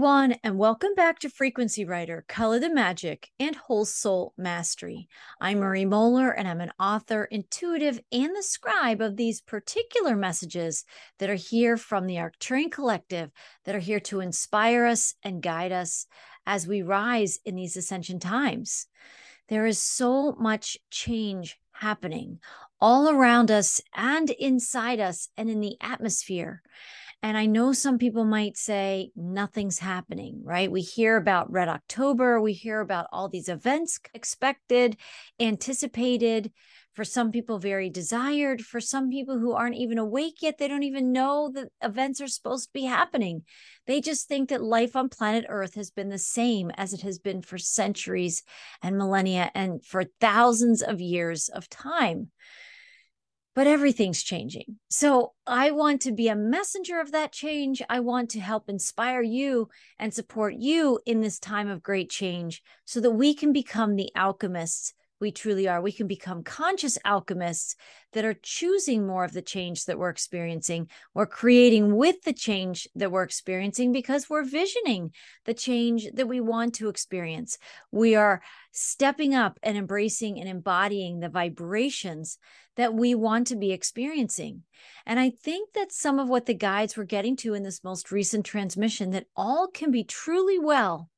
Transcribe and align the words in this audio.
everyone, 0.00 0.34
and 0.42 0.56
welcome 0.56 0.94
back 0.94 1.18
to 1.18 1.28
Frequency 1.28 1.84
Writer, 1.84 2.24
Color 2.26 2.58
the 2.58 2.72
Magic, 2.72 3.28
and 3.38 3.54
Whole 3.54 3.84
Soul 3.84 4.32
Mastery. 4.38 5.10
I'm 5.42 5.58
Marie 5.58 5.84
Moeller, 5.84 6.30
and 6.30 6.48
I'm 6.48 6.62
an 6.62 6.72
author, 6.80 7.24
intuitive, 7.24 8.00
and 8.10 8.34
the 8.34 8.42
scribe 8.42 9.02
of 9.02 9.18
these 9.18 9.42
particular 9.42 10.16
messages 10.16 10.86
that 11.18 11.28
are 11.28 11.34
here 11.34 11.76
from 11.76 12.06
the 12.06 12.14
Arcturian 12.14 12.72
Collective, 12.72 13.30
that 13.66 13.74
are 13.74 13.78
here 13.78 14.00
to 14.00 14.20
inspire 14.20 14.86
us 14.86 15.16
and 15.22 15.42
guide 15.42 15.70
us 15.70 16.06
as 16.46 16.66
we 16.66 16.80
rise 16.80 17.38
in 17.44 17.54
these 17.54 17.76
ascension 17.76 18.18
times. 18.18 18.86
There 19.48 19.66
is 19.66 19.82
so 19.82 20.32
much 20.40 20.78
change 20.90 21.58
happening 21.72 22.40
all 22.80 23.10
around 23.10 23.50
us 23.50 23.82
and 23.94 24.30
inside 24.30 24.98
us 24.98 25.28
and 25.36 25.50
in 25.50 25.60
the 25.60 25.76
atmosphere. 25.82 26.62
And 27.22 27.36
I 27.36 27.44
know 27.44 27.72
some 27.72 27.98
people 27.98 28.24
might 28.24 28.56
say 28.56 29.10
nothing's 29.14 29.78
happening, 29.78 30.40
right? 30.42 30.72
We 30.72 30.80
hear 30.80 31.16
about 31.16 31.52
Red 31.52 31.68
October, 31.68 32.40
we 32.40 32.54
hear 32.54 32.80
about 32.80 33.08
all 33.12 33.28
these 33.28 33.48
events 33.48 34.00
expected, 34.14 34.96
anticipated, 35.38 36.50
for 36.94 37.04
some 37.04 37.30
people, 37.30 37.58
very 37.58 37.88
desired. 37.88 38.62
For 38.62 38.80
some 38.80 39.10
people 39.10 39.38
who 39.38 39.52
aren't 39.52 39.76
even 39.76 39.96
awake 39.96 40.38
yet, 40.40 40.58
they 40.58 40.66
don't 40.66 40.82
even 40.82 41.12
know 41.12 41.50
that 41.54 41.68
events 41.82 42.20
are 42.20 42.26
supposed 42.26 42.64
to 42.64 42.72
be 42.72 42.84
happening. 42.84 43.44
They 43.86 44.00
just 44.00 44.26
think 44.26 44.48
that 44.48 44.62
life 44.62 44.96
on 44.96 45.08
planet 45.08 45.46
Earth 45.48 45.76
has 45.76 45.90
been 45.90 46.08
the 46.08 46.18
same 46.18 46.70
as 46.76 46.92
it 46.92 47.02
has 47.02 47.18
been 47.18 47.42
for 47.42 47.58
centuries 47.58 48.42
and 48.82 48.98
millennia 48.98 49.50
and 49.54 49.84
for 49.84 50.04
thousands 50.20 50.82
of 50.82 51.00
years 51.00 51.48
of 51.48 51.68
time 51.68 52.32
but 53.54 53.66
everything's 53.66 54.22
changing. 54.22 54.76
So 54.88 55.32
I 55.46 55.70
want 55.72 56.02
to 56.02 56.12
be 56.12 56.28
a 56.28 56.36
messenger 56.36 57.00
of 57.00 57.12
that 57.12 57.32
change. 57.32 57.82
I 57.88 58.00
want 58.00 58.30
to 58.30 58.40
help 58.40 58.68
inspire 58.68 59.22
you 59.22 59.68
and 59.98 60.14
support 60.14 60.54
you 60.54 61.00
in 61.04 61.20
this 61.20 61.38
time 61.38 61.68
of 61.68 61.82
great 61.82 62.10
change 62.10 62.62
so 62.84 63.00
that 63.00 63.10
we 63.10 63.34
can 63.34 63.52
become 63.52 63.96
the 63.96 64.10
alchemists 64.14 64.94
we 65.20 65.30
truly 65.30 65.68
are. 65.68 65.80
We 65.80 65.92
can 65.92 66.06
become 66.06 66.42
conscious 66.42 66.98
alchemists 67.04 67.76
that 68.12 68.24
are 68.24 68.34
choosing 68.42 69.06
more 69.06 69.24
of 69.24 69.32
the 69.32 69.42
change 69.42 69.84
that 69.84 69.98
we're 69.98 70.08
experiencing. 70.08 70.88
We're 71.14 71.26
creating 71.26 71.94
with 71.94 72.22
the 72.22 72.32
change 72.32 72.88
that 72.94 73.12
we're 73.12 73.22
experiencing 73.22 73.92
because 73.92 74.30
we're 74.30 74.44
visioning 74.44 75.12
the 75.44 75.54
change 75.54 76.08
that 76.14 76.26
we 76.26 76.40
want 76.40 76.74
to 76.76 76.88
experience. 76.88 77.58
We 77.92 78.14
are 78.14 78.42
stepping 78.72 79.34
up 79.34 79.58
and 79.62 79.76
embracing 79.76 80.40
and 80.40 80.48
embodying 80.48 81.20
the 81.20 81.28
vibrations 81.28 82.38
that 82.80 82.94
we 82.94 83.14
want 83.14 83.46
to 83.48 83.56
be 83.56 83.72
experiencing. 83.72 84.62
And 85.06 85.20
I 85.20 85.30
think 85.30 85.74
that 85.74 85.92
some 85.92 86.18
of 86.18 86.28
what 86.28 86.46
the 86.46 86.54
guides 86.54 86.96
were 86.96 87.04
getting 87.04 87.36
to 87.36 87.54
in 87.54 87.62
this 87.62 87.84
most 87.84 88.10
recent 88.10 88.44
transmission 88.44 89.10
that 89.10 89.26
all 89.36 89.68
can 89.68 89.90
be 89.90 90.04
truly 90.04 90.58
well 90.58 91.08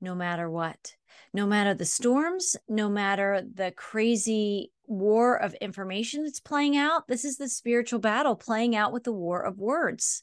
no 0.00 0.14
matter 0.14 0.50
what 0.50 0.94
no 1.32 1.46
matter 1.46 1.74
the 1.74 1.84
storms, 1.84 2.56
no 2.68 2.88
matter 2.88 3.42
the 3.54 3.72
crazy 3.72 4.70
war 4.86 5.36
of 5.36 5.54
information 5.54 6.24
that's 6.24 6.40
playing 6.40 6.76
out. 6.76 7.08
This 7.08 7.24
is 7.24 7.38
the 7.38 7.48
spiritual 7.48 8.00
battle 8.00 8.36
playing 8.36 8.76
out 8.76 8.92
with 8.92 9.04
the 9.04 9.12
war 9.12 9.42
of 9.42 9.58
words. 9.58 10.22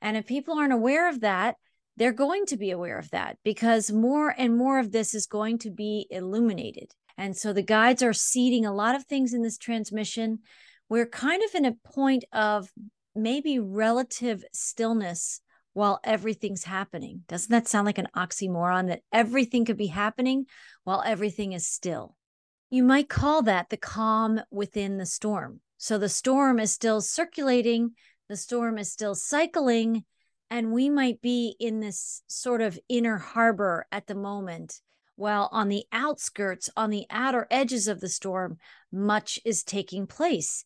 And 0.00 0.16
if 0.16 0.26
people 0.26 0.58
aren't 0.58 0.72
aware 0.72 1.08
of 1.08 1.20
that, 1.20 1.56
they're 1.96 2.12
going 2.12 2.46
to 2.46 2.56
be 2.56 2.70
aware 2.70 2.98
of 2.98 3.10
that 3.10 3.36
because 3.44 3.92
more 3.92 4.34
and 4.36 4.56
more 4.56 4.78
of 4.78 4.90
this 4.90 5.14
is 5.14 5.26
going 5.26 5.58
to 5.58 5.70
be 5.70 6.06
illuminated. 6.10 6.90
And 7.22 7.36
so 7.36 7.52
the 7.52 7.62
guides 7.62 8.02
are 8.02 8.12
seeding 8.12 8.66
a 8.66 8.74
lot 8.74 8.96
of 8.96 9.04
things 9.04 9.32
in 9.32 9.42
this 9.42 9.56
transmission. 9.56 10.40
We're 10.88 11.06
kind 11.06 11.40
of 11.44 11.54
in 11.54 11.64
a 11.64 11.76
point 11.84 12.24
of 12.32 12.68
maybe 13.14 13.60
relative 13.60 14.42
stillness 14.52 15.40
while 15.72 16.00
everything's 16.02 16.64
happening. 16.64 17.22
Doesn't 17.28 17.52
that 17.52 17.68
sound 17.68 17.86
like 17.86 17.98
an 17.98 18.08
oxymoron 18.16 18.88
that 18.88 19.02
everything 19.12 19.64
could 19.64 19.76
be 19.76 19.86
happening 19.86 20.46
while 20.82 21.00
everything 21.06 21.52
is 21.52 21.64
still? 21.64 22.16
You 22.70 22.82
might 22.82 23.08
call 23.08 23.42
that 23.42 23.70
the 23.70 23.76
calm 23.76 24.40
within 24.50 24.98
the 24.98 25.06
storm. 25.06 25.60
So 25.78 25.98
the 25.98 26.08
storm 26.08 26.58
is 26.58 26.72
still 26.72 27.00
circulating, 27.00 27.92
the 28.28 28.36
storm 28.36 28.78
is 28.78 28.90
still 28.90 29.14
cycling, 29.14 30.06
and 30.50 30.72
we 30.72 30.90
might 30.90 31.22
be 31.22 31.54
in 31.60 31.78
this 31.78 32.24
sort 32.26 32.62
of 32.62 32.80
inner 32.88 33.18
harbor 33.18 33.86
at 33.92 34.08
the 34.08 34.16
moment. 34.16 34.80
While 35.22 35.48
on 35.52 35.68
the 35.68 35.84
outskirts, 35.92 36.68
on 36.76 36.90
the 36.90 37.06
outer 37.08 37.46
edges 37.48 37.86
of 37.86 38.00
the 38.00 38.08
storm, 38.08 38.58
much 38.90 39.38
is 39.44 39.62
taking 39.62 40.04
place. 40.08 40.64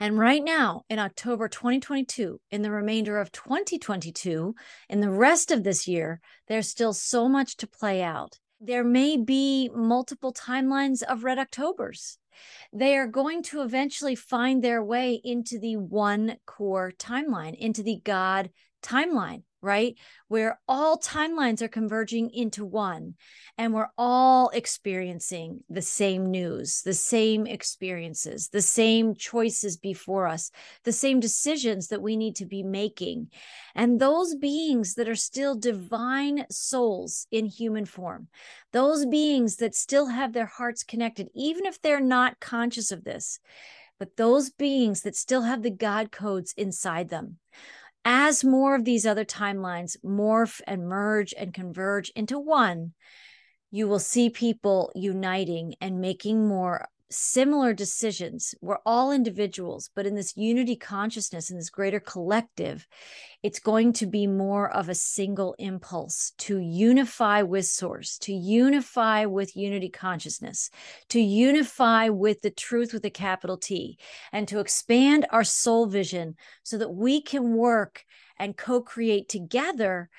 And 0.00 0.18
right 0.18 0.42
now, 0.42 0.84
in 0.88 0.98
October 0.98 1.46
2022, 1.46 2.40
in 2.50 2.62
the 2.62 2.70
remainder 2.70 3.18
of 3.18 3.30
2022, 3.32 4.54
in 4.88 5.00
the 5.02 5.10
rest 5.10 5.50
of 5.50 5.62
this 5.62 5.86
year, 5.86 6.22
there's 6.46 6.70
still 6.70 6.94
so 6.94 7.28
much 7.28 7.58
to 7.58 7.66
play 7.66 8.02
out. 8.02 8.38
There 8.58 8.82
may 8.82 9.18
be 9.18 9.68
multiple 9.74 10.32
timelines 10.32 11.02
of 11.02 11.22
Red 11.22 11.38
Octobers. 11.38 12.16
They 12.72 12.96
are 12.96 13.06
going 13.06 13.42
to 13.42 13.60
eventually 13.60 14.14
find 14.14 14.64
their 14.64 14.82
way 14.82 15.20
into 15.22 15.58
the 15.58 15.76
one 15.76 16.38
core 16.46 16.92
timeline, 16.98 17.54
into 17.54 17.82
the 17.82 18.00
God 18.02 18.48
timeline 18.82 19.42
right? 19.60 19.96
Where 20.28 20.60
all 20.68 20.98
timelines 20.98 21.62
are 21.62 21.68
converging 21.68 22.30
into 22.30 22.64
one, 22.64 23.14
and 23.56 23.74
we're 23.74 23.90
all 23.98 24.50
experiencing 24.50 25.64
the 25.68 25.82
same 25.82 26.30
news, 26.30 26.82
the 26.82 26.94
same 26.94 27.46
experiences, 27.46 28.48
the 28.48 28.62
same 28.62 29.14
choices 29.14 29.76
before 29.76 30.26
us, 30.28 30.50
the 30.84 30.92
same 30.92 31.20
decisions 31.20 31.88
that 31.88 32.02
we 32.02 32.16
need 32.16 32.36
to 32.36 32.46
be 32.46 32.62
making. 32.62 33.30
And 33.74 34.00
those 34.00 34.34
beings 34.36 34.94
that 34.94 35.08
are 35.08 35.16
still 35.16 35.56
divine 35.56 36.46
souls 36.50 37.26
in 37.32 37.46
human 37.46 37.84
form, 37.84 38.28
those 38.72 39.06
beings 39.06 39.56
that 39.56 39.74
still 39.74 40.06
have 40.06 40.32
their 40.32 40.46
hearts 40.46 40.84
connected, 40.84 41.28
even 41.34 41.66
if 41.66 41.80
they're 41.82 42.00
not 42.00 42.40
conscious 42.40 42.92
of 42.92 43.04
this. 43.04 43.40
But 43.98 44.16
those 44.16 44.50
beings 44.50 45.02
that 45.02 45.16
still 45.16 45.42
have 45.42 45.62
the 45.62 45.70
God 45.70 46.12
codes 46.12 46.54
inside 46.56 47.08
them, 47.08 47.38
as 48.10 48.42
more 48.42 48.74
of 48.74 48.86
these 48.86 49.04
other 49.04 49.24
timelines 49.26 49.94
morph 50.02 50.62
and 50.66 50.88
merge 50.88 51.34
and 51.36 51.52
converge 51.52 52.08
into 52.16 52.38
one, 52.38 52.94
you 53.70 53.86
will 53.86 53.98
see 53.98 54.30
people 54.30 54.90
uniting 54.94 55.74
and 55.82 56.00
making 56.00 56.48
more 56.48 56.88
similar 57.10 57.72
decisions. 57.72 58.54
We're 58.60 58.78
all 58.84 59.12
individuals, 59.12 59.90
but 59.94 60.06
in 60.06 60.14
this 60.14 60.36
unity 60.36 60.76
consciousness, 60.76 61.50
in 61.50 61.56
this 61.56 61.70
greater 61.70 62.00
collective, 62.00 62.86
it's 63.42 63.60
going 63.60 63.92
to 63.94 64.06
be 64.06 64.26
more 64.26 64.70
of 64.70 64.88
a 64.88 64.94
single 64.94 65.54
impulse 65.58 66.32
to 66.38 66.58
unify 66.58 67.42
with 67.42 67.66
source, 67.66 68.18
to 68.18 68.32
unify 68.32 69.24
with 69.24 69.56
unity 69.56 69.88
consciousness, 69.88 70.70
to 71.08 71.20
unify 71.20 72.08
with 72.08 72.42
the 72.42 72.50
truth 72.50 72.92
with 72.92 73.04
a 73.04 73.10
capital 73.10 73.56
T, 73.56 73.98
and 74.32 74.46
to 74.48 74.58
expand 74.58 75.26
our 75.30 75.44
soul 75.44 75.86
vision 75.86 76.36
so 76.62 76.78
that 76.78 76.90
we 76.90 77.20
can 77.22 77.54
work 77.54 78.04
and 78.38 78.56
co 78.56 78.80
create 78.80 79.28
together 79.28 80.10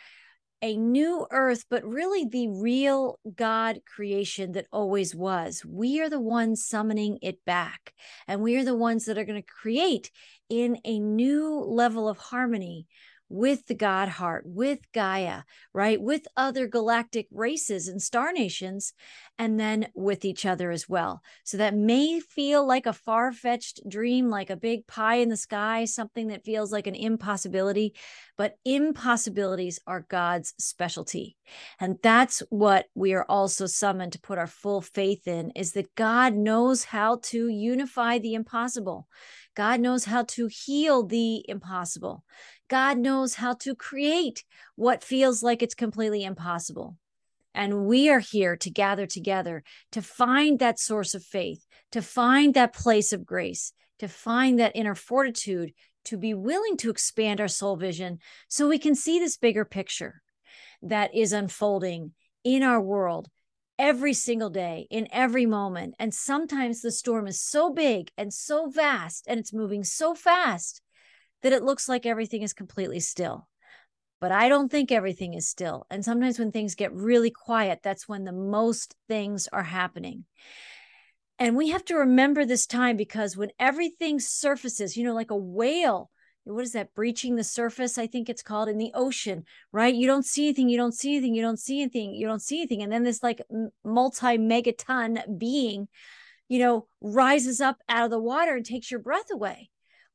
a 0.62 0.76
new 0.76 1.26
earth, 1.32 1.66
but 1.70 1.84
really 1.84 2.26
the 2.26 2.50
real 2.50 3.20
God 3.36 3.80
creation 3.86 4.52
that 4.54 4.68
always 4.72 5.16
was. 5.16 5.64
We 5.66 6.02
are 6.02 6.10
the 6.10 6.20
ones 6.20 6.66
summoning 6.66 7.20
it 7.22 7.46
back, 7.46 7.94
and 8.28 8.42
we 8.42 8.58
are 8.58 8.66
the 8.66 8.76
ones 8.76 9.06
that 9.06 9.18
are 9.18 9.26
going 9.26 9.42
to 9.42 9.48
create 9.48 10.12
in 10.50 10.78
a 10.84 11.00
new 11.00 11.60
level 11.60 12.10
of 12.10 12.18
harmony 12.18 12.88
with 13.30 13.68
the 13.68 13.76
God 13.76 14.10
heart, 14.10 14.44
with 14.46 14.80
Gaia, 14.94 15.44
right? 15.74 16.02
With 16.02 16.28
other 16.36 16.68
galactic 16.68 17.28
races 17.32 17.88
and 17.88 18.02
star 18.02 18.34
nations, 18.34 18.94
and 19.38 19.60
then 19.60 19.88
with 19.96 20.26
each 20.26 20.46
other 20.46 20.72
as 20.72 20.90
well. 20.90 21.22
So 21.46 21.58
that 21.58 21.74
may 21.74 22.20
feel 22.20 22.68
like 22.68 22.86
a 22.86 22.94
far 22.94 23.32
fetched 23.32 23.88
dream, 23.88 24.30
like 24.30 24.50
a 24.50 24.58
big 24.58 24.86
pie 24.88 25.16
in 25.16 25.30
the 25.30 25.38
sky, 25.38 25.86
something 25.86 26.28
that 26.28 26.44
feels 26.44 26.72
like 26.72 26.88
an 26.88 26.96
impossibility, 26.96 27.94
but 28.38 28.56
impossibilities 28.66 29.80
are 29.88 30.06
God's 30.10 30.54
specialty. 30.60 31.38
And 31.80 31.98
that's 32.04 32.44
what 32.50 32.88
we 32.96 33.14
are 33.14 33.26
also 33.30 33.66
summoned 33.66 34.14
to 34.14 34.20
put 34.20 34.38
our 34.38 34.48
full 34.48 34.82
faith 34.82 35.28
in 35.28 35.52
is 35.52 35.74
that 35.74 35.96
God 35.96 36.34
knows 36.34 36.84
how 36.84 37.20
to 37.24 37.48
unify 37.48 38.18
the 38.18 38.34
impossible. 38.34 39.08
God 39.56 39.80
knows 39.80 40.06
how 40.06 40.24
to 40.24 40.48
heal 40.48 41.04
the 41.04 41.44
impossible. 41.48 42.24
God 42.70 42.98
knows 42.98 43.36
how 43.36 43.56
to 43.56 43.76
create 43.76 44.46
what 44.76 45.04
feels 45.04 45.44
like 45.44 45.62
it's 45.62 45.76
completely 45.76 46.24
impossible. 46.24 46.96
And 47.54 47.86
we 47.88 48.10
are 48.10 48.20
here 48.20 48.56
to 48.58 48.70
gather 48.70 49.08
together 49.08 49.64
to 49.92 50.02
find 50.02 50.60
that 50.60 50.80
source 50.80 51.16
of 51.16 51.24
faith, 51.24 51.66
to 51.92 52.02
find 52.02 52.54
that 52.54 52.74
place 52.74 53.12
of 53.12 53.26
grace, 53.26 53.74
to 53.98 54.08
find 54.08 54.60
that 54.60 54.76
inner 54.76 54.96
fortitude, 54.96 55.74
to 56.06 56.18
be 56.18 56.34
willing 56.34 56.78
to 56.78 56.90
expand 56.90 57.42
our 57.42 57.48
soul 57.48 57.76
vision 57.76 58.20
so 58.48 58.70
we 58.70 58.80
can 58.80 58.96
see 58.96 59.20
this 59.20 59.36
bigger 59.36 59.66
picture 59.66 60.22
that 60.82 61.14
is 61.14 61.34
unfolding 61.34 62.14
in 62.44 62.64
our 62.64 62.80
world 62.80 63.30
every 63.78 64.14
single 64.14 64.50
day, 64.50 64.88
in 64.92 65.08
every 65.12 65.46
moment. 65.46 65.96
And 66.00 66.14
sometimes 66.14 66.82
the 66.82 66.92
storm 66.92 67.28
is 67.28 67.44
so 67.44 67.74
big 67.74 68.12
and 68.18 68.34
so 68.34 68.70
vast 68.70 69.26
and 69.28 69.40
it's 69.40 69.54
moving 69.54 69.84
so 69.84 70.14
fast 70.14 70.82
that 71.42 71.54
it 71.54 71.64
looks 71.64 71.88
like 71.90 72.06
everything 72.06 72.42
is 72.42 72.54
completely 72.54 73.00
still. 73.00 73.48
but 74.22 74.32
I 74.32 74.50
don't 74.50 74.70
think 74.70 74.92
everything 74.92 75.34
is 75.34 75.48
still. 75.48 75.86
And 75.90 76.04
sometimes 76.04 76.38
when 76.38 76.52
things 76.52 76.76
get 76.76 76.94
really 76.94 77.32
quiet, 77.32 77.80
that's 77.84 78.08
when 78.08 78.26
the 78.26 78.34
most 78.34 78.96
things 79.08 79.48
are 79.54 79.64
happening. 79.64 80.26
And 81.38 81.56
we 81.56 81.70
have 81.70 81.86
to 81.86 81.96
remember 81.96 82.46
this 82.46 82.66
time 82.66 82.98
because 82.98 83.38
when 83.38 83.52
everything 83.60 84.20
surfaces, 84.20 84.98
you 84.98 85.06
know, 85.06 85.14
like 85.14 85.32
a 85.32 85.38
whale, 85.38 86.12
what 86.44 86.64
is 86.64 86.74
that, 86.74 86.94
breaching 86.94 87.36
the 87.36 87.44
surface? 87.46 87.98
I 87.98 88.08
think 88.08 88.28
it's 88.28 88.42
called 88.42 88.68
in 88.68 88.78
the 88.78 88.92
ocean, 88.94 89.46
right? 89.72 89.94
You 89.94 90.08
don't 90.08 90.26
see 90.26 90.48
anything, 90.48 90.68
you 90.68 90.78
don't 90.78 90.94
see 90.94 91.16
anything, 91.16 91.36
you 91.36 91.42
don't 91.42 91.60
see 91.60 91.82
anything, 91.82 92.14
you 92.14 92.28
don't 92.28 92.42
see 92.42 92.60
anything. 92.60 92.82
And 92.84 92.92
then 92.92 93.04
this 93.04 93.24
like 93.24 93.42
multi 93.86 94.38
megaton 94.38 95.38
being, 95.38 95.88
you 96.50 96.60
know, 96.60 96.88
rises 97.00 97.62
up 97.62 97.78
out 97.88 98.04
of 98.06 98.12
the 98.12 98.20
water 98.20 98.56
and 98.56 98.66
takes 98.66 98.92
your 98.92 99.00
breath 99.00 99.32
away. 99.32 99.70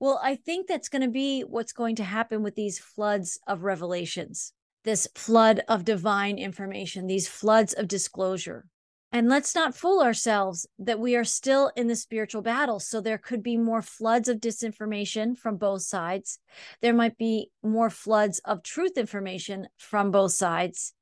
Well, 0.05 0.21
I 0.23 0.35
think 0.35 0.67
that's 0.67 0.91
going 0.91 1.01
to 1.01 1.09
be 1.09 1.45
what's 1.45 1.73
going 1.73 1.97
to 1.97 2.05
happen 2.05 2.43
with 2.43 2.57
these 2.57 2.79
floods 2.79 3.41
of 3.47 3.63
revelations, 3.63 4.53
this 4.85 5.09
flood 5.15 5.63
of 5.67 5.87
divine 5.87 6.37
information, 6.37 7.07
these 7.07 7.27
floods 7.27 7.73
of 7.73 7.89
disclosure. 7.89 8.67
And 9.13 9.31
let's 9.31 9.55
not 9.55 9.75
fool 9.75 10.03
ourselves 10.03 10.67
that 10.79 11.01
we 11.01 11.17
are 11.17 11.25
still 11.25 11.73
in 11.75 11.87
the 11.87 11.97
spiritual 11.97 12.43
battle. 12.43 12.81
So 12.81 13.01
there 13.01 13.17
could 13.17 13.43
be 13.43 13.57
more 13.57 13.81
floods 13.81 14.29
of 14.29 14.41
disinformation 14.41 15.39
from 15.39 15.57
both 15.57 15.81
sides. 15.81 16.39
There 16.83 16.93
might 16.93 17.17
be 17.17 17.49
more 17.63 17.89
floods 17.89 18.41
of 18.41 18.63
truth 18.63 18.99
information 18.99 19.69
from 19.79 20.11
both 20.11 20.33
sides. 20.33 20.93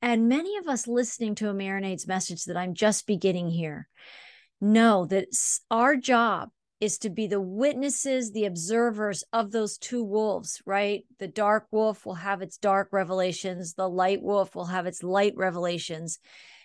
And 0.00 0.30
many 0.30 0.56
of 0.56 0.66
us 0.66 0.86
listening 0.86 1.34
to 1.34 1.50
a 1.50 1.52
Marinade's 1.52 2.06
message 2.06 2.46
that 2.46 2.56
I'm 2.56 2.72
just 2.72 3.06
beginning 3.06 3.50
here 3.50 3.86
know 4.62 5.04
that 5.10 5.26
our 5.70 5.94
job 5.94 6.48
is 6.80 6.98
to 6.98 7.10
be 7.10 7.26
the 7.26 7.40
witnesses, 7.40 8.32
the 8.32 8.46
observers 8.46 9.22
of 9.32 9.50
those 9.50 9.78
two 9.78 10.02
wolves, 10.02 10.62
right? 10.64 11.04
The 11.18 11.28
dark 11.28 11.66
wolf 11.70 12.06
will 12.06 12.14
have 12.14 12.42
its 12.42 12.56
dark 12.56 12.88
revelations, 12.92 13.74
the 13.74 13.88
light 13.88 14.22
wolf 14.22 14.54
will 14.54 14.66
have 14.66 14.86
its 14.86 15.02
light 15.02 15.34
revelations. 15.36 16.18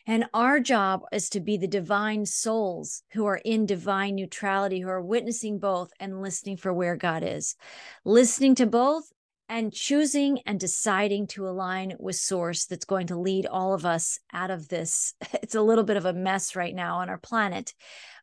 And 0.07 0.25
our 0.33 0.59
job 0.59 1.01
is 1.12 1.29
to 1.29 1.39
be 1.39 1.57
the 1.57 1.67
divine 1.67 2.27
souls 2.27 3.01
who 3.13 3.25
are 3.25 3.41
in 3.44 3.65
divine 3.65 4.15
neutrality, 4.15 4.79
who 4.79 4.89
are 4.89 5.01
witnessing 5.01 5.57
both 5.57 5.89
and 6.00 6.21
listening 6.21 6.57
for 6.57 6.71
where 6.71 6.95
God 6.95 7.23
is, 7.23 7.56
listening 8.03 8.53
to 8.56 8.67
both 8.67 9.12
and 9.47 9.71
choosing 9.71 10.39
and 10.45 10.59
deciding 10.59 11.27
to 11.27 11.47
align 11.47 11.94
with 12.00 12.15
source 12.15 12.65
that's 12.65 12.86
going 12.86 13.07
to 13.07 13.19
lead 13.19 13.45
all 13.45 13.74
of 13.74 13.86
us 13.86 14.19
out 14.33 14.51
of 14.51 14.68
this. 14.68 15.13
It's 15.44 15.56
a 15.56 15.62
little 15.62 15.83
bit 15.83 15.97
of 15.97 16.06
a 16.06 16.13
mess 16.13 16.56
right 16.56 16.74
now 16.74 16.97
on 16.97 17.09
our 17.09 17.19
planet, 17.19 17.74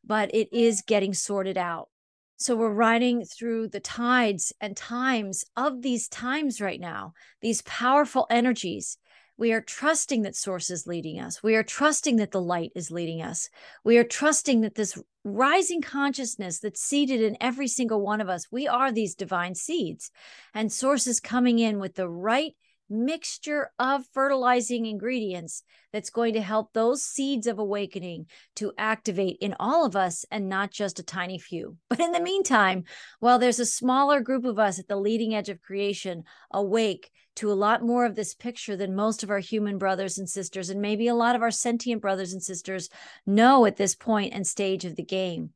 but 0.04 0.34
it 0.34 0.52
is 0.52 0.82
getting 0.82 1.14
sorted 1.14 1.56
out. 1.56 1.88
So 2.36 2.56
we're 2.56 2.72
riding 2.72 3.24
through 3.24 3.69
the 3.69 3.78
tides 3.78 4.52
and 4.60 4.76
times 4.76 5.44
of 5.56 5.82
these 5.82 6.08
times 6.08 6.60
right 6.60 6.80
now, 6.80 7.12
these 7.40 7.62
powerful 7.62 8.26
energies 8.28 8.98
we 9.37 9.52
are 9.52 9.61
trusting 9.61 10.23
that 10.23 10.37
source 10.37 10.70
is 10.70 10.87
leading 10.87 11.19
us. 11.19 11.43
We 11.43 11.56
are 11.56 11.62
trusting 11.62 12.17
that 12.17 12.31
the 12.31 12.40
light 12.40 12.73
is 12.75 12.90
leading 12.90 13.23
us. 13.23 13.49
We 13.84 13.99
are 13.99 14.05
trusting 14.05 14.61
that 14.61 14.75
this 14.75 14.99
rising 15.25 15.81
consciousness 15.82 16.58
that's 16.58 16.81
seated 16.81 17.20
in 17.20 17.37
every 17.40 17.69
single 17.69 18.00
one 18.00 18.20
of 18.20 18.29
us, 18.29 18.46
we 18.50 18.69
are 18.69 18.93
these 18.93 19.14
divine 19.14 19.55
seeds. 19.55 20.11
And 20.55 20.73
source 20.73 21.06
is 21.06 21.20
coming 21.20 21.58
in 21.58 21.79
with 21.79 21.94
the 21.94 22.08
right 22.08 22.55
mixture 22.92 23.70
of 23.78 24.04
fertilizing 24.12 24.86
ingredients 24.86 25.62
that's 25.92 26.10
going 26.10 26.34
to 26.34 26.40
help 26.40 26.72
those 26.72 27.02
seeds 27.02 27.46
of 27.46 27.58
awakening 27.58 28.26
to 28.56 28.72
activate 28.78 29.38
in 29.40 29.54
all 29.58 29.84
of 29.84 29.96
us 29.96 30.24
and 30.30 30.48
not 30.48 30.70
just 30.70 30.98
a 30.98 31.02
tiny 31.02 31.38
few. 31.38 31.76
But 31.88 32.00
in 32.00 32.12
the 32.12 32.20
meantime, 32.20 32.84
while 33.20 33.38
there's 33.38 33.60
a 33.60 33.66
smaller 33.66 34.20
group 34.20 34.44
of 34.44 34.58
us 34.58 34.78
at 34.78 34.88
the 34.88 34.96
leading 34.96 35.34
edge 35.34 35.48
of 35.48 35.60
creation 35.60 36.24
awake 36.50 37.10
to 37.36 37.50
a 37.50 37.54
lot 37.54 37.82
more 37.82 38.04
of 38.04 38.14
this 38.14 38.34
picture 38.34 38.76
than 38.76 38.94
most 38.94 39.22
of 39.22 39.30
our 39.30 39.38
human 39.38 39.78
brothers 39.78 40.18
and 40.18 40.28
sisters, 40.28 40.70
and 40.70 40.80
maybe 40.80 41.08
a 41.08 41.14
lot 41.14 41.34
of 41.34 41.42
our 41.42 41.50
sentient 41.50 42.02
brothers 42.02 42.32
and 42.32 42.42
sisters 42.42 42.88
know 43.26 43.66
at 43.66 43.76
this 43.76 43.94
point 43.94 44.34
and 44.34 44.46
stage 44.46 44.84
of 44.84 44.96
the 44.96 45.04
game. 45.04 45.50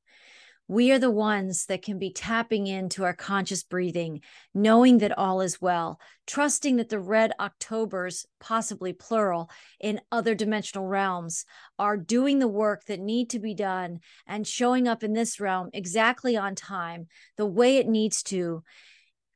We 0.68 0.90
are 0.90 0.98
the 0.98 1.12
ones 1.12 1.66
that 1.66 1.82
can 1.82 1.98
be 1.98 2.10
tapping 2.10 2.66
into 2.66 3.04
our 3.04 3.14
conscious 3.14 3.62
breathing, 3.62 4.20
knowing 4.52 4.98
that 4.98 5.16
all 5.16 5.40
is 5.40 5.62
well, 5.62 6.00
trusting 6.26 6.76
that 6.76 6.88
the 6.88 6.98
red 6.98 7.32
Octobers, 7.38 8.26
possibly 8.40 8.92
plural, 8.92 9.48
in 9.78 10.00
other 10.10 10.34
dimensional 10.34 10.86
realms 10.86 11.44
are 11.78 11.96
doing 11.96 12.40
the 12.40 12.48
work 12.48 12.84
that 12.86 12.98
need 12.98 13.30
to 13.30 13.38
be 13.38 13.54
done 13.54 14.00
and 14.26 14.44
showing 14.44 14.88
up 14.88 15.04
in 15.04 15.12
this 15.12 15.38
realm 15.38 15.70
exactly 15.72 16.36
on 16.36 16.56
time, 16.56 17.06
the 17.36 17.46
way 17.46 17.76
it 17.76 17.86
needs 17.86 18.24
to 18.24 18.64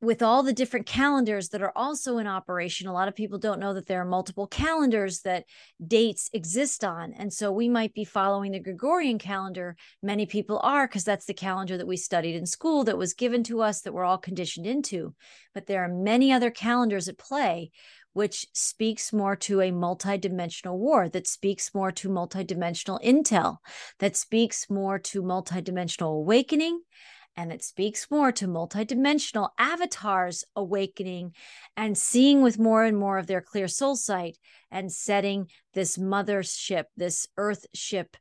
with 0.01 0.23
all 0.23 0.43
the 0.43 0.53
different 0.53 0.87
calendars 0.87 1.51
that 1.51 1.61
are 1.61 1.73
also 1.77 2.17
in 2.19 2.27
operation, 2.27 2.89
a 2.89 2.93
lot 2.93 3.09
of 3.09 3.15
people 3.15 3.39
don't 3.39 3.61
know 3.61 3.75
that 3.75 3.87
there 3.87 4.01
are 4.01 4.07
multiple 4.07 4.47
calendars 4.47 5.21
that 5.21 5.45
dates 5.87 6.31
exist 6.33 6.85
on. 6.85 7.13
And 7.13 7.31
so 7.31 7.53
we 7.53 7.69
might 7.69 7.93
be 7.93 8.05
following 8.05 8.53
the 8.53 8.61
Gregorian 8.61 9.19
calendar. 9.19 9.77
Many 10.03 10.25
people 10.25 10.59
are, 10.63 10.87
because 10.87 11.05
that's 11.05 11.27
the 11.27 11.35
calendar 11.35 11.77
that 11.77 11.87
we 11.87 11.99
studied 11.99 12.35
in 12.35 12.47
school 12.47 12.85
that 12.85 12.97
was 12.97 13.13
given 13.13 13.43
to 13.45 13.61
us 13.61 13.83
that 13.83 13.93
we're 13.93 14.05
all 14.05 14.19
conditioned 14.19 14.67
into. 14.67 15.15
But 15.53 15.67
there 15.67 15.85
are 15.85 15.89
many 15.89 16.33
other 16.33 16.51
calendars 16.51 17.09
at 17.09 17.19
play, 17.19 17.71
which 18.15 18.47
speaks 18.55 19.13
more 19.13 19.37
to 19.37 19.61
a 19.61 19.71
multidimensional 19.71 20.79
war, 20.79 21.11
that 21.11 21.27
speaks 21.27 21.75
more 21.75 21.93
to 21.93 22.09
multidimensional 22.09 23.03
intel, 23.05 23.59
that 23.99 24.17
speaks 24.17 24.71
more 24.71 24.99
to 24.99 25.23
multidimensional 25.23 26.19
awakening 26.19 26.81
and 27.41 27.51
it 27.51 27.65
speaks 27.65 28.11
more 28.11 28.31
to 28.31 28.47
multidimensional 28.47 29.49
avatars 29.59 30.45
awakening 30.55 31.35
and 31.75 31.97
seeing 31.97 32.43
with 32.43 32.59
more 32.59 32.85
and 32.85 32.99
more 32.99 33.17
of 33.17 33.27
their 33.27 33.41
clear 33.41 33.67
soul 33.67 33.97
sight 33.97 34.37
and 34.71 34.93
setting 34.93 35.49
this 35.73 35.97
mothership, 35.97 36.85
this 36.99 37.27
earth 37.39 37.65
ship 37.73 38.15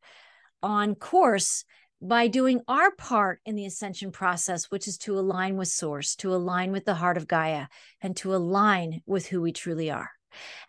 on 0.64 0.96
course 0.96 1.66
by 2.02 2.28
doing 2.28 2.62
our 2.70 2.92
part 2.92 3.42
in 3.46 3.56
the 3.56 3.66
ascension 3.66 4.10
process, 4.10 4.72
which 4.72 4.88
is 4.88 4.98
to 4.98 5.20
align 5.20 5.58
with 5.58 5.68
source, 5.68 6.16
to 6.16 6.34
align 6.34 6.72
with 6.72 6.86
the 6.86 6.96
heart 6.96 7.18
of 7.18 7.28
Gaia, 7.28 7.66
and 8.02 8.16
to 8.16 8.34
align 8.34 9.02
with 9.06 9.28
who 9.28 9.42
we 9.42 9.52
truly 9.52 9.92
are. 9.92 10.12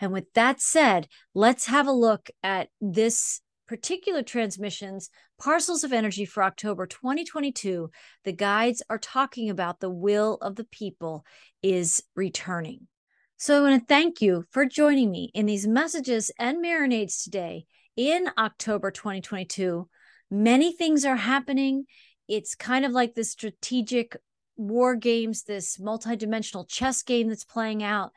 And 0.01 0.11
with 0.11 0.33
that 0.33 0.61
said, 0.61 1.07
let's 1.35 1.67
have 1.67 1.87
a 1.87 1.93
look 1.93 2.31
at 2.43 2.69
this 2.81 3.43
particular 3.71 4.21
transmissions, 4.21 5.11
parcels 5.41 5.85
of 5.85 5.93
energy 5.93 6.25
for 6.25 6.43
October 6.43 6.89
2022, 6.89 7.89
the 8.25 8.33
guides 8.33 8.83
are 8.91 8.99
talking 8.99 9.49
about 9.49 9.79
the 9.79 9.89
will 9.89 10.39
of 10.43 10.57
the 10.57 10.65
people 10.65 11.25
is 11.63 12.03
returning. 12.17 12.89
So 13.37 13.57
I 13.57 13.71
want 13.71 13.81
to 13.81 13.87
thank 13.87 14.21
you 14.21 14.45
for 14.51 14.67
joining 14.67 15.13
me 15.13 15.31
in 15.35 15.47
these 15.47 15.69
messages 15.69 16.33
and 16.37 16.59
marinades 16.59 17.23
today 17.23 17.67
in 17.97 18.29
October 18.37 18.91
2022. 18.91 19.89
Many 20.33 20.73
things 20.73 21.05
are 21.05 21.15
happening. 21.15 21.85
It's 22.27 22.57
kind 22.57 22.85
of 22.85 22.91
like 22.91 23.15
this 23.15 23.31
strategic 23.31 24.17
war 24.57 24.97
games, 24.97 25.45
this 25.45 25.77
multidimensional 25.77 26.69
chess 26.69 27.05
game 27.05 27.29
that's 27.29 27.45
playing 27.45 27.85
out. 27.85 28.11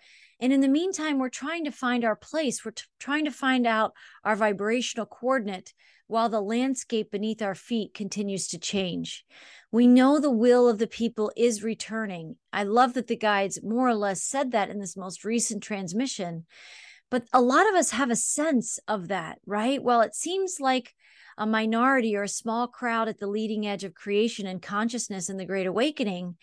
And 0.44 0.52
in 0.52 0.60
the 0.60 0.68
meantime, 0.68 1.20
we're 1.20 1.30
trying 1.30 1.64
to 1.64 1.72
find 1.72 2.04
our 2.04 2.18
place. 2.18 2.66
We're 2.66 2.72
t- 2.72 2.84
trying 3.00 3.24
to 3.24 3.32
find 3.32 3.66
out 3.66 3.94
our 4.26 4.36
vibrational 4.36 5.06
coordinate 5.06 5.74
while 6.08 6.28
the 6.28 6.42
landscape 6.42 7.12
beneath 7.12 7.42
our 7.42 7.56
feet 7.56 7.94
continues 7.94 8.50
to 8.50 8.60
change. 8.60 9.24
We 9.72 9.88
know 9.88 10.20
the 10.20 10.30
will 10.30 10.68
of 10.68 10.80
the 10.80 10.86
people 10.86 11.32
is 11.38 11.64
returning. 11.64 12.36
I 12.52 12.64
love 12.64 12.94
that 12.96 13.08
the 13.08 13.16
guides 13.16 13.64
more 13.64 13.88
or 13.88 13.96
less 13.96 14.22
said 14.22 14.52
that 14.52 14.70
in 14.70 14.80
this 14.80 14.98
most 14.98 15.24
recent 15.24 15.64
transmission. 15.64 16.46
But 17.10 17.24
a 17.32 17.40
lot 17.40 17.70
of 17.70 17.76
us 17.76 17.92
have 17.92 18.12
a 18.12 18.16
sense 18.18 18.80
of 18.86 19.08
that, 19.08 19.40
right? 19.46 19.82
Well, 19.82 20.02
it 20.02 20.14
seems 20.14 20.58
like 20.60 20.94
a 21.38 21.46
minority 21.46 22.18
or 22.18 22.24
a 22.24 22.28
small 22.28 22.68
crowd 22.68 23.08
at 23.08 23.18
the 23.18 23.28
leading 23.28 23.66
edge 23.66 23.86
of 23.86 23.94
creation 23.94 24.46
and 24.46 24.62
consciousness 24.62 25.30
in 25.30 25.38
the 25.38 25.46
Great 25.46 25.68
Awakening 25.68 26.36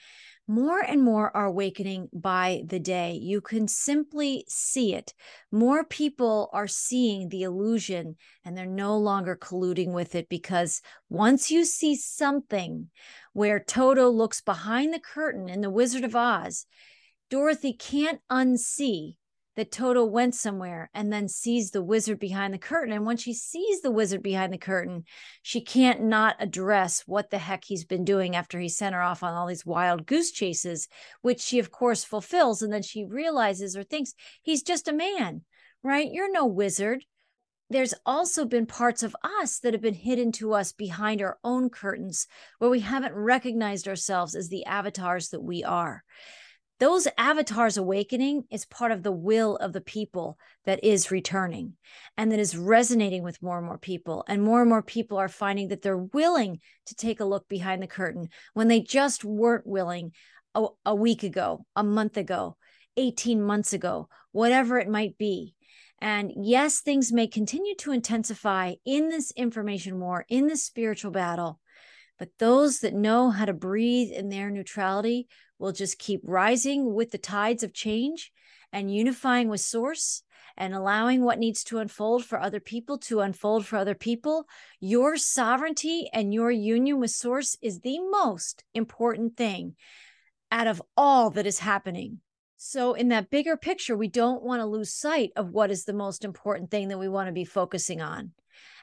more 0.50 0.80
and 0.80 1.00
more 1.00 1.34
are 1.36 1.46
awakening 1.46 2.08
by 2.12 2.62
the 2.66 2.80
day. 2.80 3.12
You 3.12 3.40
can 3.40 3.68
simply 3.68 4.44
see 4.48 4.94
it. 4.94 5.14
More 5.52 5.84
people 5.84 6.50
are 6.52 6.66
seeing 6.66 7.28
the 7.28 7.44
illusion 7.44 8.16
and 8.44 8.58
they're 8.58 8.66
no 8.66 8.98
longer 8.98 9.36
colluding 9.36 9.92
with 9.92 10.16
it 10.16 10.28
because 10.28 10.82
once 11.08 11.52
you 11.52 11.64
see 11.64 11.94
something 11.94 12.88
where 13.32 13.60
Toto 13.60 14.08
looks 14.08 14.40
behind 14.40 14.92
the 14.92 14.98
curtain 14.98 15.48
in 15.48 15.60
The 15.60 15.70
Wizard 15.70 16.02
of 16.02 16.16
Oz, 16.16 16.66
Dorothy 17.30 17.72
can't 17.72 18.20
unsee 18.28 19.14
that 19.56 19.72
Toto 19.72 20.04
went 20.04 20.34
somewhere 20.34 20.90
and 20.94 21.12
then 21.12 21.28
sees 21.28 21.70
the 21.70 21.82
wizard 21.82 22.18
behind 22.18 22.54
the 22.54 22.58
curtain. 22.58 22.92
And 22.92 23.04
when 23.04 23.16
she 23.16 23.34
sees 23.34 23.80
the 23.80 23.90
wizard 23.90 24.22
behind 24.22 24.52
the 24.52 24.58
curtain, 24.58 25.04
she 25.42 25.60
can't 25.60 26.02
not 26.02 26.36
address 26.38 27.02
what 27.06 27.30
the 27.30 27.38
heck 27.38 27.64
he's 27.64 27.84
been 27.84 28.04
doing 28.04 28.36
after 28.36 28.58
he 28.58 28.68
sent 28.68 28.94
her 28.94 29.02
off 29.02 29.22
on 29.22 29.34
all 29.34 29.46
these 29.46 29.66
wild 29.66 30.06
goose 30.06 30.30
chases, 30.30 30.88
which 31.22 31.40
she, 31.40 31.58
of 31.58 31.70
course, 31.70 32.04
fulfills. 32.04 32.62
And 32.62 32.72
then 32.72 32.82
she 32.82 33.04
realizes 33.04 33.76
or 33.76 33.82
thinks 33.82 34.14
he's 34.42 34.62
just 34.62 34.88
a 34.88 34.92
man, 34.92 35.42
right? 35.82 36.10
You're 36.10 36.32
no 36.32 36.46
wizard. 36.46 37.04
There's 37.68 37.94
also 38.04 38.44
been 38.44 38.66
parts 38.66 39.02
of 39.02 39.14
us 39.22 39.60
that 39.60 39.74
have 39.74 39.82
been 39.82 39.94
hidden 39.94 40.32
to 40.32 40.54
us 40.54 40.72
behind 40.72 41.22
our 41.22 41.38
own 41.44 41.70
curtains 41.70 42.26
where 42.58 42.70
we 42.70 42.80
haven't 42.80 43.14
recognized 43.14 43.86
ourselves 43.86 44.34
as 44.34 44.48
the 44.48 44.64
avatars 44.64 45.28
that 45.28 45.42
we 45.42 45.62
are 45.62 46.02
those 46.80 47.06
avatars 47.18 47.76
awakening 47.76 48.44
is 48.50 48.64
part 48.64 48.90
of 48.90 49.02
the 49.02 49.12
will 49.12 49.56
of 49.56 49.74
the 49.74 49.82
people 49.82 50.38
that 50.64 50.82
is 50.82 51.10
returning 51.10 51.74
and 52.16 52.32
that 52.32 52.40
is 52.40 52.56
resonating 52.56 53.22
with 53.22 53.42
more 53.42 53.58
and 53.58 53.66
more 53.66 53.78
people. 53.78 54.24
And 54.26 54.42
more 54.42 54.62
and 54.62 54.70
more 54.70 54.82
people 54.82 55.18
are 55.18 55.28
finding 55.28 55.68
that 55.68 55.82
they're 55.82 55.96
willing 55.98 56.58
to 56.86 56.94
take 56.94 57.20
a 57.20 57.26
look 57.26 57.46
behind 57.48 57.82
the 57.82 57.86
curtain 57.86 58.30
when 58.54 58.68
they 58.68 58.80
just 58.80 59.24
weren't 59.24 59.66
willing 59.66 60.12
a, 60.54 60.66
a 60.86 60.94
week 60.94 61.22
ago, 61.22 61.66
a 61.76 61.84
month 61.84 62.16
ago, 62.16 62.56
18 62.96 63.42
months 63.42 63.74
ago, 63.74 64.08
whatever 64.32 64.78
it 64.78 64.88
might 64.88 65.18
be. 65.18 65.54
And 66.00 66.32
yes, 66.34 66.80
things 66.80 67.12
may 67.12 67.26
continue 67.26 67.74
to 67.76 67.92
intensify 67.92 68.76
in 68.86 69.10
this 69.10 69.32
information 69.32 70.00
war, 70.00 70.24
in 70.30 70.46
this 70.46 70.64
spiritual 70.64 71.10
battle. 71.10 71.60
But 72.20 72.38
those 72.38 72.80
that 72.80 72.92
know 72.92 73.30
how 73.30 73.46
to 73.46 73.54
breathe 73.54 74.12
in 74.12 74.28
their 74.28 74.50
neutrality 74.50 75.26
will 75.58 75.72
just 75.72 75.98
keep 75.98 76.20
rising 76.22 76.92
with 76.92 77.12
the 77.12 77.18
tides 77.18 77.62
of 77.62 77.72
change 77.72 78.30
and 78.70 78.94
unifying 78.94 79.48
with 79.48 79.62
source 79.62 80.22
and 80.54 80.74
allowing 80.74 81.24
what 81.24 81.38
needs 81.38 81.64
to 81.64 81.78
unfold 81.78 82.26
for 82.26 82.38
other 82.38 82.60
people 82.60 82.98
to 82.98 83.20
unfold 83.20 83.64
for 83.64 83.78
other 83.78 83.94
people. 83.94 84.44
Your 84.80 85.16
sovereignty 85.16 86.10
and 86.12 86.34
your 86.34 86.50
union 86.50 87.00
with 87.00 87.10
source 87.10 87.56
is 87.62 87.80
the 87.80 87.98
most 87.98 88.64
important 88.74 89.38
thing 89.38 89.76
out 90.52 90.66
of 90.66 90.82
all 90.98 91.30
that 91.30 91.46
is 91.46 91.60
happening. 91.60 92.20
So, 92.58 92.92
in 92.92 93.08
that 93.08 93.30
bigger 93.30 93.56
picture, 93.56 93.96
we 93.96 94.08
don't 94.08 94.42
want 94.42 94.60
to 94.60 94.66
lose 94.66 94.92
sight 94.92 95.30
of 95.36 95.48
what 95.48 95.70
is 95.70 95.86
the 95.86 95.94
most 95.94 96.26
important 96.26 96.70
thing 96.70 96.88
that 96.88 96.98
we 96.98 97.08
want 97.08 97.28
to 97.28 97.32
be 97.32 97.46
focusing 97.46 98.02
on. 98.02 98.32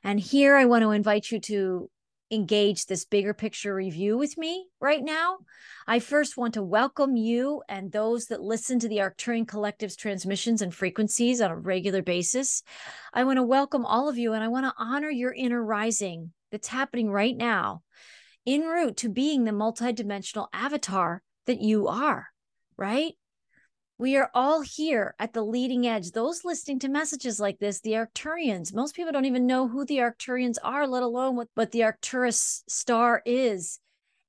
And 0.03 0.19
here 0.19 0.55
I 0.55 0.65
want 0.65 0.81
to 0.81 0.89
invite 0.89 1.29
you 1.29 1.39
to 1.41 1.91
engage 2.31 2.85
this 2.85 3.05
bigger 3.05 3.33
picture 3.33 3.73
review 3.73 4.17
with 4.17 4.37
me 4.37 4.67
right 4.81 5.03
now. 5.03 5.37
I 5.87 5.99
first 5.99 6.37
want 6.37 6.55
to 6.55 6.63
welcome 6.63 7.15
you 7.15 7.63
and 7.69 7.91
those 7.91 8.27
that 8.27 8.41
listen 8.41 8.79
to 8.79 8.89
the 8.89 8.97
Arcturian 8.97 9.47
Collective's 9.47 9.95
transmissions 9.95 10.61
and 10.61 10.73
frequencies 10.73 11.39
on 11.39 11.51
a 11.51 11.55
regular 11.55 12.01
basis. 12.01 12.63
I 13.13 13.23
want 13.23 13.37
to 13.37 13.43
welcome 13.43 13.85
all 13.85 14.09
of 14.09 14.17
you 14.17 14.33
and 14.33 14.43
I 14.43 14.49
want 14.49 14.65
to 14.65 14.73
honor 14.77 15.09
your 15.09 15.33
inner 15.33 15.63
rising 15.63 16.33
that's 16.51 16.67
happening 16.67 17.09
right 17.09 17.35
now 17.35 17.83
en 18.45 18.61
route 18.61 18.97
to 18.97 19.09
being 19.09 19.43
the 19.43 19.51
multidimensional 19.51 20.47
avatar 20.53 21.21
that 21.45 21.61
you 21.61 21.87
are, 21.87 22.27
right? 22.77 23.13
We 23.99 24.15
are 24.15 24.29
all 24.35 24.61
here 24.61 25.15
at 25.17 25.33
the 25.33 25.41
leading 25.41 25.87
edge. 25.87 26.11
Those 26.11 26.45
listening 26.45 26.77
to 26.79 26.87
messages 26.87 27.39
like 27.39 27.57
this, 27.57 27.81
the 27.81 27.93
Arcturians, 27.93 28.73
most 28.73 28.95
people 28.95 29.11
don't 29.11 29.25
even 29.25 29.47
know 29.47 29.67
who 29.67 29.85
the 29.85 29.97
Arcturians 29.97 30.57
are, 30.63 30.87
let 30.87 31.01
alone 31.01 31.35
what, 31.35 31.47
what 31.55 31.71
the 31.71 31.83
Arcturus 31.83 32.63
star 32.67 33.23
is. 33.25 33.79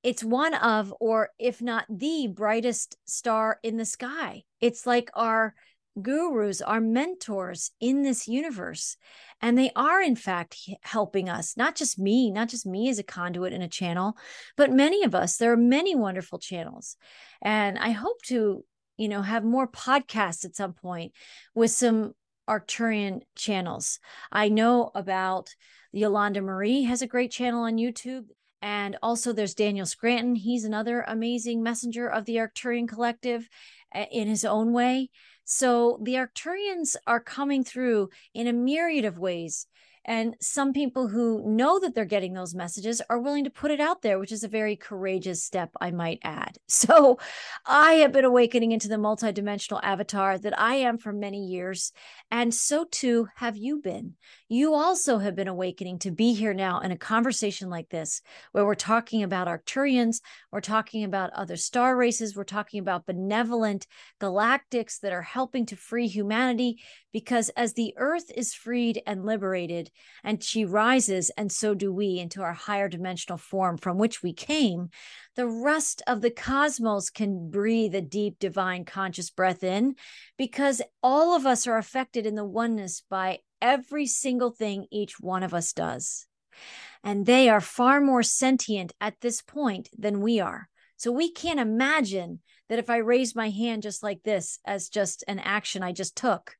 It's 0.01 0.23
one 0.23 0.55
of, 0.55 0.91
or 0.99 1.29
if 1.37 1.61
not 1.61 1.85
the 1.87 2.27
brightest 2.33 2.97
star 3.05 3.59
in 3.61 3.77
the 3.77 3.85
sky. 3.85 4.41
It's 4.59 4.87
like 4.87 5.11
our 5.13 5.53
gurus, 6.01 6.61
our 6.61 6.81
mentors 6.81 7.71
in 7.79 8.01
this 8.01 8.27
universe. 8.27 8.97
And 9.39 9.55
they 9.55 9.71
are, 9.75 10.01
in 10.01 10.15
fact, 10.15 10.57
helping 10.81 11.29
us, 11.29 11.55
not 11.57 11.75
just 11.75 11.99
me, 11.99 12.31
not 12.31 12.49
just 12.49 12.65
me 12.65 12.89
as 12.89 12.97
a 12.97 13.03
conduit 13.03 13.53
and 13.53 13.61
a 13.61 13.67
channel, 13.67 14.17
but 14.57 14.71
many 14.71 15.03
of 15.03 15.13
us. 15.13 15.37
There 15.37 15.51
are 15.51 15.57
many 15.57 15.93
wonderful 15.93 16.39
channels. 16.39 16.95
And 17.41 17.77
I 17.77 17.91
hope 17.91 18.21
to 18.23 18.63
you 18.99 19.07
know, 19.07 19.21
have 19.21 19.43
more 19.43 19.67
podcasts 19.67 20.43
at 20.43 20.55
some 20.55 20.73
point 20.73 21.13
with 21.55 21.71
some 21.71 22.13
Arcturian 22.49 23.21
channels. 23.35 23.99
I 24.31 24.49
know 24.49 24.91
about 24.93 25.55
Yolanda 25.91 26.41
Marie 26.41 26.83
has 26.83 27.01
a 27.01 27.07
great 27.07 27.31
channel 27.31 27.63
on 27.63 27.77
YouTube. 27.77 28.25
And 28.61 28.97
also 29.01 29.31
there's 29.31 29.53
Daniel 29.53 29.85
Scranton. 29.85 30.35
He's 30.35 30.65
another 30.65 31.05
amazing 31.07 31.63
messenger 31.63 32.09
of 32.09 32.25
the 32.25 32.35
Arcturian 32.35 32.89
collective 32.89 33.47
eh, 33.93 34.05
in 34.11 34.27
his 34.27 34.43
own 34.43 34.73
way. 34.73 35.11
So 35.45 35.97
the 36.03 36.15
Arcturians 36.15 36.97
are 37.07 37.21
coming 37.21 37.63
through 37.63 38.09
in 38.33 38.47
a 38.47 38.53
myriad 38.53 39.05
of 39.05 39.17
ways 39.17 39.65
and 40.05 40.35
some 40.41 40.73
people 40.73 41.07
who 41.07 41.43
know 41.45 41.79
that 41.79 41.93
they're 41.93 42.05
getting 42.05 42.33
those 42.33 42.55
messages 42.55 43.01
are 43.09 43.19
willing 43.19 43.43
to 43.43 43.49
put 43.49 43.71
it 43.71 43.79
out 43.79 44.01
there, 44.01 44.17
which 44.19 44.31
is 44.31 44.43
a 44.43 44.47
very 44.47 44.75
courageous 44.75 45.43
step, 45.43 45.71
I 45.79 45.91
might 45.91 46.19
add. 46.23 46.57
So 46.89 47.19
I 47.65 47.93
have 47.95 48.13
been 48.13 48.25
awakening 48.25 48.71
into 48.71 48.87
the 48.87 48.95
multidimensional 48.95 49.79
avatar 49.83 50.37
that 50.37 50.59
I 50.59 50.75
am 50.75 50.97
for 50.97 51.11
many 51.11 51.45
years. 51.45 51.91
And 52.31 52.53
so 52.53 52.85
too 52.89 53.27
have 53.35 53.57
you 53.57 53.79
been. 53.81 54.15
You 54.51 54.73
also 54.73 55.19
have 55.19 55.35
been 55.35 55.47
awakening 55.47 55.99
to 55.99 56.11
be 56.11 56.33
here 56.33 56.55
now 56.55 56.79
in 56.79 56.91
a 56.91 56.97
conversation 56.97 57.69
like 57.69 57.89
this, 57.89 58.23
where 58.51 58.65
we're 58.65 58.73
talking 58.73 59.21
about 59.21 59.47
Arcturians, 59.47 60.21
we're 60.51 60.59
talking 60.59 61.03
about 61.03 61.29
other 61.33 61.55
star 61.55 61.95
races, 61.95 62.35
we're 62.35 62.43
talking 62.45 62.79
about 62.79 63.05
benevolent 63.05 63.85
galactics 64.19 65.01
that 65.01 65.13
are 65.13 65.21
helping 65.21 65.67
to 65.67 65.75
free 65.75 66.07
humanity. 66.07 66.81
Because 67.13 67.49
as 67.49 67.73
the 67.73 67.93
earth 67.97 68.31
is 68.35 68.55
freed 68.55 69.03
and 69.05 69.23
liberated, 69.23 69.91
and 70.23 70.43
she 70.43 70.65
rises, 70.65 71.29
and 71.37 71.51
so 71.51 71.75
do 71.75 71.93
we 71.93 72.17
into 72.17 72.41
our 72.41 72.53
higher 72.53 72.89
dimensional 72.89 73.37
form 73.37 73.77
from 73.77 73.99
which 73.99 74.23
we 74.23 74.33
came, 74.33 74.89
the 75.35 75.47
rest 75.47 76.01
of 76.07 76.21
the 76.21 76.31
cosmos 76.31 77.11
can 77.11 77.51
breathe 77.51 77.93
a 77.93 78.01
deep 78.01 78.39
divine 78.39 78.83
conscious 78.83 79.29
breath 79.29 79.63
in 79.63 79.95
because 80.39 80.81
all 81.03 81.35
of 81.35 81.45
us 81.45 81.67
are 81.67 81.77
affected 81.77 82.25
in 82.25 82.33
the 82.33 82.43
oneness 82.43 83.03
by 83.11 83.37
every 83.61 84.05
single 84.05 84.51
thing 84.51 84.87
each 84.91 85.19
one 85.19 85.43
of 85.43 85.53
us 85.53 85.73
does. 85.73 86.27
And 87.03 87.25
they 87.25 87.49
are 87.49 87.61
far 87.61 88.01
more 88.01 88.23
sentient 88.23 88.93
at 88.99 89.19
this 89.21 89.41
point 89.41 89.89
than 89.97 90.21
we 90.21 90.39
are. 90.39 90.69
So 90.97 91.11
we 91.11 91.31
can't 91.31 91.59
imagine 91.59 92.41
that 92.67 92.79
if 92.79 92.89
I 92.89 92.97
raise 92.97 93.35
my 93.35 93.49
hand 93.49 93.83
just 93.83 94.03
like 94.03 94.23
this 94.23 94.59
as 94.65 94.89
just 94.89 95.23
an 95.27 95.39
action 95.39 95.81
I 95.81 95.93
just 95.93 96.15
took, 96.15 96.55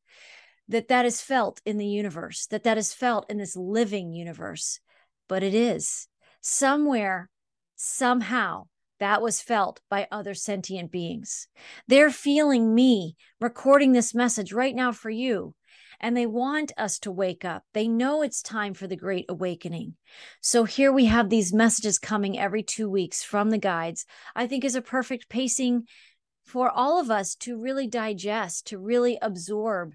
that 0.69 0.87
that 0.87 1.05
is 1.05 1.21
felt 1.21 1.61
in 1.65 1.77
the 1.77 1.87
universe, 1.87 2.45
that 2.47 2.63
that 2.63 2.77
is 2.77 2.93
felt 2.93 3.29
in 3.29 3.37
this 3.37 3.55
living 3.55 4.13
universe. 4.13 4.79
But 5.27 5.43
it 5.43 5.53
is 5.53 6.07
somewhere, 6.41 7.29
somehow, 7.75 8.67
that 8.99 9.21
was 9.21 9.41
felt 9.41 9.81
by 9.89 10.07
other 10.11 10.33
sentient 10.33 10.91
beings. 10.91 11.47
They're 11.87 12.09
feeling 12.09 12.73
me 12.73 13.15
recording 13.39 13.91
this 13.91 14.13
message 14.13 14.53
right 14.53 14.75
now 14.75 14.91
for 14.91 15.09
you. 15.09 15.55
And 15.99 16.15
they 16.15 16.25
want 16.25 16.71
us 16.77 16.99
to 16.99 17.11
wake 17.11 17.43
up. 17.43 17.63
They 17.73 17.87
know 17.87 18.21
it's 18.21 18.41
time 18.41 18.73
for 18.73 18.87
the 18.87 18.95
great 18.95 19.25
awakening. 19.29 19.95
So 20.41 20.63
here 20.63 20.91
we 20.91 21.05
have 21.05 21.29
these 21.29 21.53
messages 21.53 21.99
coming 21.99 22.39
every 22.39 22.63
two 22.63 22.89
weeks 22.89 23.23
from 23.23 23.49
the 23.49 23.57
guides. 23.57 24.05
I 24.35 24.47
think 24.47 24.63
is 24.63 24.75
a 24.75 24.81
perfect 24.81 25.29
pacing 25.29 25.87
for 26.45 26.69
all 26.69 26.99
of 26.99 27.11
us 27.11 27.35
to 27.35 27.57
really 27.57 27.87
digest, 27.87 28.67
to 28.67 28.79
really 28.79 29.17
absorb, 29.21 29.93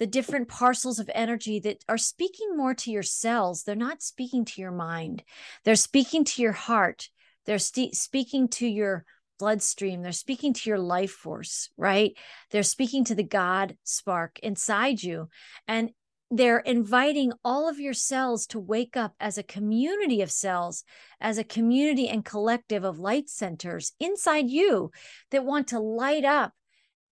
the 0.00 0.06
different 0.06 0.48
parcels 0.48 0.98
of 0.98 1.10
energy 1.14 1.60
that 1.60 1.84
are 1.86 1.98
speaking 1.98 2.56
more 2.56 2.74
to 2.74 2.90
your 2.90 3.02
cells. 3.02 3.62
They're 3.62 3.76
not 3.76 4.02
speaking 4.02 4.46
to 4.46 4.60
your 4.60 4.72
mind, 4.72 5.22
they're 5.64 5.76
speaking 5.76 6.24
to 6.24 6.42
your 6.42 6.52
heart, 6.52 7.10
they're 7.44 7.58
st- 7.58 7.94
speaking 7.94 8.48
to 8.48 8.66
your 8.66 9.04
bloodstream, 9.40 10.02
they're 10.02 10.12
speaking 10.12 10.52
to 10.52 10.70
your 10.70 10.78
life 10.78 11.10
force, 11.10 11.70
right? 11.76 12.12
They're 12.50 12.62
speaking 12.62 13.04
to 13.06 13.14
the 13.14 13.24
God 13.24 13.76
spark 13.82 14.38
inside 14.40 15.02
you. 15.02 15.28
And 15.66 15.90
they're 16.30 16.60
inviting 16.60 17.32
all 17.44 17.68
of 17.68 17.80
your 17.80 17.94
cells 17.94 18.46
to 18.48 18.60
wake 18.60 18.96
up 18.96 19.14
as 19.18 19.36
a 19.36 19.42
community 19.42 20.22
of 20.22 20.30
cells, 20.30 20.84
as 21.20 21.38
a 21.38 21.44
community 21.44 22.08
and 22.08 22.24
collective 22.24 22.84
of 22.84 23.00
light 23.00 23.28
centers 23.28 23.92
inside 23.98 24.48
you 24.48 24.92
that 25.32 25.44
want 25.44 25.68
to 25.68 25.80
light 25.80 26.24
up 26.24 26.52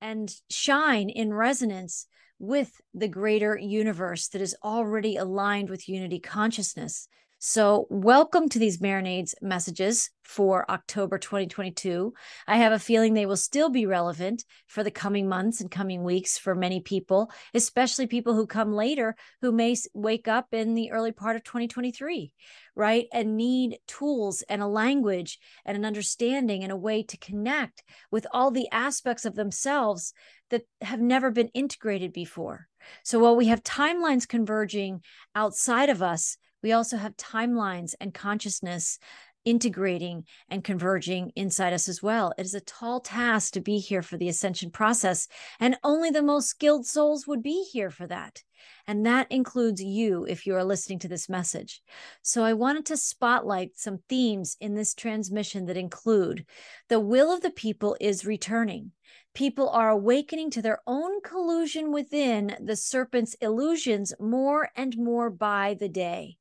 and 0.00 0.32
shine 0.48 1.08
in 1.08 1.34
resonance 1.34 2.06
with 2.38 2.80
the 2.94 3.08
greater 3.08 3.58
universe 3.58 4.28
that 4.28 4.40
is 4.40 4.54
already 4.62 5.16
aligned 5.16 5.68
with 5.68 5.88
unity 5.88 6.20
consciousness. 6.20 7.08
So, 7.40 7.86
welcome 7.88 8.48
to 8.48 8.58
these 8.58 8.78
marinades 8.78 9.32
messages 9.40 10.10
for 10.24 10.68
October 10.68 11.18
2022. 11.18 12.12
I 12.48 12.56
have 12.56 12.72
a 12.72 12.80
feeling 12.80 13.14
they 13.14 13.26
will 13.26 13.36
still 13.36 13.70
be 13.70 13.86
relevant 13.86 14.44
for 14.66 14.82
the 14.82 14.90
coming 14.90 15.28
months 15.28 15.60
and 15.60 15.70
coming 15.70 16.02
weeks 16.02 16.36
for 16.36 16.56
many 16.56 16.80
people, 16.80 17.30
especially 17.54 18.08
people 18.08 18.34
who 18.34 18.48
come 18.48 18.72
later 18.72 19.14
who 19.40 19.52
may 19.52 19.76
wake 19.94 20.26
up 20.26 20.48
in 20.50 20.74
the 20.74 20.90
early 20.90 21.12
part 21.12 21.36
of 21.36 21.44
2023, 21.44 22.32
right? 22.74 23.06
And 23.12 23.36
need 23.36 23.78
tools 23.86 24.42
and 24.48 24.60
a 24.60 24.66
language 24.66 25.38
and 25.64 25.76
an 25.76 25.84
understanding 25.84 26.64
and 26.64 26.72
a 26.72 26.76
way 26.76 27.04
to 27.04 27.16
connect 27.18 27.84
with 28.10 28.26
all 28.32 28.50
the 28.50 28.68
aspects 28.72 29.24
of 29.24 29.36
themselves 29.36 30.12
that 30.50 30.62
have 30.80 31.00
never 31.00 31.30
been 31.30 31.50
integrated 31.54 32.12
before. 32.12 32.66
So, 33.04 33.20
while 33.20 33.36
we 33.36 33.46
have 33.46 33.62
timelines 33.62 34.26
converging 34.26 35.02
outside 35.36 35.88
of 35.88 36.02
us, 36.02 36.36
we 36.62 36.72
also 36.72 36.96
have 36.96 37.16
timelines 37.16 37.94
and 38.00 38.12
consciousness 38.14 38.98
integrating 39.44 40.24
and 40.50 40.62
converging 40.62 41.32
inside 41.34 41.72
us 41.72 41.88
as 41.88 42.02
well. 42.02 42.34
It 42.36 42.44
is 42.44 42.54
a 42.54 42.60
tall 42.60 43.00
task 43.00 43.54
to 43.54 43.60
be 43.60 43.78
here 43.78 44.02
for 44.02 44.16
the 44.16 44.28
ascension 44.28 44.70
process, 44.70 45.28
and 45.58 45.78
only 45.82 46.10
the 46.10 46.22
most 46.22 46.48
skilled 46.48 46.86
souls 46.86 47.26
would 47.26 47.42
be 47.42 47.66
here 47.72 47.90
for 47.90 48.06
that. 48.06 48.42
And 48.86 49.06
that 49.06 49.30
includes 49.30 49.82
you 49.82 50.26
if 50.28 50.46
you 50.46 50.54
are 50.54 50.64
listening 50.64 50.98
to 51.00 51.08
this 51.08 51.28
message. 51.28 51.80
So 52.22 52.42
I 52.42 52.52
wanted 52.54 52.86
to 52.86 52.96
spotlight 52.96 53.76
some 53.76 54.00
themes 54.08 54.56
in 54.60 54.74
this 54.74 54.94
transmission 54.94 55.66
that 55.66 55.76
include 55.76 56.44
the 56.88 57.00
will 57.00 57.32
of 57.32 57.40
the 57.40 57.50
people 57.50 57.96
is 58.00 58.26
returning. 58.26 58.92
People 59.34 59.68
are 59.68 59.90
awakening 59.90 60.50
to 60.50 60.62
their 60.62 60.80
own 60.86 61.20
collusion 61.22 61.92
within 61.92 62.56
the 62.60 62.76
serpent's 62.76 63.34
illusions 63.34 64.12
more 64.18 64.70
and 64.74 64.96
more 64.98 65.30
by 65.30 65.76
the 65.78 65.88
day. 65.88 66.37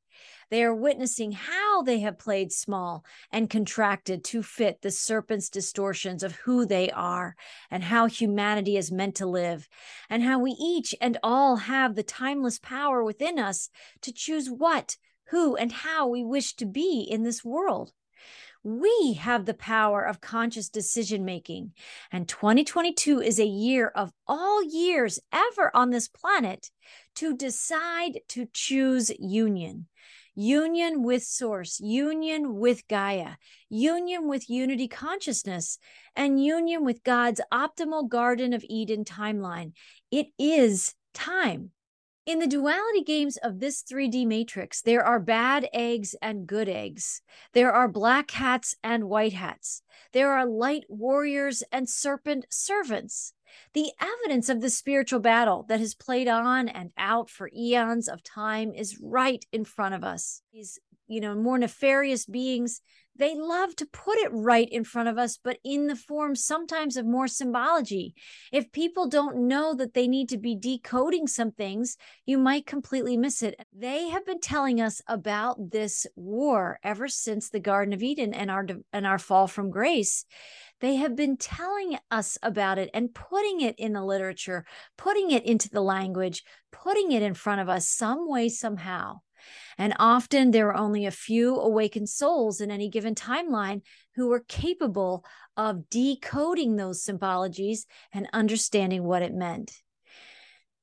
They 0.49 0.63
are 0.63 0.73
witnessing 0.73 1.33
how 1.33 1.81
they 1.81 1.99
have 1.99 2.17
played 2.17 2.53
small 2.53 3.03
and 3.31 3.49
contracted 3.49 4.23
to 4.25 4.41
fit 4.41 4.81
the 4.81 4.91
serpent's 4.91 5.49
distortions 5.49 6.23
of 6.23 6.35
who 6.35 6.65
they 6.65 6.89
are 6.91 7.35
and 7.69 7.83
how 7.83 8.05
humanity 8.05 8.77
is 8.77 8.91
meant 8.91 9.15
to 9.15 9.25
live, 9.25 9.67
and 10.09 10.23
how 10.23 10.39
we 10.39 10.51
each 10.51 10.95
and 11.01 11.17
all 11.21 11.57
have 11.57 11.95
the 11.95 12.03
timeless 12.03 12.59
power 12.59 13.03
within 13.03 13.37
us 13.37 13.69
to 14.01 14.13
choose 14.13 14.47
what, 14.49 14.95
who, 15.31 15.57
and 15.57 15.71
how 15.71 16.07
we 16.07 16.23
wish 16.23 16.53
to 16.55 16.65
be 16.65 17.01
in 17.01 17.23
this 17.23 17.43
world. 17.43 17.91
We 18.63 19.13
have 19.13 19.45
the 19.45 19.53
power 19.53 20.03
of 20.03 20.19
conscious 20.19 20.69
decision 20.69 21.23
making. 21.23 21.73
And 22.11 22.27
2022 22.27 23.21
is 23.21 23.39
a 23.39 23.45
year 23.45 23.87
of 23.87 24.11
all 24.27 24.63
years 24.63 25.19
ever 25.31 25.71
on 25.73 25.91
this 25.91 26.07
planet 26.07 26.69
to 27.15 27.35
decide 27.35 28.21
to 28.29 28.47
choose 28.53 29.11
union 29.19 29.87
union 30.37 31.01
with 31.01 31.23
source, 31.23 31.79
union 31.79 32.55
with 32.55 32.87
Gaia, 32.87 33.31
union 33.69 34.27
with 34.27 34.49
unity 34.49 34.87
consciousness, 34.87 35.79
and 36.15 36.43
union 36.43 36.85
with 36.85 37.03
God's 37.03 37.41
optimal 37.51 38.07
Garden 38.07 38.53
of 38.53 38.63
Eden 38.69 39.03
timeline. 39.03 39.71
It 40.11 40.27
is 40.37 40.93
time. 41.15 41.71
In 42.27 42.39
the 42.39 42.45
duality 42.45 43.03
games 43.03 43.37
of 43.37 43.59
this 43.59 43.81
3D 43.81 44.27
matrix, 44.27 44.81
there 44.81 45.03
are 45.03 45.19
bad 45.19 45.67
eggs 45.73 46.13
and 46.21 46.45
good 46.45 46.69
eggs. 46.69 47.21
There 47.53 47.71
are 47.71 47.87
black 47.87 48.29
hats 48.31 48.75
and 48.83 49.05
white 49.05 49.33
hats. 49.33 49.81
There 50.13 50.33
are 50.33 50.45
light 50.45 50.83
warriors 50.87 51.63
and 51.71 51.89
serpent 51.89 52.45
servants. 52.51 53.33
The 53.73 53.91
evidence 53.99 54.49
of 54.49 54.61
the 54.61 54.69
spiritual 54.69 55.19
battle 55.19 55.65
that 55.69 55.79
has 55.79 55.95
played 55.95 56.27
on 56.27 56.67
and 56.69 56.91
out 56.97 57.29
for 57.29 57.49
eons 57.55 58.07
of 58.07 58.23
time 58.23 58.73
is 58.73 58.99
right 59.01 59.45
in 59.51 59.65
front 59.65 59.95
of 59.95 60.03
us. 60.03 60.41
These, 60.53 60.79
you 61.07 61.21
know, 61.21 61.35
more 61.35 61.57
nefarious 61.57 62.25
beings 62.25 62.81
they 63.17 63.35
love 63.35 63.75
to 63.77 63.85
put 63.85 64.17
it 64.17 64.29
right 64.31 64.67
in 64.69 64.83
front 64.83 65.09
of 65.09 65.17
us, 65.17 65.37
but 65.43 65.57
in 65.63 65.87
the 65.87 65.95
form 65.95 66.35
sometimes 66.35 66.97
of 66.97 67.05
more 67.05 67.27
symbology. 67.27 68.13
If 68.51 68.71
people 68.71 69.07
don't 69.07 69.47
know 69.47 69.73
that 69.75 69.93
they 69.93 70.07
need 70.07 70.29
to 70.29 70.37
be 70.37 70.55
decoding 70.55 71.27
some 71.27 71.51
things, 71.51 71.97
you 72.25 72.37
might 72.37 72.65
completely 72.65 73.17
miss 73.17 73.41
it. 73.41 73.59
They 73.73 74.09
have 74.09 74.25
been 74.25 74.39
telling 74.39 74.81
us 74.81 75.01
about 75.07 75.71
this 75.71 76.05
war 76.15 76.79
ever 76.83 77.07
since 77.07 77.49
the 77.49 77.59
Garden 77.59 77.93
of 77.93 78.03
Eden 78.03 78.33
and 78.33 78.49
our 78.51 78.65
and 78.93 79.05
our 79.05 79.19
fall 79.19 79.47
from 79.47 79.71
grace. 79.71 80.25
They 80.79 80.95
have 80.95 81.15
been 81.15 81.37
telling 81.37 81.97
us 82.11 82.37
about 82.43 82.77
it 82.77 82.89
and 82.93 83.13
putting 83.13 83.61
it 83.61 83.75
in 83.79 83.93
the 83.93 84.03
literature, 84.03 84.65
putting 84.97 85.31
it 85.31 85.43
into 85.43 85.69
the 85.69 85.81
language, 85.81 86.43
putting 86.71 87.11
it 87.11 87.23
in 87.23 87.33
front 87.33 87.61
of 87.61 87.69
us 87.69 87.89
some 87.89 88.29
way, 88.29 88.49
somehow. 88.49 89.21
And 89.77 89.93
often 89.99 90.51
there 90.51 90.69
are 90.69 90.77
only 90.77 91.05
a 91.05 91.11
few 91.11 91.55
awakened 91.55 92.09
souls 92.09 92.61
in 92.61 92.71
any 92.71 92.89
given 92.89 93.15
timeline 93.15 93.81
who 94.15 94.31
are 94.31 94.43
capable 94.47 95.23
of 95.55 95.89
decoding 95.89 96.75
those 96.75 97.03
symbologies 97.03 97.85
and 98.13 98.27
understanding 98.33 99.03
what 99.03 99.21
it 99.21 99.33
meant. 99.33 99.71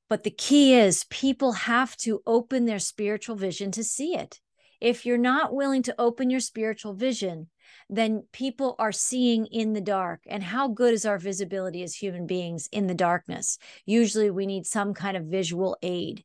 But 0.07 0.23
the 0.23 0.31
key 0.31 0.75
is 0.75 1.05
people 1.05 1.53
have 1.53 1.97
to 1.97 2.21
open 2.25 2.65
their 2.65 2.79
spiritual 2.79 3.35
vision 3.35 3.71
to 3.71 3.83
see 3.83 4.15
it. 4.15 4.39
If 4.79 5.05
you're 5.05 5.17
not 5.17 5.53
willing 5.53 5.83
to 5.83 5.95
open 5.97 6.29
your 6.29 6.39
spiritual 6.39 6.93
vision, 6.93 7.49
then 7.89 8.25
people 8.31 8.75
are 8.77 8.91
seeing 8.91 9.45
in 9.47 9.73
the 9.73 9.81
dark. 9.81 10.21
And 10.27 10.43
how 10.43 10.67
good 10.67 10.93
is 10.93 11.05
our 11.05 11.17
visibility 11.17 11.81
as 11.83 11.95
human 11.95 12.27
beings 12.27 12.67
in 12.71 12.87
the 12.87 12.93
darkness? 12.93 13.57
Usually 13.85 14.29
we 14.29 14.45
need 14.45 14.65
some 14.65 14.93
kind 14.93 15.17
of 15.17 15.25
visual 15.25 15.77
aid 15.81 16.23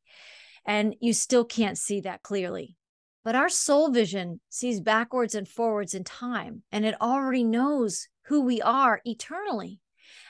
and 0.67 0.95
you 1.01 1.13
still 1.13 1.45
can't 1.45 1.79
see 1.79 2.01
that 2.01 2.23
clearly. 2.23 2.77
But 3.23 3.35
our 3.35 3.49
soul 3.49 3.91
vision 3.91 4.41
sees 4.49 4.81
backwards 4.81 5.35
and 5.35 5.47
forwards 5.47 5.95
in 5.95 6.05
time, 6.05 6.63
and 6.73 6.87
it 6.87 7.01
already 7.01 7.45
knows 7.45 8.09
who 8.27 8.41
we 8.41 8.63
are 8.63 9.01
eternally. 9.05 9.81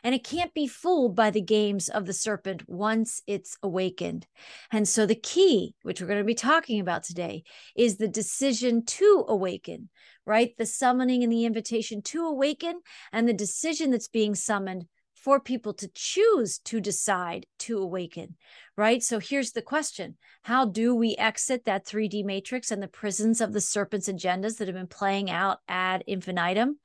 And 0.02 0.14
it 0.14 0.24
can't 0.24 0.52
be 0.54 0.66
fooled 0.66 1.14
by 1.14 1.30
the 1.30 1.40
games 1.40 1.88
of 1.88 2.06
the 2.06 2.12
serpent 2.12 2.68
once 2.68 3.22
it's 3.26 3.56
awakened. 3.62 4.26
And 4.72 4.88
so, 4.88 5.06
the 5.06 5.14
key, 5.14 5.74
which 5.82 6.00
we're 6.00 6.06
going 6.06 6.18
to 6.18 6.24
be 6.24 6.34
talking 6.34 6.80
about 6.80 7.04
today, 7.04 7.44
is 7.76 7.96
the 7.96 8.08
decision 8.08 8.84
to 8.86 9.24
awaken, 9.28 9.88
right? 10.26 10.56
The 10.56 10.66
summoning 10.66 11.22
and 11.22 11.32
the 11.32 11.44
invitation 11.44 12.02
to 12.02 12.26
awaken, 12.26 12.80
and 13.12 13.28
the 13.28 13.34
decision 13.34 13.90
that's 13.90 14.08
being 14.08 14.34
summoned 14.34 14.86
for 15.22 15.38
people 15.38 15.74
to 15.74 15.90
choose 15.94 16.58
to 16.60 16.80
decide 16.80 17.46
to 17.58 17.78
awaken, 17.78 18.36
right? 18.76 19.02
So 19.02 19.18
here's 19.18 19.52
the 19.52 19.62
question 19.62 20.16
How 20.42 20.64
do 20.64 20.94
we 20.94 21.14
exit 21.16 21.64
that 21.64 21.86
3D 21.86 22.24
matrix 22.24 22.70
and 22.70 22.82
the 22.82 22.88
prisons 22.88 23.40
of 23.40 23.52
the 23.52 23.60
serpent's 23.60 24.08
agendas 24.08 24.56
that 24.58 24.68
have 24.68 24.76
been 24.76 24.86
playing 24.86 25.30
out 25.30 25.58
ad 25.68 26.04
infinitum? 26.06 26.78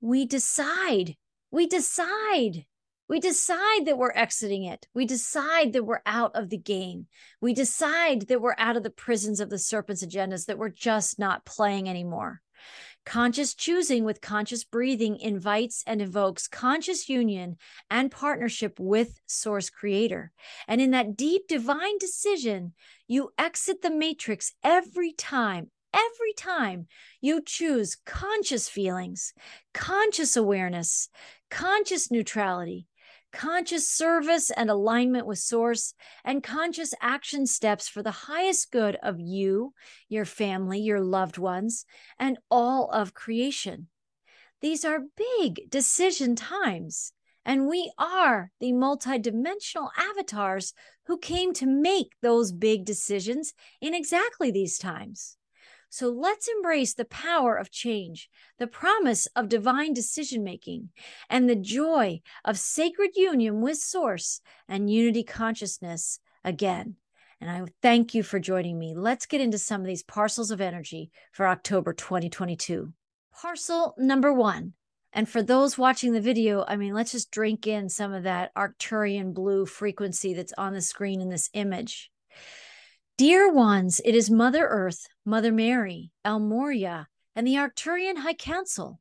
We 0.00 0.26
decide. 0.26 1.16
We 1.50 1.66
decide. 1.66 2.64
We 3.08 3.20
decide 3.20 3.86
that 3.86 3.98
we're 3.98 4.12
exiting 4.12 4.64
it. 4.64 4.86
We 4.92 5.06
decide 5.06 5.72
that 5.72 5.84
we're 5.84 6.02
out 6.04 6.32
of 6.34 6.50
the 6.50 6.58
game. 6.58 7.06
We 7.40 7.54
decide 7.54 8.22
that 8.28 8.40
we're 8.40 8.56
out 8.58 8.76
of 8.76 8.82
the 8.82 8.90
prisons 8.90 9.38
of 9.38 9.48
the 9.48 9.58
serpent's 9.58 10.04
agendas, 10.04 10.46
that 10.46 10.58
we're 10.58 10.70
just 10.70 11.18
not 11.18 11.44
playing 11.44 11.88
anymore. 11.88 12.42
Conscious 13.06 13.54
choosing 13.54 14.02
with 14.02 14.20
conscious 14.20 14.64
breathing 14.64 15.16
invites 15.18 15.84
and 15.86 16.02
evokes 16.02 16.48
conscious 16.48 17.08
union 17.08 17.56
and 17.88 18.10
partnership 18.10 18.80
with 18.80 19.20
Source 19.26 19.70
Creator. 19.70 20.32
And 20.66 20.80
in 20.80 20.90
that 20.90 21.16
deep 21.16 21.46
divine 21.46 21.98
decision, 21.98 22.74
you 23.06 23.30
exit 23.38 23.80
the 23.80 23.92
matrix 23.92 24.52
every 24.64 25.12
time, 25.12 25.70
every 25.94 26.32
time 26.36 26.88
you 27.20 27.40
choose 27.40 27.96
conscious 28.04 28.68
feelings, 28.68 29.32
conscious 29.72 30.36
awareness, 30.36 31.08
conscious 31.48 32.10
neutrality, 32.10 32.88
conscious 33.36 33.88
service 33.88 34.50
and 34.50 34.70
alignment 34.70 35.26
with 35.26 35.38
source, 35.38 35.92
and 36.24 36.42
conscious 36.42 36.94
action 37.02 37.46
steps 37.46 37.86
for 37.86 38.02
the 38.02 38.10
highest 38.10 38.72
good 38.72 38.96
of 39.02 39.20
you, 39.20 39.74
your 40.08 40.24
family, 40.24 40.80
your 40.80 41.00
loved 41.00 41.36
ones, 41.36 41.84
and 42.18 42.38
all 42.50 42.90
of 42.90 43.12
creation. 43.12 43.88
These 44.62 44.86
are 44.86 45.12
big 45.38 45.68
decision 45.68 46.34
times, 46.34 47.12
and 47.44 47.68
we 47.68 47.92
are 47.98 48.50
the 48.58 48.72
multidimensional 48.72 49.90
avatars 49.98 50.72
who 51.06 51.18
came 51.18 51.52
to 51.54 51.66
make 51.66 52.12
those 52.22 52.52
big 52.52 52.86
decisions 52.86 53.52
in 53.82 53.92
exactly 53.92 54.50
these 54.50 54.78
times. 54.78 55.35
So 55.96 56.10
let's 56.10 56.46
embrace 56.46 56.92
the 56.92 57.06
power 57.06 57.56
of 57.56 57.70
change, 57.70 58.28
the 58.58 58.66
promise 58.66 59.24
of 59.34 59.48
divine 59.48 59.94
decision 59.94 60.44
making, 60.44 60.90
and 61.30 61.48
the 61.48 61.56
joy 61.56 62.20
of 62.44 62.58
sacred 62.58 63.12
union 63.16 63.62
with 63.62 63.78
Source 63.78 64.42
and 64.68 64.90
unity 64.90 65.22
consciousness 65.22 66.20
again. 66.44 66.96
And 67.40 67.48
I 67.48 67.62
thank 67.80 68.14
you 68.14 68.22
for 68.22 68.38
joining 68.38 68.78
me. 68.78 68.92
Let's 68.94 69.24
get 69.24 69.40
into 69.40 69.56
some 69.56 69.80
of 69.80 69.86
these 69.86 70.02
parcels 70.02 70.50
of 70.50 70.60
energy 70.60 71.10
for 71.32 71.46
October 71.46 71.94
2022. 71.94 72.92
Parcel 73.32 73.94
number 73.96 74.34
one. 74.34 74.74
And 75.14 75.26
for 75.26 75.42
those 75.42 75.78
watching 75.78 76.12
the 76.12 76.20
video, 76.20 76.62
I 76.68 76.76
mean, 76.76 76.92
let's 76.92 77.12
just 77.12 77.30
drink 77.30 77.66
in 77.66 77.88
some 77.88 78.12
of 78.12 78.24
that 78.24 78.54
Arcturian 78.54 79.32
blue 79.32 79.64
frequency 79.64 80.34
that's 80.34 80.52
on 80.58 80.74
the 80.74 80.82
screen 80.82 81.22
in 81.22 81.30
this 81.30 81.48
image. 81.54 82.10
Dear 83.18 83.50
ones, 83.50 83.98
it 84.04 84.14
is 84.14 84.30
Mother 84.30 84.66
Earth, 84.66 85.06
Mother 85.24 85.50
Mary, 85.50 86.12
El 86.22 86.38
Morya, 86.38 87.06
and 87.34 87.46
the 87.46 87.54
Arcturian 87.54 88.18
High 88.18 88.34
Council. 88.34 89.00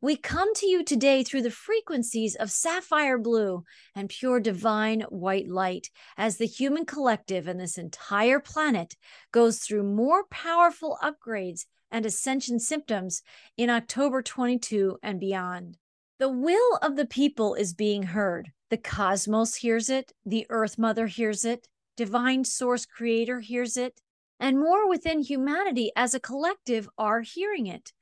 We 0.00 0.14
come 0.14 0.54
to 0.54 0.66
you 0.66 0.84
today 0.84 1.24
through 1.24 1.42
the 1.42 1.50
frequencies 1.50 2.36
of 2.36 2.52
sapphire 2.52 3.18
blue 3.18 3.64
and 3.92 4.08
pure 4.08 4.38
divine 4.38 5.00
white 5.08 5.48
light 5.48 5.90
as 6.16 6.36
the 6.36 6.46
human 6.46 6.86
collective 6.86 7.48
and 7.48 7.58
this 7.58 7.76
entire 7.76 8.38
planet 8.38 8.94
goes 9.32 9.58
through 9.58 9.82
more 9.82 10.22
powerful 10.30 10.96
upgrades 11.02 11.66
and 11.90 12.06
ascension 12.06 12.60
symptoms 12.60 13.22
in 13.56 13.68
October 13.68 14.22
22 14.22 14.96
and 15.02 15.18
beyond. 15.18 15.76
The 16.20 16.28
will 16.28 16.78
of 16.82 16.94
the 16.94 17.06
people 17.06 17.54
is 17.54 17.74
being 17.74 18.04
heard. 18.04 18.52
The 18.70 18.78
cosmos 18.78 19.56
hears 19.56 19.90
it, 19.90 20.12
the 20.24 20.46
Earth 20.50 20.78
Mother 20.78 21.08
hears 21.08 21.44
it, 21.44 21.66
divine 21.96 22.44
source 22.44 22.86
creator 22.86 23.40
hears 23.40 23.76
it, 23.76 24.00
and 24.38 24.58
more 24.58 24.88
within 24.88 25.22
humanity 25.22 25.90
as 25.96 26.14
a 26.14 26.20
collective 26.20 26.88
are 26.98 27.22
hearing 27.22 27.66
it. 27.66 27.92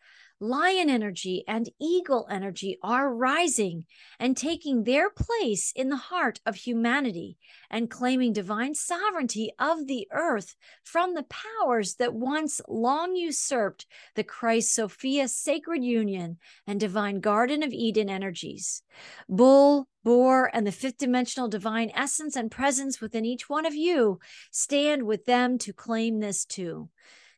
Lion 0.40 0.90
energy 0.90 1.44
and 1.46 1.70
eagle 1.80 2.26
energy 2.30 2.78
are 2.82 3.14
rising 3.14 3.84
and 4.18 4.36
taking 4.36 4.84
their 4.84 5.10
place 5.10 5.72
in 5.74 5.88
the 5.88 5.96
heart 5.96 6.40
of 6.44 6.56
humanity 6.56 7.36
and 7.70 7.90
claiming 7.90 8.32
divine 8.32 8.74
sovereignty 8.74 9.50
of 9.58 9.86
the 9.86 10.06
earth 10.12 10.56
from 10.82 11.14
the 11.14 11.24
powers 11.24 11.94
that 11.94 12.14
once 12.14 12.60
long 12.68 13.14
usurped 13.16 13.86
the 14.14 14.24
Christ 14.24 14.74
Sophia 14.74 15.28
sacred 15.28 15.82
union 15.82 16.38
and 16.66 16.78
divine 16.78 17.20
Garden 17.20 17.62
of 17.62 17.72
Eden 17.72 18.10
energies. 18.10 18.82
Bull, 19.28 19.88
Boar, 20.02 20.50
and 20.52 20.66
the 20.66 20.72
fifth 20.72 20.98
dimensional 20.98 21.48
divine 21.48 21.90
essence 21.94 22.36
and 22.36 22.50
presence 22.50 23.00
within 23.00 23.24
each 23.24 23.48
one 23.48 23.64
of 23.64 23.74
you 23.74 24.20
stand 24.50 25.04
with 25.04 25.24
them 25.24 25.56
to 25.58 25.72
claim 25.72 26.20
this 26.20 26.44
too. 26.44 26.90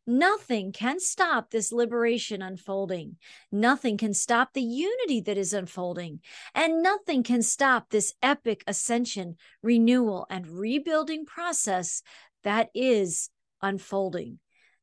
Nothing 0.07 0.71
can 0.71 1.01
stop 1.01 1.51
this 1.51 1.73
liberation 1.73 2.41
unfolding. 2.41 3.17
Nothing 3.51 3.97
can 3.97 4.15
stop 4.15 4.53
the 4.53 4.63
unity 4.63 5.21
that 5.23 5.37
is 5.37 5.53
unfolding. 5.53 6.21
And 6.55 6.83
nothing 6.83 7.25
can 7.25 7.43
stop 7.43 7.91
this 7.91 8.15
epic 8.23 8.63
ascension, 8.67 9.37
renewal, 9.63 10.27
and 10.31 10.47
rebuilding 10.47 11.27
process 11.27 12.03
that 12.45 12.71
is 12.75 13.31
unfolding. 13.61 14.39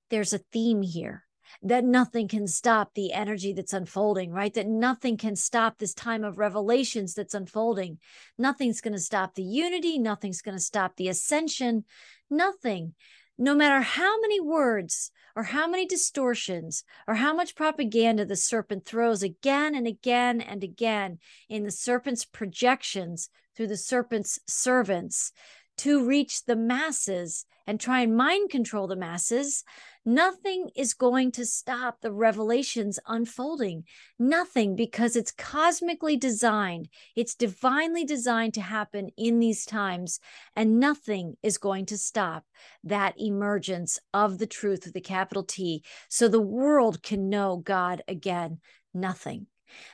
There's 0.09 0.33
a 0.33 0.39
theme 0.51 0.81
here 0.81 1.23
that 1.61 1.85
nothing 1.85 2.27
can 2.27 2.47
stop 2.47 2.93
the 2.93 3.13
energy 3.13 3.53
that's 3.53 3.73
unfolding, 3.73 4.31
right? 4.31 4.53
That 4.53 4.67
nothing 4.67 5.17
can 5.17 5.35
stop 5.35 5.77
this 5.77 5.93
time 5.93 6.23
of 6.23 6.37
revelations 6.37 7.13
that's 7.13 7.33
unfolding. 7.33 7.99
Nothing's 8.37 8.81
going 8.81 8.93
to 8.93 8.99
stop 8.99 9.35
the 9.35 9.43
unity. 9.43 9.99
Nothing's 9.99 10.41
going 10.41 10.57
to 10.57 10.63
stop 10.63 10.95
the 10.95 11.07
ascension. 11.07 11.85
Nothing 12.29 12.95
no 13.37 13.55
matter 13.55 13.81
how 13.81 14.19
many 14.21 14.39
words 14.39 15.11
or 15.35 15.43
how 15.43 15.67
many 15.67 15.85
distortions 15.85 16.83
or 17.07 17.15
how 17.15 17.33
much 17.33 17.55
propaganda 17.55 18.25
the 18.25 18.35
serpent 18.35 18.85
throws 18.85 19.23
again 19.23 19.73
and 19.75 19.87
again 19.87 20.41
and 20.41 20.63
again 20.63 21.17
in 21.49 21.63
the 21.63 21.71
serpent's 21.71 22.25
projections 22.25 23.29
through 23.55 23.67
the 23.67 23.77
serpent's 23.77 24.39
servants 24.47 25.31
to 25.77 26.05
reach 26.05 26.45
the 26.45 26.55
masses 26.55 27.45
and 27.65 27.79
try 27.79 28.01
and 28.01 28.15
mind 28.15 28.49
control 28.49 28.87
the 28.87 28.95
masses, 28.95 29.63
nothing 30.05 30.69
is 30.75 30.93
going 30.93 31.31
to 31.33 31.45
stop 31.45 32.01
the 32.01 32.11
revelations 32.11 32.99
unfolding. 33.07 33.83
Nothing, 34.19 34.75
because 34.75 35.15
it's 35.15 35.31
cosmically 35.31 36.17
designed, 36.17 36.89
it's 37.15 37.35
divinely 37.35 38.05
designed 38.05 38.53
to 38.55 38.61
happen 38.61 39.09
in 39.17 39.39
these 39.39 39.65
times, 39.65 40.19
and 40.55 40.79
nothing 40.79 41.35
is 41.43 41.57
going 41.57 41.85
to 41.87 41.97
stop 41.97 42.45
that 42.83 43.15
emergence 43.17 43.99
of 44.13 44.37
the 44.37 44.47
truth 44.47 44.85
with 44.85 44.93
the 44.93 45.01
capital 45.01 45.43
T 45.43 45.83
so 46.09 46.27
the 46.27 46.41
world 46.41 47.01
can 47.03 47.29
know 47.29 47.57
God 47.57 48.01
again. 48.07 48.59
Nothing. 48.93 49.47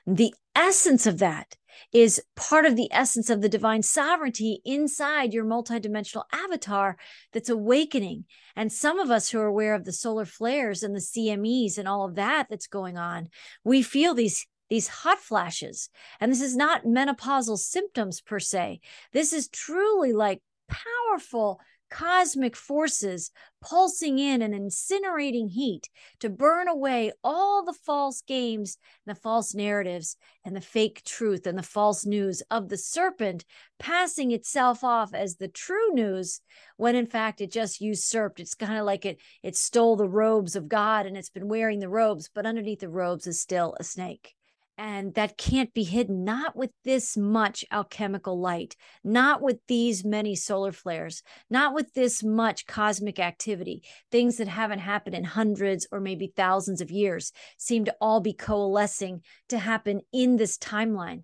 The 0.05 0.33
essence 0.59 1.07
of 1.07 1.17
that 1.19 1.55
is 1.93 2.21
part 2.35 2.65
of 2.65 2.75
the 2.75 2.89
essence 2.91 3.29
of 3.29 3.41
the 3.41 3.49
divine 3.49 3.81
sovereignty 3.81 4.61
inside 4.65 5.33
your 5.33 5.45
multidimensional 5.45 6.23
avatar 6.31 6.97
that's 7.33 7.49
awakening. 7.49 8.25
And 8.55 8.71
some 8.71 8.99
of 8.99 9.09
us 9.09 9.29
who 9.29 9.39
are 9.39 9.45
aware 9.45 9.73
of 9.73 9.85
the 9.85 9.93
solar 9.93 10.25
flares 10.25 10.83
and 10.83 10.93
the 10.93 10.99
CMEs 10.99 11.77
and 11.77 11.87
all 11.87 12.05
of 12.05 12.15
that 12.15 12.47
that's 12.49 12.67
going 12.67 12.97
on, 12.97 13.29
we 13.63 13.81
feel 13.81 14.13
these 14.13 14.45
these 14.69 14.87
hot 14.87 15.17
flashes. 15.17 15.89
And 16.19 16.31
this 16.31 16.41
is 16.41 16.55
not 16.55 16.83
menopausal 16.83 17.57
symptoms 17.57 18.21
per 18.21 18.39
se. 18.39 18.81
This 19.13 19.33
is 19.33 19.47
truly 19.47 20.13
like 20.13 20.41
powerful 20.67 21.59
cosmic 21.89 22.55
forces 22.55 23.31
pulsing 23.61 24.19
in 24.19 24.41
an 24.41 24.53
incinerating 24.53 25.49
heat 25.49 25.89
to 26.19 26.29
burn 26.29 26.67
away 26.67 27.11
all 27.23 27.63
the 27.63 27.73
false 27.73 28.21
games, 28.21 28.77
and 29.05 29.15
the 29.15 29.19
false 29.19 29.53
narratives, 29.53 30.15
and 30.45 30.55
the 30.55 30.61
fake 30.61 31.03
truth 31.03 31.45
and 31.45 31.57
the 31.57 31.63
false 31.63 32.05
news 32.05 32.41
of 32.49 32.69
the 32.69 32.77
serpent 32.77 33.45
passing 33.79 34.31
itself 34.31 34.83
off 34.83 35.13
as 35.13 35.35
the 35.35 35.47
true 35.47 35.93
news 35.93 36.41
when 36.77 36.95
in 36.95 37.05
fact 37.05 37.41
it 37.41 37.51
just 37.51 37.81
usurped. 37.81 38.39
It's 38.39 38.55
kind 38.55 38.77
of 38.77 38.85
like 38.85 39.05
it 39.05 39.19
it 39.43 39.55
stole 39.55 39.95
the 39.95 40.07
robes 40.07 40.55
of 40.55 40.69
God 40.69 41.05
and 41.05 41.17
it's 41.17 41.29
been 41.29 41.49
wearing 41.49 41.79
the 41.79 41.89
robes, 41.89 42.29
but 42.33 42.45
underneath 42.45 42.79
the 42.79 42.89
robes 42.89 43.27
is 43.27 43.41
still 43.41 43.75
a 43.79 43.83
snake. 43.83 44.35
And 44.81 45.13
that 45.15 45.37
can't 45.37 45.73
be 45.73 45.83
hidden, 45.83 46.23
not 46.23 46.55
with 46.55 46.71
this 46.85 47.17
much 47.17 47.65
alchemical 47.69 48.39
light, 48.39 48.77
not 49.03 49.41
with 49.41 49.57
these 49.67 50.05
many 50.05 50.35
solar 50.35 50.71
flares, 50.71 51.21
not 51.49 51.73
with 51.73 51.93
this 51.93 52.23
much 52.23 52.65
cosmic 52.65 53.19
activity. 53.19 53.83
Things 54.09 54.37
that 54.37 54.47
haven't 54.47 54.79
happened 54.79 55.15
in 55.15 55.25
hundreds 55.25 55.85
or 55.91 55.99
maybe 55.99 56.31
thousands 56.33 56.79
of 56.79 56.91
years 56.91 57.33
seem 57.57 57.83
to 57.85 57.95
all 57.99 58.21
be 58.21 58.31
coalescing 58.31 59.21
to 59.49 59.59
happen 59.59 59.99
in 60.13 60.37
this 60.37 60.57
timeline. 60.57 61.23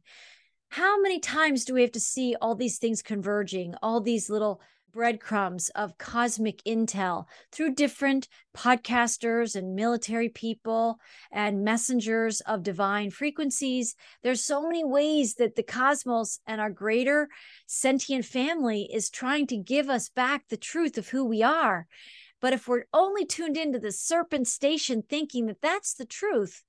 How 0.67 0.99
many 0.99 1.21
times 1.21 1.63
do 1.63 1.73
we 1.73 1.81
have 1.83 1.93
to 1.93 1.99
see 2.01 2.35
all 2.41 2.55
these 2.55 2.77
things 2.77 3.01
converging, 3.01 3.73
all 3.81 4.01
these 4.01 4.29
little 4.29 4.59
breadcrumbs 4.95 5.67
of 5.75 5.97
cosmic 5.97 6.63
intel 6.63 7.25
through 7.51 7.75
different 7.75 8.29
podcasters 8.55 9.53
and 9.53 9.75
military 9.75 10.29
people 10.29 10.97
and 11.33 11.65
messengers 11.65 12.39
of 12.41 12.63
divine 12.63 13.11
frequencies. 13.11 13.93
There's 14.23 14.41
so 14.41 14.63
many 14.63 14.85
ways 14.85 15.35
that 15.35 15.55
the 15.55 15.63
cosmos 15.63 16.39
and 16.47 16.61
our 16.61 16.69
greater 16.69 17.27
sentient 17.67 18.23
family 18.23 18.89
is 18.91 19.09
trying 19.09 19.47
to 19.47 19.57
give 19.57 19.89
us 19.89 20.07
back 20.07 20.45
the 20.47 20.55
truth 20.55 20.97
of 20.97 21.09
who 21.09 21.25
we 21.25 21.43
are. 21.43 21.87
But 22.39 22.53
if 22.53 22.65
we're 22.67 22.85
only 22.93 23.25
tuned 23.25 23.57
into 23.57 23.79
the 23.79 23.91
serpent 23.91 24.47
station 24.47 25.01
thinking 25.01 25.47
that 25.47 25.61
that's 25.61 25.93
the 25.93 26.05
truth, 26.05 26.63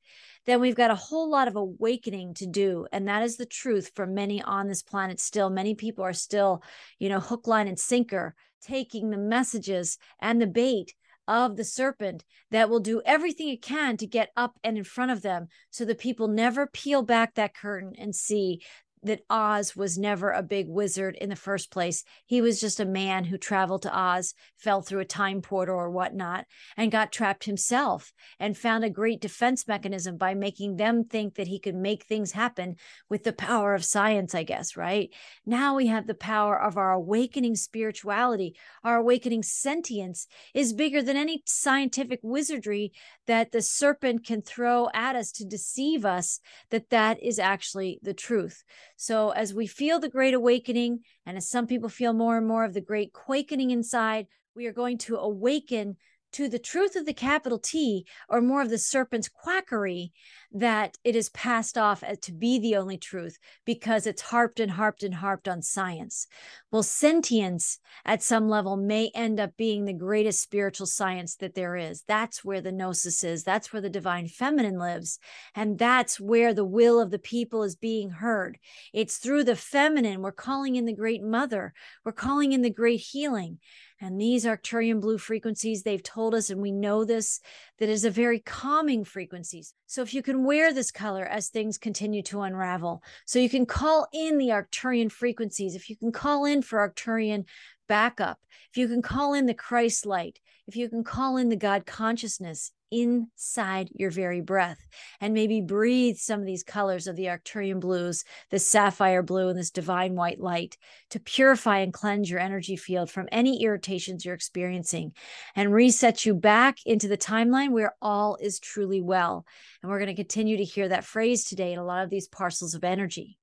then 0.46 0.60
we've 0.60 0.74
got 0.74 0.90
a 0.90 0.96
whole 0.96 1.28
lot 1.28 1.48
of 1.48 1.56
awakening 1.56 2.34
to 2.34 2.46
do. 2.46 2.86
And 2.92 3.08
that 3.08 3.22
is 3.22 3.36
the 3.36 3.46
truth 3.46 3.92
for 3.94 4.06
many 4.06 4.42
on 4.42 4.68
this 4.68 4.82
planet 4.82 5.20
still. 5.20 5.50
Many 5.50 5.74
people 5.74 6.04
are 6.04 6.12
still, 6.12 6.62
you 6.98 7.08
know, 7.08 7.20
hook, 7.20 7.46
line, 7.46 7.68
and 7.68 7.78
sinker, 7.78 8.34
taking 8.62 9.10
the 9.10 9.18
messages 9.18 9.98
and 10.20 10.40
the 10.40 10.46
bait 10.46 10.94
of 11.28 11.56
the 11.56 11.64
serpent 11.64 12.24
that 12.50 12.70
will 12.70 12.80
do 12.80 13.02
everything 13.04 13.48
it 13.48 13.62
can 13.62 13.96
to 13.96 14.06
get 14.06 14.30
up 14.36 14.58
and 14.62 14.78
in 14.78 14.84
front 14.84 15.10
of 15.10 15.22
them 15.22 15.48
so 15.70 15.84
that 15.84 15.98
people 15.98 16.28
never 16.28 16.68
peel 16.68 17.02
back 17.02 17.34
that 17.34 17.54
curtain 17.54 17.92
and 17.98 18.14
see 18.14 18.62
that 19.06 19.24
Oz 19.30 19.74
was 19.74 19.98
never 19.98 20.30
a 20.30 20.42
big 20.42 20.68
wizard 20.68 21.16
in 21.16 21.28
the 21.28 21.36
first 21.36 21.70
place. 21.70 22.04
He 22.26 22.40
was 22.40 22.60
just 22.60 22.80
a 22.80 22.84
man 22.84 23.24
who 23.24 23.38
traveled 23.38 23.82
to 23.82 23.98
Oz, 23.98 24.34
fell 24.58 24.82
through 24.82 25.00
a 25.00 25.04
time 25.04 25.42
portal 25.42 25.76
or 25.76 25.90
whatnot, 25.90 26.46
and 26.76 26.92
got 26.92 27.12
trapped 27.12 27.44
himself 27.44 28.12
and 28.38 28.56
found 28.56 28.84
a 28.84 28.90
great 28.90 29.20
defense 29.20 29.66
mechanism 29.66 30.16
by 30.16 30.34
making 30.34 30.76
them 30.76 31.04
think 31.04 31.34
that 31.36 31.46
he 31.48 31.58
could 31.58 31.74
make 31.74 32.04
things 32.04 32.32
happen 32.32 32.76
with 33.08 33.24
the 33.24 33.32
power 33.32 33.74
of 33.74 33.84
science, 33.84 34.34
I 34.34 34.42
guess, 34.42 34.76
right? 34.76 35.10
Now 35.44 35.76
we 35.76 35.86
have 35.86 36.06
the 36.06 36.14
power 36.14 36.60
of 36.60 36.76
our 36.76 36.92
awakening 36.92 37.56
spirituality. 37.56 38.56
Our 38.84 38.96
awakening 38.96 39.42
sentience 39.42 40.26
is 40.54 40.72
bigger 40.72 41.02
than 41.02 41.16
any 41.16 41.42
scientific 41.46 42.20
wizardry 42.22 42.92
that 43.26 43.52
the 43.52 43.62
serpent 43.62 44.26
can 44.26 44.42
throw 44.42 44.88
at 44.94 45.16
us 45.16 45.32
to 45.32 45.44
deceive 45.44 46.04
us 46.04 46.40
that 46.70 46.90
that 46.90 47.22
is 47.22 47.38
actually 47.38 47.98
the 48.02 48.14
truth. 48.14 48.64
So, 48.96 49.30
as 49.30 49.52
we 49.52 49.66
feel 49.66 50.00
the 50.00 50.08
great 50.08 50.34
awakening, 50.34 51.00
and 51.26 51.36
as 51.36 51.48
some 51.48 51.66
people 51.66 51.88
feel 51.88 52.12
more 52.12 52.38
and 52.38 52.46
more 52.46 52.64
of 52.64 52.74
the 52.74 52.80
great 52.80 53.12
quakening 53.12 53.70
inside, 53.70 54.26
we 54.54 54.66
are 54.66 54.72
going 54.72 54.98
to 54.98 55.16
awaken 55.16 55.96
to 56.32 56.48
the 56.48 56.58
truth 56.58 56.96
of 56.96 57.06
the 57.06 57.14
capital 57.14 57.58
T, 57.58 58.06
or 58.28 58.40
more 58.40 58.62
of 58.62 58.70
the 58.70 58.78
serpent's 58.78 59.28
quackery, 59.28 60.12
that 60.52 60.96
it 61.04 61.16
is 61.16 61.28
passed 61.30 61.76
off 61.76 62.02
as 62.02 62.18
to 62.20 62.32
be 62.32 62.58
the 62.58 62.76
only 62.76 62.96
truth 62.96 63.38
because 63.64 64.06
it's 64.06 64.22
harped 64.22 64.60
and 64.60 64.72
harped 64.72 65.02
and 65.02 65.14
harped 65.14 65.48
on 65.48 65.62
science. 65.62 66.26
Well, 66.70 66.82
sentience 66.82 67.78
at 68.04 68.22
some 68.22 68.48
level 68.48 68.76
may 68.76 69.10
end 69.14 69.40
up 69.40 69.56
being 69.56 69.84
the 69.84 69.92
greatest 69.92 70.40
spiritual 70.40 70.86
science 70.86 71.36
that 71.36 71.54
there 71.54 71.76
is. 71.76 72.04
That's 72.06 72.44
where 72.44 72.60
the 72.60 72.72
gnosis 72.72 73.24
is, 73.24 73.44
that's 73.44 73.72
where 73.72 73.82
the 73.82 73.90
divine 73.90 74.28
feminine 74.28 74.78
lives, 74.78 75.18
and 75.54 75.78
that's 75.78 76.20
where 76.20 76.54
the 76.54 76.64
will 76.64 77.00
of 77.00 77.10
the 77.10 77.18
people 77.18 77.62
is 77.62 77.76
being 77.76 78.10
heard. 78.10 78.58
It's 78.92 79.18
through 79.18 79.44
the 79.44 79.56
feminine. 79.56 80.22
We're 80.22 80.32
calling 80.32 80.76
in 80.76 80.86
the 80.86 80.94
great 80.94 81.22
mother, 81.22 81.72
we're 82.04 82.12
calling 82.12 82.52
in 82.52 82.62
the 82.62 82.70
great 82.70 83.00
healing. 83.00 83.58
And 84.00 84.20
these 84.20 84.44
Arcturian 84.44 85.00
blue 85.00 85.16
frequencies, 85.16 85.82
they've 85.82 86.02
told 86.02 86.34
us, 86.34 86.50
and 86.50 86.60
we 86.60 86.70
know 86.70 87.04
this, 87.04 87.40
that 87.78 87.88
is 87.88 88.04
a 88.04 88.10
very 88.10 88.40
calming 88.40 89.04
frequencies. 89.04 89.72
So 89.86 90.02
if 90.02 90.12
you 90.12 90.22
can 90.22 90.44
wear 90.44 90.72
this 90.72 90.90
color 90.90 91.24
as 91.24 91.48
things 91.48 91.78
continue 91.78 92.22
to 92.24 92.42
unravel, 92.42 93.02
so 93.24 93.38
you 93.38 93.48
can 93.48 93.64
call 93.64 94.06
in 94.12 94.36
the 94.36 94.48
Arcturian 94.48 95.10
frequencies, 95.10 95.74
if 95.74 95.88
you 95.88 95.96
can 95.96 96.12
call 96.12 96.44
in 96.44 96.60
for 96.60 96.78
Arcturian 96.78 97.46
backup, 97.88 98.38
if 98.70 98.76
you 98.76 98.86
can 98.86 99.00
call 99.00 99.32
in 99.32 99.46
the 99.46 99.54
Christ 99.54 100.04
light, 100.04 100.40
if 100.66 100.76
you 100.76 100.88
can 100.90 101.02
call 101.02 101.38
in 101.38 101.48
the 101.48 101.56
God 101.56 101.86
consciousness 101.86 102.72
inside 102.90 103.90
your 103.94 104.10
very 104.10 104.40
breath 104.40 104.86
and 105.20 105.34
maybe 105.34 105.60
breathe 105.60 106.16
some 106.16 106.40
of 106.40 106.46
these 106.46 106.62
colors 106.62 107.06
of 107.06 107.16
the 107.16 107.26
Arcturian 107.26 107.80
blues, 107.80 108.24
the 108.50 108.58
sapphire 108.58 109.22
blue, 109.22 109.48
and 109.48 109.58
this 109.58 109.70
divine 109.70 110.14
white 110.14 110.40
light 110.40 110.76
to 111.10 111.20
purify 111.20 111.78
and 111.78 111.92
cleanse 111.92 112.30
your 112.30 112.40
energy 112.40 112.76
field 112.76 113.10
from 113.10 113.28
any 113.32 113.62
irritations 113.62 114.24
you're 114.24 114.34
experiencing 114.34 115.12
and 115.54 115.72
reset 115.72 116.24
you 116.24 116.34
back 116.34 116.78
into 116.86 117.08
the 117.08 117.18
timeline 117.18 117.70
where 117.70 117.94
all 118.00 118.36
is 118.40 118.60
truly 118.60 119.00
well. 119.00 119.44
And 119.82 119.90
we're 119.90 119.98
going 119.98 120.08
to 120.08 120.14
continue 120.14 120.56
to 120.56 120.64
hear 120.64 120.88
that 120.88 121.04
phrase 121.04 121.44
today 121.44 121.72
in 121.72 121.78
a 121.78 121.84
lot 121.84 122.04
of 122.04 122.10
these 122.10 122.28
parcels 122.28 122.74
of 122.74 122.84
energy. 122.84 123.38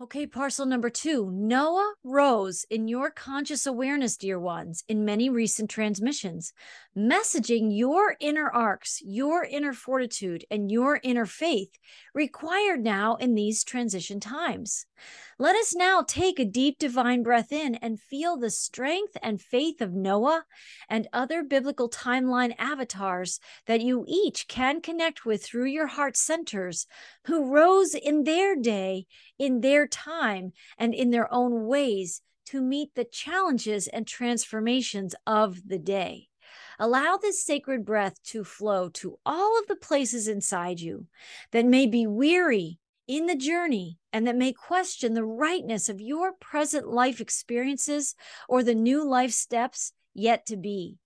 Okay, 0.00 0.28
parcel 0.28 0.64
number 0.64 0.90
two. 0.90 1.28
Noah 1.32 1.94
rose 2.04 2.64
in 2.70 2.86
your 2.86 3.10
conscious 3.10 3.66
awareness, 3.66 4.16
dear 4.16 4.38
ones, 4.38 4.84
in 4.86 5.04
many 5.04 5.28
recent 5.28 5.68
transmissions, 5.68 6.52
messaging 6.96 7.76
your 7.76 8.14
inner 8.20 8.48
arks, 8.48 9.02
your 9.04 9.42
inner 9.42 9.72
fortitude, 9.72 10.44
and 10.52 10.70
your 10.70 11.00
inner 11.02 11.26
faith 11.26 11.76
required 12.14 12.84
now 12.84 13.16
in 13.16 13.34
these 13.34 13.64
transition 13.64 14.20
times. 14.20 14.86
Let 15.40 15.56
us 15.56 15.74
now 15.74 16.04
take 16.06 16.40
a 16.40 16.44
deep 16.44 16.78
divine 16.78 17.22
breath 17.22 17.52
in 17.52 17.76
and 17.76 18.00
feel 18.00 18.36
the 18.36 18.50
strength 18.50 19.16
and 19.22 19.40
faith 19.40 19.80
of 19.80 19.92
Noah 19.92 20.44
and 20.88 21.06
other 21.12 21.44
biblical 21.44 21.88
timeline 21.88 22.54
avatars 22.58 23.38
that 23.66 23.80
you 23.80 24.04
each 24.08 24.48
can 24.48 24.80
connect 24.80 25.24
with 25.24 25.44
through 25.44 25.66
your 25.66 25.86
heart 25.86 26.16
centers 26.16 26.86
who 27.26 27.52
rose 27.52 27.94
in 27.94 28.24
their 28.24 28.56
day, 28.56 29.06
in 29.38 29.60
their 29.60 29.86
time, 29.86 30.52
and 30.76 30.94
in 30.94 31.10
their 31.10 31.32
own 31.32 31.66
ways 31.66 32.22
to 32.46 32.60
meet 32.60 32.94
the 32.94 33.04
challenges 33.04 33.88
and 33.88 34.06
transformations 34.06 35.14
of 35.26 35.68
the 35.68 35.78
day. 35.78 36.28
Allow 36.78 37.18
this 37.18 37.44
sacred 37.44 37.84
breath 37.84 38.22
to 38.24 38.44
flow 38.44 38.88
to 38.90 39.18
all 39.26 39.58
of 39.58 39.66
the 39.66 39.76
places 39.76 40.28
inside 40.28 40.80
you 40.80 41.06
that 41.50 41.66
may 41.66 41.86
be 41.86 42.06
weary 42.06 42.78
in 43.06 43.26
the 43.26 43.36
journey 43.36 43.98
and 44.12 44.26
that 44.26 44.36
may 44.36 44.52
question 44.52 45.14
the 45.14 45.24
rightness 45.24 45.88
of 45.88 46.00
your 46.00 46.32
present 46.32 46.86
life 46.86 47.20
experiences 47.20 48.14
or 48.48 48.62
the 48.62 48.74
new 48.74 49.06
life 49.06 49.32
steps 49.32 49.92
yet 50.14 50.46
to 50.46 50.56
be. 50.56 50.98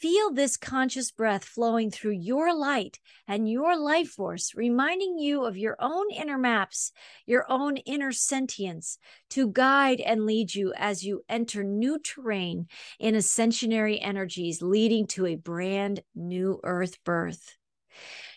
Feel 0.00 0.32
this 0.32 0.56
conscious 0.56 1.10
breath 1.10 1.44
flowing 1.44 1.90
through 1.90 2.12
your 2.12 2.54
light 2.54 2.98
and 3.28 3.50
your 3.50 3.78
life 3.78 4.08
force, 4.08 4.54
reminding 4.54 5.18
you 5.18 5.44
of 5.44 5.58
your 5.58 5.76
own 5.78 6.10
inner 6.10 6.38
maps, 6.38 6.90
your 7.26 7.44
own 7.50 7.76
inner 7.76 8.10
sentience 8.10 8.96
to 9.28 9.50
guide 9.50 10.00
and 10.00 10.24
lead 10.24 10.54
you 10.54 10.72
as 10.74 11.04
you 11.04 11.22
enter 11.28 11.62
new 11.62 11.98
terrain 11.98 12.66
in 12.98 13.14
ascensionary 13.14 14.00
energies, 14.00 14.62
leading 14.62 15.06
to 15.06 15.26
a 15.26 15.36
brand 15.36 16.00
new 16.14 16.60
earth 16.64 16.96
birth. 17.04 17.58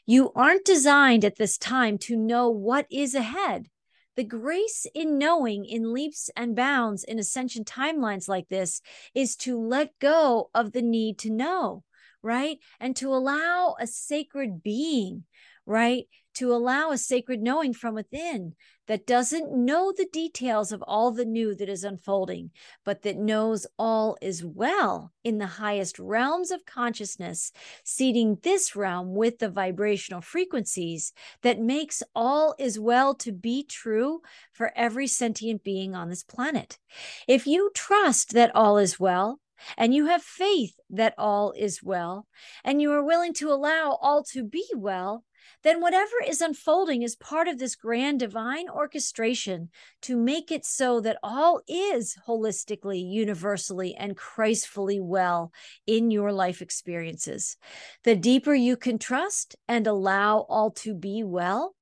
You 0.06 0.34
aren't 0.36 0.65
designed 0.65 1.23
at 1.23 1.38
this 1.38 1.58
time 1.58 1.97
to 1.99 2.17
know 2.17 2.49
what 2.49 2.88
is 2.91 3.15
ahead. 3.15 3.69
The 4.15 4.23
grace 4.23 4.86
in 4.93 5.17
knowing 5.17 5.65
in 5.65 5.93
leaps 5.93 6.30
and 6.36 6.56
bounds 6.56 7.04
in 7.04 7.17
ascension 7.17 7.63
timelines 7.63 8.28
like 8.28 8.47
this 8.47 8.82
is 9.15 9.36
to 9.38 9.60
let 9.60 9.97
go 9.99 10.49
of 10.54 10.71
the 10.71 10.84
need 10.84 11.17
to 11.19 11.32
know, 11.32 11.84
right? 12.21 12.60
And 12.80 12.95
to 12.97 13.13
allow 13.13 13.76
a 13.80 13.88
sacred 13.88 14.62
being, 14.62 15.23
right? 15.65 16.06
To 16.36 16.52
allow 16.52 16.91
a 16.91 16.98
sacred 16.98 17.41
knowing 17.41 17.74
from 17.74 17.93
within 17.93 18.56
that 18.88 19.06
doesn't 19.06 19.54
know 19.54 19.93
the 19.96 20.08
details 20.12 20.72
of 20.72 20.84
all 20.88 21.12
the 21.12 21.26
new 21.26 21.56
that 21.56 21.69
is 21.69 21.84
unfolding, 21.84 22.52
but 22.84 23.04
that 23.04 23.17
knows 23.17 23.67
all 23.78 24.17
is 24.22 24.43
well 24.43 25.13
in 25.24 25.38
the 25.38 25.46
highest 25.46 26.00
realms 26.00 26.52
of 26.52 26.65
consciousness, 26.65 27.52
seeding 27.84 28.39
this 28.41 28.76
realm 28.76 29.13
with 29.13 29.39
the 29.39 29.50
vibrational 29.50 30.22
frequencies 30.22 31.13
that 31.43 31.60
makes 31.60 32.02
all 32.15 32.56
is 32.58 32.80
well 32.80 33.13
to 33.15 33.32
be 33.32 33.63
true 33.63 34.22
for 34.52 34.72
every 34.76 35.08
sentient 35.08 35.63
being 35.63 35.96
on 35.96 36.10
this 36.10 36.24
planet. 36.24 36.80
If 37.28 37.48
you 37.48 37.72
trust 37.74 38.34
that 38.34 38.54
all 38.56 38.78
is 38.78 39.00
well, 39.00 39.39
and 39.78 39.93
you 39.93 40.08
have 40.08 40.24
faith 40.24 40.76
that 40.89 41.13
all 41.17 41.54
is 41.56 41.82
well, 41.82 42.28
and 42.63 42.82
you 42.82 42.91
are 42.91 43.04
willing 43.04 43.34
to 43.34 43.52
allow 43.52 43.98
all 44.02 44.24
to 44.24 44.43
be 44.43 44.65
well, 44.76 45.24
then 45.63 45.82
whatever 45.82 46.15
is 46.28 46.41
unfolding 46.41 47.02
is 47.02 47.15
part 47.15 47.47
of 47.47 47.58
this 47.58 47.76
grand 47.76 48.19
divine 48.19 48.69
orchestration 48.69 49.69
to 50.02 50.17
make 50.17 50.52
it 50.52 50.65
so 50.65 50.99
that 51.02 51.17
all 51.23 51.62
is 51.67 52.17
holistically, 52.28 53.04
universally, 53.04 53.95
and 53.95 54.17
Christfully 54.17 54.99
well 54.99 55.52
in 55.88 56.12
your 56.12 56.32
life 56.32 56.62
experiences. 56.62 57.58
The 58.04 58.15
deeper 58.15 58.54
you 58.54 58.78
can 58.78 58.99
trust 58.99 59.56
and 59.67 59.88
allow 59.88 60.39
all 60.49 60.71
to 60.71 60.93
be 60.93 61.23
well, 61.23 61.76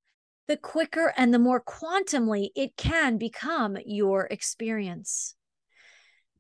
the 0.48 0.58
quicker 0.58 1.14
and 1.18 1.34
the 1.34 1.40
more 1.40 1.62
quantumly 1.62 2.50
it 2.56 2.78
can 2.78 3.18
become 3.18 3.78
your 3.86 4.28
experience. 4.30 5.36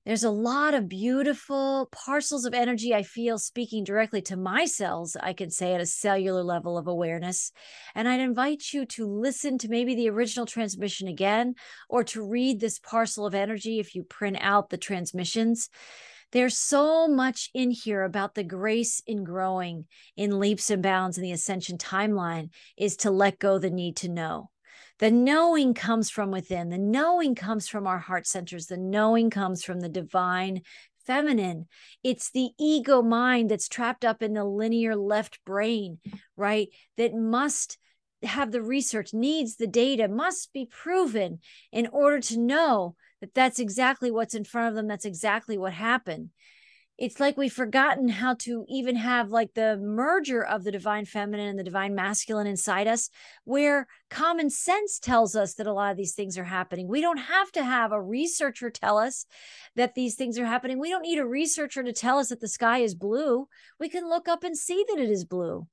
There's 0.05 0.23
a 0.23 0.31
lot 0.31 0.73
of 0.73 0.89
beautiful 0.89 1.87
parcels 1.91 2.45
of 2.45 2.55
energy 2.55 2.93
I 2.93 3.03
feel 3.03 3.37
speaking 3.37 3.83
directly 3.83 4.23
to 4.23 4.35
my 4.35 4.65
cells, 4.65 5.15
I 5.19 5.33
can 5.33 5.51
say 5.51 5.75
at 5.75 5.81
a 5.81 5.85
cellular 5.85 6.41
level 6.41 6.75
of 6.75 6.87
awareness. 6.87 7.51
And 7.93 8.07
I'd 8.07 8.19
invite 8.19 8.73
you 8.73 8.87
to 8.87 9.05
listen 9.05 9.59
to 9.59 9.69
maybe 9.69 9.93
the 9.93 10.09
original 10.09 10.47
transmission 10.47 11.07
again 11.07 11.53
or 11.87 12.03
to 12.05 12.27
read 12.27 12.59
this 12.59 12.79
parcel 12.79 13.27
of 13.27 13.35
energy 13.35 13.79
if 13.79 13.93
you 13.93 14.03
print 14.03 14.37
out 14.41 14.71
the 14.71 14.77
transmissions. 14.77 15.69
There's 16.31 16.57
so 16.57 17.07
much 17.07 17.49
in 17.53 17.71
here 17.71 18.03
about 18.03 18.35
the 18.35 18.43
grace 18.43 19.03
in 19.05 19.23
growing 19.23 19.85
in 20.15 20.39
leaps 20.39 20.71
and 20.71 20.81
bounds 20.81 21.17
in 21.17 21.23
the 21.23 21.33
ascension 21.33 21.77
timeline 21.77 22.49
is 22.77 22.95
to 22.97 23.11
let 23.11 23.37
go 23.37 23.59
the 23.59 23.69
need 23.69 23.97
to 23.97 24.09
know. 24.09 24.50
The 25.01 25.11
knowing 25.11 25.73
comes 25.73 26.11
from 26.11 26.29
within. 26.29 26.69
The 26.69 26.77
knowing 26.77 27.33
comes 27.33 27.67
from 27.67 27.87
our 27.87 27.97
heart 27.97 28.27
centers. 28.27 28.67
The 28.67 28.77
knowing 28.77 29.31
comes 29.31 29.63
from 29.63 29.79
the 29.79 29.89
divine 29.89 30.61
feminine. 31.07 31.65
It's 32.03 32.29
the 32.29 32.51
ego 32.59 33.01
mind 33.01 33.49
that's 33.49 33.67
trapped 33.67 34.05
up 34.05 34.21
in 34.21 34.33
the 34.33 34.45
linear 34.45 34.95
left 34.95 35.43
brain, 35.43 35.97
right? 36.37 36.69
That 36.97 37.15
must 37.15 37.79
have 38.21 38.51
the 38.51 38.61
research, 38.61 39.11
needs 39.11 39.55
the 39.55 39.65
data, 39.65 40.07
must 40.07 40.53
be 40.53 40.67
proven 40.67 41.39
in 41.71 41.87
order 41.87 42.19
to 42.19 42.39
know 42.39 42.95
that 43.21 43.33
that's 43.33 43.57
exactly 43.57 44.11
what's 44.11 44.35
in 44.35 44.43
front 44.43 44.69
of 44.69 44.75
them. 44.75 44.87
That's 44.87 45.05
exactly 45.05 45.57
what 45.57 45.73
happened 45.73 46.29
it's 46.97 47.19
like 47.19 47.35
we've 47.35 47.51
forgotten 47.51 48.07
how 48.09 48.35
to 48.35 48.63
even 48.69 48.95
have 48.95 49.29
like 49.29 49.53
the 49.55 49.75
merger 49.77 50.45
of 50.45 50.63
the 50.63 50.71
divine 50.71 51.05
feminine 51.05 51.47
and 51.47 51.57
the 51.57 51.63
divine 51.63 51.95
masculine 51.95 52.45
inside 52.45 52.87
us 52.87 53.09
where 53.43 53.87
common 54.09 54.51
sense 54.51 54.99
tells 54.99 55.35
us 55.35 55.55
that 55.55 55.65
a 55.65 55.73
lot 55.73 55.91
of 55.91 55.97
these 55.97 56.13
things 56.13 56.37
are 56.37 56.43
happening. 56.43 56.87
We 56.87 57.01
don't 57.01 57.17
have 57.17 57.51
to 57.53 57.63
have 57.63 57.91
a 57.91 58.01
researcher 58.01 58.69
tell 58.69 58.99
us 58.99 59.25
that 59.75 59.95
these 59.95 60.15
things 60.15 60.37
are 60.37 60.45
happening. 60.45 60.79
We 60.79 60.89
don't 60.89 61.01
need 61.01 61.17
a 61.17 61.25
researcher 61.25 61.81
to 61.81 61.93
tell 61.93 62.19
us 62.19 62.29
that 62.29 62.39
the 62.39 62.47
sky 62.47 62.79
is 62.79 62.93
blue. 62.93 63.47
We 63.79 63.89
can 63.89 64.07
look 64.07 64.27
up 64.27 64.43
and 64.43 64.55
see 64.55 64.85
that 64.89 64.99
it 64.99 65.09
is 65.09 65.25
blue. 65.25 65.67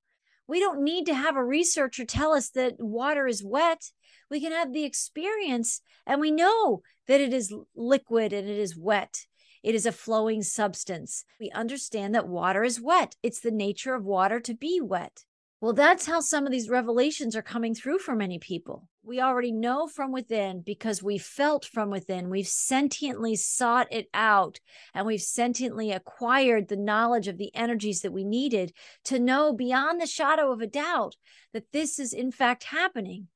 We 0.46 0.60
don't 0.60 0.82
need 0.82 1.04
to 1.06 1.14
have 1.14 1.36
a 1.36 1.44
researcher 1.44 2.06
tell 2.06 2.32
us 2.32 2.48
that 2.50 2.76
water 2.78 3.26
is 3.26 3.44
wet. 3.44 3.90
We 4.30 4.40
can 4.40 4.52
have 4.52 4.72
the 4.72 4.84
experience 4.84 5.82
and 6.06 6.22
we 6.22 6.30
know 6.30 6.80
that 7.06 7.20
it 7.20 7.34
is 7.34 7.54
liquid 7.76 8.32
and 8.32 8.48
it 8.48 8.58
is 8.58 8.78
wet 8.78 9.26
it 9.62 9.74
is 9.74 9.86
a 9.86 9.92
flowing 9.92 10.42
substance. 10.42 11.24
We 11.40 11.50
understand 11.50 12.14
that 12.14 12.28
water 12.28 12.64
is 12.64 12.80
wet. 12.80 13.16
It's 13.22 13.40
the 13.40 13.50
nature 13.50 13.94
of 13.94 14.04
water 14.04 14.40
to 14.40 14.54
be 14.54 14.80
wet. 14.80 15.24
Well, 15.60 15.72
that's 15.72 16.06
how 16.06 16.20
some 16.20 16.46
of 16.46 16.52
these 16.52 16.68
revelations 16.68 17.34
are 17.34 17.42
coming 17.42 17.74
through 17.74 17.98
for 17.98 18.14
many 18.14 18.38
people. 18.38 18.86
We 19.02 19.20
already 19.20 19.50
know 19.50 19.88
from 19.88 20.12
within 20.12 20.60
because 20.60 21.02
we 21.02 21.18
felt 21.18 21.64
from 21.64 21.90
within. 21.90 22.30
We've 22.30 22.46
sentiently 22.46 23.34
sought 23.34 23.88
it 23.90 24.08
out 24.14 24.60
and 24.94 25.04
we've 25.04 25.20
sentiently 25.22 25.90
acquired 25.90 26.68
the 26.68 26.76
knowledge 26.76 27.26
of 27.26 27.38
the 27.38 27.52
energies 27.56 28.02
that 28.02 28.12
we 28.12 28.22
needed 28.22 28.72
to 29.04 29.18
know 29.18 29.52
beyond 29.52 30.00
the 30.00 30.06
shadow 30.06 30.52
of 30.52 30.60
a 30.60 30.66
doubt 30.68 31.16
that 31.52 31.72
this 31.72 31.98
is 31.98 32.12
in 32.12 32.30
fact 32.30 32.64
happening. 32.64 33.26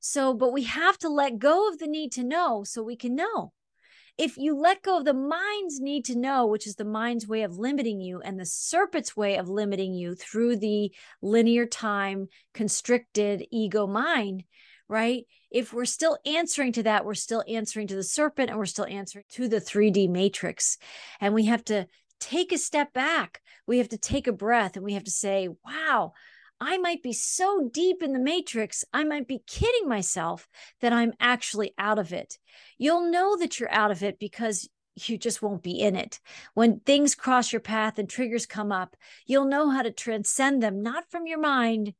So, 0.00 0.34
but 0.34 0.52
we 0.52 0.64
have 0.64 0.98
to 0.98 1.08
let 1.08 1.38
go 1.38 1.68
of 1.68 1.78
the 1.78 1.86
need 1.86 2.10
to 2.12 2.24
know 2.24 2.64
so 2.64 2.82
we 2.82 2.96
can 2.96 3.14
know 3.14 3.52
if 4.18 4.36
you 4.36 4.54
let 4.54 4.82
go 4.82 4.98
of 4.98 5.04
the 5.04 5.14
mind's 5.14 5.80
need 5.80 6.04
to 6.06 6.18
know, 6.18 6.46
which 6.46 6.66
is 6.66 6.76
the 6.76 6.84
mind's 6.84 7.26
way 7.26 7.42
of 7.42 7.58
limiting 7.58 8.00
you, 8.00 8.20
and 8.20 8.38
the 8.38 8.46
serpent's 8.46 9.16
way 9.16 9.36
of 9.36 9.48
limiting 9.48 9.94
you 9.94 10.14
through 10.14 10.56
the 10.56 10.92
linear 11.22 11.66
time 11.66 12.28
constricted 12.54 13.46
ego 13.50 13.86
mind, 13.86 14.44
right? 14.88 15.24
If 15.50 15.72
we're 15.72 15.84
still 15.84 16.18
answering 16.26 16.72
to 16.72 16.82
that, 16.84 17.04
we're 17.04 17.14
still 17.14 17.44
answering 17.48 17.86
to 17.88 17.96
the 17.96 18.02
serpent 18.02 18.50
and 18.50 18.58
we're 18.58 18.66
still 18.66 18.86
answering 18.86 19.24
to 19.32 19.48
the 19.48 19.60
3D 19.60 20.08
matrix. 20.08 20.78
And 21.20 21.34
we 21.34 21.46
have 21.46 21.64
to 21.66 21.86
take 22.20 22.52
a 22.52 22.58
step 22.58 22.92
back. 22.92 23.40
We 23.66 23.78
have 23.78 23.88
to 23.90 23.98
take 23.98 24.26
a 24.26 24.32
breath 24.32 24.76
and 24.76 24.84
we 24.84 24.94
have 24.94 25.04
to 25.04 25.10
say, 25.10 25.48
wow, 25.64 26.12
I 26.60 26.76
might 26.78 27.02
be 27.02 27.12
so 27.12 27.70
deep 27.72 28.02
in 28.02 28.12
the 28.12 28.18
matrix, 28.18 28.84
I 28.92 29.04
might 29.04 29.26
be 29.26 29.42
kidding 29.46 29.88
myself 29.88 30.48
that 30.80 30.92
I'm 30.92 31.14
actually 31.18 31.72
out 31.78 31.98
of 31.98 32.12
it. 32.12 32.38
You'll 32.78 33.10
know 33.10 33.36
that 33.36 33.58
you're 33.58 33.72
out 33.72 33.90
of 33.90 34.02
it 34.02 34.18
because 34.18 34.68
you 34.96 35.16
just 35.16 35.40
won't 35.40 35.62
be 35.62 35.80
in 35.80 35.96
it. 35.96 36.20
When 36.54 36.80
things 36.80 37.14
cross 37.14 37.52
your 37.52 37.60
path 37.60 37.98
and 37.98 38.08
triggers 38.08 38.44
come 38.44 38.72
up, 38.72 38.96
you'll 39.26 39.46
know 39.46 39.70
how 39.70 39.82
to 39.82 39.90
transcend 39.90 40.62
them, 40.62 40.82
not 40.82 41.10
from 41.10 41.26
your 41.26 41.40
mind, 41.40 41.94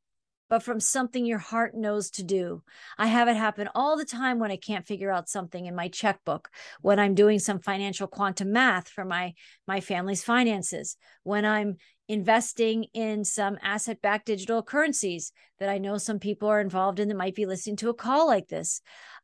but 0.49 0.61
from 0.61 0.81
something 0.81 1.25
your 1.25 1.39
heart 1.39 1.73
knows 1.73 2.11
to 2.11 2.23
do. 2.23 2.61
I 2.97 3.07
have 3.07 3.29
it 3.29 3.37
happen 3.37 3.69
all 3.73 3.97
the 3.97 4.03
time 4.03 4.37
when 4.37 4.51
I 4.51 4.57
can't 4.57 4.85
figure 4.85 5.09
out 5.09 5.29
something 5.29 5.65
in 5.65 5.75
my 5.75 5.87
checkbook, 5.87 6.49
when 6.81 6.99
I'm 6.99 7.15
doing 7.15 7.39
some 7.39 7.59
financial 7.59 8.05
quantum 8.05 8.51
math 8.51 8.89
for 8.89 9.05
my 9.05 9.33
my 9.65 9.79
family's 9.79 10.23
finances, 10.25 10.97
when 11.23 11.45
I'm 11.45 11.77
investing 12.11 12.83
in 12.93 13.23
some 13.23 13.57
asset 13.63 14.01
backed 14.01 14.25
digital 14.25 14.61
currencies 14.61 15.31
that 15.59 15.69
I 15.69 15.77
know 15.77 15.97
some 15.97 16.19
people 16.19 16.49
are 16.49 16.59
involved 16.59 16.99
in 16.99 17.07
that 17.07 17.15
might 17.15 17.35
be 17.35 17.45
listening 17.45 17.77
to 17.77 17.89
a 17.89 17.93
call 17.93 18.27
like 18.27 18.49
this. 18.49 18.81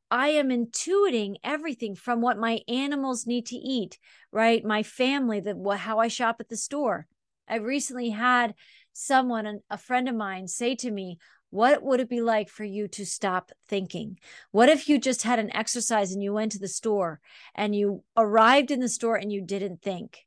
I 0.09 0.29
am 0.29 0.47
intuiting 0.47 1.35
everything 1.43 1.95
from 1.95 2.21
what 2.21 2.39
my 2.39 2.61
animals 2.69 3.27
need 3.27 3.45
to 3.47 3.57
eat, 3.57 3.99
right? 4.31 4.63
My 4.63 4.83
family, 4.83 5.41
that 5.41 5.57
how 5.79 5.99
I 5.99 6.07
shop 6.07 6.37
at 6.39 6.47
the 6.47 6.55
store. 6.55 7.07
I 7.49 7.57
recently 7.57 8.11
had 8.11 8.55
someone, 8.93 9.59
a 9.69 9.77
friend 9.77 10.07
of 10.07 10.15
mine, 10.15 10.47
say 10.47 10.73
to 10.75 10.89
me, 10.89 11.17
What 11.49 11.83
would 11.83 11.99
it 11.99 12.09
be 12.09 12.21
like 12.21 12.47
for 12.47 12.63
you 12.63 12.87
to 12.87 13.05
stop 13.05 13.51
thinking? 13.67 14.17
What 14.51 14.69
if 14.69 14.87
you 14.87 14.97
just 14.97 15.23
had 15.23 15.39
an 15.39 15.53
exercise 15.53 16.13
and 16.13 16.23
you 16.23 16.31
went 16.31 16.53
to 16.53 16.59
the 16.59 16.69
store 16.69 17.19
and 17.53 17.75
you 17.75 18.05
arrived 18.15 18.71
in 18.71 18.79
the 18.79 18.87
store 18.87 19.17
and 19.17 19.29
you 19.29 19.41
didn't 19.41 19.81
think? 19.81 20.26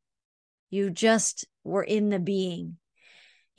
You 0.70 0.90
just 0.90 1.46
were 1.64 1.84
in 1.84 2.10
the 2.10 2.18
being 2.18 2.78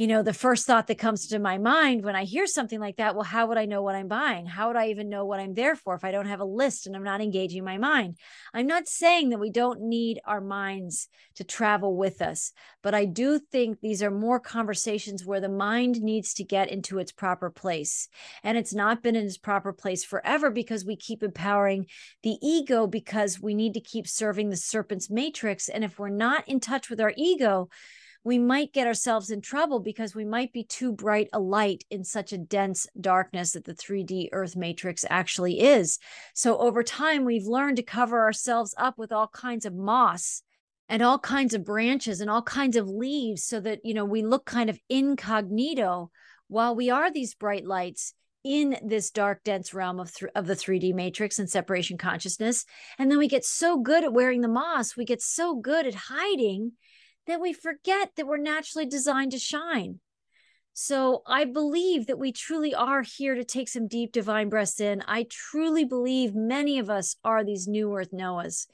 you 0.02 0.08
know, 0.08 0.24
the 0.24 0.34
first 0.34 0.66
thought 0.66 0.88
that 0.88 0.98
comes 0.98 1.28
to 1.28 1.38
my 1.38 1.60
mind 1.60 2.04
when 2.04 2.16
I 2.16 2.24
hear 2.24 2.48
something 2.48 2.80
like 2.80 2.98
that, 2.98 3.14
well, 3.14 3.24
how 3.24 3.46
would 3.46 3.60
I 3.60 3.66
know 3.66 3.84
what 3.84 3.94
I'm 3.94 4.08
buying? 4.08 4.48
How 4.48 4.68
would 4.68 4.76
I 4.76 4.88
even 4.88 5.10
know 5.10 5.26
what 5.26 5.40
I'm 5.40 5.54
there 5.54 5.76
for 5.76 5.94
if 5.94 6.04
I 6.04 6.10
don't 6.10 6.26
have 6.26 6.40
a 6.40 6.44
list 6.44 6.88
and 6.88 6.96
I'm 6.96 7.04
not 7.04 7.22
engaging 7.22 7.64
my 7.64 7.78
mind? 7.78 8.18
I'm 8.52 8.66
not 8.66 8.88
saying 8.88 9.30
that 9.30 9.40
we 9.40 9.52
don't 9.52 9.80
need 9.80 10.20
our 10.26 10.42
minds 10.42 11.08
to 11.36 11.44
travel 11.44 11.96
with 11.96 12.20
us, 12.20 12.52
but 12.82 12.96
I 12.96 13.06
do 13.06 13.38
think 13.38 13.80
these 13.80 14.02
are 14.02 14.10
more 14.10 14.40
conversations 14.40 15.24
where 15.24 15.40
the 15.40 15.50
mind 15.50 16.02
needs 16.02 16.34
to 16.34 16.44
get 16.44 16.72
into 16.72 16.98
its 16.98 17.12
proper 17.12 17.52
place. 17.52 18.08
And 18.44 18.58
it's 18.58 18.74
not 18.74 19.04
been 19.04 19.16
in 19.16 19.28
its 19.28 19.38
proper 19.38 19.72
place 19.72 20.04
forever 20.04 20.50
because 20.50 20.84
we 20.84 20.96
keep 20.96 21.22
empowering 21.22 21.86
the 22.24 22.40
ego 22.42 22.88
because 22.88 23.40
we 23.40 23.54
need 23.54 23.76
to 23.76 23.80
keep 23.80 24.08
serving 24.08 24.50
the 24.50 24.58
serpent's 24.58 25.12
matrix. 25.12 25.70
And 25.70 25.84
if 25.84 26.00
we're 26.00 26.10
not 26.10 26.48
in 26.48 26.60
touch 26.60 26.90
with 26.90 27.00
our 27.00 27.14
ego, 27.16 27.70
we 28.24 28.38
might 28.38 28.74
get 28.74 28.88
ourselves 28.88 29.32
in 29.32 29.42
trouble 29.42 29.80
because 29.80 30.14
we 30.14 30.26
might 30.26 30.54
be 30.54 30.64
too 30.64 30.92
bright 30.92 31.28
a 31.34 31.40
light 31.40 31.84
in 31.90 32.04
such 32.04 32.32
a 32.32 32.38
dense 32.38 32.86
darkness 33.00 33.54
that 33.54 33.66
the 33.66 33.74
3D 33.74 34.30
Earth 34.32 34.56
matrix 34.56 35.04
actually 35.10 35.60
is. 35.60 35.98
So 36.36 36.58
over 36.58 36.84
time, 36.84 37.26
we've 37.26 37.48
learned 37.48 37.78
to 37.78 37.84
cover 37.84 38.22
ourselves 38.22 38.76
up 38.78 38.98
with 38.98 39.12
all 39.12 39.28
kinds 39.28 39.66
of 39.66 39.74
moss 39.74 40.44
and 40.88 41.02
all 41.02 41.18
kinds 41.18 41.54
of 41.54 41.66
branches 41.66 42.22
and 42.22 42.30
all 42.30 42.44
kinds 42.44 42.76
of 42.76 42.88
leaves 42.88 43.44
so 43.44 43.60
that, 43.60 43.80
you 43.84 43.94
know, 43.94 44.06
we 44.06 44.22
look 44.24 44.46
kind 44.46 44.70
of 44.70 44.80
incognito 44.88 46.12
while 46.48 46.76
we 46.76 46.90
are 46.90 47.12
these 47.12 47.34
bright 47.34 47.66
lights 47.66 48.14
in 48.44 48.78
this 48.84 49.10
dark 49.12 49.44
dense 49.44 49.74
realm 49.74 50.00
of 50.00 50.14
th- 50.14 50.32
of 50.36 50.48
the 50.48 50.56
3D 50.56 50.94
matrix 50.94 51.38
and 51.38 51.50
separation 51.50 51.96
consciousness 51.96 52.66
and 52.98 53.12
then 53.12 53.20
we 53.20 53.28
get 53.28 53.46
so 53.46 53.78
good 53.78 54.04
at 54.04 54.14
wearing 54.14 54.42
the 54.42 54.48
moss 54.48 54.98
we 54.98 55.06
get 55.06 55.22
so 55.22 55.56
good 55.56 55.86
at 55.86 55.94
hiding 55.94 56.72
that 57.32 57.42
we 57.42 57.54
forget 57.54 58.12
that 58.16 58.28
we're 58.28 58.38
naturally 58.38 58.86
designed 58.86 59.32
to 59.32 59.40
shine. 59.40 60.00
So 60.74 61.22
I 61.26 61.46
believe 61.46 62.08
that 62.08 62.20
we 62.20 62.32
truly 62.32 62.74
are 62.74 63.04
here 63.04 63.36
to 63.36 63.44
take 63.44 63.68
some 63.68 63.88
deep 63.88 64.12
divine 64.12 64.50
breaths 64.50 64.80
in. 64.80 65.04
I 65.08 65.26
truly 65.30 65.84
believe 65.86 66.34
many 66.34 66.80
of 66.80 66.90
us 66.90 67.16
are 67.24 67.44
these 67.44 67.68
new 67.68 67.96
earth 67.96 68.12
Noahs 68.12 68.68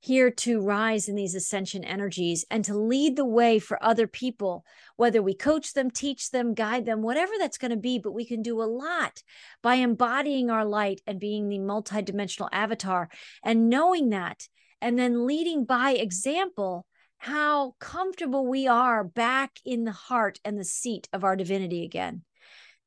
here 0.00 0.30
to 0.30 0.60
rise 0.60 1.08
in 1.08 1.14
these 1.14 1.34
ascension 1.34 1.82
energies 1.82 2.44
and 2.50 2.62
to 2.62 2.76
lead 2.76 3.16
the 3.16 3.24
way 3.24 3.58
for 3.58 3.82
other 3.82 4.06
people, 4.06 4.62
whether 4.96 5.22
we 5.22 5.34
coach 5.34 5.72
them, 5.72 5.90
teach 5.90 6.30
them, 6.30 6.52
guide 6.52 6.84
them, 6.84 7.00
whatever 7.00 7.32
that's 7.38 7.56
going 7.56 7.70
to 7.70 7.76
be. 7.76 7.98
But 7.98 8.12
we 8.12 8.26
can 8.26 8.42
do 8.42 8.62
a 8.62 8.64
lot 8.64 9.22
by 9.62 9.76
embodying 9.76 10.50
our 10.50 10.66
light 10.66 11.00
and 11.06 11.18
being 11.18 11.48
the 11.48 11.58
multidimensional 11.58 12.50
avatar 12.52 13.08
and 13.42 13.70
knowing 13.70 14.10
that, 14.10 14.46
and 14.82 14.98
then 14.98 15.26
leading 15.26 15.64
by 15.64 15.92
example 15.92 16.86
how 17.24 17.74
comfortable 17.78 18.46
we 18.46 18.68
are 18.68 19.02
back 19.02 19.58
in 19.64 19.84
the 19.84 19.92
heart 19.92 20.38
and 20.44 20.58
the 20.58 20.64
seat 20.64 21.08
of 21.10 21.24
our 21.24 21.36
divinity 21.36 21.82
again. 21.82 22.20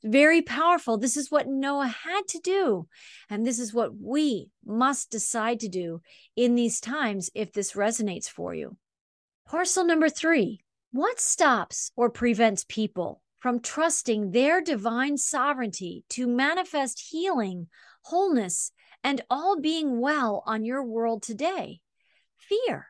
Very 0.03 0.43
powerful. 0.43 0.99
This 0.99 1.17
is 1.17 1.31
what 1.31 1.47
Noah 1.47 1.87
had 1.87 2.21
to 2.27 2.39
do. 2.43 2.87
And 3.31 3.47
this 3.47 3.57
is 3.57 3.73
what 3.73 3.97
we 3.99 4.51
must 4.63 5.09
decide 5.09 5.59
to 5.61 5.67
do 5.67 6.01
in 6.35 6.53
these 6.53 6.79
times 6.79 7.31
if 7.33 7.51
this 7.51 7.73
resonates 7.73 8.29
for 8.29 8.53
you. 8.53 8.77
Parcel 9.47 9.83
number 9.83 10.07
three 10.07 10.59
What 10.91 11.19
stops 11.19 11.91
or 11.95 12.11
prevents 12.11 12.63
people 12.63 13.23
from 13.39 13.59
trusting 13.59 14.29
their 14.29 14.61
divine 14.61 15.17
sovereignty 15.17 16.05
to 16.09 16.27
manifest 16.27 17.07
healing, 17.09 17.69
wholeness, 18.03 18.71
and 19.03 19.19
all 19.31 19.59
being 19.59 19.99
well 19.99 20.43
on 20.45 20.63
your 20.63 20.83
world 20.83 21.23
today? 21.23 21.79
Fear 22.37 22.85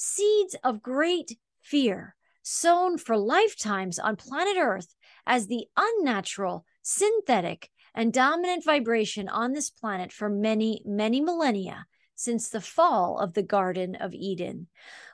seeds 0.00 0.56
of 0.64 0.82
great 0.82 1.36
fear 1.60 2.16
sown 2.42 2.96
for 2.96 3.18
lifetimes 3.18 3.98
on 3.98 4.16
planet 4.16 4.56
Earth 4.58 4.94
as 5.26 5.46
the 5.46 5.66
unnatural, 5.76 6.64
synthetic, 6.80 7.68
and 7.94 8.10
dominant 8.10 8.64
vibration 8.64 9.28
on 9.28 9.52
this 9.52 9.68
planet 9.68 10.10
for 10.10 10.30
many, 10.30 10.82
many 10.86 11.20
millennia 11.20 11.84
since 12.14 12.48
the 12.48 12.62
fall 12.62 13.18
of 13.18 13.34
the 13.34 13.42
Garden 13.42 13.94
of 13.94 14.14
Eden. 14.14 14.68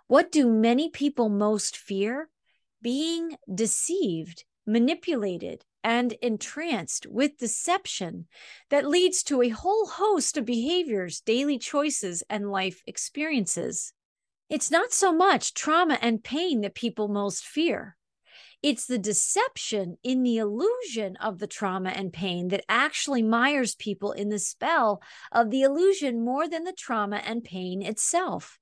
What 0.06 0.30
do 0.30 0.48
many 0.48 0.88
people 0.88 1.30
most 1.30 1.76
fear? 1.76 2.28
Being 2.80 3.36
deceived, 3.52 4.44
manipulated, 4.66 5.64
and 5.82 6.12
entranced 6.22 7.06
with 7.08 7.38
deception 7.38 8.28
that 8.70 8.86
leads 8.86 9.24
to 9.24 9.42
a 9.42 9.48
whole 9.48 9.86
host 9.86 10.36
of 10.36 10.44
behaviors, 10.44 11.20
daily 11.20 11.58
choices, 11.58 12.22
and 12.30 12.52
life 12.52 12.82
experiences. 12.86 13.92
It's 14.48 14.70
not 14.70 14.92
so 14.92 15.12
much 15.12 15.54
trauma 15.54 15.98
and 16.00 16.22
pain 16.22 16.60
that 16.60 16.74
people 16.74 17.08
most 17.08 17.44
fear. 17.44 17.96
It's 18.62 18.86
the 18.86 18.98
deception 18.98 19.96
in 20.02 20.22
the 20.22 20.38
illusion 20.38 21.16
of 21.16 21.38
the 21.38 21.46
trauma 21.46 21.90
and 21.90 22.12
pain 22.12 22.48
that 22.48 22.64
actually 22.68 23.22
mires 23.22 23.74
people 23.74 24.12
in 24.12 24.28
the 24.28 24.38
spell 24.38 25.02
of 25.30 25.50
the 25.50 25.62
illusion 25.62 26.24
more 26.24 26.48
than 26.48 26.64
the 26.64 26.72
trauma 26.72 27.16
and 27.16 27.44
pain 27.44 27.82
itself. 27.82 28.58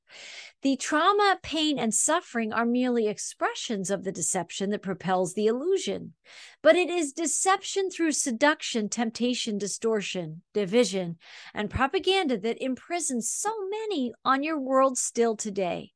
The 0.63 0.77
trauma, 0.77 1.39
pain, 1.43 1.79
and 1.79 1.95
suffering 1.95 2.53
are 2.53 2.67
merely 2.67 3.07
expressions 3.07 3.91
of 3.91 4.05
the 4.05 4.13
deception 4.13 4.71
that 4.71 4.83
propels 4.83 5.35
the 5.35 5.47
illusion. 5.47 6.15
But 6.65 6.77
it 6.77 6.89
is 6.89 7.13
deception 7.13 7.91
through 7.91 8.13
seduction, 8.13 8.89
temptation, 8.89 9.59
distortion, 9.59 10.41
division, 10.55 11.19
and 11.53 11.69
propaganda 11.69 12.39
that 12.39 12.65
imprisons 12.65 13.31
so 13.31 13.51
many 13.69 14.15
on 14.25 14.43
your 14.43 14.59
world 14.59 14.97
still 14.97 15.37
today 15.37 15.93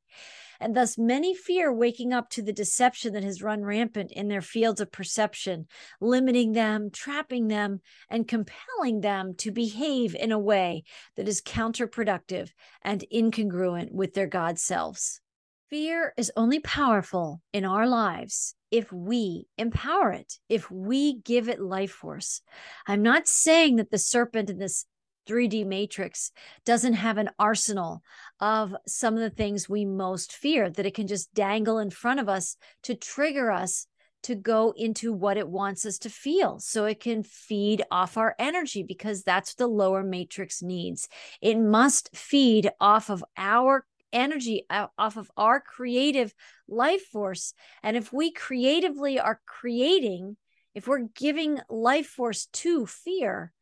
and 0.61 0.77
thus 0.77 0.99
many 0.99 1.35
fear 1.35 1.73
waking 1.73 2.13
up 2.13 2.29
to 2.29 2.43
the 2.43 2.53
deception 2.53 3.15
that 3.15 3.25
has 3.25 3.43
run 3.43 3.65
rampant 3.65 4.13
in 4.13 4.29
their 4.29 4.43
fields 4.43 4.81
of 4.81 4.93
perception, 4.93 5.67
limiting 6.03 6.53
them, 6.53 6.91
trapping 6.91 7.49
them, 7.49 7.81
and 8.11 8.29
compelling 8.29 9.01
them 9.01 9.35
to 9.37 9.51
behave 9.51 10.15
in 10.15 10.33
a 10.33 10.39
way 10.39 10.83
that 11.17 11.29
is 11.29 11.41
counterproductive 11.41 12.51
and 12.83 13.05
incongruent 13.11 13.91
with 13.93 14.13
their 14.13 14.27
God 14.27 14.59
selves. 14.59 15.23
Fear 15.71 16.13
is 16.19 16.31
only 16.37 16.59
powerful 16.61 17.41
in 17.55 17.65
our 17.65 17.87
lives 17.87 18.55
if 18.71 18.93
we 18.93 19.47
empower 19.57 20.13
it, 20.13 20.35
if 20.49 20.71
we 20.71 21.21
give 21.21 21.49
it 21.49 21.61
life 21.61 21.93
force. 21.93 22.41
I'm 22.87 23.03
not 23.03 23.29
saying 23.29 23.77
that 23.77 23.91
the 23.91 23.99
serpent 23.99 24.51
in 24.51 24.59
this 24.59 24.85
3D 25.29 25.67
matrix 25.67 26.33
doesn't 26.65 26.95
have 26.95 27.19
an 27.19 27.31
arsenal 27.39 28.03
of 28.41 28.75
some 28.87 29.15
of 29.15 29.21
the 29.21 29.31
things 29.31 29.69
we 29.69 29.85
most 29.85 30.33
fear, 30.33 30.71
that 30.71 30.87
it 30.87 30.95
can 30.95 31.07
just 31.07 31.33
dangle 31.35 31.79
in 31.79 31.91
front 31.91 32.21
of 32.21 32.29
us 32.29 32.57
to 32.85 32.95
trigger 32.95 33.51
us 33.51 33.87
to 34.23 34.35
go 34.35 34.75
into 34.77 35.13
what 35.13 35.37
it 35.37 35.49
wants 35.49 35.87
us 35.87 35.99
to 35.99 36.11
feel. 36.11 36.59
So 36.59 36.87
it 36.87 37.01
can 37.01 37.23
feed 37.23 37.83
off 37.91 38.17
our 38.17 38.35
energy 38.39 38.83
because 38.83 39.23
that's 39.23 39.53
what 39.53 39.59
the 39.59 39.69
lower 39.69 40.03
matrix 40.03 40.63
needs. 40.63 41.09
It 41.41 41.59
must 41.59 42.15
feed 42.17 42.71
off 42.81 43.11
of 43.11 43.25
our 43.37 43.85
energy, 44.13 44.65
off 44.71 45.17
of 45.17 45.31
our 45.37 45.61
creative 45.61 46.35
life 46.69 47.05
force. 47.07 47.55
And 47.83 47.97
if 47.97 48.13
we 48.13 48.33
creatively 48.33 49.19
are 49.19 49.41
creating, 49.47 50.37
if 50.75 50.87
we're 50.87 51.09
giving 51.15 51.59
life 51.69 52.07
force 52.07 52.47
to 52.47 52.87
fear, 52.87 53.53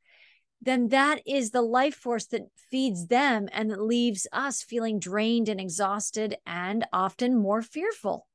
then 0.61 0.89
that 0.89 1.21
is 1.27 1.51
the 1.51 1.63
life 1.63 1.95
force 1.95 2.27
that 2.27 2.43
feeds 2.71 3.07
them 3.07 3.49
and 3.53 3.71
that 3.71 3.81
leaves 3.81 4.27
us 4.33 4.63
feeling 4.63 4.99
drained 4.99 5.49
and 5.49 5.61
exhausted 5.61 6.37
and 6.47 6.85
often 6.93 7.37
more 7.37 7.63
fearful. 7.63 8.27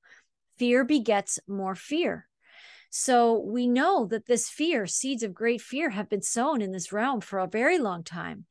Fear 0.57 0.85
begets 0.85 1.39
more 1.47 1.75
fear. 1.75 2.27
So 2.89 3.39
we 3.39 3.67
know 3.67 4.05
that 4.07 4.27
this 4.27 4.49
fear, 4.49 4.85
seeds 4.85 5.23
of 5.23 5.33
great 5.33 5.61
fear, 5.61 5.89
have 5.91 6.09
been 6.09 6.21
sown 6.21 6.61
in 6.61 6.71
this 6.71 6.91
realm 6.91 7.21
for 7.21 7.39
a 7.39 7.47
very 7.47 7.79
long 7.79 8.03
time. 8.03 8.45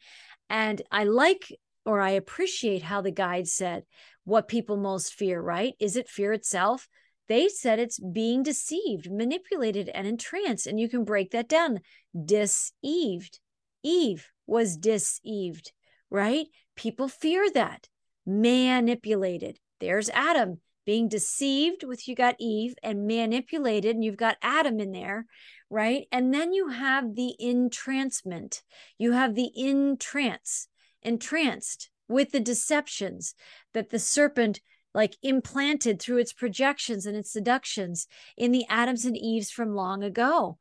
And 0.48 0.80
I 0.90 1.04
like 1.04 1.56
or 1.90 2.00
I 2.00 2.10
appreciate 2.10 2.82
how 2.82 3.00
the 3.00 3.10
guide 3.10 3.48
said 3.48 3.82
what 4.22 4.46
people 4.46 4.76
most 4.76 5.12
fear, 5.12 5.40
right? 5.40 5.74
Is 5.80 5.96
it 5.96 6.08
fear 6.08 6.32
itself? 6.32 6.88
They 7.28 7.48
said 7.48 7.80
it's 7.80 7.98
being 7.98 8.44
deceived, 8.44 9.10
manipulated, 9.10 9.88
and 9.88 10.06
entranced. 10.06 10.68
And 10.68 10.78
you 10.78 10.88
can 10.88 11.02
break 11.02 11.32
that 11.32 11.48
down. 11.48 11.80
Deceived. 12.14 13.40
Eve 13.82 14.30
was 14.46 14.76
deceived, 14.76 15.72
right? 16.10 16.46
People 16.76 17.08
fear 17.08 17.50
that. 17.50 17.88
Manipulated. 18.24 19.58
There's 19.80 20.10
Adam 20.10 20.60
being 20.86 21.08
deceived 21.08 21.82
with 21.82 22.06
you 22.06 22.14
got 22.14 22.36
Eve 22.38 22.74
and 22.84 23.06
manipulated, 23.08 23.96
and 23.96 24.04
you've 24.04 24.16
got 24.16 24.36
Adam 24.42 24.78
in 24.78 24.92
there, 24.92 25.26
right? 25.70 26.06
And 26.12 26.32
then 26.32 26.52
you 26.52 26.68
have 26.68 27.16
the 27.16 27.34
entrancement. 27.38 28.62
You 28.96 29.12
have 29.12 29.34
the 29.34 29.50
entrance, 29.56 30.68
entranced 31.02 31.90
with 32.08 32.32
the 32.32 32.40
deceptions 32.40 33.34
that 33.72 33.90
the 33.90 33.98
serpent 33.98 34.60
like 34.92 35.16
implanted 35.22 36.00
through 36.00 36.18
its 36.18 36.32
projections 36.32 37.06
and 37.06 37.16
its 37.16 37.32
seductions 37.32 38.08
in 38.36 38.50
the 38.50 38.66
Adams 38.68 39.04
and 39.04 39.16
Eves 39.16 39.50
from 39.50 39.74
long 39.74 40.02
ago. 40.02 40.58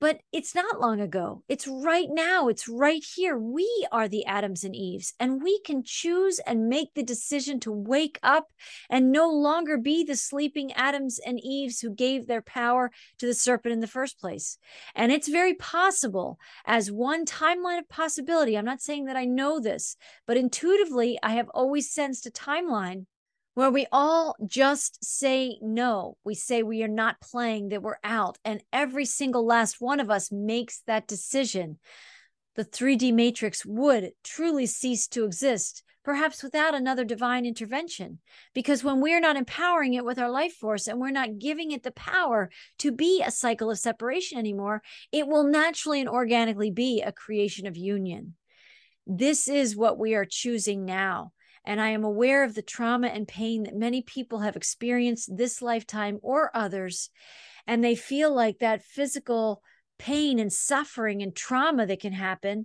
But 0.00 0.20
it's 0.32 0.54
not 0.54 0.80
long 0.80 1.00
ago. 1.00 1.42
It's 1.48 1.66
right 1.66 2.08
now. 2.08 2.46
It's 2.46 2.68
right 2.68 3.04
here. 3.16 3.36
We 3.36 3.68
are 3.90 4.06
the 4.06 4.24
Adams 4.26 4.62
and 4.62 4.74
Eves, 4.74 5.12
and 5.18 5.42
we 5.42 5.58
can 5.60 5.82
choose 5.82 6.38
and 6.46 6.68
make 6.68 6.94
the 6.94 7.02
decision 7.02 7.58
to 7.60 7.72
wake 7.72 8.20
up 8.22 8.48
and 8.88 9.10
no 9.10 9.28
longer 9.28 9.76
be 9.76 10.04
the 10.04 10.14
sleeping 10.14 10.72
Adams 10.74 11.18
and 11.18 11.40
Eves 11.42 11.80
who 11.80 11.90
gave 11.90 12.26
their 12.26 12.42
power 12.42 12.92
to 13.18 13.26
the 13.26 13.34
serpent 13.34 13.72
in 13.72 13.80
the 13.80 13.88
first 13.88 14.20
place. 14.20 14.58
And 14.94 15.10
it's 15.10 15.28
very 15.28 15.54
possible, 15.54 16.38
as 16.64 16.92
one 16.92 17.24
timeline 17.24 17.80
of 17.80 17.88
possibility. 17.88 18.56
I'm 18.56 18.64
not 18.64 18.80
saying 18.80 19.06
that 19.06 19.16
I 19.16 19.24
know 19.24 19.58
this, 19.58 19.96
but 20.28 20.36
intuitively, 20.36 21.18
I 21.24 21.32
have 21.32 21.48
always 21.48 21.92
sensed 21.92 22.24
a 22.24 22.30
timeline 22.30 23.06
where 23.58 23.72
we 23.72 23.88
all 23.90 24.36
just 24.46 25.04
say 25.04 25.58
no. 25.60 26.16
We 26.22 26.36
say 26.36 26.62
we 26.62 26.84
are 26.84 26.86
not 26.86 27.20
playing, 27.20 27.70
that 27.70 27.82
we're 27.82 27.98
out, 28.04 28.38
and 28.44 28.62
every 28.72 29.04
single 29.04 29.44
last 29.44 29.80
one 29.80 29.98
of 29.98 30.12
us 30.12 30.30
makes 30.30 30.82
that 30.86 31.08
decision. 31.08 31.80
The 32.54 32.64
3D 32.64 33.12
matrix 33.12 33.66
would 33.66 34.12
truly 34.22 34.66
cease 34.66 35.08
to 35.08 35.24
exist, 35.24 35.82
perhaps 36.04 36.40
without 36.40 36.76
another 36.76 37.04
divine 37.04 37.44
intervention. 37.44 38.20
Because 38.54 38.84
when 38.84 39.00
we're 39.00 39.18
not 39.18 39.36
empowering 39.36 39.94
it 39.94 40.04
with 40.04 40.20
our 40.20 40.30
life 40.30 40.52
force 40.52 40.86
and 40.86 41.00
we're 41.00 41.10
not 41.10 41.40
giving 41.40 41.72
it 41.72 41.82
the 41.82 41.90
power 41.90 42.50
to 42.78 42.92
be 42.92 43.24
a 43.26 43.32
cycle 43.32 43.72
of 43.72 43.78
separation 43.80 44.38
anymore, 44.38 44.82
it 45.10 45.26
will 45.26 45.42
naturally 45.42 45.98
and 45.98 46.08
organically 46.08 46.70
be 46.70 47.02
a 47.02 47.10
creation 47.10 47.66
of 47.66 47.76
union. 47.76 48.36
This 49.04 49.48
is 49.48 49.74
what 49.74 49.98
we 49.98 50.14
are 50.14 50.24
choosing 50.24 50.84
now. 50.84 51.32
And 51.68 51.82
I 51.82 51.90
am 51.90 52.02
aware 52.02 52.44
of 52.44 52.54
the 52.54 52.62
trauma 52.62 53.08
and 53.08 53.28
pain 53.28 53.64
that 53.64 53.76
many 53.76 54.00
people 54.00 54.38
have 54.38 54.56
experienced 54.56 55.36
this 55.36 55.60
lifetime 55.60 56.18
or 56.22 56.50
others. 56.54 57.10
And 57.66 57.84
they 57.84 57.94
feel 57.94 58.34
like 58.34 58.60
that 58.60 58.82
physical 58.82 59.62
pain 59.98 60.38
and 60.38 60.50
suffering 60.50 61.22
and 61.22 61.36
trauma 61.36 61.84
that 61.84 62.00
can 62.00 62.14
happen 62.14 62.64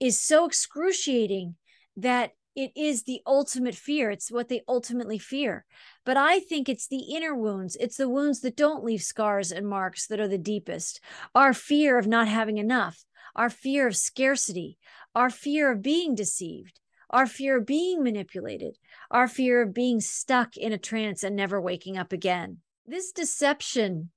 is 0.00 0.18
so 0.18 0.46
excruciating 0.46 1.56
that 1.98 2.30
it 2.56 2.72
is 2.74 3.02
the 3.02 3.20
ultimate 3.26 3.74
fear. 3.74 4.10
It's 4.10 4.32
what 4.32 4.48
they 4.48 4.62
ultimately 4.66 5.18
fear. 5.18 5.66
But 6.06 6.16
I 6.16 6.40
think 6.40 6.70
it's 6.70 6.88
the 6.88 7.14
inner 7.14 7.34
wounds. 7.34 7.76
It's 7.78 7.98
the 7.98 8.08
wounds 8.08 8.40
that 8.40 8.56
don't 8.56 8.82
leave 8.82 9.02
scars 9.02 9.52
and 9.52 9.68
marks 9.68 10.06
that 10.06 10.20
are 10.20 10.26
the 10.26 10.38
deepest. 10.38 11.00
Our 11.34 11.52
fear 11.52 11.98
of 11.98 12.06
not 12.06 12.28
having 12.28 12.56
enough, 12.56 13.04
our 13.36 13.50
fear 13.50 13.86
of 13.86 13.94
scarcity, 13.94 14.78
our 15.14 15.28
fear 15.28 15.70
of 15.70 15.82
being 15.82 16.14
deceived, 16.14 16.80
our 17.10 17.26
fear 17.26 17.58
of 17.58 17.66
being 17.66 18.02
manipulated, 18.02 18.76
our 19.10 19.28
fear 19.28 19.62
of 19.62 19.74
being 19.74 20.00
stuck 20.00 20.56
in 20.56 20.72
a 20.72 20.78
trance 20.78 21.22
and 21.22 21.34
never 21.34 21.60
waking 21.60 21.96
up 21.96 22.12
again. 22.12 22.58
This 22.86 23.12
deception 23.12 24.10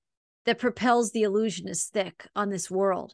that 0.46 0.60
propels 0.60 1.12
the 1.12 1.24
illusion 1.24 1.68
is 1.68 1.86
thick 1.86 2.28
on 2.36 2.50
this 2.50 2.70
world. 2.70 3.14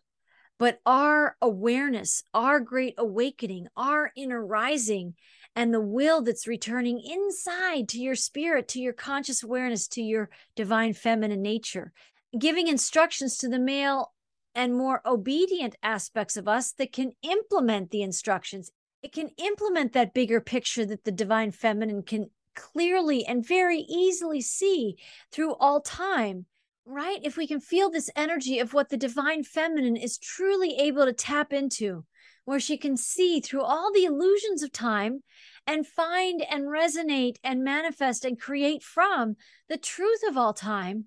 But 0.60 0.80
our 0.86 1.36
awareness, 1.42 2.24
our 2.34 2.60
great 2.60 2.96
awakening, 2.98 3.68
our 3.76 4.12
inner 4.16 4.44
rising, 4.44 5.14
and 5.56 5.74
the 5.74 5.82
will 5.82 6.22
that's 6.22 6.48
returning 6.48 7.00
inside 7.00 7.90
to 7.90 8.00
your 8.00 8.16
spirit, 8.16 8.68
to 8.70 8.80
your 8.80 8.94
conscious 8.94 9.44
awareness, 9.44 9.88
to 9.90 10.02
your 10.02 10.30
divine 10.56 10.94
feminine 10.94 11.42
nature, 11.42 11.94
giving 12.38 12.68
instructions 12.68 13.38
to 13.38 13.50
the 13.50 13.60
male 13.60 14.14
and 14.56 14.76
more 14.76 15.02
obedient 15.06 15.76
aspects 15.84 16.38
of 16.38 16.48
us 16.48 16.72
that 16.74 16.92
can 16.92 17.12
implement 17.22 17.92
the 17.92 18.02
instructions, 18.02 18.72
it 19.08 19.14
can 19.14 19.30
implement 19.38 19.94
that 19.94 20.14
bigger 20.14 20.42
picture 20.42 20.86
that 20.86 21.06
the 21.06 21.14
divine 21.14 21.52
feminine 21.52 22.04
can 22.04 22.30
clearly 22.56 23.26
and 23.26 23.48
very 23.48 23.80
easily 23.80 24.42
see 24.42 24.98
through 25.32 25.56
all 25.56 25.80
time 25.80 26.46
right? 26.90 27.20
If 27.22 27.36
we 27.36 27.48
can 27.48 27.60
feel 27.60 27.90
this 27.90 28.10
energy 28.16 28.60
of 28.60 28.74
what 28.74 28.88
the 28.88 28.96
divine 28.96 29.44
feminine 29.44 29.98
is 29.98 30.18
truly 30.18 30.78
able 30.80 31.04
to 31.04 31.12
tap 31.12 31.52
into 31.52 32.06
where 32.46 32.62
she 32.62 32.78
can 32.78 32.96
see 32.96 33.42
through 33.42 33.64
all 33.64 33.92
the 33.92 34.06
illusions 34.06 34.64
of 34.64 34.72
time 34.72 35.22
and 35.66 35.86
find 35.86 36.42
and 36.50 36.64
resonate 36.64 37.36
and 37.44 37.62
manifest 37.62 38.24
and 38.24 38.40
create 38.40 38.84
from 38.84 39.36
the 39.68 39.76
truth 39.76 40.22
of 40.30 40.38
all 40.38 40.54
time 40.54 41.06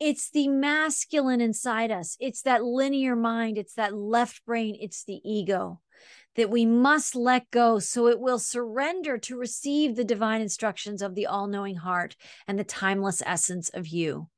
it's 0.00 0.30
the 0.30 0.48
masculine 0.48 1.42
inside 1.42 1.90
us. 1.90 2.16
It's 2.18 2.40
that 2.42 2.64
linear 2.64 3.14
mind. 3.14 3.58
It's 3.58 3.74
that 3.74 3.94
left 3.94 4.46
brain. 4.46 4.74
It's 4.80 5.04
the 5.04 5.20
ego 5.22 5.82
that 6.36 6.50
we 6.50 6.64
must 6.64 7.14
let 7.14 7.50
go 7.50 7.78
so 7.78 8.06
it 8.06 8.20
will 8.20 8.38
surrender 8.38 9.18
to 9.18 9.36
receive 9.36 9.96
the 9.96 10.04
divine 10.04 10.40
instructions 10.40 11.02
of 11.02 11.14
the 11.14 11.26
all 11.26 11.46
knowing 11.46 11.76
heart 11.76 12.16
and 12.46 12.58
the 12.58 12.64
timeless 12.64 13.22
essence 13.26 13.68
of 13.70 13.88
you. 13.88 14.28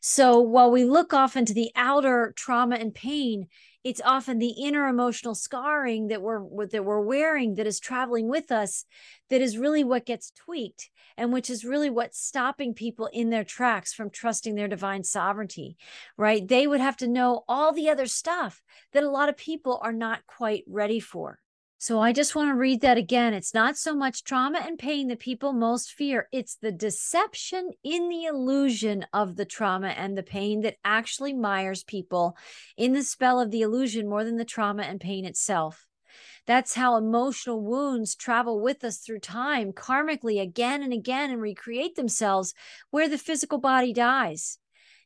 So 0.00 0.40
while 0.40 0.70
we 0.70 0.84
look 0.84 1.14
off 1.14 1.36
into 1.36 1.54
the 1.54 1.70
outer 1.74 2.32
trauma 2.36 2.76
and 2.76 2.94
pain, 2.94 3.48
it's 3.86 4.00
often 4.04 4.40
the 4.40 4.50
inner 4.50 4.88
emotional 4.88 5.36
scarring 5.36 6.08
that 6.08 6.20
we're 6.20 6.66
that 6.66 6.84
we're 6.84 7.00
wearing 7.00 7.54
that 7.54 7.68
is 7.68 7.78
traveling 7.78 8.26
with 8.26 8.50
us 8.50 8.84
that 9.30 9.40
is 9.40 9.56
really 9.56 9.84
what 9.84 10.04
gets 10.04 10.32
tweaked 10.32 10.90
and 11.16 11.32
which 11.32 11.48
is 11.48 11.64
really 11.64 11.88
what's 11.88 12.20
stopping 12.20 12.74
people 12.74 13.08
in 13.12 13.30
their 13.30 13.44
tracks 13.44 13.94
from 13.94 14.10
trusting 14.10 14.56
their 14.56 14.66
divine 14.66 15.04
sovereignty 15.04 15.76
right? 16.16 16.48
They 16.48 16.66
would 16.66 16.80
have 16.80 16.96
to 16.96 17.06
know 17.06 17.44
all 17.46 17.72
the 17.72 17.88
other 17.88 18.06
stuff 18.06 18.60
that 18.92 19.04
a 19.04 19.10
lot 19.10 19.28
of 19.28 19.36
people 19.36 19.78
are 19.80 19.92
not 19.92 20.26
quite 20.26 20.64
ready 20.66 20.98
for 20.98 21.38
so 21.86 22.00
I 22.00 22.12
just 22.12 22.34
want 22.34 22.50
to 22.50 22.56
read 22.56 22.80
that 22.80 22.98
again. 22.98 23.32
It's 23.32 23.54
not 23.54 23.76
so 23.76 23.94
much 23.94 24.24
trauma 24.24 24.58
and 24.58 24.76
pain 24.76 25.06
that 25.06 25.20
people 25.20 25.52
most 25.52 25.92
fear, 25.92 26.26
it's 26.32 26.56
the 26.56 26.72
deception 26.72 27.70
in 27.84 28.08
the 28.08 28.24
illusion 28.24 29.06
of 29.12 29.36
the 29.36 29.44
trauma 29.44 29.90
and 29.90 30.18
the 30.18 30.24
pain 30.24 30.62
that 30.62 30.78
actually 30.84 31.32
mires 31.32 31.84
people 31.84 32.36
in 32.76 32.92
the 32.92 33.04
spell 33.04 33.38
of 33.40 33.52
the 33.52 33.62
illusion 33.62 34.08
more 34.08 34.24
than 34.24 34.36
the 34.36 34.44
trauma 34.44 34.82
and 34.82 35.00
pain 35.00 35.24
itself. 35.24 35.86
That's 36.44 36.74
how 36.74 36.96
emotional 36.96 37.62
wounds 37.62 38.16
travel 38.16 38.60
with 38.60 38.82
us 38.82 38.98
through 38.98 39.20
time, 39.20 39.70
karmically, 39.72 40.42
again 40.42 40.82
and 40.82 40.92
again, 40.92 41.30
and 41.30 41.40
recreate 41.40 41.94
themselves 41.94 42.52
where 42.90 43.08
the 43.08 43.16
physical 43.16 43.58
body 43.58 43.92
dies. 43.92 44.58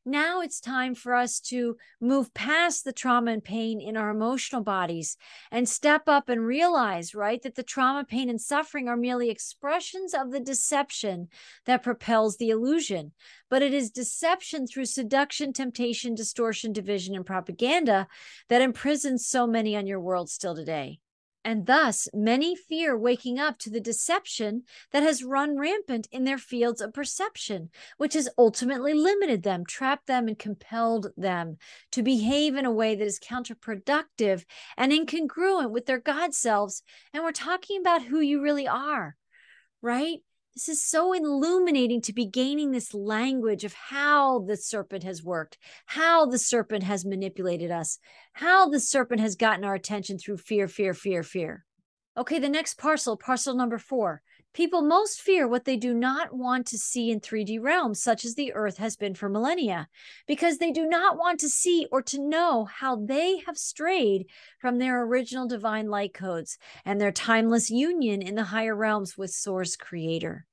Now 0.06 0.40
it's 0.40 0.60
time 0.60 0.94
for 0.94 1.14
us 1.14 1.40
to 1.40 1.76
move 2.00 2.32
past 2.32 2.84
the 2.84 2.92
trauma 2.92 3.32
and 3.32 3.44
pain 3.44 3.82
in 3.82 3.98
our 3.98 4.08
emotional 4.08 4.62
bodies 4.62 5.18
and 5.50 5.68
step 5.68 6.04
up 6.06 6.30
and 6.30 6.40
realize, 6.44 7.14
right, 7.14 7.40
that 7.42 7.54
the 7.54 7.62
trauma, 7.62 8.04
pain, 8.04 8.30
and 8.30 8.40
suffering 8.40 8.88
are 8.88 8.96
merely 8.96 9.28
expressions 9.28 10.14
of 10.14 10.30
the 10.30 10.40
deception 10.40 11.28
that 11.66 11.82
propels 11.82 12.38
the 12.38 12.48
illusion. 12.48 13.12
But 13.50 13.60
it 13.60 13.74
is 13.74 13.90
deception 13.90 14.66
through 14.66 14.86
seduction, 14.86 15.52
temptation, 15.52 16.14
distortion, 16.14 16.72
division, 16.72 17.14
and 17.14 17.26
propaganda 17.26 18.08
that 18.48 18.62
imprisons 18.62 19.26
so 19.26 19.46
many 19.46 19.76
on 19.76 19.86
your 19.86 20.00
world 20.00 20.30
still 20.30 20.54
today. 20.56 21.00
And 21.42 21.64
thus, 21.64 22.06
many 22.12 22.54
fear 22.54 22.96
waking 22.96 23.38
up 23.38 23.58
to 23.60 23.70
the 23.70 23.80
deception 23.80 24.64
that 24.92 25.02
has 25.02 25.24
run 25.24 25.56
rampant 25.56 26.06
in 26.12 26.24
their 26.24 26.36
fields 26.36 26.82
of 26.82 26.92
perception, 26.92 27.70
which 27.96 28.12
has 28.12 28.28
ultimately 28.36 28.92
limited 28.92 29.42
them, 29.42 29.64
trapped 29.64 30.06
them, 30.06 30.28
and 30.28 30.38
compelled 30.38 31.08
them 31.16 31.56
to 31.92 32.02
behave 32.02 32.56
in 32.56 32.66
a 32.66 32.70
way 32.70 32.94
that 32.94 33.04
is 33.04 33.18
counterproductive 33.18 34.44
and 34.76 34.92
incongruent 34.92 35.70
with 35.70 35.86
their 35.86 35.98
God 35.98 36.34
selves. 36.34 36.82
And 37.14 37.24
we're 37.24 37.32
talking 37.32 37.80
about 37.80 38.02
who 38.02 38.20
you 38.20 38.42
really 38.42 38.68
are, 38.68 39.16
right? 39.80 40.18
This 40.54 40.68
is 40.68 40.84
so 40.84 41.12
illuminating 41.12 42.00
to 42.02 42.12
be 42.12 42.26
gaining 42.26 42.72
this 42.72 42.92
language 42.92 43.64
of 43.64 43.72
how 43.72 44.40
the 44.40 44.56
serpent 44.56 45.04
has 45.04 45.22
worked, 45.22 45.58
how 45.86 46.26
the 46.26 46.38
serpent 46.38 46.82
has 46.82 47.04
manipulated 47.04 47.70
us, 47.70 47.98
how 48.32 48.68
the 48.68 48.80
serpent 48.80 49.20
has 49.20 49.36
gotten 49.36 49.64
our 49.64 49.74
attention 49.74 50.18
through 50.18 50.38
fear, 50.38 50.66
fear, 50.66 50.92
fear, 50.92 51.22
fear. 51.22 51.64
Okay, 52.16 52.38
the 52.38 52.48
next 52.48 52.78
parcel, 52.78 53.16
parcel 53.16 53.54
number 53.54 53.78
four 53.78 54.22
People 54.52 54.82
most 54.82 55.20
fear 55.20 55.46
what 55.46 55.64
they 55.64 55.76
do 55.76 55.94
not 55.94 56.32
want 56.32 56.66
to 56.66 56.78
see 56.78 57.12
in 57.12 57.20
3D 57.20 57.62
realms, 57.62 58.02
such 58.02 58.24
as 58.24 58.34
the 58.34 58.52
earth 58.52 58.78
has 58.78 58.96
been 58.96 59.14
for 59.14 59.28
millennia, 59.28 59.88
because 60.26 60.58
they 60.58 60.72
do 60.72 60.88
not 60.88 61.16
want 61.16 61.38
to 61.40 61.48
see 61.48 61.86
or 61.92 62.02
to 62.02 62.20
know 62.20 62.64
how 62.64 62.96
they 62.96 63.38
have 63.46 63.56
strayed 63.56 64.26
from 64.58 64.78
their 64.78 65.04
original 65.04 65.46
divine 65.46 65.86
light 65.86 66.12
codes 66.12 66.58
and 66.84 67.00
their 67.00 67.12
timeless 67.12 67.70
union 67.70 68.22
in 68.22 68.34
the 68.34 68.42
higher 68.42 68.74
realms 68.74 69.16
with 69.16 69.30
Source 69.30 69.76
Creator. 69.76 70.46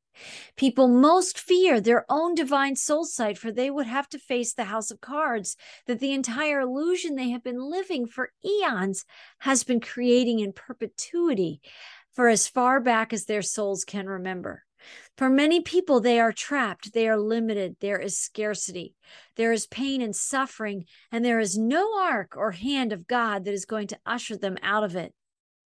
People 0.55 0.88
most 0.88 1.39
fear 1.39 1.80
their 1.80 2.05
own 2.09 2.36
divine 2.36 2.76
soul 2.76 3.05
sight, 3.05 3.38
for 3.38 3.51
they 3.51 3.70
would 3.70 3.88
have 3.88 4.09
to 4.09 4.20
face 4.20 4.53
the 4.53 4.65
house 4.65 4.91
of 4.91 5.01
cards 5.01 5.55
that 5.86 5.99
the 5.99 6.13
entire 6.13 6.61
illusion 6.61 7.15
they 7.15 7.30
have 7.30 7.43
been 7.43 7.70
living 7.70 8.07
for 8.07 8.32
eons 8.43 9.05
has 9.39 9.63
been 9.63 9.80
creating 9.80 10.39
in 10.39 10.53
perpetuity 10.53 11.61
for 12.13 12.28
as 12.28 12.47
far 12.47 12.80
back 12.80 13.13
as 13.13 13.26
their 13.26 13.43
souls 13.43 13.86
can 13.86 14.07
remember. 14.07 14.63
For 15.18 15.30
many 15.30 15.61
people, 15.61 15.99
they 15.99 16.20
are 16.20 16.32
trapped, 16.32 16.93
they 16.93 17.07
are 17.07 17.18
limited, 17.18 17.78
there 17.80 17.99
is 17.99 18.18
scarcity, 18.18 18.95
there 19.36 19.51
is 19.51 19.68
pain 19.68 20.01
and 20.01 20.15
suffering, 20.15 20.86
and 21.11 21.26
there 21.26 21.39
is 21.39 21.57
no 21.57 21.99
ark 21.99 22.36
or 22.36 22.51
hand 22.51 22.93
of 22.93 23.07
God 23.07 23.45
that 23.45 23.53
is 23.53 23.65
going 23.65 23.88
to 23.88 23.99
usher 24.05 24.38
them 24.38 24.57
out 24.61 24.84
of 24.84 24.95
it. 24.95 25.13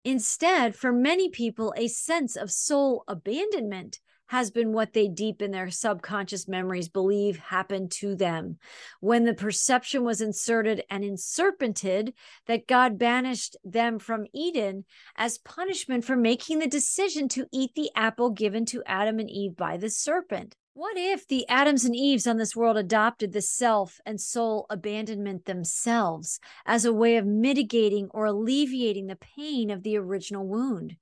Instead, 0.04 0.74
for 0.74 0.92
many 0.92 1.28
people, 1.28 1.74
a 1.76 1.88
sense 1.88 2.36
of 2.36 2.50
soul 2.50 3.04
abandonment 3.06 4.00
has 4.30 4.52
been 4.52 4.72
what 4.72 4.92
they 4.92 5.08
deep 5.08 5.42
in 5.42 5.50
their 5.50 5.72
subconscious 5.72 6.46
memories 6.46 6.88
believe 6.88 7.36
happened 7.36 7.90
to 7.90 8.14
them 8.14 8.56
when 9.00 9.24
the 9.24 9.34
perception 9.34 10.04
was 10.04 10.20
inserted 10.20 10.84
and 10.88 11.02
inserpented 11.02 12.14
that 12.46 12.68
God 12.68 12.96
banished 12.96 13.56
them 13.64 13.98
from 13.98 14.26
Eden 14.32 14.84
as 15.16 15.38
punishment 15.38 16.04
for 16.04 16.14
making 16.14 16.60
the 16.60 16.68
decision 16.68 17.26
to 17.30 17.46
eat 17.52 17.74
the 17.74 17.90
apple 17.96 18.30
given 18.30 18.64
to 18.66 18.84
Adam 18.86 19.18
and 19.18 19.28
Eve 19.28 19.56
by 19.56 19.76
the 19.76 19.90
serpent. 19.90 20.54
What 20.74 20.96
if 20.96 21.26
the 21.26 21.44
Adams 21.48 21.84
and 21.84 21.96
Eves 21.96 22.28
on 22.28 22.36
this 22.36 22.54
world 22.54 22.76
adopted 22.76 23.32
the 23.32 23.42
self 23.42 24.00
and 24.06 24.20
soul 24.20 24.66
abandonment 24.70 25.46
themselves 25.46 26.38
as 26.64 26.84
a 26.84 26.92
way 26.92 27.16
of 27.16 27.26
mitigating 27.26 28.08
or 28.12 28.26
alleviating 28.26 29.08
the 29.08 29.16
pain 29.16 29.70
of 29.70 29.82
the 29.82 29.96
original 29.96 30.46
wound? 30.46 30.96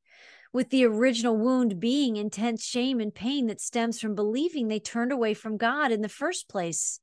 With 0.52 0.70
the 0.70 0.84
original 0.84 1.36
wound 1.36 1.78
being 1.80 2.16
intense 2.16 2.64
shame 2.64 3.00
and 3.00 3.14
pain 3.14 3.46
that 3.46 3.60
stems 3.60 4.00
from 4.00 4.14
believing 4.14 4.68
they 4.68 4.80
turned 4.80 5.12
away 5.12 5.34
from 5.34 5.56
God 5.56 5.92
in 5.92 6.00
the 6.00 6.08
first 6.08 6.48
place. 6.48 7.00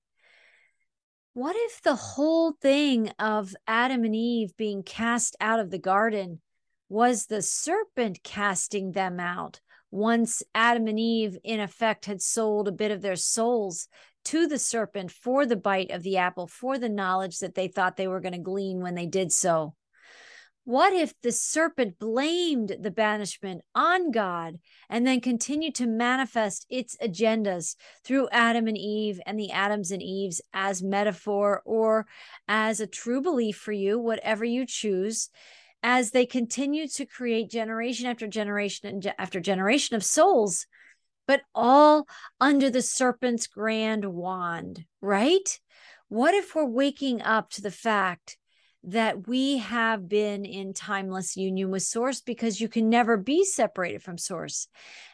What 1.34 1.56
if 1.58 1.82
the 1.82 1.96
whole 1.96 2.54
thing 2.54 3.10
of 3.20 3.56
Adam 3.68 4.04
and 4.04 4.16
Eve 4.16 4.56
being 4.56 4.84
cast 4.84 5.36
out 5.42 5.60
of 5.60 5.70
the 5.70 5.78
garden 5.78 6.42
was 6.88 7.26
the 7.26 7.42
serpent 7.42 8.24
casting 8.24 8.94
them 8.94 9.20
out? 9.20 9.60
Once 9.92 10.44
Adam 10.54 10.88
and 10.88 11.00
Eve, 11.00 11.38
in 11.44 11.60
effect, 11.60 12.06
had 12.06 12.22
sold 12.22 12.68
a 12.68 12.72
bit 12.72 12.92
of 12.92 13.02
their 13.02 13.16
souls 13.16 13.88
to 14.26 14.48
the 14.48 14.58
serpent 14.58 15.12
for 15.12 15.46
the 15.46 15.56
bite 15.56 15.92
of 15.92 16.04
the 16.04 16.18
apple, 16.18 16.48
for 16.48 16.78
the 16.78 16.90
knowledge 16.90 17.40
that 17.40 17.56
they 17.56 17.68
thought 17.68 17.96
they 17.96 18.08
were 18.08 18.20
going 18.20 18.34
to 18.34 18.40
glean 18.40 18.80
when 18.82 18.96
they 18.96 19.06
did 19.06 19.32
so. 19.32 19.76
What 20.66 20.94
if 20.94 21.14
the 21.22 21.32
serpent 21.32 22.00
blamed 22.00 22.78
the 22.80 22.90
banishment 22.90 23.62
on 23.76 24.10
God 24.10 24.58
and 24.90 25.06
then 25.06 25.22
continued 25.22 25.76
to 25.76 25.86
manifest 25.86 26.66
its 26.72 26.98
agendas 26.98 27.76
through 28.04 28.30
Adam 28.32 28.68
and 28.68 28.76
Eve 28.76 29.22
and 29.28 29.40
the 29.40 29.52
Adams 29.52 29.92
and 29.92 30.02
Eves 30.02 30.42
as 30.56 30.82
metaphor 30.82 31.62
or 31.66 32.08
as 32.48 32.80
a 32.80 32.88
true 32.88 33.22
belief 33.22 33.58
for 33.58 33.74
you, 33.74 34.00
whatever 34.00 34.44
you 34.44 34.66
choose, 34.66 35.30
as 35.84 36.10
they 36.10 36.26
continue 36.26 36.88
to 36.88 37.06
create 37.06 37.52
generation 37.52 38.08
after 38.08 38.26
generation 38.26 38.90
and 38.90 39.14
after 39.20 39.40
generation 39.40 39.96
of 39.96 40.04
souls, 40.04 40.66
but 41.28 41.42
all 41.54 42.08
under 42.42 42.72
the 42.72 42.82
serpent's 42.82 43.46
grand 43.46 44.04
wand, 44.04 44.84
right? 45.00 45.60
What 46.08 46.34
if 46.34 46.56
we're 46.56 46.66
waking 46.66 47.22
up 47.22 47.52
to 47.52 47.62
the 47.62 47.70
fact? 47.70 48.40
That 48.88 49.28
we 49.28 49.58
have 49.58 50.08
been 50.08 50.46
in 50.46 50.74
timeless 50.74 51.36
union 51.36 51.72
with 51.72 51.84
source 51.84 52.22
because 52.22 52.62
you 52.62 52.68
can 52.68 52.90
never 52.90 53.18
be 53.18 53.44
separated 53.44 54.04
from 54.04 54.18
source. 54.18 54.68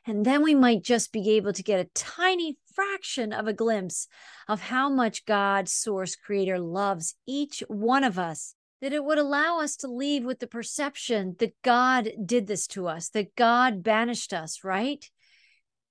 And 0.05 0.25
then 0.25 0.43
we 0.43 0.55
might 0.55 0.83
just 0.83 1.11
be 1.11 1.31
able 1.31 1.53
to 1.53 1.63
get 1.63 1.79
a 1.79 1.89
tiny 1.93 2.57
fraction 2.73 3.31
of 3.31 3.47
a 3.47 3.53
glimpse 3.53 4.07
of 4.47 4.61
how 4.61 4.89
much 4.89 5.25
God, 5.25 5.69
source, 5.69 6.15
creator 6.15 6.59
loves 6.59 7.15
each 7.25 7.63
one 7.67 8.03
of 8.03 8.19
us. 8.19 8.55
That 8.81 8.93
it 8.93 9.05
would 9.05 9.19
allow 9.19 9.59
us 9.59 9.75
to 9.77 9.87
leave 9.87 10.25
with 10.25 10.39
the 10.39 10.47
perception 10.47 11.35
that 11.37 11.53
God 11.61 12.09
did 12.25 12.47
this 12.47 12.65
to 12.67 12.87
us, 12.87 13.09
that 13.09 13.35
God 13.35 13.83
banished 13.83 14.33
us, 14.33 14.63
right? 14.63 15.07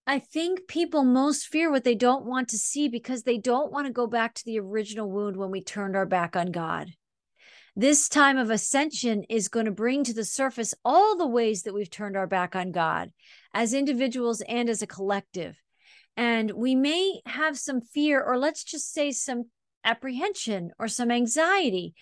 I 0.08 0.18
think 0.18 0.66
people 0.66 1.04
most 1.04 1.46
fear 1.46 1.70
what 1.70 1.84
they 1.84 1.94
don't 1.94 2.24
want 2.24 2.48
to 2.48 2.58
see 2.58 2.88
because 2.88 3.22
they 3.22 3.38
don't 3.38 3.70
want 3.70 3.86
to 3.86 3.92
go 3.92 4.08
back 4.08 4.34
to 4.34 4.44
the 4.44 4.58
original 4.58 5.08
wound 5.08 5.36
when 5.36 5.52
we 5.52 5.62
turned 5.62 5.94
our 5.94 6.06
back 6.06 6.34
on 6.34 6.50
God. 6.50 6.90
This 7.76 8.08
time 8.08 8.36
of 8.36 8.50
ascension 8.50 9.22
is 9.28 9.48
going 9.48 9.66
to 9.66 9.70
bring 9.70 10.02
to 10.04 10.12
the 10.12 10.24
surface 10.24 10.74
all 10.84 11.16
the 11.16 11.26
ways 11.26 11.62
that 11.62 11.74
we've 11.74 11.90
turned 11.90 12.16
our 12.16 12.26
back 12.26 12.56
on 12.56 12.72
God 12.72 13.12
as 13.54 13.72
individuals 13.72 14.40
and 14.42 14.68
as 14.68 14.82
a 14.82 14.88
collective. 14.88 15.56
And 16.16 16.50
we 16.50 16.74
may 16.74 17.20
have 17.26 17.56
some 17.56 17.80
fear, 17.80 18.20
or 18.20 18.36
let's 18.38 18.64
just 18.64 18.92
say 18.92 19.12
some 19.12 19.44
apprehension 19.84 20.72
or 20.78 20.88
some 20.88 21.12
anxiety. 21.12 21.94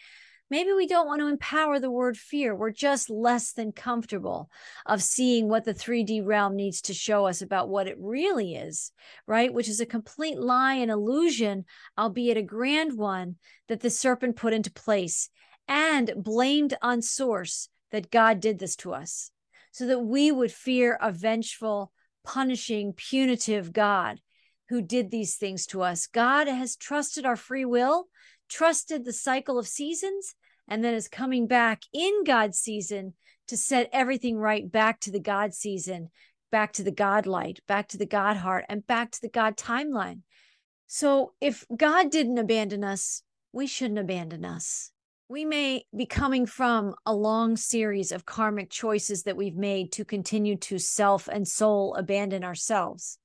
Maybe 0.50 0.72
we 0.72 0.86
don't 0.86 1.06
want 1.06 1.20
to 1.20 1.28
empower 1.28 1.78
the 1.78 1.90
word 1.90 2.16
fear. 2.16 2.54
We're 2.54 2.70
just 2.70 3.10
less 3.10 3.52
than 3.52 3.72
comfortable 3.72 4.48
of 4.86 5.02
seeing 5.02 5.48
what 5.48 5.64
the 5.64 5.74
3D 5.74 6.24
realm 6.24 6.56
needs 6.56 6.80
to 6.82 6.94
show 6.94 7.26
us 7.26 7.42
about 7.42 7.68
what 7.68 7.86
it 7.86 7.96
really 8.00 8.54
is, 8.54 8.90
right? 9.26 9.52
Which 9.52 9.68
is 9.68 9.80
a 9.80 9.86
complete 9.86 10.38
lie 10.38 10.76
and 10.76 10.90
illusion, 10.90 11.66
albeit 11.98 12.38
a 12.38 12.42
grand 12.42 12.96
one, 12.96 13.36
that 13.68 13.80
the 13.80 13.90
serpent 13.90 14.36
put 14.36 14.54
into 14.54 14.72
place 14.72 15.28
and 15.68 16.12
blamed 16.16 16.74
on 16.82 17.02
source 17.02 17.68
that 17.92 18.10
God 18.10 18.40
did 18.40 18.58
this 18.58 18.76
to 18.76 18.92
us 18.92 19.30
so 19.70 19.86
that 19.86 20.00
we 20.00 20.32
would 20.32 20.50
fear 20.50 20.98
a 21.00 21.12
vengeful, 21.12 21.92
punishing, 22.24 22.92
punitive 22.94 23.72
God 23.72 24.20
who 24.68 24.82
did 24.82 25.10
these 25.10 25.36
things 25.36 25.66
to 25.66 25.82
us. 25.82 26.06
God 26.06 26.48
has 26.48 26.76
trusted 26.76 27.24
our 27.24 27.36
free 27.36 27.64
will, 27.64 28.08
trusted 28.48 29.04
the 29.04 29.12
cycle 29.12 29.58
of 29.58 29.68
seasons, 29.68 30.34
and 30.66 30.84
then 30.84 30.94
is 30.94 31.08
coming 31.08 31.46
back 31.46 31.82
in 31.92 32.24
God's 32.24 32.58
season 32.58 33.14
to 33.48 33.56
set 33.56 33.88
everything 33.92 34.36
right 34.36 34.70
back 34.70 35.00
to 35.00 35.10
the 35.10 35.20
God 35.20 35.54
season, 35.54 36.10
back 36.50 36.72
to 36.74 36.82
the 36.82 36.90
God 36.90 37.26
light, 37.26 37.60
back 37.66 37.88
to 37.88 37.98
the 37.98 38.06
God 38.06 38.36
heart, 38.36 38.64
and 38.68 38.86
back 38.86 39.10
to 39.12 39.20
the 39.20 39.30
God 39.30 39.56
timeline. 39.56 40.20
So 40.86 41.32
if 41.40 41.64
God 41.74 42.10
didn't 42.10 42.38
abandon 42.38 42.84
us, 42.84 43.22
we 43.52 43.66
shouldn't 43.66 43.98
abandon 43.98 44.44
us. 44.44 44.90
We 45.30 45.44
may 45.44 45.84
be 45.94 46.06
coming 46.06 46.46
from 46.46 46.94
a 47.04 47.14
long 47.14 47.58
series 47.58 48.12
of 48.12 48.24
karmic 48.24 48.70
choices 48.70 49.24
that 49.24 49.36
we've 49.36 49.56
made 49.56 49.92
to 49.92 50.04
continue 50.06 50.56
to 50.56 50.78
self 50.78 51.28
and 51.28 51.46
soul 51.46 51.94
abandon 51.96 52.44
ourselves. 52.44 53.18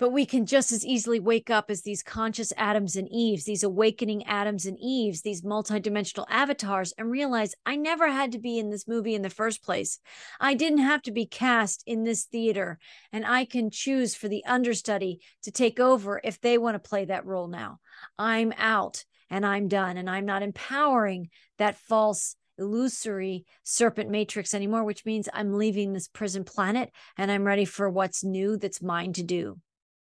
But 0.00 0.10
we 0.10 0.26
can 0.26 0.46
just 0.46 0.72
as 0.72 0.84
easily 0.84 1.20
wake 1.20 1.48
up 1.48 1.70
as 1.70 1.82
these 1.82 2.02
conscious 2.02 2.52
Adams 2.56 2.96
and 2.96 3.08
Eves, 3.12 3.44
these 3.44 3.62
awakening 3.62 4.26
Adams 4.26 4.66
and 4.66 4.76
Eves, 4.80 5.22
these 5.22 5.42
multidimensional 5.42 6.26
avatars, 6.28 6.92
and 6.98 7.08
realize 7.08 7.54
I 7.64 7.76
never 7.76 8.10
had 8.10 8.32
to 8.32 8.40
be 8.40 8.58
in 8.58 8.70
this 8.70 8.88
movie 8.88 9.14
in 9.14 9.22
the 9.22 9.30
first 9.30 9.62
place. 9.62 10.00
I 10.40 10.54
didn't 10.54 10.78
have 10.78 11.02
to 11.02 11.12
be 11.12 11.26
cast 11.26 11.84
in 11.86 12.02
this 12.02 12.24
theater, 12.24 12.80
and 13.12 13.24
I 13.24 13.44
can 13.44 13.70
choose 13.70 14.16
for 14.16 14.26
the 14.26 14.44
understudy 14.44 15.20
to 15.42 15.52
take 15.52 15.78
over 15.78 16.20
if 16.24 16.40
they 16.40 16.58
want 16.58 16.74
to 16.74 16.88
play 16.88 17.04
that 17.04 17.26
role 17.26 17.46
now. 17.46 17.78
I'm 18.18 18.52
out 18.56 19.04
and 19.30 19.44
I'm 19.44 19.68
done. 19.68 19.96
And 19.96 20.08
I'm 20.08 20.24
not 20.24 20.42
empowering 20.42 21.30
that 21.58 21.76
false, 21.76 22.36
illusory 22.58 23.44
serpent 23.62 24.10
matrix 24.10 24.52
anymore, 24.52 24.84
which 24.84 25.04
means 25.04 25.28
I'm 25.32 25.54
leaving 25.54 25.92
this 25.92 26.08
prison 26.08 26.44
planet 26.44 26.90
and 27.16 27.30
I'm 27.30 27.44
ready 27.44 27.64
for 27.64 27.88
what's 27.88 28.24
new 28.24 28.56
that's 28.56 28.82
mine 28.82 29.12
to 29.14 29.22
do. 29.22 29.58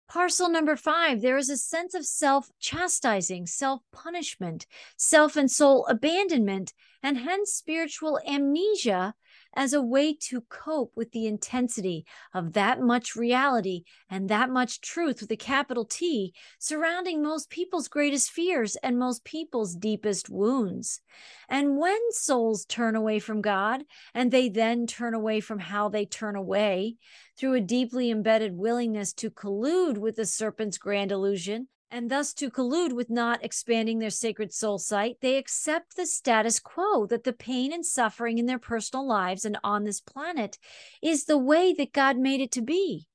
Parcel 0.10 0.50
number 0.50 0.76
five, 0.76 1.22
there 1.22 1.38
is 1.38 1.50
a 1.50 1.56
sense 1.56 1.94
of 1.94 2.06
self 2.06 2.50
chastising, 2.60 3.46
self 3.46 3.82
punishment, 3.94 4.66
self 4.98 5.38
and 5.38 5.50
soul 5.50 5.86
abandonment, 5.88 6.74
and 7.02 7.18
hence 7.18 7.54
spiritual 7.54 8.20
amnesia 8.28 9.14
as 9.54 9.74
a 9.74 9.82
way 9.82 10.14
to 10.14 10.42
cope 10.42 10.92
with 10.96 11.12
the 11.12 11.28
intensity 11.28 12.06
of 12.34 12.54
that 12.54 12.80
much 12.80 13.16
reality 13.16 13.84
and 14.10 14.30
that 14.30 14.50
much 14.50 14.82
truth 14.82 15.22
with 15.22 15.32
a 15.32 15.36
capital 15.36 15.86
T 15.86 16.34
surrounding 16.60 17.22
most 17.22 17.50
people's 17.50 17.88
greatest 17.88 18.32
fears 18.32 18.76
and 18.78 18.98
most 18.98 19.24
people's 19.24 19.76
deepest 19.76 20.30
wounds. 20.30 21.02
And 21.50 21.78
when 21.78 22.00
souls 22.12 22.66
turn 22.66 22.96
away 22.96 23.20
from 23.20 23.42
God 23.42 23.84
and 24.14 24.32
they 24.32 24.50
then 24.50 24.88
turn 24.88 25.14
away 25.14 25.40
from 25.40 25.60
how 25.60 25.90
they 25.90 26.06
turn 26.06 26.36
away 26.36 26.96
through 27.38 27.56
a 27.56 27.62
deeply 27.62 28.12
embedded 28.12 28.56
willingness 28.56 29.14
to 29.14 29.30
collude 29.30 29.98
with 29.98 30.16
the 30.16 30.26
serpent's 30.26 30.78
grand 30.78 31.12
illusion, 31.12 31.68
and 31.92 32.10
thus 32.10 32.34
to 32.34 32.50
collude 32.50 32.94
with 32.94 33.10
not 33.10 33.44
expanding 33.44 34.00
their 34.00 34.10
sacred 34.10 34.54
soul 34.54 34.80
sight, 34.80 35.18
they 35.22 35.38
accept 35.38 35.96
the 35.96 36.06
status 36.06 36.60
quo 36.60 37.06
that 37.08 37.26
the 37.26 37.34
pain 37.34 37.74
and 37.74 37.86
suffering 37.86 38.38
in 38.38 38.46
their 38.46 38.58
personal 38.58 39.06
lives 39.06 39.44
and 39.44 39.58
on 39.64 39.84
this 39.84 40.00
planet 40.00 40.58
is 41.02 41.26
the 41.26 41.38
way 41.38 41.74
that 41.74 41.94
God 41.94 42.18
made 42.18 42.40
it 42.42 42.52
to 42.54 42.62
be. 42.62 43.08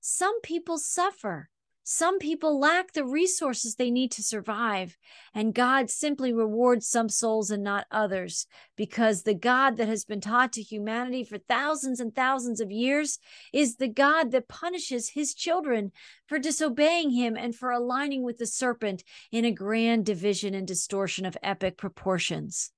some 0.00 0.40
people 0.42 0.76
suffer. 0.76 1.48
Some 1.86 2.18
people 2.18 2.58
lack 2.58 2.92
the 2.92 3.04
resources 3.04 3.74
they 3.74 3.90
need 3.90 4.10
to 4.12 4.22
survive, 4.22 4.96
and 5.34 5.52
God 5.52 5.90
simply 5.90 6.32
rewards 6.32 6.86
some 6.86 7.10
souls 7.10 7.50
and 7.50 7.62
not 7.62 7.86
others 7.90 8.46
because 8.74 9.22
the 9.22 9.34
God 9.34 9.76
that 9.76 9.88
has 9.88 10.06
been 10.06 10.22
taught 10.22 10.50
to 10.54 10.62
humanity 10.62 11.24
for 11.24 11.36
thousands 11.36 12.00
and 12.00 12.14
thousands 12.14 12.58
of 12.58 12.70
years 12.70 13.18
is 13.52 13.76
the 13.76 13.88
God 13.88 14.30
that 14.30 14.48
punishes 14.48 15.10
his 15.10 15.34
children 15.34 15.92
for 16.26 16.38
disobeying 16.38 17.10
him 17.10 17.36
and 17.36 17.54
for 17.54 17.70
aligning 17.70 18.22
with 18.22 18.38
the 18.38 18.46
serpent 18.46 19.04
in 19.30 19.44
a 19.44 19.52
grand 19.52 20.06
division 20.06 20.54
and 20.54 20.66
distortion 20.66 21.26
of 21.26 21.36
epic 21.42 21.76
proportions 21.76 22.72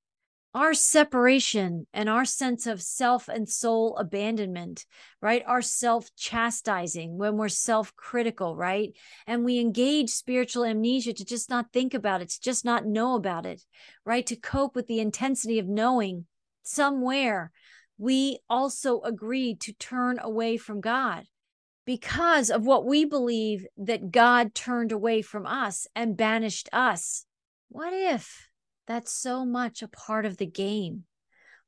our 0.56 0.72
separation 0.72 1.86
and 1.92 2.08
our 2.08 2.24
sense 2.24 2.66
of 2.66 2.80
self 2.80 3.28
and 3.28 3.46
soul 3.46 3.94
abandonment, 3.98 4.86
right? 5.20 5.42
Our 5.46 5.60
self 5.60 6.08
chastising 6.16 7.18
when 7.18 7.36
we're 7.36 7.50
self 7.50 7.94
critical, 7.94 8.56
right? 8.56 8.94
And 9.26 9.44
we 9.44 9.58
engage 9.58 10.08
spiritual 10.08 10.64
amnesia 10.64 11.12
to 11.12 11.26
just 11.26 11.50
not 11.50 11.74
think 11.74 11.92
about 11.92 12.22
it, 12.22 12.30
to 12.30 12.40
just 12.40 12.64
not 12.64 12.86
know 12.86 13.16
about 13.16 13.44
it, 13.44 13.62
right? 14.06 14.26
To 14.28 14.34
cope 14.34 14.74
with 14.74 14.86
the 14.86 14.98
intensity 14.98 15.58
of 15.58 15.68
knowing 15.68 16.24
somewhere 16.62 17.52
we 17.98 18.38
also 18.48 19.02
agreed 19.02 19.60
to 19.60 19.74
turn 19.74 20.18
away 20.18 20.56
from 20.56 20.80
God 20.80 21.24
because 21.84 22.48
of 22.48 22.64
what 22.64 22.86
we 22.86 23.04
believe 23.04 23.66
that 23.76 24.10
God 24.10 24.54
turned 24.54 24.90
away 24.90 25.20
from 25.20 25.44
us 25.44 25.86
and 25.94 26.16
banished 26.16 26.70
us. 26.72 27.26
What 27.68 27.92
if? 27.92 28.48
That's 28.86 29.12
so 29.12 29.44
much 29.44 29.82
a 29.82 29.88
part 29.88 30.24
of 30.24 30.36
the 30.36 30.46
game? 30.46 31.04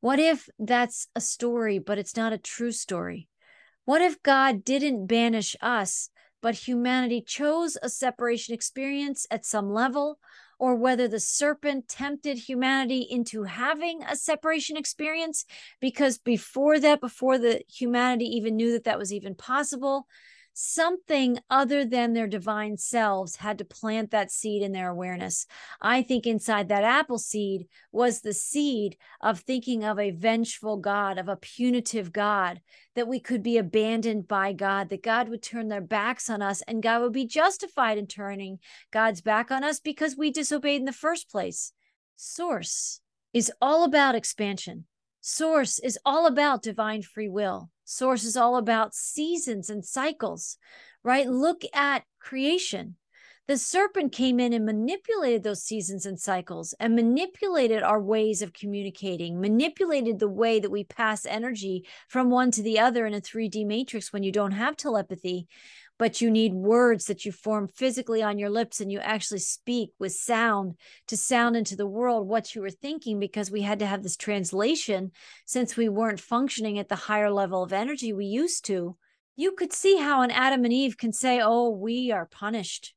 What 0.00 0.18
if 0.18 0.48
that's 0.58 1.08
a 1.14 1.20
story, 1.20 1.78
but 1.78 1.98
it's 1.98 2.16
not 2.16 2.32
a 2.32 2.38
true 2.38 2.72
story? 2.72 3.28
What 3.84 4.02
if 4.02 4.22
God 4.22 4.64
didn't 4.64 5.06
banish 5.06 5.56
us, 5.60 6.10
but 6.40 6.54
humanity 6.54 7.20
chose 7.20 7.76
a 7.82 7.88
separation 7.88 8.54
experience 8.54 9.26
at 9.30 9.44
some 9.44 9.72
level, 9.72 10.18
or 10.58 10.74
whether 10.74 11.08
the 11.08 11.20
serpent 11.20 11.88
tempted 11.88 12.36
humanity 12.36 13.06
into 13.08 13.44
having 13.44 14.02
a 14.02 14.16
separation 14.16 14.76
experience 14.76 15.44
because 15.80 16.18
before 16.18 16.78
that, 16.80 17.00
before 17.00 17.38
the 17.38 17.62
humanity 17.68 18.24
even 18.24 18.56
knew 18.56 18.72
that 18.72 18.84
that 18.84 18.98
was 18.98 19.12
even 19.12 19.34
possible, 19.34 20.06
something 20.60 21.38
other 21.48 21.84
than 21.84 22.12
their 22.12 22.26
divine 22.26 22.76
selves 22.76 23.36
had 23.36 23.58
to 23.58 23.64
plant 23.64 24.10
that 24.10 24.28
seed 24.28 24.60
in 24.60 24.72
their 24.72 24.88
awareness. 24.88 25.46
I 25.80 26.02
think 26.02 26.26
inside 26.26 26.68
that 26.68 26.82
apple 26.82 27.20
seed 27.20 27.68
was 27.92 28.22
the 28.22 28.32
seed 28.32 28.96
of 29.20 29.38
thinking 29.38 29.84
of 29.84 30.00
a 30.00 30.10
vengeful 30.10 30.76
God, 30.78 31.16
of 31.16 31.28
a 31.28 31.36
punitive 31.36 32.12
God, 32.12 32.60
that 32.96 33.06
we 33.06 33.20
could 33.20 33.40
be 33.40 33.56
abandoned 33.56 34.26
by 34.26 34.52
God, 34.52 34.88
that 34.88 35.04
God 35.04 35.28
would 35.28 35.44
turn 35.44 35.68
their 35.68 35.80
backs 35.80 36.28
on 36.28 36.42
us, 36.42 36.60
and 36.62 36.82
God 36.82 37.02
would 37.02 37.12
be 37.12 37.26
justified 37.26 37.96
in 37.96 38.08
turning 38.08 38.58
God's 38.90 39.20
back 39.20 39.52
on 39.52 39.62
us 39.62 39.78
because 39.78 40.16
we 40.16 40.32
disobeyed 40.32 40.80
in 40.80 40.86
the 40.86 40.92
first 40.92 41.30
place. 41.30 41.72
Source 42.16 43.00
is 43.32 43.52
all 43.62 43.84
about 43.84 44.16
expansion. 44.16 44.86
Source 45.20 45.78
is 45.78 45.98
all 46.04 46.26
about 46.26 46.62
divine 46.62 47.02
free 47.02 47.28
will. 47.28 47.70
Source 47.84 48.24
is 48.24 48.36
all 48.36 48.56
about 48.56 48.94
seasons 48.94 49.70
and 49.70 49.84
cycles, 49.84 50.56
right? 51.02 51.28
Look 51.28 51.62
at 51.74 52.04
creation. 52.20 52.96
The 53.48 53.56
serpent 53.56 54.12
came 54.12 54.40
in 54.40 54.52
and 54.52 54.66
manipulated 54.66 55.42
those 55.42 55.62
seasons 55.62 56.04
and 56.04 56.20
cycles 56.20 56.74
and 56.78 56.94
manipulated 56.94 57.82
our 57.82 58.00
ways 58.00 58.42
of 58.42 58.52
communicating, 58.52 59.40
manipulated 59.40 60.18
the 60.18 60.28
way 60.28 60.60
that 60.60 60.70
we 60.70 60.84
pass 60.84 61.24
energy 61.24 61.86
from 62.08 62.28
one 62.28 62.50
to 62.50 62.62
the 62.62 62.78
other 62.78 63.06
in 63.06 63.14
a 63.14 63.22
3D 63.22 63.64
matrix 63.64 64.12
when 64.12 64.22
you 64.22 64.32
don't 64.32 64.52
have 64.52 64.76
telepathy 64.76 65.48
but 65.98 66.20
you 66.20 66.30
need 66.30 66.54
words 66.54 67.06
that 67.06 67.24
you 67.24 67.32
form 67.32 67.68
physically 67.68 68.22
on 68.22 68.38
your 68.38 68.50
lips 68.50 68.80
and 68.80 68.90
you 68.90 69.00
actually 69.00 69.40
speak 69.40 69.90
with 69.98 70.12
sound 70.12 70.76
to 71.08 71.16
sound 71.16 71.56
into 71.56 71.76
the 71.76 71.86
world 71.86 72.28
what 72.28 72.54
you 72.54 72.62
were 72.62 72.70
thinking 72.70 73.18
because 73.18 73.50
we 73.50 73.62
had 73.62 73.80
to 73.80 73.86
have 73.86 74.02
this 74.02 74.16
translation 74.16 75.10
since 75.44 75.76
we 75.76 75.88
weren't 75.88 76.20
functioning 76.20 76.78
at 76.78 76.88
the 76.88 76.94
higher 76.94 77.30
level 77.30 77.62
of 77.62 77.72
energy 77.72 78.12
we 78.12 78.26
used 78.26 78.64
to. 78.64 78.96
You 79.36 79.52
could 79.52 79.72
see 79.72 79.96
how 79.96 80.22
an 80.22 80.30
Adam 80.30 80.64
and 80.64 80.72
Eve 80.72 80.96
can 80.96 81.12
say, 81.12 81.40
Oh, 81.42 81.70
we 81.70 82.10
are 82.10 82.26
punished. 82.26 82.94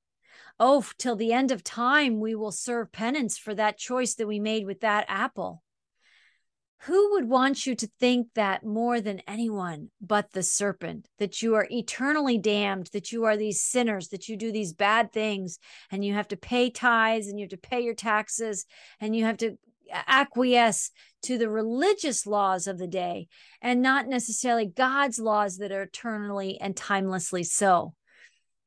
Oh, 0.59 0.85
till 0.97 1.15
the 1.15 1.33
end 1.33 1.51
of 1.51 1.63
time, 1.63 2.19
we 2.19 2.35
will 2.35 2.51
serve 2.51 2.91
penance 2.91 3.37
for 3.37 3.55
that 3.55 3.77
choice 3.77 4.13
that 4.15 4.27
we 4.27 4.39
made 4.39 4.65
with 4.65 4.81
that 4.81 5.05
apple 5.07 5.63
who 6.83 7.11
would 7.11 7.29
want 7.29 7.65
you 7.65 7.75
to 7.75 7.89
think 7.99 8.27
that 8.33 8.65
more 8.65 8.99
than 8.99 9.21
anyone 9.27 9.89
but 10.01 10.31
the 10.31 10.41
serpent 10.41 11.07
that 11.19 11.41
you 11.41 11.53
are 11.55 11.67
eternally 11.69 12.37
damned 12.37 12.89
that 12.93 13.11
you 13.11 13.23
are 13.23 13.37
these 13.37 13.61
sinners 13.61 14.09
that 14.09 14.27
you 14.27 14.35
do 14.35 14.51
these 14.51 14.73
bad 14.73 15.11
things 15.11 15.59
and 15.91 16.03
you 16.03 16.13
have 16.13 16.27
to 16.27 16.37
pay 16.37 16.69
tithes 16.69 17.27
and 17.27 17.39
you 17.39 17.43
have 17.43 17.51
to 17.51 17.57
pay 17.57 17.81
your 17.81 17.93
taxes 17.93 18.65
and 18.99 19.15
you 19.15 19.25
have 19.25 19.37
to 19.37 19.57
acquiesce 20.07 20.91
to 21.21 21.37
the 21.37 21.49
religious 21.49 22.25
laws 22.25 22.65
of 22.65 22.77
the 22.77 22.87
day 22.87 23.27
and 23.61 23.81
not 23.81 24.07
necessarily 24.07 24.65
God's 24.65 25.19
laws 25.19 25.57
that 25.57 25.71
are 25.71 25.83
eternally 25.83 26.59
and 26.59 26.75
timelessly 26.75 27.43
so 27.43 27.93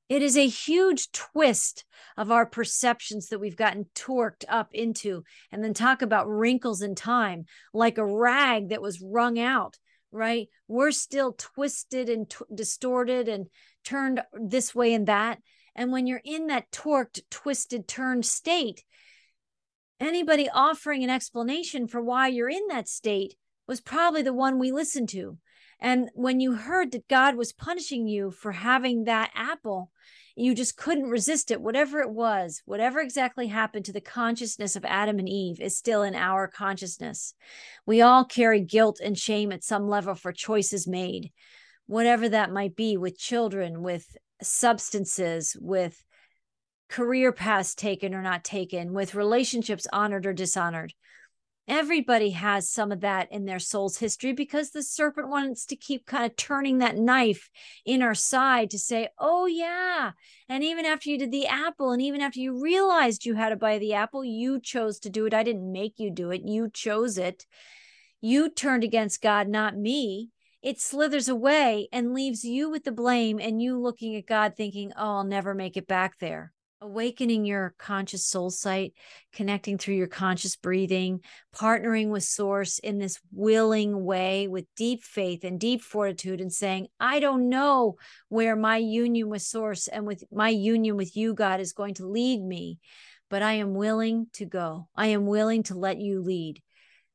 it 0.09 0.23
is 0.23 0.37
a 0.37 0.47
huge 0.47 1.11
twist 1.13 1.85
of 2.17 2.31
our 2.31 2.47
perceptions 2.47 3.29
that 3.29 3.39
we've 3.39 3.57
gotten 3.57 3.87
torqued 3.95 4.45
up 4.49 4.69
into. 4.73 5.25
And 5.51 5.65
then 5.65 5.75
talk 5.75 6.03
about 6.03 6.29
wrinkles 6.29 6.83
in 6.83 6.95
time, 6.95 7.47
like 7.73 7.99
a 7.99 8.07
rag 8.07 8.69
that 8.69 8.83
was 8.83 9.01
wrung 9.01 9.39
out, 9.39 9.79
right? 10.13 10.49
We're 10.69 10.91
still 10.91 11.33
twisted 11.33 12.09
and 12.09 12.29
t- 12.29 12.45
distorted 12.55 13.29
and 13.29 13.47
turned 13.85 14.23
this 14.33 14.75
way 14.75 14.93
and 14.93 15.07
that. 15.07 15.39
And 15.75 15.91
when 15.91 16.07
you're 16.07 16.23
in 16.25 16.49
that 16.49 16.71
torqued, 16.71 17.23
twisted, 17.31 17.89
turned 17.89 18.27
state, 18.27 18.85
anybody 19.99 20.49
offering 20.49 21.03
an 21.03 21.11
explanation 21.11 21.89
for 21.89 22.01
why 22.01 22.29
you're 22.29 22.51
in 22.51 22.69
that 22.69 22.89
state 22.89 23.35
was 23.67 23.81
probably 23.81 24.23
the 24.23 24.35
one 24.35 24.59
we 24.59 24.71
listened 24.71 25.09
to. 25.11 25.39
And 25.81 26.11
when 26.14 26.41
you 26.41 26.55
heard 26.55 26.93
that 26.93 27.09
God 27.09 27.37
was 27.37 27.53
punishing 27.53 28.07
you 28.07 28.31
for 28.31 28.53
having 28.53 29.05
that 29.05 29.31
apple, 29.35 29.91
you 30.37 30.55
just 30.55 30.77
couldn't 30.77 31.11
resist 31.11 31.51
it. 31.51 31.61
Whatever 31.61 32.01
it 32.01 32.11
was, 32.11 32.62
whatever 32.64 33.01
exactly 33.01 33.47
happened 33.47 33.85
to 33.85 33.93
the 33.93 34.01
consciousness 34.01 34.75
of 34.75 34.85
Adam 34.85 35.18
and 35.18 35.29
Eve 35.29 35.61
is 35.61 35.77
still 35.77 36.03
in 36.03 36.14
our 36.14 36.49
consciousness. 36.49 37.35
We 37.87 38.03
all 38.03 38.25
carry 38.25 38.61
guilt 38.61 39.01
and 39.03 39.16
shame 39.16 39.53
at 39.53 39.62
some 39.62 39.89
level 39.89 40.14
for 40.14 40.33
choices 40.33 40.89
made, 40.89 41.31
whatever 41.87 42.29
that 42.29 42.53
might 42.53 42.75
be 42.75 42.97
with 42.97 43.18
children, 43.18 43.83
with 43.83 44.16
substances, 44.43 45.57
with 45.61 46.03
career 46.89 47.33
paths 47.33 47.75
taken 47.75 48.14
or 48.14 48.22
not 48.22 48.45
taken, 48.45 48.93
with 48.93 49.14
relationships 49.14 49.87
honored 49.93 50.27
or 50.27 50.33
dishonored. 50.33 50.93
Everybody 51.67 52.31
has 52.31 52.69
some 52.69 52.93
of 52.93 53.01
that 53.01 53.33
in 53.33 53.47
their 53.47 53.59
soul's 53.59 53.97
history 53.97 54.35
because 54.35 54.71
the 54.71 54.83
serpent 54.83 55.29
wants 55.29 55.65
to 55.67 55.77
keep 55.77 56.05
kind 56.05 56.25
of 56.27 56.37
turning 56.37 56.79
that 56.79 56.99
knife 56.99 57.49
in 57.87 58.03
our 58.03 58.15
side 58.15 58.71
to 58.71 58.79
say, 58.79 59.09
oh, 59.19 59.47
yeah. 59.47 60.12
And 60.49 60.62
even 60.62 60.85
after 60.85 61.09
you 61.09 61.19
did 61.19 61.33
the 61.33 61.47
apple, 61.47 61.93
and 61.93 62.03
even 62.03 62.21
after 62.21 62.39
you 62.39 62.62
realized 62.62 63.25
you 63.25 63.35
had 63.35 63.49
to 63.49 63.57
buy 63.57 63.79
the 63.79 63.95
apple, 63.95 64.25
you 64.25 64.61
chose 64.61 64.99
to 65.01 65.11
do 65.11 65.25
it. 65.25 65.33
I 65.33 65.43
didn't 65.43 65.73
make 65.73 65.95
you 65.99 66.11
do 66.11 66.31
it. 66.31 66.43
You 66.45 66.69
chose 66.69 67.17
it. 67.17 67.47
You 68.21 68.51
turned 68.51 68.85
against 68.85 69.23
God, 69.23 69.49
not 69.49 69.77
me. 69.77 70.31
It 70.62 70.81
slithers 70.81 71.29
away 71.29 71.89
and 71.93 72.15
leaves 72.15 72.45
you 72.45 72.71
with 72.71 72.85
the 72.85 72.93
blame 72.93 73.39
and 73.39 73.61
you 73.61 73.79
looking 73.79 74.17
at 74.17 74.27
God 74.27 74.55
thinking, 74.57 74.93
oh, 74.97 75.17
I'll 75.17 75.25
never 75.25 75.55
make 75.55 75.77
it 75.77 75.87
back 75.87 76.19
there 76.19 76.54
awakening 76.81 77.45
your 77.45 77.75
conscious 77.79 78.27
soul 78.27 78.51
sight, 78.51 78.93
connecting 79.33 79.79
through 79.79 79.95
your 79.95 80.07
conscious 80.07 80.57
breathing, 80.57 81.20
partnering 81.55 82.11
with 82.11 82.25
source 82.25 82.79
in 82.79 82.99
this 82.99 83.18
willing 83.33 84.05
way 84.05 84.49
with 84.49 84.66
deep 84.77 85.03
faith 85.03 85.45
and 85.45 85.59
deep 85.59 85.81
fortitude 85.81 86.41
and 86.41 86.53
saying, 86.53 86.89
I 87.01 87.20
don't 87.20 87.49
know 87.49 87.97
where 88.29 88.57
my 88.57 88.77
union 88.77 89.29
with 89.29 89.43
source 89.43 89.89
and 89.89 90.07
with 90.07 90.25
my 90.33 90.51
union 90.51 90.97
with 90.97 91.16
you, 91.16 91.35
God, 91.35 91.61
is 91.61 91.72
going 91.72 91.95
to 91.95 92.07
lead 92.07 92.43
me, 92.43 92.79
but 93.31 93.43
I 93.43 93.55
am 93.55 93.75
willing 93.75 94.27
to 94.35 94.45
go. 94.45 94.89
I 94.95 95.09
am 95.09 95.27
willing 95.27 95.62
to 95.64 95.79
let 95.79 95.99
you 96.01 96.20
lead. 96.22 96.61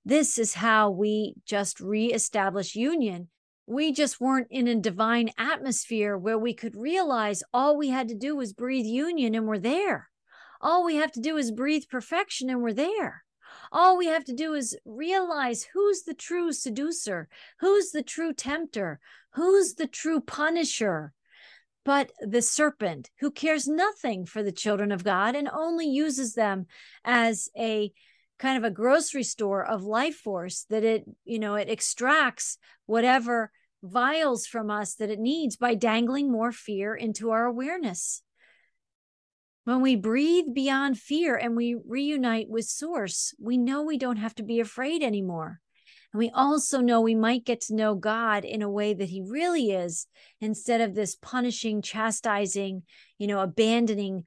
This 0.05 0.37
is 0.37 0.53
how 0.53 0.89
we 0.89 1.35
just 1.45 1.79
reestablish 1.79 2.75
union 2.75 3.29
we 3.69 3.91
just 3.91 4.19
weren't 4.19 4.47
in 4.49 4.67
a 4.67 4.75
divine 4.75 5.29
atmosphere 5.37 6.17
where 6.17 6.39
we 6.39 6.55
could 6.55 6.75
realize 6.75 7.43
all 7.53 7.77
we 7.77 7.89
had 7.89 8.07
to 8.07 8.15
do 8.15 8.35
was 8.35 8.51
breathe 8.51 8.85
union 8.85 9.35
and 9.35 9.45
we're 9.45 9.59
there. 9.59 10.09
All 10.59 10.83
we 10.83 10.95
have 10.95 11.11
to 11.11 11.21
do 11.21 11.37
is 11.37 11.51
breathe 11.51 11.83
perfection 11.87 12.49
and 12.49 12.63
we're 12.63 12.73
there. 12.73 13.23
All 13.71 13.95
we 13.95 14.07
have 14.07 14.25
to 14.25 14.33
do 14.33 14.55
is 14.55 14.75
realize 14.85 15.67
who's 15.71 16.01
the 16.01 16.15
true 16.15 16.51
seducer, 16.51 17.29
who's 17.59 17.91
the 17.91 18.01
true 18.01 18.33
tempter, 18.33 18.99
who's 19.35 19.75
the 19.75 19.87
true 19.87 20.19
punisher. 20.19 21.13
But 21.85 22.11
the 22.21 22.41
serpent, 22.41 23.11
who 23.19 23.29
cares 23.29 23.67
nothing 23.67 24.25
for 24.25 24.41
the 24.41 24.51
children 24.51 24.91
of 24.91 25.03
God 25.03 25.35
and 25.35 25.47
only 25.47 25.87
uses 25.87 26.33
them 26.33 26.65
as 27.05 27.49
a 27.55 27.93
kind 28.39 28.57
of 28.57 28.63
a 28.63 28.73
grocery 28.73 29.23
store 29.23 29.63
of 29.63 29.83
life 29.83 30.15
force 30.15 30.65
that 30.71 30.83
it, 30.83 31.05
you 31.23 31.37
know, 31.37 31.53
it 31.53 31.69
extracts 31.69 32.57
whatever 32.87 33.51
vials 33.83 34.45
from 34.45 34.69
us 34.69 34.95
that 34.95 35.09
it 35.09 35.19
needs 35.19 35.55
by 35.55 35.75
dangling 35.75 36.31
more 36.31 36.51
fear 36.51 36.95
into 36.95 37.31
our 37.31 37.45
awareness. 37.45 38.21
When 39.63 39.81
we 39.81 39.95
breathe 39.95 40.53
beyond 40.53 40.97
fear 40.97 41.35
and 41.35 41.55
we 41.55 41.75
reunite 41.87 42.49
with 42.49 42.65
Source, 42.65 43.33
we 43.39 43.57
know 43.57 43.83
we 43.83 43.97
don't 43.97 44.17
have 44.17 44.35
to 44.35 44.43
be 44.43 44.59
afraid 44.59 45.03
anymore. 45.03 45.59
And 46.11 46.19
we 46.19 46.31
also 46.31 46.81
know 46.81 47.01
we 47.01 47.13
might 47.13 47.45
get 47.45 47.61
to 47.61 47.75
know 47.75 47.93
God 47.93 48.45
in 48.45 48.61
a 48.61 48.69
way 48.69 48.93
that 48.93 49.09
He 49.09 49.21
really 49.21 49.71
is 49.71 50.07
instead 50.41 50.81
of 50.81 50.95
this 50.95 51.15
punishing, 51.15 51.81
chastising, 51.81 52.83
you 53.19 53.27
know, 53.27 53.41
abandoning, 53.41 54.25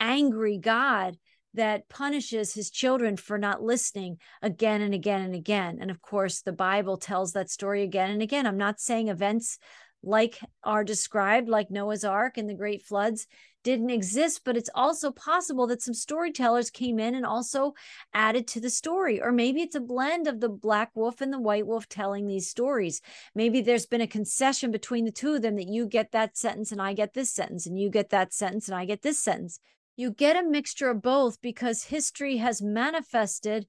angry 0.00 0.58
God 0.58 1.16
that 1.54 1.88
punishes 1.88 2.54
his 2.54 2.70
children 2.70 3.16
for 3.16 3.38
not 3.38 3.62
listening 3.62 4.18
again 4.42 4.80
and 4.82 4.94
again 4.94 5.22
and 5.22 5.34
again. 5.34 5.78
And 5.80 5.90
of 5.90 6.00
course, 6.00 6.42
the 6.42 6.52
Bible 6.52 6.96
tells 6.96 7.32
that 7.32 7.50
story 7.50 7.82
again 7.82 8.10
and 8.10 8.22
again. 8.22 8.46
I'm 8.46 8.56
not 8.56 8.80
saying 8.80 9.08
events 9.08 9.58
like 10.02 10.38
are 10.64 10.84
described, 10.84 11.48
like 11.48 11.70
Noah's 11.70 12.04
Ark 12.04 12.38
and 12.38 12.48
the 12.48 12.54
great 12.54 12.82
floods, 12.82 13.26
didn't 13.62 13.90
exist, 13.90 14.40
but 14.44 14.56
it's 14.56 14.70
also 14.74 15.10
possible 15.10 15.66
that 15.66 15.82
some 15.82 15.92
storytellers 15.92 16.70
came 16.70 16.98
in 16.98 17.14
and 17.14 17.26
also 17.26 17.74
added 18.14 18.48
to 18.48 18.60
the 18.60 18.70
story. 18.70 19.20
Or 19.20 19.32
maybe 19.32 19.60
it's 19.60 19.74
a 19.74 19.80
blend 19.80 20.26
of 20.26 20.40
the 20.40 20.48
black 20.48 20.90
wolf 20.94 21.20
and 21.20 21.30
the 21.30 21.38
white 21.38 21.66
wolf 21.66 21.86
telling 21.86 22.26
these 22.26 22.48
stories. 22.48 23.02
Maybe 23.34 23.60
there's 23.60 23.84
been 23.84 24.00
a 24.00 24.06
concession 24.06 24.70
between 24.70 25.04
the 25.04 25.12
two 25.12 25.34
of 25.34 25.42
them 25.42 25.56
that 25.56 25.68
you 25.68 25.86
get 25.86 26.12
that 26.12 26.38
sentence 26.38 26.72
and 26.72 26.80
I 26.80 26.94
get 26.94 27.12
this 27.12 27.34
sentence, 27.34 27.66
and 27.66 27.78
you 27.78 27.90
get 27.90 28.10
that 28.10 28.32
sentence 28.32 28.68
and 28.68 28.76
I 28.76 28.86
get 28.86 29.02
this 29.02 29.22
sentence. 29.22 29.60
You 30.00 30.10
get 30.10 30.42
a 30.42 30.48
mixture 30.48 30.88
of 30.88 31.02
both 31.02 31.42
because 31.42 31.84
history 31.84 32.38
has 32.38 32.62
manifested 32.62 33.66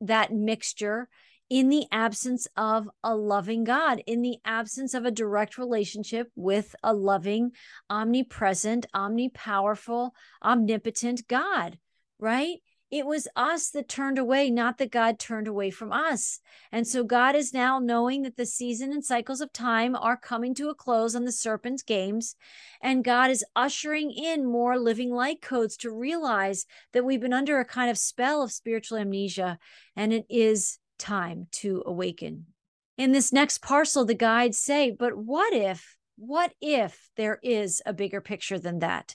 that 0.00 0.32
mixture 0.32 1.08
in 1.48 1.68
the 1.68 1.86
absence 1.92 2.48
of 2.56 2.90
a 3.04 3.14
loving 3.14 3.62
God, 3.62 4.02
in 4.04 4.20
the 4.22 4.38
absence 4.44 4.92
of 4.92 5.04
a 5.04 5.12
direct 5.12 5.56
relationship 5.56 6.32
with 6.34 6.74
a 6.82 6.92
loving, 6.92 7.52
omnipresent, 7.88 8.86
omnipowerful, 8.92 10.10
omnipotent 10.42 11.28
God, 11.28 11.78
right? 12.18 12.58
It 12.90 13.04
was 13.04 13.28
us 13.36 13.70
that 13.70 13.88
turned 13.88 14.18
away, 14.18 14.50
not 14.50 14.78
that 14.78 14.90
God 14.90 15.18
turned 15.18 15.46
away 15.46 15.70
from 15.70 15.92
us. 15.92 16.40
And 16.72 16.86
so 16.86 17.04
God 17.04 17.34
is 17.34 17.52
now 17.52 17.78
knowing 17.78 18.22
that 18.22 18.36
the 18.36 18.46
season 18.46 18.92
and 18.92 19.04
cycles 19.04 19.42
of 19.42 19.52
time 19.52 19.94
are 19.94 20.16
coming 20.16 20.54
to 20.54 20.70
a 20.70 20.74
close 20.74 21.14
on 21.14 21.24
the 21.24 21.32
serpent's 21.32 21.82
games. 21.82 22.34
And 22.80 23.04
God 23.04 23.30
is 23.30 23.44
ushering 23.54 24.10
in 24.10 24.46
more 24.46 24.78
living 24.78 25.10
light 25.10 25.42
codes 25.42 25.76
to 25.78 25.90
realize 25.90 26.64
that 26.92 27.04
we've 27.04 27.20
been 27.20 27.34
under 27.34 27.60
a 27.60 27.64
kind 27.64 27.90
of 27.90 27.98
spell 27.98 28.42
of 28.42 28.52
spiritual 28.52 28.96
amnesia. 28.96 29.58
And 29.94 30.12
it 30.12 30.24
is 30.30 30.78
time 30.98 31.46
to 31.52 31.82
awaken. 31.84 32.46
In 32.96 33.12
this 33.12 33.32
next 33.32 33.62
parcel, 33.62 34.04
the 34.04 34.14
guides 34.14 34.58
say, 34.58 34.90
but 34.90 35.16
what 35.16 35.52
if, 35.52 35.96
what 36.16 36.52
if 36.60 37.10
there 37.16 37.38
is 37.42 37.80
a 37.86 37.92
bigger 37.92 38.20
picture 38.20 38.58
than 38.58 38.80
that? 38.80 39.14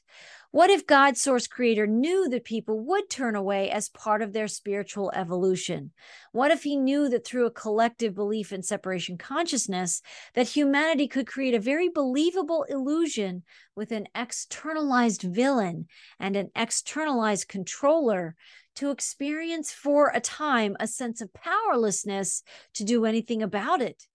What 0.53 0.69
if 0.69 0.85
God, 0.85 1.17
source 1.17 1.47
creator, 1.47 1.87
knew 1.87 2.29
that 2.29 2.43
people 2.43 2.79
would 2.81 3.09
turn 3.09 3.35
away 3.35 3.71
as 3.71 3.89
part 3.89 4.21
of 4.21 4.33
their 4.33 4.47
spiritual 4.47 5.11
evolution? 5.15 5.89
What 6.31 6.51
if 6.51 6.61
he 6.61 6.75
knew 6.75 7.09
that 7.09 7.25
through 7.25 7.47
a 7.47 7.51
collective 7.51 8.13
belief 8.13 8.53
in 8.53 8.61
separation 8.61 9.17
consciousness, 9.17 10.03
that 10.35 10.49
humanity 10.49 11.07
could 11.07 11.25
create 11.25 11.55
a 11.55 11.59
very 11.59 11.89
believable 11.89 12.67
illusion 12.69 13.41
with 13.75 13.91
an 13.91 14.05
externalized 14.13 15.23
villain 15.23 15.87
and 16.19 16.35
an 16.35 16.51
externalized 16.55 17.47
controller 17.47 18.35
to 18.75 18.91
experience 18.91 19.71
for 19.71 20.11
a 20.13 20.19
time 20.19 20.77
a 20.79 20.85
sense 20.85 21.19
of 21.19 21.33
powerlessness 21.33 22.43
to 22.75 22.83
do 22.83 23.05
anything 23.05 23.41
about 23.41 23.81
it. 23.81 24.05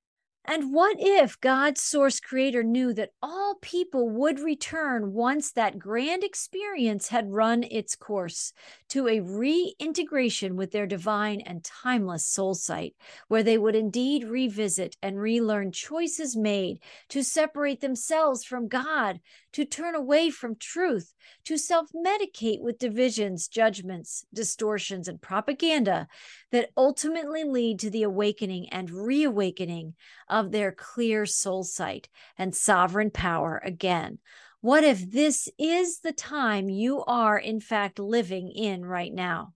And 0.51 0.73
what 0.73 0.97
if 0.99 1.39
God's 1.43 1.83
source 1.83 2.21
creator 2.21 2.63
knew 2.63 2.95
that 2.95 3.11
all 3.23 3.57
people 3.61 4.09
would 4.09 4.41
return 4.41 5.13
once 5.13 5.53
that 5.53 5.79
grand 5.79 6.25
experience 6.25 7.09
had 7.09 7.31
run 7.31 7.65
its 7.65 7.95
course 7.95 8.55
to 8.89 9.09
a 9.09 9.21
reintegration 9.21 10.57
with 10.57 10.71
their 10.73 10.87
divine 10.87 11.43
and 11.43 11.63
timeless 11.63 12.25
soul 12.25 12.55
sight, 12.55 12.97
where 13.29 13.43
they 13.43 13.59
would 13.59 13.77
indeed 13.77 14.25
revisit 14.25 14.97
and 15.03 15.21
relearn 15.21 15.71
choices 15.71 16.35
made 16.35 16.79
to 17.11 17.23
separate 17.23 17.83
themselves 17.83 18.43
from 18.43 18.69
God, 18.69 19.21
to 19.59 19.65
turn 19.65 19.97
away 19.97 20.31
from 20.31 20.55
truth, 20.55 21.13
to 21.43 21.59
self 21.59 21.89
medicate 21.93 22.61
with 22.61 22.79
divisions, 22.79 23.49
judgments, 23.49 24.25
distortions, 24.33 25.09
and 25.09 25.21
propaganda 25.21 26.07
that 26.53 26.71
ultimately 26.77 27.43
lead 27.43 27.81
to 27.81 27.91
the 27.91 28.05
awakening 28.05 28.69
and 28.69 28.89
reawakening 28.89 29.95
of 30.29 30.53
their 30.53 30.71
clear 30.71 31.27
soul 31.27 31.65
sight 31.65 32.09
and 32.39 32.55
sovereign 32.55 33.11
power 33.11 33.61
again. 33.65 34.21
What 34.61 34.85
if 34.85 35.11
this 35.11 35.49
is 35.59 35.99
the 35.99 36.13
time 36.13 36.69
you 36.69 37.03
are, 37.03 37.37
in 37.37 37.59
fact, 37.59 37.99
living 37.99 38.53
in 38.53 38.85
right 38.85 39.13
now? 39.13 39.55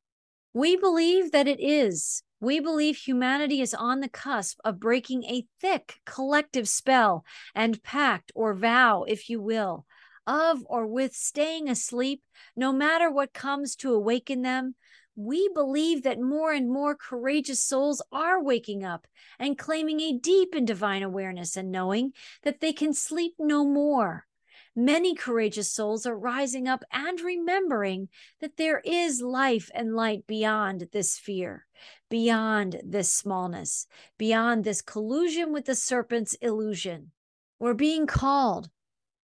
We 0.53 0.75
believe 0.75 1.31
that 1.31 1.47
it 1.47 1.61
is. 1.61 2.25
We 2.43 2.59
believe 2.59 2.97
humanity 2.97 3.61
is 3.61 3.73
on 3.73 4.01
the 4.01 4.09
cusp 4.09 4.59
of 4.65 4.81
breaking 4.81 5.23
a 5.27 5.47
thick 5.61 6.01
collective 6.05 6.69
spell 6.69 7.25
and 7.55 7.81
pact 7.85 8.33
or 8.35 8.53
vow, 8.53 9.05
if 9.05 9.31
you 9.31 9.41
will, 9.41 9.87
of 10.27 10.65
or 10.67 10.85
with 10.85 11.15
staying 11.15 11.69
asleep, 11.69 12.21
no 12.57 12.73
matter 12.73 13.09
what 13.09 13.33
comes 13.33 13.77
to 13.77 13.95
awaken 13.95 14.43
them, 14.43 14.75
we 15.15 15.51
believe 15.55 16.03
that 16.03 16.19
more 16.19 16.53
and 16.53 16.69
more 16.69 16.97
courageous 16.97 17.63
souls 17.63 18.03
are 18.11 18.43
waking 18.43 18.85
up 18.85 19.07
and 19.39 19.57
claiming 19.57 20.01
a 20.01 20.19
deep 20.19 20.53
and 20.53 20.67
divine 20.67 21.05
awareness 21.05 21.57
and 21.57 21.71
knowing 21.71 22.11
that 22.43 22.59
they 22.59 22.73
can 22.73 22.93
sleep 22.93 23.35
no 23.39 23.65
more. 23.65 24.27
Many 24.75 25.15
courageous 25.15 25.71
souls 25.71 26.07
are 26.07 26.17
rising 26.17 26.67
up 26.67 26.83
and 26.91 27.21
remembering 27.21 28.09
that 28.41 28.57
there 28.57 28.81
is 28.85 29.21
life 29.21 29.71
and 29.75 29.95
light 29.95 30.27
beyond 30.27 30.89
this 30.93 31.19
fear, 31.19 31.67
beyond 32.09 32.81
this 32.83 33.13
smallness, 33.13 33.87
beyond 34.17 34.65
this 34.65 34.81
collusion 34.81 35.53
with 35.53 35.67
the 35.67 35.75
serpent's 35.75 36.33
illusion. 36.35 37.11
We're 37.59 37.75
being 37.75 38.07
called 38.07 38.71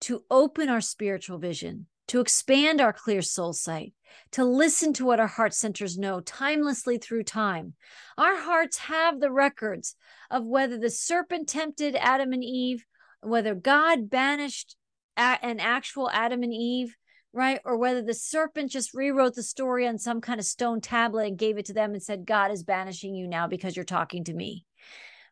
to 0.02 0.24
open 0.32 0.68
our 0.68 0.80
spiritual 0.80 1.38
vision, 1.38 1.86
to 2.08 2.20
expand 2.20 2.80
our 2.80 2.92
clear 2.92 3.22
soul 3.22 3.52
sight, 3.52 3.92
to 4.32 4.44
listen 4.44 4.92
to 4.94 5.04
what 5.04 5.20
our 5.20 5.26
heart 5.28 5.54
centers 5.54 5.96
know 5.96 6.20
timelessly 6.20 6.98
through 6.98 7.22
time. 7.22 7.74
Our 8.18 8.36
hearts 8.36 8.78
have 8.78 9.20
the 9.20 9.30
records 9.30 9.94
of 10.28 10.44
whether 10.44 10.76
the 10.76 10.90
serpent 10.90 11.48
tempted 11.48 11.94
Adam 11.94 12.32
and 12.32 12.42
Eve, 12.42 12.84
whether 13.20 13.54
God 13.54 14.10
banished 14.10 14.74
an 15.16 15.60
actual 15.60 16.10
Adam 16.10 16.42
and 16.42 16.52
Eve, 16.52 16.96
right? 17.32 17.60
Or 17.64 17.76
whether 17.76 18.02
the 18.02 18.14
serpent 18.14 18.70
just 18.70 18.94
rewrote 18.94 19.34
the 19.34 19.42
story 19.42 19.86
on 19.86 19.98
some 19.98 20.20
kind 20.20 20.40
of 20.40 20.46
stone 20.46 20.80
tablet 20.80 21.26
and 21.26 21.38
gave 21.38 21.58
it 21.58 21.66
to 21.66 21.72
them 21.72 21.92
and 21.92 22.02
said, 22.02 22.26
God 22.26 22.50
is 22.50 22.62
banishing 22.62 23.14
you 23.14 23.26
now 23.26 23.46
because 23.46 23.76
you're 23.76 23.84
talking 23.84 24.24
to 24.24 24.34
me, 24.34 24.64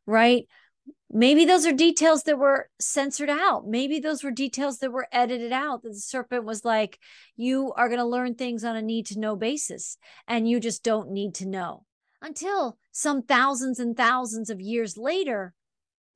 right? 0.07 0.47
Maybe 1.11 1.45
those 1.45 1.65
are 1.65 1.73
details 1.73 2.25
that 2.25 2.39
were 2.39 2.69
censored 2.81 3.31
out. 3.31 3.67
Maybe 3.67 4.01
those 4.01 4.25
were 4.25 4.31
details 4.31 4.79
that 4.79 4.91
were 4.91 5.07
edited 5.13 5.53
out. 5.53 5.83
That 5.83 5.91
the 5.91 5.95
serpent 5.95 6.45
was 6.45 6.65
like, 6.65 6.99
you 7.37 7.73
are 7.73 7.89
going 7.89 8.01
to 8.01 8.05
learn 8.05 8.35
things 8.35 8.65
on 8.65 8.77
a 8.77 8.83
need 8.83 9.07
to 9.07 9.21
know 9.21 9.37
basis, 9.37 9.97
and 10.27 10.49
you 10.49 10.61
just 10.61 10.83
don't 10.83 11.11
need 11.11 11.37
to 11.37 11.47
know 11.47 11.85
until 12.21 12.79
some 12.91 13.23
thousands 13.23 13.79
and 13.79 13.97
thousands 13.97 14.51
of 14.51 14.61
years 14.61 14.97
later 14.97 15.55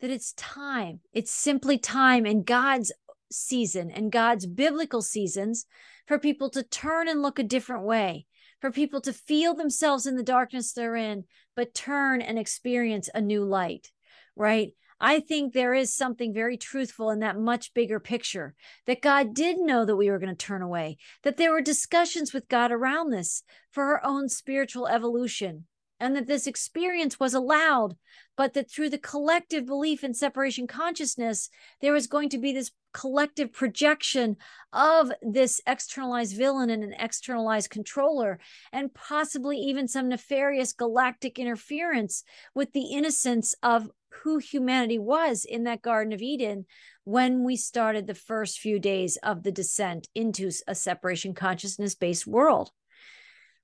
that 0.00 0.10
it's 0.10 0.32
time. 0.34 1.00
It's 1.12 1.32
simply 1.32 1.78
time 1.78 2.24
And 2.24 2.44
God's 2.44 2.92
season 3.30 3.90
and 3.90 4.12
God's 4.12 4.46
biblical 4.46 5.02
seasons 5.02 5.66
for 6.06 6.18
people 6.18 6.50
to 6.50 6.62
turn 6.62 7.08
and 7.08 7.22
look 7.22 7.38
a 7.38 7.42
different 7.44 7.84
way, 7.84 8.26
for 8.60 8.70
people 8.70 9.00
to 9.02 9.12
feel 9.12 9.54
themselves 9.54 10.06
in 10.06 10.16
the 10.16 10.22
darkness 10.22 10.72
they're 10.72 10.96
in, 10.96 11.24
but 11.54 11.74
turn 11.74 12.20
and 12.20 12.38
experience 12.38 13.08
a 13.14 13.20
new 13.20 13.44
light 13.44 13.90
right? 14.38 14.72
I 15.00 15.20
think 15.20 15.52
there 15.52 15.74
is 15.74 15.94
something 15.94 16.32
very 16.32 16.56
truthful 16.56 17.10
in 17.10 17.20
that 17.20 17.38
much 17.38 17.74
bigger 17.74 18.00
picture 18.00 18.54
that 18.86 19.02
God 19.02 19.34
did 19.34 19.58
know 19.58 19.84
that 19.84 19.96
we 19.96 20.10
were 20.10 20.18
going 20.18 20.34
to 20.34 20.46
turn 20.46 20.62
away, 20.62 20.96
that 21.22 21.36
there 21.36 21.52
were 21.52 21.60
discussions 21.60 22.32
with 22.32 22.48
God 22.48 22.72
around 22.72 23.10
this 23.10 23.42
for 23.70 23.84
our 23.84 24.04
own 24.04 24.28
spiritual 24.28 24.88
evolution, 24.88 25.66
and 26.00 26.16
that 26.16 26.26
this 26.26 26.46
experience 26.46 27.20
was 27.20 27.34
allowed, 27.34 27.96
but 28.36 28.54
that 28.54 28.70
through 28.70 28.90
the 28.90 28.98
collective 28.98 29.66
belief 29.66 30.02
in 30.02 30.14
separation 30.14 30.66
consciousness, 30.66 31.48
there 31.80 31.92
was 31.92 32.06
going 32.06 32.28
to 32.30 32.38
be 32.38 32.52
this 32.52 32.72
collective 32.92 33.52
projection 33.52 34.36
of 34.72 35.12
this 35.22 35.60
externalized 35.66 36.36
villain 36.36 36.70
and 36.70 36.82
an 36.82 36.94
externalized 36.98 37.70
controller, 37.70 38.38
and 38.72 38.94
possibly 38.94 39.58
even 39.58 39.88
some 39.88 40.08
nefarious 40.08 40.72
galactic 40.72 41.38
interference 41.38 42.24
with 42.54 42.72
the 42.72 42.92
innocence 42.92 43.54
of 43.62 43.90
who 44.22 44.38
humanity 44.38 44.98
was 44.98 45.44
in 45.44 45.64
that 45.64 45.82
Garden 45.82 46.12
of 46.12 46.22
Eden 46.22 46.66
when 47.04 47.44
we 47.44 47.56
started 47.56 48.06
the 48.06 48.14
first 48.14 48.58
few 48.58 48.78
days 48.78 49.16
of 49.22 49.42
the 49.42 49.52
descent 49.52 50.08
into 50.14 50.50
a 50.66 50.74
separation 50.74 51.34
consciousness 51.34 51.94
based 51.94 52.26
world. 52.26 52.70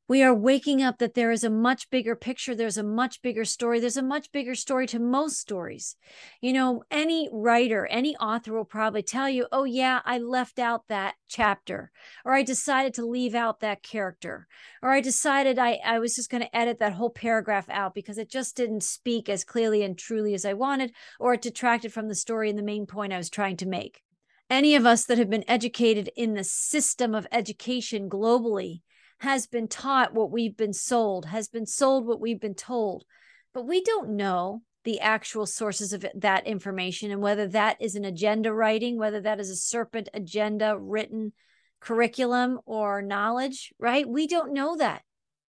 We 0.06 0.22
are 0.22 0.34
waking 0.34 0.82
up 0.82 0.98
that 0.98 1.14
there 1.14 1.30
is 1.30 1.44
a 1.44 1.50
much 1.50 1.88
bigger 1.88 2.14
picture 2.14 2.54
there's 2.54 2.76
a 2.76 2.82
much 2.82 3.22
bigger 3.22 3.44
story 3.44 3.80
there's 3.80 3.96
a 3.96 4.02
much 4.02 4.30
bigger 4.32 4.54
story 4.54 4.86
to 4.86 4.98
most 4.98 5.38
stories. 5.38 5.96
You 6.40 6.52
know 6.52 6.82
any 6.90 7.28
writer 7.32 7.86
any 7.86 8.16
author 8.16 8.52
will 8.52 8.64
probably 8.64 9.02
tell 9.02 9.28
you 9.28 9.46
oh 9.50 9.64
yeah 9.64 10.00
i 10.04 10.18
left 10.18 10.58
out 10.58 10.88
that 10.88 11.14
chapter 11.28 11.90
or 12.24 12.34
i 12.34 12.42
decided 12.42 12.94
to 12.94 13.06
leave 13.06 13.34
out 13.34 13.60
that 13.60 13.82
character 13.82 14.46
or 14.82 14.90
i 14.90 15.00
decided 15.00 15.58
i, 15.58 15.80
I 15.84 15.98
was 15.98 16.14
just 16.14 16.30
going 16.30 16.42
to 16.42 16.56
edit 16.56 16.78
that 16.78 16.92
whole 16.92 17.10
paragraph 17.10 17.68
out 17.70 17.94
because 17.94 18.18
it 18.18 18.30
just 18.30 18.56
didn't 18.56 18.82
speak 18.82 19.28
as 19.28 19.44
clearly 19.44 19.82
and 19.82 19.98
truly 19.98 20.34
as 20.34 20.44
i 20.44 20.52
wanted 20.52 20.92
or 21.18 21.34
it 21.34 21.42
detracted 21.42 21.92
from 21.92 22.08
the 22.08 22.14
story 22.14 22.50
and 22.50 22.58
the 22.58 22.62
main 22.62 22.86
point 22.86 23.12
i 23.12 23.18
was 23.18 23.30
trying 23.30 23.56
to 23.56 23.66
make. 23.66 24.02
Any 24.50 24.74
of 24.74 24.84
us 24.84 25.06
that 25.06 25.18
have 25.18 25.30
been 25.30 25.44
educated 25.48 26.10
in 26.16 26.34
the 26.34 26.44
system 26.44 27.14
of 27.14 27.26
education 27.32 28.10
globally 28.10 28.82
has 29.18 29.46
been 29.46 29.68
taught 29.68 30.14
what 30.14 30.30
we've 30.30 30.56
been 30.56 30.72
sold, 30.72 31.26
has 31.26 31.48
been 31.48 31.66
sold 31.66 32.06
what 32.06 32.20
we've 32.20 32.40
been 32.40 32.54
told. 32.54 33.04
But 33.52 33.66
we 33.66 33.82
don't 33.82 34.16
know 34.16 34.62
the 34.84 35.00
actual 35.00 35.46
sources 35.46 35.92
of 35.92 36.04
that 36.14 36.46
information 36.46 37.10
and 37.10 37.22
whether 37.22 37.46
that 37.48 37.76
is 37.80 37.94
an 37.94 38.04
agenda 38.04 38.52
writing, 38.52 38.98
whether 38.98 39.20
that 39.20 39.40
is 39.40 39.48
a 39.48 39.56
serpent 39.56 40.08
agenda 40.12 40.76
written 40.78 41.32
curriculum 41.80 42.60
or 42.66 43.02
knowledge, 43.02 43.72
right? 43.78 44.08
We 44.08 44.26
don't 44.26 44.52
know 44.52 44.76
that. 44.76 45.02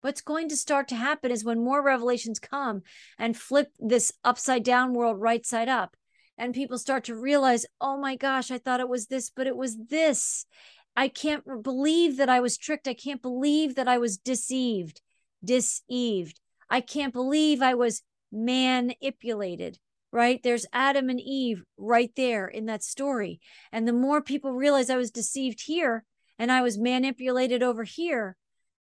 What's 0.01 0.21
going 0.21 0.49
to 0.49 0.57
start 0.57 0.87
to 0.87 0.95
happen 0.95 1.29
is 1.31 1.45
when 1.45 1.63
more 1.63 1.83
revelations 1.83 2.39
come 2.39 2.81
and 3.19 3.37
flip 3.37 3.67
this 3.79 4.11
upside 4.23 4.63
down 4.63 4.93
world 4.93 5.21
right 5.21 5.45
side 5.45 5.69
up, 5.69 5.95
and 6.37 6.55
people 6.55 6.79
start 6.79 7.03
to 7.03 7.15
realize, 7.15 7.67
oh 7.79 7.97
my 7.97 8.15
gosh, 8.15 8.49
I 8.49 8.57
thought 8.57 8.79
it 8.79 8.89
was 8.89 9.07
this, 9.07 9.29
but 9.29 9.45
it 9.45 9.55
was 9.55 9.77
this. 9.89 10.47
I 10.95 11.07
can't 11.07 11.43
believe 11.63 12.17
that 12.17 12.29
I 12.29 12.39
was 12.39 12.57
tricked. 12.57 12.87
I 12.87 12.93
can't 12.93 13.21
believe 13.21 13.75
that 13.75 13.87
I 13.87 13.97
was 13.97 14.17
deceived, 14.17 15.01
deceived. 15.43 16.39
I 16.69 16.81
can't 16.81 17.13
believe 17.13 17.61
I 17.61 17.73
was 17.73 18.01
manipulated, 18.31 19.77
right? 20.11 20.41
There's 20.43 20.65
Adam 20.73 21.09
and 21.09 21.19
Eve 21.19 21.63
right 21.77 22.11
there 22.15 22.47
in 22.47 22.65
that 22.65 22.83
story. 22.83 23.39
And 23.71 23.87
the 23.87 23.93
more 23.93 24.21
people 24.21 24.53
realize 24.53 24.89
I 24.89 24.97
was 24.97 25.11
deceived 25.11 25.61
here 25.65 26.05
and 26.37 26.51
I 26.51 26.61
was 26.61 26.77
manipulated 26.77 27.63
over 27.63 27.83
here, 27.83 28.35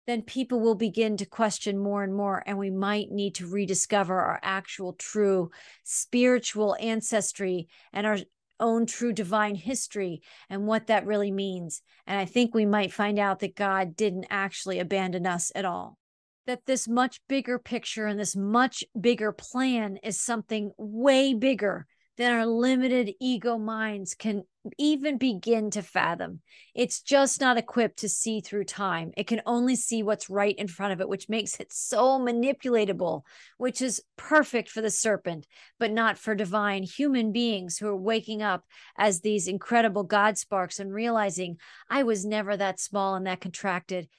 then 0.06 0.22
people 0.22 0.62
will 0.62 0.76
begin 0.76 1.18
to 1.18 1.26
question 1.26 1.78
more 1.78 2.04
and 2.04 2.16
more. 2.16 2.42
And 2.46 2.58
we 2.58 2.70
might 2.70 3.12
need 3.12 3.36
to 3.36 3.48
rediscover 3.48 4.18
our 4.20 4.40
actual 4.42 4.94
true 4.94 5.52
spiritual 5.84 6.78
ancestry 6.80 7.68
and 7.92 8.08
our 8.08 8.18
own 8.60 8.86
true 8.86 9.14
divine 9.14 9.56
history 9.56 10.22
and 10.50 10.68
what 10.68 10.88
that 10.88 11.06
really 11.06 11.32
means. 11.32 11.82
And 12.06 12.20
I 12.20 12.26
think 12.26 12.54
we 12.54 12.66
might 12.66 12.94
find 12.94 13.20
out 13.20 13.40
that 13.40 13.56
God 13.56 13.96
didn't 13.96 14.28
actually 14.30 14.80
abandon 14.80 15.26
us 15.26 15.52
at 15.56 15.66
all. 15.66 15.98
That 16.46 16.66
this 16.66 16.88
much 16.88 17.20
bigger 17.28 17.60
picture 17.60 18.06
and 18.06 18.20
this 18.20 18.36
much 18.36 18.84
bigger 19.00 19.32
plan 19.32 19.98
is 20.04 20.20
something 20.20 20.72
way 20.78 21.34
bigger 21.34 21.86
than 22.18 22.34
our 22.34 22.46
limited 22.46 23.14
ego 23.20 23.58
minds 23.58 24.16
can 24.16 24.44
even 24.78 25.18
begin 25.18 25.70
to 25.72 25.82
fathom. 25.82 26.42
It's 26.74 27.02
just 27.02 27.40
not 27.40 27.58
equipped 27.58 28.00
to 28.00 28.10
see 28.10 28.42
through 28.42 28.66
time. 28.66 29.12
It 29.16 29.28
can 29.28 29.42
only 29.46 29.76
see 29.76 30.04
what's 30.04 30.30
right 30.30 30.56
in 30.58 30.68
front 30.68 30.94
of 30.94 31.00
it, 31.00 31.08
which 31.08 31.30
makes 31.30 31.60
it 31.60 31.72
so 31.72 32.20
manipulatable, 32.20 33.22
which 33.58 33.82
is 33.82 34.02
perfect 34.18 34.70
for 34.70 34.82
the 34.82 34.90
serpent, 34.90 35.46
but 35.80 35.92
not 35.92 36.18
for 36.18 36.36
divine 36.36 36.84
human 36.84 37.32
beings 37.32 37.78
who 37.78 37.88
are 37.88 37.96
waking 37.96 38.42
up 38.42 38.66
as 38.98 39.22
these 39.22 39.48
incredible 39.48 40.04
God 40.04 40.38
sparks 40.38 40.80
and 40.80 40.94
realizing 40.94 41.58
I 41.90 42.04
was 42.04 42.26
never 42.26 42.58
that 42.58 42.80
small 42.80 43.16
and 43.16 43.28
that 43.28 43.42
contracted 43.42 44.10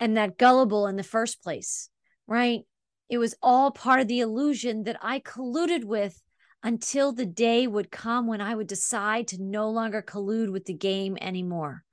and 0.00 0.16
that 0.16 0.36
gullible 0.36 0.86
in 0.88 0.96
the 0.96 1.02
first 1.02 1.42
place, 1.42 1.88
right? 2.26 2.62
It 3.08 3.18
was 3.18 3.36
all 3.40 3.70
part 3.70 4.00
of 4.00 4.08
the 4.08 4.20
illusion 4.20 4.84
that 4.84 4.96
I 5.00 5.20
colluded 5.20 5.84
with 5.84 6.20
until 6.64 7.12
the 7.12 7.26
day 7.26 7.66
would 7.66 7.90
come 7.90 8.26
when 8.26 8.40
I 8.40 8.54
would 8.54 8.66
decide 8.66 9.28
to 9.28 9.40
no 9.40 9.70
longer 9.70 10.02
collude 10.02 10.50
with 10.50 10.64
the 10.64 10.72
game 10.72 11.18
anymore. 11.20 11.84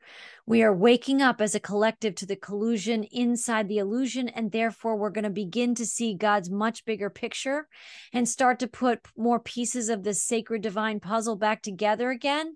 We 0.48 0.64
are 0.64 0.74
waking 0.74 1.22
up 1.22 1.42
as 1.42 1.54
a 1.54 1.60
collective 1.60 2.16
to 2.16 2.26
the 2.26 2.36
collusion 2.36 3.04
inside 3.04 3.68
the 3.68 3.78
illusion, 3.78 4.30
and 4.30 4.52
therefore 4.52 4.96
we're 4.96 5.12
going 5.12 5.26
to 5.26 5.30
begin 5.30 5.76
to 5.76 5.86
see 5.86 6.16
God's 6.16 6.50
much 6.50 6.86
bigger 6.86 7.10
picture 7.10 7.68
and 8.12 8.28
start 8.28 8.60
to 8.60 8.68
put 8.68 9.02
more 9.18 9.40
pieces 9.40 9.90
of 9.90 10.04
this 10.04 10.24
sacred 10.24 10.62
divine 10.62 11.00
puzzle 11.00 11.36
back 11.36 11.62
together 11.62 12.10
again. 12.10 12.56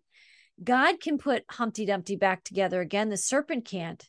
God 0.63 1.01
can 1.01 1.17
put 1.17 1.43
Humpty 1.51 1.85
Dumpty 1.85 2.15
back 2.15 2.43
together 2.43 2.79
again. 2.79 3.09
The 3.09 3.17
serpent 3.17 3.65
can't 3.65 4.07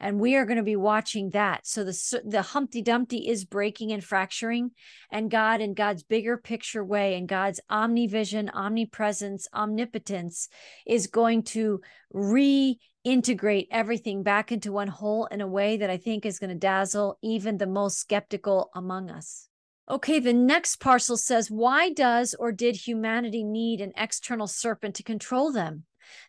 and 0.00 0.20
we 0.20 0.36
are 0.36 0.44
going 0.44 0.56
to 0.56 0.62
be 0.62 0.76
watching 0.76 1.30
that 1.30 1.66
so 1.66 1.84
the 1.84 2.20
the 2.24 2.42
humpty 2.42 2.82
dumpty 2.82 3.28
is 3.28 3.44
breaking 3.44 3.92
and 3.92 4.04
fracturing 4.04 4.70
and 5.10 5.30
god 5.30 5.60
in 5.60 5.74
god's 5.74 6.02
bigger 6.02 6.36
picture 6.36 6.84
way 6.84 7.14
and 7.14 7.28
god's 7.28 7.60
omnivision 7.70 8.50
omnipresence 8.54 9.48
omnipotence 9.54 10.48
is 10.86 11.06
going 11.06 11.42
to 11.42 11.80
reintegrate 12.14 13.66
everything 13.70 14.22
back 14.22 14.52
into 14.52 14.72
one 14.72 14.88
whole 14.88 15.26
in 15.26 15.40
a 15.40 15.46
way 15.46 15.76
that 15.76 15.90
i 15.90 15.96
think 15.96 16.24
is 16.24 16.38
going 16.38 16.50
to 16.50 16.56
dazzle 16.56 17.18
even 17.22 17.58
the 17.58 17.66
most 17.66 17.98
skeptical 17.98 18.70
among 18.74 19.10
us 19.10 19.48
Okay, 19.90 20.18
the 20.18 20.34
next 20.34 20.80
parcel 20.80 21.16
says, 21.16 21.50
Why 21.50 21.90
does 21.90 22.34
or 22.38 22.52
did 22.52 22.76
humanity 22.76 23.42
need 23.42 23.80
an 23.80 23.92
external 23.96 24.46
serpent 24.46 24.94
to 24.96 25.02
control 25.02 25.50
them? 25.50 25.84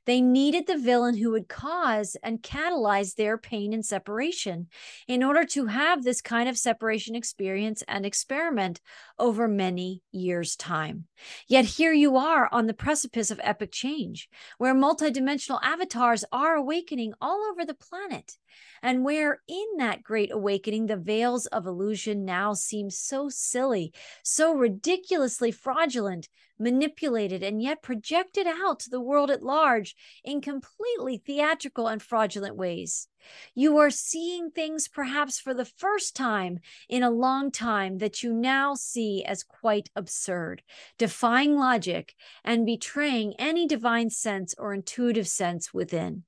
They 0.06 0.22
needed 0.22 0.68
the 0.68 0.78
villain 0.78 1.18
who 1.18 1.32
would 1.32 1.48
cause 1.48 2.16
and 2.24 2.42
catalyze 2.42 3.16
their 3.16 3.38
pain 3.38 3.74
and 3.74 3.86
separation 3.86 4.68
in 5.08 5.24
order 5.24 5.46
to 5.46 5.68
have 5.68 6.04
this 6.04 6.22
kind 6.22 6.50
of 6.50 6.58
separation 6.58 7.16
experience 7.16 7.84
and 7.88 8.06
experiment 8.06 8.82
over 9.18 9.48
many 9.48 10.02
years' 10.12 10.56
time. 10.56 11.06
Yet 11.48 11.66
here 11.66 11.94
you 11.94 12.18
are 12.18 12.50
on 12.52 12.68
the 12.68 12.74
precipice 12.74 13.32
of 13.32 13.40
epic 13.44 13.72
change, 13.72 14.30
where 14.58 14.74
multidimensional 14.74 15.60
avatars 15.62 16.24
are 16.32 16.56
awakening 16.56 17.14
all 17.22 17.48
over 17.52 17.66
the 17.66 17.74
planet 17.74 18.38
and 18.82 19.04
where 19.04 19.42
in 19.48 19.66
that 19.78 20.04
great 20.04 20.32
awakening, 20.32 20.86
the 20.86 20.98
veils 20.98 21.46
of 21.48 21.66
illusion 21.66 22.26
now 22.26 22.54
seem 22.54 22.90
so 22.90 23.30
silly, 23.30 23.94
so 24.24 24.54
ridiculously 24.54 25.52
fraudulent, 25.52 26.30
manipulated, 26.60 27.42
and 27.42 27.62
yet 27.62 27.82
projected 27.82 28.46
out 28.48 28.80
to 28.82 28.90
the 28.90 29.02
world 29.02 29.32
at 29.32 29.42
large 29.42 29.96
in 30.24 30.42
completely 30.42 31.18
theatrical 31.18 31.88
and 31.88 32.02
fraudulent 32.02 32.56
ways. 32.56 33.08
You 33.54 33.78
are 33.78 33.90
seeing 33.90 34.52
things 34.52 34.88
perhaps 34.88 35.40
for 35.40 35.54
the 35.54 35.66
first 35.66 36.16
time 36.16 36.60
in 36.88 37.04
a 37.04 37.10
long 37.10 37.52
time 37.52 37.98
that 38.00 38.24
you 38.24 38.34
now 38.34 38.76
see 38.76 39.24
as 39.24 39.44
quite 39.44 39.90
absurd, 39.96 40.64
defying 40.98 41.58
logic 41.58 42.16
and 42.44 42.66
betraying 42.66 43.34
any 43.38 43.68
divine 43.68 44.10
sense 44.10 44.56
or 44.58 44.74
intuitive 44.74 45.28
sense 45.28 45.74
within. 45.74 46.24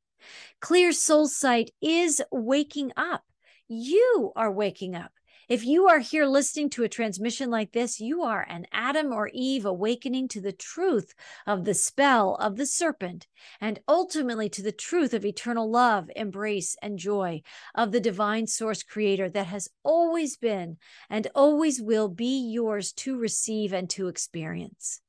Clear 0.59 0.91
soul 0.91 1.27
sight 1.27 1.71
is 1.81 2.21
waking 2.31 2.91
up. 2.95 3.23
You 3.67 4.31
are 4.35 4.51
waking 4.51 4.95
up. 4.95 5.11
If 5.51 5.65
you 5.65 5.89
are 5.89 5.99
here 5.99 6.25
listening 6.25 6.69
to 6.69 6.85
a 6.85 6.87
transmission 6.87 7.49
like 7.49 7.73
this, 7.73 7.99
you 7.99 8.21
are 8.21 8.47
an 8.47 8.67
Adam 8.71 9.11
or 9.11 9.29
Eve 9.33 9.65
awakening 9.65 10.29
to 10.29 10.39
the 10.39 10.53
truth 10.53 11.13
of 11.45 11.65
the 11.65 11.73
spell 11.73 12.35
of 12.35 12.55
the 12.55 12.65
serpent 12.65 13.27
and 13.59 13.81
ultimately 13.85 14.47
to 14.47 14.61
the 14.61 14.71
truth 14.71 15.13
of 15.13 15.25
eternal 15.25 15.69
love, 15.69 16.09
embrace, 16.15 16.77
and 16.81 16.97
joy 16.97 17.41
of 17.75 17.91
the 17.91 17.99
divine 17.99 18.47
source 18.47 18.81
creator 18.81 19.29
that 19.29 19.47
has 19.47 19.67
always 19.83 20.37
been 20.37 20.77
and 21.09 21.27
always 21.35 21.81
will 21.81 22.07
be 22.07 22.49
yours 22.49 22.93
to 22.93 23.19
receive 23.19 23.73
and 23.73 23.89
to 23.89 24.07
experience. 24.07 25.01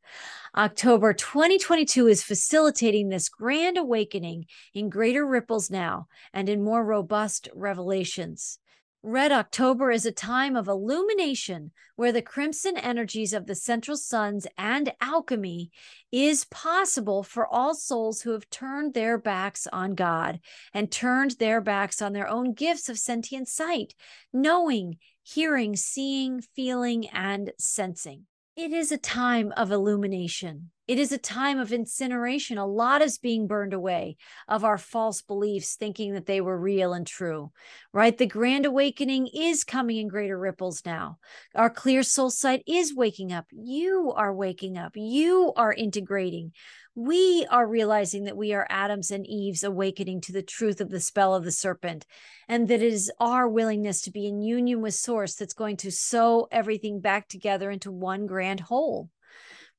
October 0.57 1.13
2022 1.13 2.09
is 2.09 2.25
facilitating 2.25 3.11
this 3.11 3.29
grand 3.29 3.79
awakening 3.79 4.47
in 4.75 4.91
greater 4.91 5.25
ripples 5.25 5.71
now 5.71 6.09
and 6.33 6.49
in 6.49 6.65
more 6.65 6.85
robust 6.85 7.49
revelations. 7.55 8.59
Red 9.05 9.33
October 9.33 9.91
is 9.91 10.07
a 10.07 10.13
time 10.13 10.55
of 10.55 10.69
illumination 10.69 11.73
where 11.97 12.13
the 12.13 12.23
crimson 12.23 12.77
energies 12.77 13.33
of 13.33 13.47
the 13.47 13.57
central 13.57 13.97
suns 13.97 14.47
and 14.57 14.93
alchemy 15.01 15.73
is 16.13 16.45
possible 16.45 17.25
for 17.25 17.45
all 17.49 17.75
souls 17.75 18.23
who 18.23 18.31
have 18.31 18.49
turned 18.49 18.95
their 18.95 19.19
backs 19.19 19.67
on 19.73 19.97
God 19.97 20.39
and 20.73 20.89
turned 20.89 21.33
their 21.33 21.61
backs 21.61 22.01
on 22.01 22.13
their 22.13 22.29
own 22.29 22.53
gifts 22.53 22.89
of 22.89 22.97
sentient 22.97 23.49
sight, 23.49 23.93
knowing, 24.33 24.99
hearing, 25.25 25.75
seeing, 25.75 26.41
feeling, 26.41 27.09
and 27.09 27.51
sensing. 27.59 28.27
It 28.55 28.71
is 28.71 28.93
a 28.93 28.99
time 28.99 29.51
of 29.57 29.73
illumination. 29.73 30.73
It 30.87 30.99
is 30.99 31.11
a 31.11 31.17
time 31.17 31.59
of 31.59 31.73
incineration. 31.73 32.59
A 32.59 32.67
lot 32.67 33.01
is 33.01 33.17
being 33.17 33.47
burned 33.47 33.73
away 33.73 34.19
of 34.47 34.63
our 34.63 34.77
false 34.77 35.23
beliefs, 35.23 35.75
thinking 35.75 36.13
that 36.13 36.27
they 36.27 36.43
were 36.43 36.59
real 36.59 36.93
and 36.93 37.07
true, 37.07 37.51
right? 37.95 38.17
The 38.17 38.27
grand 38.27 38.67
awakening 38.67 39.29
is 39.29 39.65
coming 39.65 39.97
in 39.97 40.09
greater 40.09 40.39
ripples 40.39 40.83
now. 40.85 41.17
Our 41.55 41.71
clear 41.71 42.03
soul 42.03 42.29
sight 42.29 42.63
is 42.67 42.95
waking 42.95 43.33
up. 43.33 43.47
You 43.53 44.13
are 44.15 44.35
waking 44.35 44.77
up. 44.77 44.93
You 44.97 45.55
are 45.57 45.73
integrating. 45.73 46.53
We 46.95 47.47
are 47.51 47.67
realizing 47.67 48.25
that 48.25 48.37
we 48.37 48.53
are 48.53 48.67
Adams 48.69 49.11
and 49.11 49.27
Eve's 49.27 49.65
awakening 49.65 50.21
to 50.23 50.33
the 50.33 50.43
truth 50.43 50.81
of 50.81 50.91
the 50.91 51.01
spell 51.01 51.35
of 51.35 51.45
the 51.45 51.51
serpent, 51.51 52.05
and 52.49 52.69
that 52.69 52.83
it 52.83 52.93
is 52.93 53.11
our 53.19 53.49
willingness 53.49 54.03
to 54.03 54.11
be 54.11 54.27
in 54.27 54.43
union 54.43 54.83
with 54.83 54.95
Source 54.95 55.35
that's 55.35 55.55
going 55.55 55.79
to 55.79 55.91
sew 55.91 56.49
everything 56.51 57.01
back 57.01 57.29
together 57.29 57.71
into 57.71 57.91
one 57.91 58.27
grand 58.27 58.61
whole, 58.61 59.09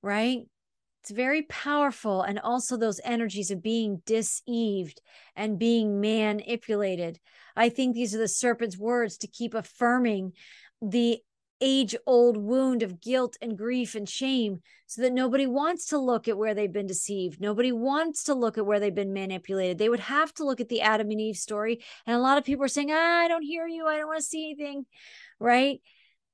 right? 0.01 0.47
it's 1.03 1.11
very 1.11 1.41
powerful 1.41 2.21
and 2.21 2.39
also 2.39 2.77
those 2.77 3.01
energies 3.03 3.51
of 3.51 3.61
being 3.61 4.01
deceived 4.05 5.01
and 5.35 5.59
being 5.59 5.99
manipulated 5.99 7.19
i 7.57 7.67
think 7.67 7.93
these 7.93 8.15
are 8.15 8.19
the 8.19 8.27
serpent's 8.27 8.77
words 8.77 9.17
to 9.17 9.27
keep 9.27 9.53
affirming 9.53 10.31
the 10.81 11.19
age 11.65 11.95
old 12.05 12.35
wound 12.35 12.83
of 12.83 12.99
guilt 12.99 13.37
and 13.41 13.57
grief 13.57 13.95
and 13.95 14.09
shame 14.09 14.59
so 14.85 15.01
that 15.01 15.13
nobody 15.13 15.47
wants 15.47 15.85
to 15.85 15.97
look 15.97 16.27
at 16.27 16.37
where 16.37 16.53
they've 16.53 16.73
been 16.73 16.85
deceived 16.85 17.39
nobody 17.39 17.71
wants 17.71 18.25
to 18.25 18.33
look 18.33 18.57
at 18.57 18.65
where 18.65 18.81
they've 18.81 18.93
been 18.93 19.13
manipulated 19.13 19.77
they 19.77 19.87
would 19.87 20.01
have 20.01 20.33
to 20.33 20.43
look 20.43 20.59
at 20.59 20.67
the 20.67 20.81
adam 20.81 21.09
and 21.09 21.21
eve 21.21 21.37
story 21.37 21.81
and 22.05 22.17
a 22.17 22.19
lot 22.19 22.37
of 22.37 22.43
people 22.43 22.65
are 22.65 22.67
saying 22.67 22.91
ah, 22.91 23.21
i 23.21 23.29
don't 23.29 23.43
hear 23.43 23.65
you 23.65 23.87
i 23.87 23.95
don't 23.95 24.07
want 24.07 24.19
to 24.19 24.25
see 24.25 24.43
anything 24.43 24.85
right 25.39 25.79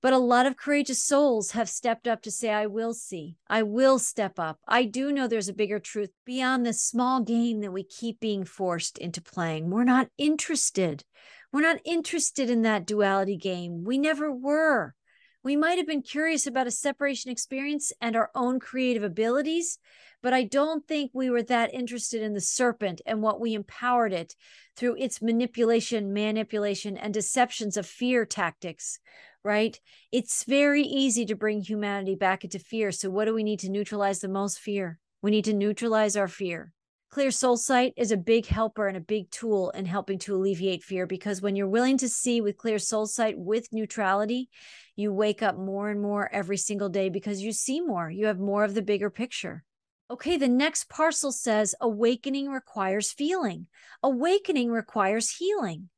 but 0.02 0.14
a 0.14 0.18
lot 0.18 0.46
of 0.46 0.56
courageous 0.56 1.04
souls 1.04 1.52
have 1.52 1.68
stepped 1.68 2.08
up 2.08 2.22
to 2.22 2.32
say, 2.32 2.50
I 2.50 2.68
will 2.68 2.94
see, 2.94 3.36
I 3.50 3.64
will 3.64 4.00
step 4.00 4.40
up. 4.40 4.60
I 4.66 4.86
do 4.86 5.12
know 5.12 5.28
there's 5.28 5.50
a 5.50 5.54
bigger 5.54 5.80
truth 5.80 6.12
beyond 6.26 6.66
this 6.66 6.82
small 6.82 7.22
game 7.22 7.60
that 7.62 7.74
we 7.74 7.84
keep 7.84 8.22
being 8.22 8.46
forced 8.46 8.98
into 8.98 9.22
playing. 9.22 9.70
We're 9.70 9.84
not 9.84 10.08
interested. 10.18 11.04
We're 11.52 11.62
not 11.62 11.82
interested 11.84 12.50
in 12.50 12.62
that 12.62 12.86
duality 12.86 13.36
game. 13.36 13.84
We 13.84 13.98
never 13.98 14.32
were. 14.32 14.96
We 15.44 15.56
might 15.56 15.78
have 15.78 15.88
been 15.88 16.02
curious 16.02 16.46
about 16.46 16.68
a 16.68 16.72
separation 16.72 17.32
experience 17.32 17.92
and 18.02 18.16
our 18.16 18.30
own 18.36 18.60
creative 18.60 19.04
abilities, 19.04 19.80
but 20.22 20.34
I 20.34 20.44
don't 20.44 20.86
think 20.86 21.12
we 21.14 21.30
were 21.30 21.44
that 21.44 21.74
interested 21.74 22.22
in 22.22 22.34
the 22.34 22.42
serpent 22.42 23.02
and 23.06 23.22
what 23.22 23.40
we 23.40 23.54
empowered 23.54 24.12
it 24.12 24.36
through 24.76 24.98
its 24.98 25.22
manipulation, 25.22 26.14
manipulation, 26.14 26.98
and 26.98 27.14
deceptions 27.14 27.78
of 27.78 27.86
fear 27.86 28.26
tactics 28.26 29.00
right? 29.44 29.80
It's 30.12 30.44
very 30.44 30.84
easy 30.84 31.26
to 31.26 31.36
bring 31.36 31.62
humanity 31.62 32.16
back 32.16 32.44
into 32.44 32.60
fear. 32.60 32.92
So, 32.92 33.10
what 33.10 33.26
do 33.26 33.34
we 33.34 33.44
need 33.44 33.60
to 33.60 33.70
neutralize 33.70 34.20
the 34.20 34.28
most 34.28 34.60
fear? 34.60 35.00
We 35.22 35.32
need 35.32 35.46
to 35.46 35.54
neutralize 35.54 36.16
our 36.16 36.28
fear. 36.28 36.74
Clear 37.12 37.32
soul 37.32 37.58
sight 37.58 37.94
is 37.98 38.12
a 38.12 38.18
big 38.18 38.46
helper 38.46 38.88
and 38.88 38.96
a 38.96 39.02
big 39.02 39.32
tool 39.32 39.72
in 39.72 39.88
helping 39.88 40.20
to 40.20 40.36
alleviate 40.36 40.84
fear 40.84 41.08
because 41.08 41.42
when 41.42 41.56
you're 41.56 41.68
willing 41.68 41.98
to 41.98 42.08
see 42.08 42.40
with 42.40 42.58
clear 42.58 42.78
soul 42.78 43.08
sight 43.08 43.36
with 43.36 43.74
neutrality, 43.74 44.48
you 44.96 45.12
wake 45.12 45.42
up 45.42 45.58
more 45.58 45.90
and 45.90 46.00
more 46.00 46.30
every 46.32 46.58
single 46.58 46.88
day 46.88 47.10
because 47.10 47.42
you 47.42 47.52
see 47.52 47.82
more. 47.82 48.12
You 48.12 48.28
have 48.28 48.38
more 48.38 48.64
of 48.64 48.76
the 48.76 48.84
bigger 48.84 49.10
picture. 49.10 49.64
Okay, 50.12 50.38
the 50.38 50.48
next 50.48 50.88
parcel 50.88 51.32
says 51.32 51.74
awakening 51.82 52.50
requires 52.50 53.12
feeling, 53.12 53.66
awakening 54.04 54.70
requires 54.70 55.32
healing. 55.32 55.90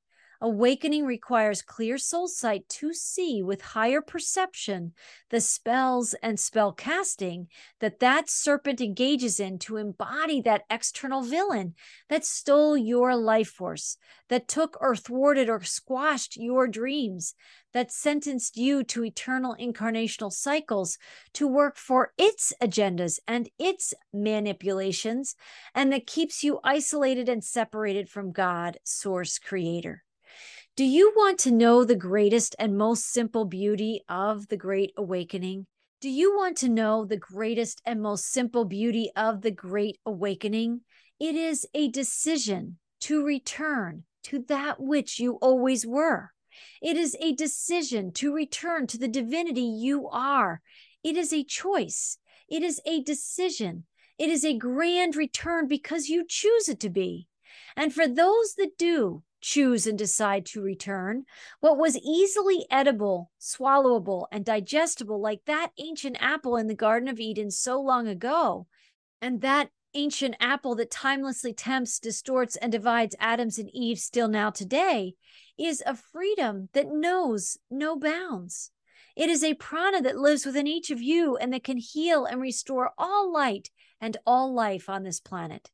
Awakening 0.44 1.06
requires 1.06 1.62
clear 1.62 2.00
soul 2.00 2.28
sight 2.28 2.68
to 2.70 2.96
see 2.96 3.44
with 3.44 3.62
higher 3.62 4.02
perception 4.02 4.94
the 5.30 5.40
spells 5.40 6.16
and 6.24 6.40
spell 6.40 6.74
casting 6.74 7.48
that 7.80 8.00
that 8.00 8.28
serpent 8.28 8.82
engages 8.82 9.40
in 9.40 9.60
to 9.60 9.78
embody 9.78 10.42
that 10.42 10.64
external 10.68 11.22
villain 11.22 11.76
that 12.10 12.26
stole 12.26 12.76
your 12.76 13.16
life 13.16 13.50
force, 13.50 13.98
that 14.30 14.48
took 14.48 14.76
or 14.82 14.96
thwarted 14.96 15.48
or 15.48 15.62
squashed 15.62 16.38
your 16.38 16.68
dreams, 16.68 17.36
that 17.72 17.92
sentenced 17.92 18.58
you 18.58 18.84
to 18.84 19.06
eternal 19.06 19.56
incarnational 19.60 20.34
cycles 20.34 20.98
to 21.34 21.48
work 21.48 21.78
for 21.78 22.14
its 22.18 22.52
agendas 22.60 23.20
and 23.28 23.48
its 23.60 23.94
manipulations, 24.12 25.36
and 25.76 25.94
that 25.94 26.08
keeps 26.08 26.44
you 26.44 26.60
isolated 26.64 27.30
and 27.30 27.44
separated 27.44 28.10
from 28.10 28.32
God, 28.32 28.80
source 28.84 29.38
creator. 29.38 30.04
Do 30.78 30.86
you 30.86 31.12
want 31.18 31.38
to 31.40 31.52
know 31.52 31.84
the 31.84 31.98
greatest 31.98 32.56
and 32.58 32.78
most 32.78 33.12
simple 33.12 33.44
beauty 33.44 34.06
of 34.08 34.48
the 34.48 34.56
Great 34.56 34.94
Awakening? 34.96 35.68
Do 36.00 36.10
you 36.10 36.34
want 36.38 36.56
to 36.60 36.70
know 36.70 37.04
the 37.04 37.18
greatest 37.18 37.82
and 37.86 38.02
most 38.02 38.32
simple 38.32 38.64
beauty 38.64 39.12
of 39.18 39.42
the 39.42 39.52
Great 39.52 39.98
Awakening? 40.06 40.82
It 41.20 41.36
is 41.36 41.68
a 41.74 41.90
decision 41.90 42.80
to 43.02 43.22
return 43.22 44.06
to 44.24 44.46
that 44.48 44.80
which 44.80 45.20
you 45.20 45.34
always 45.42 45.86
were. 45.86 46.32
It 46.82 46.96
is 46.96 47.18
a 47.20 47.34
decision 47.34 48.14
to 48.14 48.34
return 48.34 48.88
to 48.88 48.98
the 48.98 49.10
divinity 49.10 49.62
you 49.64 50.08
are. 50.08 50.62
It 51.04 51.18
is 51.18 51.34
a 51.34 51.44
choice. 51.44 52.18
It 52.48 52.64
is 52.64 52.80
a 52.86 53.04
decision. 53.04 53.84
It 54.18 54.30
is 54.30 54.46
a 54.46 54.58
grand 54.58 55.18
return 55.18 55.68
because 55.68 56.08
you 56.08 56.24
choose 56.26 56.70
it 56.70 56.80
to 56.80 56.90
be. 56.90 57.28
And 57.76 57.94
for 57.94 58.08
those 58.08 58.54
that 58.54 58.78
do, 58.78 59.24
choose 59.42 59.86
and 59.88 59.98
decide 59.98 60.46
to 60.48 60.62
return. 60.62 61.26
What 61.60 61.78
was 61.78 61.98
easily 61.98 62.66
edible, 62.70 63.32
swallowable, 63.40 64.28
and 64.32 64.46
digestible, 64.46 65.20
like 65.20 65.42
that 65.46 65.72
ancient 65.78 66.18
apple 66.20 66.56
in 66.56 66.68
the 66.68 66.76
Garden 66.76 67.10
of 67.10 67.20
Eden 67.20 67.52
so 67.52 67.82
long 67.82 68.08
ago, 68.08 68.68
and 69.22 69.42
that 69.42 69.70
ancient 69.94 70.36
apple 70.40 70.76
that 70.76 70.92
timelessly 70.92 71.54
tempts, 71.54 72.00
distorts, 72.00 72.56
and 72.56 72.72
divides 72.72 73.16
Adams 73.20 73.58
and 73.58 73.70
Eve 73.74 74.00
still 74.00 74.28
now 74.28 74.50
today, 74.50 75.16
is 75.58 75.84
a 75.86 75.96
freedom 75.96 76.70
that 76.74 76.92
knows 76.92 77.58
no 77.70 77.98
bounds. 77.98 78.72
It 79.16 79.30
is 79.30 79.44
a 79.44 79.56
prana 79.56 80.02
that 80.02 80.18
lives 80.18 80.46
within 80.46 80.68
each 80.68 80.90
of 80.90 81.02
you 81.02 81.36
and 81.36 81.52
that 81.54 81.64
can 81.64 81.78
heal 81.78 82.26
and 82.26 82.40
restore 82.40 82.92
all 82.98 83.32
light 83.32 83.70
and 84.02 84.18
all 84.26 84.54
life 84.54 84.90
on 84.90 85.04
this 85.04 85.20
planet. 85.20 85.70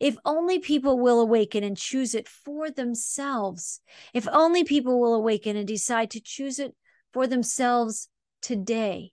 If 0.00 0.16
only 0.24 0.58
people 0.58 0.98
will 0.98 1.20
awaken 1.20 1.62
and 1.62 1.76
choose 1.76 2.14
it 2.14 2.28
for 2.28 2.70
themselves. 2.70 3.80
If 4.12 4.26
only 4.32 4.64
people 4.64 5.00
will 5.00 5.14
awaken 5.14 5.56
and 5.56 5.66
decide 5.66 6.10
to 6.10 6.20
choose 6.20 6.58
it 6.58 6.74
for 7.12 7.26
themselves 7.26 8.08
today, 8.42 9.12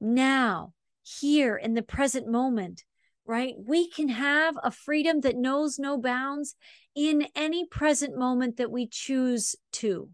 now, 0.00 0.72
here 1.02 1.56
in 1.56 1.74
the 1.74 1.82
present 1.82 2.26
moment, 2.26 2.84
right? 3.26 3.54
We 3.56 3.88
can 3.90 4.08
have 4.08 4.56
a 4.62 4.70
freedom 4.70 5.20
that 5.20 5.36
knows 5.36 5.78
no 5.78 5.98
bounds 5.98 6.56
in 6.96 7.28
any 7.34 7.66
present 7.66 8.16
moment 8.16 8.56
that 8.56 8.70
we 8.70 8.86
choose 8.86 9.54
to. 9.72 10.10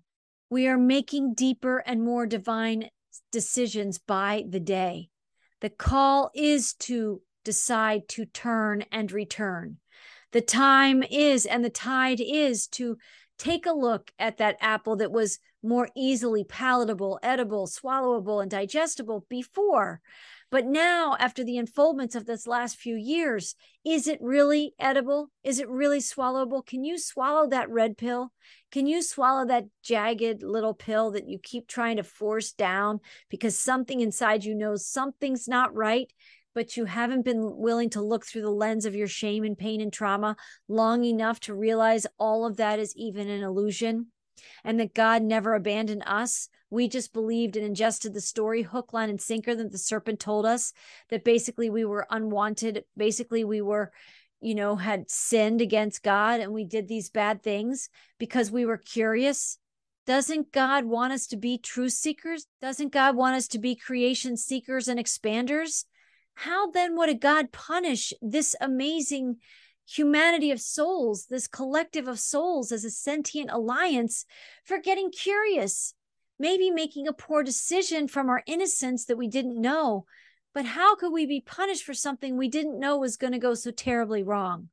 We 0.51 0.69
are 0.69 0.79
making 0.79 1.35
deeper 1.35 1.79
and 1.79 2.03
more 2.03 2.27
divine 2.27 2.91
decisions 3.33 3.99
by 3.99 4.45
the 4.49 4.61
day. 4.61 5.09
The 5.61 5.71
call 5.71 6.31
is 6.35 6.75
to 6.81 7.23
decide 7.47 8.09
to 8.09 8.27
turn 8.27 8.83
and 8.91 9.11
return. 9.13 9.79
The 10.33 10.41
time 10.41 11.03
is 11.05 11.47
and 11.47 11.65
the 11.65 11.71
tide 11.71 12.21
is 12.21 12.67
to 12.69 12.99
take 13.39 13.67
a 13.67 13.73
look 13.73 14.11
at 14.19 14.39
that 14.39 14.57
apple 14.61 14.97
that 14.97 15.13
was 15.13 15.39
more 15.63 15.89
easily 15.97 16.43
palatable, 16.43 17.21
edible, 17.23 17.67
swallowable, 17.67 18.43
and 18.43 18.51
digestible 18.51 19.27
before. 19.29 20.01
But 20.51 20.67
now, 20.67 21.17
after 21.19 21.45
the 21.45 21.57
unfoldments 21.57 22.15
of 22.15 22.27
this 22.27 22.47
last 22.47 22.77
few 22.77 22.97
years, 22.97 23.55
is 23.85 24.07
it 24.07 24.19
really 24.21 24.75
edible? 24.79 25.31
Is 25.43 25.59
it 25.59 25.69
really 25.69 25.99
swallowable? 25.99 26.65
Can 26.65 26.85
you 26.85 26.99
swallow 26.99 27.49
that 27.49 27.71
red 27.71 27.97
pill? 27.97 28.33
Can 28.71 28.87
you 28.87 29.03
swallow 29.03 29.47
that 29.47 29.67
jagged 29.83 30.43
little 30.43 30.75
pill 30.75 31.13
that 31.13 31.29
you 31.29 31.39
keep 31.43 31.67
trying 31.67 31.97
to 31.97 32.05
force 32.05 32.53
down 32.53 33.01
because 33.29 33.59
something 33.59 34.01
inside 34.01 34.45
you 34.45 34.55
knows 34.55 34.87
something's 34.87 35.49
not 35.49 35.75
right? 35.75 36.13
But 36.57 36.75
you 36.75 36.87
haven't 36.87 37.23
been 37.23 37.59
willing 37.59 37.91
to 37.91 38.01
look 38.01 38.25
through 38.25 38.41
the 38.41 38.49
lens 38.51 38.87
of 38.87 38.95
your 38.95 39.07
shame 39.07 39.45
and 39.45 39.59
pain 39.59 39.79
and 39.83 39.93
trauma 39.93 40.35
long 40.69 41.05
enough 41.05 41.39
to 41.39 41.55
realize 41.55 42.07
all 42.19 42.47
of 42.47 42.57
that 42.57 42.79
is 42.79 42.97
even 42.97 43.29
an 43.29 43.43
illusion 43.43 44.07
and 44.65 44.81
that 44.81 44.95
God 44.95 45.23
never 45.23 45.53
abandoned 45.53 46.03
us. 46.07 46.49
We 46.71 46.89
just 46.89 47.13
believed 47.13 47.57
and 47.57 47.67
ingested 47.67 48.15
the 48.15 48.23
story, 48.23 48.63
hook, 48.63 48.95
line, 48.95 49.11
and 49.11 49.21
sinker 49.21 49.55
that 49.55 49.71
the 49.71 49.77
serpent 49.77 50.19
told 50.19 50.47
us 50.47 50.73
that 51.11 51.25
basically 51.25 51.69
we 51.69 51.85
were 51.85 52.07
unwanted. 52.09 52.85
Basically, 52.97 53.45
we 53.45 53.61
were, 53.61 53.93
you 54.41 54.55
know, 54.55 54.77
had 54.77 55.11
sinned 55.11 55.61
against 55.61 56.03
God 56.03 56.41
and 56.41 56.55
we 56.55 56.65
did 56.65 56.89
these 56.89 57.11
bad 57.11 57.43
things 57.43 57.91
because 58.19 58.51
we 58.51 58.65
were 58.65 58.79
curious. 58.79 59.59
Doesn't 60.07 60.53
God 60.53 60.87
want 60.87 61.13
us 61.13 61.27
to 61.27 61.37
be 61.37 61.59
truth 61.59 61.93
seekers? 61.93 62.47
Doesn't 62.63 62.93
God 62.93 63.15
want 63.15 63.37
us 63.37 63.47
to 63.49 63.59
be 63.59 63.77
creation 63.77 64.39
seekers 64.39 64.89
and 64.89 64.99
expanders? 64.99 65.85
How 66.37 66.71
then 66.71 66.97
would 66.97 67.09
a 67.09 67.15
God 67.15 67.51
punish 67.51 68.13
this 68.23 68.55
amazing 68.61 69.37
humanity 69.89 70.51
of 70.51 70.61
souls, 70.61 71.27
this 71.27 71.47
collective 71.47 72.09
of 72.09 72.19
souls 72.19 72.73
as 72.73 72.85
a 72.85 72.91
sentient 72.91 73.51
alliance 73.51 74.25
for 74.65 74.79
getting 74.79 75.11
curious, 75.11 75.95
maybe 76.39 76.71
making 76.71 77.09
a 77.09 77.13
poor 77.13 77.43
decision 77.43 78.07
from 78.09 78.29
our 78.29 78.43
innocence 78.47 79.07
that 79.07 79.17
we 79.17 79.29
didn't 79.29 79.61
know, 79.61 80.07
But 80.57 80.65
how 80.65 80.95
could 80.97 81.13
we 81.13 81.27
be 81.27 81.43
punished 81.43 81.85
for 81.85 81.93
something 81.93 82.35
we 82.35 82.49
didn't 82.49 82.81
know 82.81 82.97
was 82.97 83.19
going 83.19 83.35
to 83.35 83.39
go 83.39 83.53
so 83.53 83.71
terribly 83.71 84.23
wrong? 84.23 84.71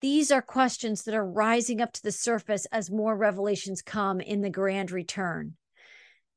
These 0.00 0.30
are 0.30 0.40
questions 0.40 1.02
that 1.02 1.16
are 1.16 1.26
rising 1.26 1.80
up 1.80 1.92
to 1.94 2.02
the 2.04 2.12
surface 2.12 2.64
as 2.66 2.92
more 2.92 3.16
revelations 3.16 3.82
come 3.82 4.20
in 4.20 4.42
the 4.42 4.50
grand 4.50 4.92
return. 4.92 5.56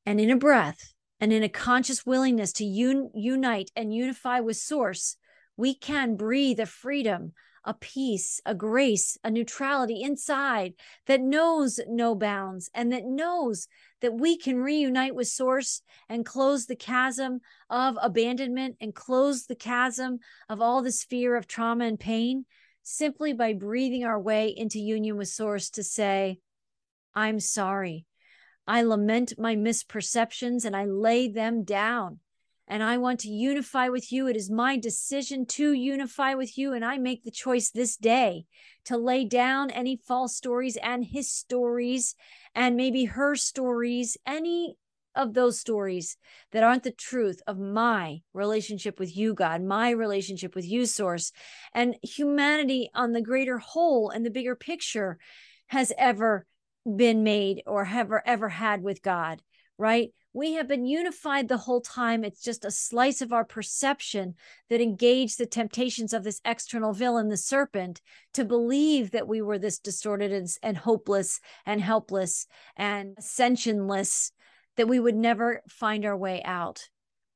And 0.07 0.19
in 0.19 0.31
a 0.31 0.37
breath 0.37 0.91
and 1.19 1.33
in 1.33 1.43
a 1.43 1.49
conscious 1.49 2.05
willingness 2.05 2.53
to 2.53 2.65
un- 2.65 3.09
unite 3.13 3.71
and 3.75 3.93
unify 3.93 4.39
with 4.39 4.57
Source, 4.57 5.17
we 5.57 5.73
can 5.73 6.15
breathe 6.15 6.59
a 6.59 6.65
freedom, 6.65 7.33
a 7.65 7.73
peace, 7.73 8.39
a 8.45 8.55
grace, 8.55 9.17
a 9.23 9.29
neutrality 9.29 10.01
inside 10.01 10.73
that 11.07 11.21
knows 11.21 11.79
no 11.87 12.15
bounds 12.15 12.69
and 12.73 12.91
that 12.93 13.05
knows 13.05 13.67
that 14.01 14.13
we 14.13 14.37
can 14.37 14.57
reunite 14.57 15.13
with 15.13 15.27
Source 15.27 15.81
and 16.07 16.25
close 16.25 16.65
the 16.65 16.75
chasm 16.75 17.41
of 17.69 17.97
abandonment 18.01 18.77
and 18.79 18.95
close 18.95 19.45
the 19.45 19.55
chasm 19.55 20.19
of 20.47 20.61
all 20.61 20.81
this 20.81 21.03
fear 21.03 21.35
of 21.35 21.47
trauma 21.47 21.85
and 21.85 21.99
pain 21.99 22.45
simply 22.81 23.33
by 23.33 23.53
breathing 23.53 24.03
our 24.03 24.19
way 24.19 24.47
into 24.55 24.79
union 24.79 25.17
with 25.17 25.27
Source 25.27 25.69
to 25.71 25.83
say, 25.83 26.39
I'm 27.13 27.39
sorry. 27.39 28.05
I 28.69 28.83
lament 28.83 29.33
my 29.39 29.55
misperceptions 29.55 30.63
and 30.63 30.75
I 30.75 30.85
lay 30.85 31.27
them 31.27 31.63
down. 31.63 32.19
And 32.67 32.83
I 32.83 32.97
want 32.97 33.19
to 33.21 33.27
unify 33.27 33.89
with 33.89 34.11
you. 34.11 34.27
It 34.27 34.35
is 34.35 34.51
my 34.51 34.77
decision 34.77 35.47
to 35.47 35.73
unify 35.73 36.35
with 36.35 36.55
you. 36.55 36.73
And 36.73 36.85
I 36.85 36.99
make 36.99 37.23
the 37.23 37.31
choice 37.31 37.71
this 37.71 37.97
day 37.97 38.45
to 38.85 38.95
lay 38.95 39.25
down 39.25 39.71
any 39.71 39.99
false 40.07 40.35
stories 40.35 40.77
and 40.77 41.03
his 41.03 41.31
stories 41.31 42.13
and 42.53 42.77
maybe 42.77 43.05
her 43.05 43.35
stories, 43.35 44.17
any 44.27 44.75
of 45.15 45.33
those 45.33 45.59
stories 45.59 46.15
that 46.51 46.63
aren't 46.63 46.83
the 46.83 46.91
truth 46.91 47.41
of 47.47 47.57
my 47.57 48.21
relationship 48.33 48.99
with 48.99 49.17
you, 49.17 49.33
God, 49.33 49.63
my 49.63 49.89
relationship 49.89 50.53
with 50.53 50.67
you, 50.67 50.85
Source, 50.85 51.31
and 51.73 51.95
humanity 52.03 52.91
on 52.93 53.13
the 53.13 53.21
greater 53.23 53.57
whole 53.57 54.11
and 54.11 54.23
the 54.23 54.29
bigger 54.29 54.55
picture 54.55 55.17
has 55.69 55.91
ever 55.97 56.45
been 56.97 57.23
made 57.23 57.63
or 57.65 57.85
ever 57.85 58.21
ever 58.25 58.49
had 58.49 58.81
with 58.81 59.01
God, 59.01 59.41
right? 59.77 60.11
We 60.31 60.53
have 60.53 60.67
been 60.67 60.85
unified 60.85 61.47
the 61.47 61.57
whole 61.57 61.81
time. 61.81 62.23
It's 62.23 62.43
just 62.43 62.63
a 62.63 62.71
slice 62.71 63.21
of 63.21 63.33
our 63.33 63.43
perception 63.43 64.35
that 64.69 64.79
engaged 64.79 65.39
the 65.39 65.47
temptations 65.47 66.13
of 66.13 66.23
this 66.23 66.39
external 66.45 66.93
villain, 66.93 67.29
the 67.29 67.37
serpent, 67.37 67.99
to 68.35 68.45
believe 68.45 69.11
that 69.11 69.27
we 69.27 69.41
were 69.41 69.57
this 69.57 69.79
distorted 69.79 70.31
and, 70.31 70.47
and 70.61 70.77
hopeless 70.77 71.39
and 71.65 71.81
helpless 71.81 72.45
and 72.77 73.15
ascensionless 73.17 74.31
that 74.77 74.87
we 74.87 74.99
would 74.99 75.15
never 75.15 75.61
find 75.67 76.05
our 76.05 76.17
way 76.17 76.43
out. 76.43 76.87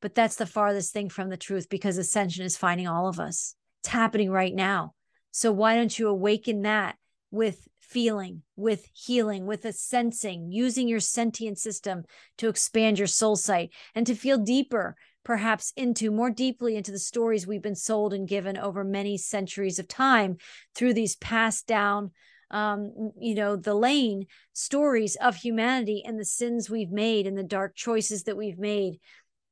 But 0.02 0.14
that's 0.14 0.36
the 0.36 0.46
farthest 0.46 0.94
thing 0.94 1.10
from 1.10 1.30
the 1.30 1.38
truth 1.38 1.70
because 1.70 1.98
ascension 1.98 2.46
is 2.46 2.58
finding 2.58 2.88
all 2.88 3.08
of 3.08 3.20
us. 3.20 3.56
It's 3.82 3.90
happening 3.90 4.30
right 4.30 4.54
now. 4.54 4.94
So 5.32 5.52
why 5.52 5.76
don't 5.76 5.98
you 5.98 6.10
awaken 6.10 6.62
that 6.62 6.96
with 7.32 7.68
feeling, 7.94 8.42
with 8.56 8.88
healing, 8.94 9.46
with 9.46 9.64
a 9.66 9.72
sensing, 9.72 10.52
using 10.52 10.88
your 10.88 11.00
sentient 11.00 11.60
system 11.60 12.04
to 12.40 12.50
expand 12.50 12.98
your 12.98 13.08
soul 13.08 13.36
sight 13.36 13.70
and 13.94 14.08
to 14.08 14.16
feel 14.16 14.40
deeper, 14.40 14.96
perhaps 15.24 15.72
into 15.78 16.10
more 16.10 16.32
deeply 16.32 16.76
into 16.76 16.92
the 16.92 17.00
stories 17.00 17.46
we've 17.46 17.62
been 17.62 17.76
sold 17.76 18.12
and 18.12 18.28
given 18.28 18.58
over 18.58 18.84
many 18.84 19.18
centuries 19.18 19.78
of 19.78 19.88
time 19.88 20.38
through 20.74 20.94
these 20.94 21.16
passed 21.16 21.68
down 21.68 22.12
um, 22.54 23.12
you 23.20 23.34
know, 23.34 23.56
the 23.56 23.74
lane 23.74 24.28
stories 24.54 25.16
of 25.16 25.36
humanity 25.36 26.04
and 26.06 26.20
the 26.20 26.26
sins 26.26 26.70
we've 26.70 26.92
made 26.92 27.26
and 27.26 27.36
the 27.36 27.44
dark 27.44 27.76
choices 27.76 28.24
that 28.26 28.38
we've 28.38 28.60
made. 28.60 29.00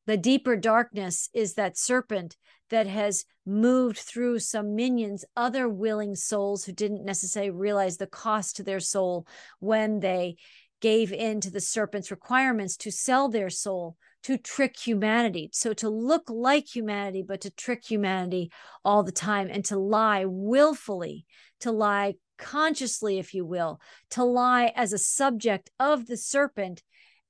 The 0.08 0.18
deeper 0.18 0.56
darkness 0.56 1.30
is 1.34 1.54
that 1.54 1.78
serpent 1.78 2.36
that 2.70 2.88
has 2.88 3.26
moved 3.46 3.98
through 3.98 4.40
some 4.40 4.76
minions, 4.76 5.26
other 5.36 5.70
willing 5.70 6.16
souls 6.16 6.66
who 6.66 6.72
didn't 6.72 7.06
necessarily 7.06 7.52
realize 7.52 7.98
the 7.98 8.08
cost 8.08 8.56
to 8.56 8.64
their 8.64 8.80
soul 8.80 9.28
when 9.60 10.00
they 10.00 10.38
gave 10.80 11.14
in 11.14 11.40
to 11.42 11.52
the 11.52 11.62
serpent's 11.62 12.10
requirements 12.10 12.76
to 12.78 12.92
sell 12.92 13.30
their 13.30 13.50
soul 13.50 13.96
to 14.24 14.38
trick 14.38 14.78
humanity. 14.78 15.50
So 15.54 15.74
to 15.74 15.90
look 15.90 16.30
like 16.30 16.68
humanity, 16.68 17.24
but 17.28 17.42
to 17.42 17.52
trick 17.52 17.84
humanity 17.90 18.52
all 18.84 19.04
the 19.04 19.12
time 19.12 19.50
and 19.52 19.64
to 19.66 19.78
lie 19.78 20.26
willfully, 20.26 21.26
to 21.60 21.72
lie 21.72 22.16
consciously, 22.38 23.20
if 23.20 23.34
you 23.34 23.46
will, 23.46 23.80
to 24.12 24.24
lie 24.24 24.74
as 24.76 24.94
a 24.94 24.98
subject 24.98 25.70
of 25.80 26.08
the 26.08 26.18
serpent 26.18 26.82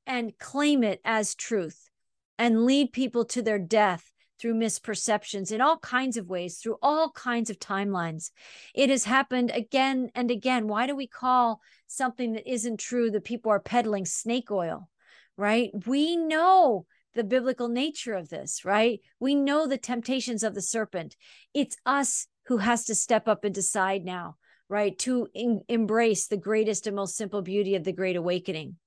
and 0.05 0.37
claim 0.37 0.83
it 0.83 1.01
as 1.03 1.35
truth 1.35 1.90
and 2.41 2.65
lead 2.65 2.91
people 2.91 3.23
to 3.23 3.43
their 3.43 3.59
death 3.59 4.11
through 4.39 4.55
misperceptions 4.55 5.51
in 5.51 5.61
all 5.61 5.77
kinds 5.77 6.17
of 6.17 6.27
ways, 6.27 6.57
through 6.57 6.75
all 6.81 7.11
kinds 7.11 7.51
of 7.51 7.59
timelines. 7.59 8.31
It 8.73 8.89
has 8.89 9.03
happened 9.03 9.51
again 9.53 10.09
and 10.15 10.31
again. 10.31 10.67
Why 10.67 10.87
do 10.87 10.95
we 10.95 11.05
call 11.05 11.61
something 11.85 12.33
that 12.33 12.51
isn't 12.51 12.79
true 12.79 13.11
that 13.11 13.25
people 13.25 13.51
are 13.51 13.59
peddling 13.59 14.07
snake 14.07 14.49
oil, 14.49 14.89
right? 15.37 15.69
We 15.85 16.15
know 16.15 16.87
the 17.13 17.23
biblical 17.23 17.67
nature 17.67 18.15
of 18.15 18.29
this, 18.29 18.65
right? 18.65 19.01
We 19.19 19.35
know 19.35 19.67
the 19.67 19.77
temptations 19.77 20.41
of 20.41 20.55
the 20.55 20.63
serpent. 20.63 21.15
It's 21.53 21.77
us 21.85 22.25
who 22.47 22.57
has 22.57 22.85
to 22.85 22.95
step 22.95 23.27
up 23.27 23.43
and 23.43 23.53
decide 23.53 24.03
now 24.03 24.37
right? 24.67 24.97
To 24.99 25.27
in, 25.33 25.59
embrace 25.67 26.27
the 26.27 26.37
greatest 26.37 26.87
and 26.87 26.95
most 26.95 27.17
simple 27.17 27.41
beauty 27.41 27.75
of 27.75 27.83
the 27.83 27.91
Great 27.91 28.15
Awakening. 28.15 28.77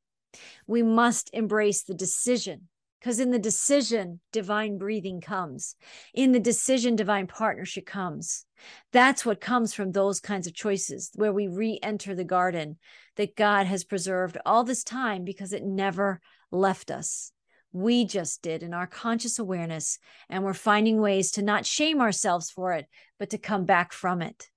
We 0.66 0.82
must 0.82 1.28
embrace 1.34 1.82
the 1.82 1.92
decision 1.92 2.68
because 3.04 3.20
in 3.20 3.30
the 3.30 3.38
decision, 3.38 4.18
divine 4.32 4.78
breathing 4.78 5.20
comes. 5.20 5.76
In 6.14 6.32
the 6.32 6.40
decision, 6.40 6.96
divine 6.96 7.26
partnership 7.26 7.84
comes. 7.84 8.46
That's 8.92 9.26
what 9.26 9.42
comes 9.42 9.74
from 9.74 9.92
those 9.92 10.20
kinds 10.20 10.46
of 10.46 10.54
choices 10.54 11.10
where 11.14 11.30
we 11.30 11.46
re 11.46 11.78
enter 11.82 12.14
the 12.14 12.24
garden 12.24 12.78
that 13.16 13.36
God 13.36 13.66
has 13.66 13.84
preserved 13.84 14.38
all 14.46 14.64
this 14.64 14.82
time 14.82 15.22
because 15.22 15.52
it 15.52 15.62
never 15.62 16.22
left 16.50 16.90
us. 16.90 17.30
We 17.74 18.06
just 18.06 18.40
did 18.40 18.62
in 18.62 18.72
our 18.72 18.86
conscious 18.86 19.38
awareness, 19.38 19.98
and 20.30 20.42
we're 20.42 20.54
finding 20.54 20.98
ways 20.98 21.30
to 21.32 21.42
not 21.42 21.66
shame 21.66 22.00
ourselves 22.00 22.50
for 22.50 22.72
it, 22.72 22.86
but 23.18 23.28
to 23.30 23.38
come 23.38 23.66
back 23.66 23.92
from 23.92 24.22
it. 24.22 24.48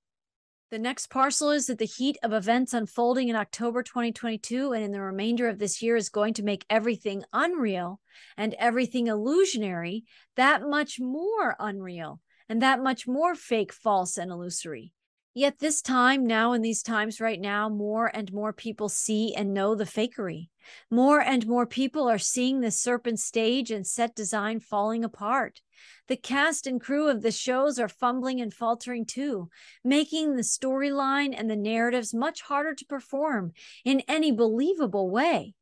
The 0.69 0.79
next 0.79 1.09
parcel 1.09 1.51
is 1.51 1.67
that 1.67 1.77
the 1.77 1.85
heat 1.85 2.17
of 2.23 2.33
events 2.33 2.73
unfolding 2.73 3.29
in 3.29 3.37
October 3.37 3.83
2022 3.83 4.73
and 4.73 4.83
in 4.83 4.91
the 4.91 4.99
remainder 4.99 5.47
of 5.47 5.59
this 5.59 5.81
year 5.81 5.95
is 5.95 6.09
going 6.09 6.33
to 6.33 6.43
make 6.43 6.65
everything 6.69 7.23
unreal 7.31 8.01
and 8.35 8.53
everything 8.55 9.07
illusionary 9.07 10.03
that 10.35 10.61
much 10.61 10.99
more 10.99 11.55
unreal 11.57 12.19
and 12.49 12.61
that 12.61 12.83
much 12.83 13.07
more 13.07 13.33
fake, 13.33 13.71
false, 13.71 14.17
and 14.17 14.29
illusory. 14.29 14.91
Yet, 15.37 15.59
this 15.59 15.83
time, 15.83 16.25
now 16.25 16.53
in 16.53 16.63
these 16.63 16.81
times 16.81 17.21
right 17.21 17.39
now, 17.39 17.69
more 17.69 18.07
and 18.07 18.33
more 18.33 18.51
people 18.51 18.89
see 18.89 19.35
and 19.35 19.53
know 19.53 19.75
the 19.75 19.83
fakery. 19.83 20.49
More 20.89 21.21
and 21.21 21.45
more 21.45 21.67
people 21.67 22.09
are 22.09 22.17
seeing 22.17 22.61
the 22.61 22.71
serpent 22.71 23.19
stage 23.19 23.69
and 23.69 23.85
set 23.85 24.15
design 24.15 24.59
falling 24.59 25.03
apart. 25.03 25.61
The 26.07 26.17
cast 26.17 26.65
and 26.65 26.81
crew 26.81 27.07
of 27.07 27.21
the 27.21 27.29
shows 27.29 27.77
are 27.77 27.87
fumbling 27.87 28.41
and 28.41 28.51
faltering 28.51 29.05
too, 29.05 29.51
making 29.83 30.37
the 30.37 30.41
storyline 30.41 31.35
and 31.37 31.47
the 31.47 31.55
narratives 31.55 32.15
much 32.15 32.41
harder 32.41 32.73
to 32.73 32.85
perform 32.85 33.51
in 33.85 34.01
any 34.07 34.31
believable 34.31 35.07
way 35.11 35.53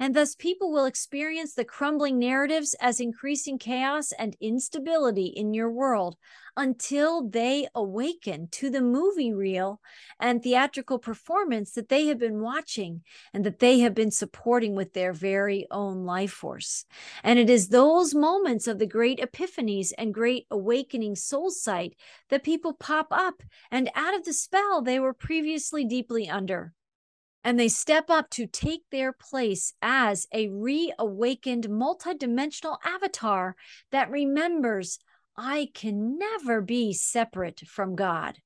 and 0.00 0.16
thus 0.16 0.34
people 0.34 0.72
will 0.72 0.86
experience 0.86 1.52
the 1.54 1.64
crumbling 1.64 2.18
narratives 2.18 2.74
as 2.80 3.00
increasing 3.00 3.58
chaos 3.58 4.12
and 4.12 4.34
instability 4.40 5.26
in 5.26 5.52
your 5.52 5.70
world 5.70 6.16
until 6.56 7.28
they 7.28 7.68
awaken 7.74 8.48
to 8.50 8.70
the 8.70 8.80
movie 8.80 9.32
reel 9.32 9.80
and 10.18 10.42
theatrical 10.42 10.98
performance 10.98 11.72
that 11.72 11.90
they 11.90 12.06
have 12.06 12.18
been 12.18 12.40
watching 12.40 13.02
and 13.34 13.44
that 13.44 13.58
they 13.58 13.80
have 13.80 13.94
been 13.94 14.10
supporting 14.10 14.74
with 14.74 14.94
their 14.94 15.12
very 15.12 15.66
own 15.70 16.04
life 16.04 16.32
force. 16.32 16.86
And 17.22 17.38
it 17.38 17.50
is 17.50 17.68
those 17.68 18.14
moments 18.14 18.66
of 18.66 18.78
the 18.78 18.86
great 18.86 19.20
epiphanies 19.20 19.92
and 19.98 20.14
great 20.14 20.46
awakening 20.50 21.16
soul 21.16 21.50
sight 21.50 21.94
that 22.30 22.42
people 22.42 22.72
pop 22.72 23.08
up 23.10 23.42
and 23.70 23.90
out 23.94 24.14
of 24.14 24.24
the 24.24 24.32
spell 24.32 24.82
they 24.82 24.98
were 24.98 25.14
previously 25.14 25.84
deeply 25.84 26.28
under 26.28 26.72
and 27.42 27.58
they 27.58 27.68
step 27.68 28.10
up 28.10 28.30
to 28.30 28.46
take 28.46 28.82
their 28.90 29.12
place 29.12 29.74
as 29.80 30.26
a 30.32 30.48
reawakened 30.48 31.68
multidimensional 31.68 32.78
avatar 32.84 33.56
that 33.92 34.10
remembers 34.10 34.98
I 35.36 35.68
can 35.72 36.18
never 36.18 36.60
be 36.60 36.92
separate 36.92 37.60
from 37.60 37.96
God. 37.96 38.38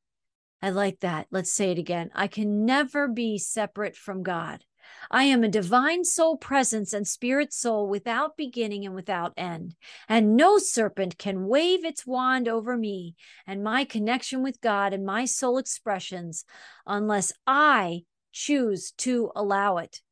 I 0.63 0.71
like 0.71 1.01
that. 1.01 1.27
Let's 1.31 1.53
say 1.53 1.73
it 1.73 1.79
again. 1.79 2.11
I 2.15 2.27
can 2.27 2.65
never 2.65 3.09
be 3.09 3.39
separate 3.39 3.97
from 3.97 4.23
God. 4.23 4.65
I 5.11 5.25
am 5.25 5.43
a 5.43 5.49
divine 5.49 6.05
soul 6.05 6.37
presence 6.37 6.93
and 6.93 7.07
spirit 7.07 7.53
soul 7.53 7.89
without 7.89 8.37
beginning 8.37 8.85
and 8.87 8.95
without 8.95 9.35
end. 9.37 9.75
And 10.09 10.37
no 10.37 10.59
serpent 10.59 11.19
can 11.19 11.47
wave 11.47 11.85
its 11.85 12.07
wand 12.07 12.49
over 12.49 12.77
me 12.77 13.15
and 13.47 13.65
my 13.65 13.85
connection 13.85 14.43
with 14.43 14.61
God 14.61 14.93
and 14.93 15.05
my 15.05 15.25
soul 15.25 15.59
expressions 15.59 16.45
unless 16.87 17.33
I 17.47 18.03
choose 18.35 18.91
to 18.99 19.33
allow 19.35 19.79
it. 19.79 20.03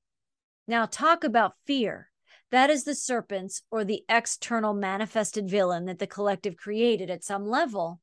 Now, 0.66 0.86
talk 0.86 1.24
about 1.24 1.56
fear. 1.66 2.08
That 2.50 2.70
is 2.70 2.84
the 2.84 2.94
serpents 2.94 3.62
or 3.70 3.84
the 3.84 4.04
external 4.08 4.72
manifested 4.72 5.50
villain 5.50 5.86
that 5.86 5.98
the 5.98 6.06
collective 6.06 6.56
created 6.56 7.10
at 7.10 7.24
some 7.24 7.46
level. 7.46 8.00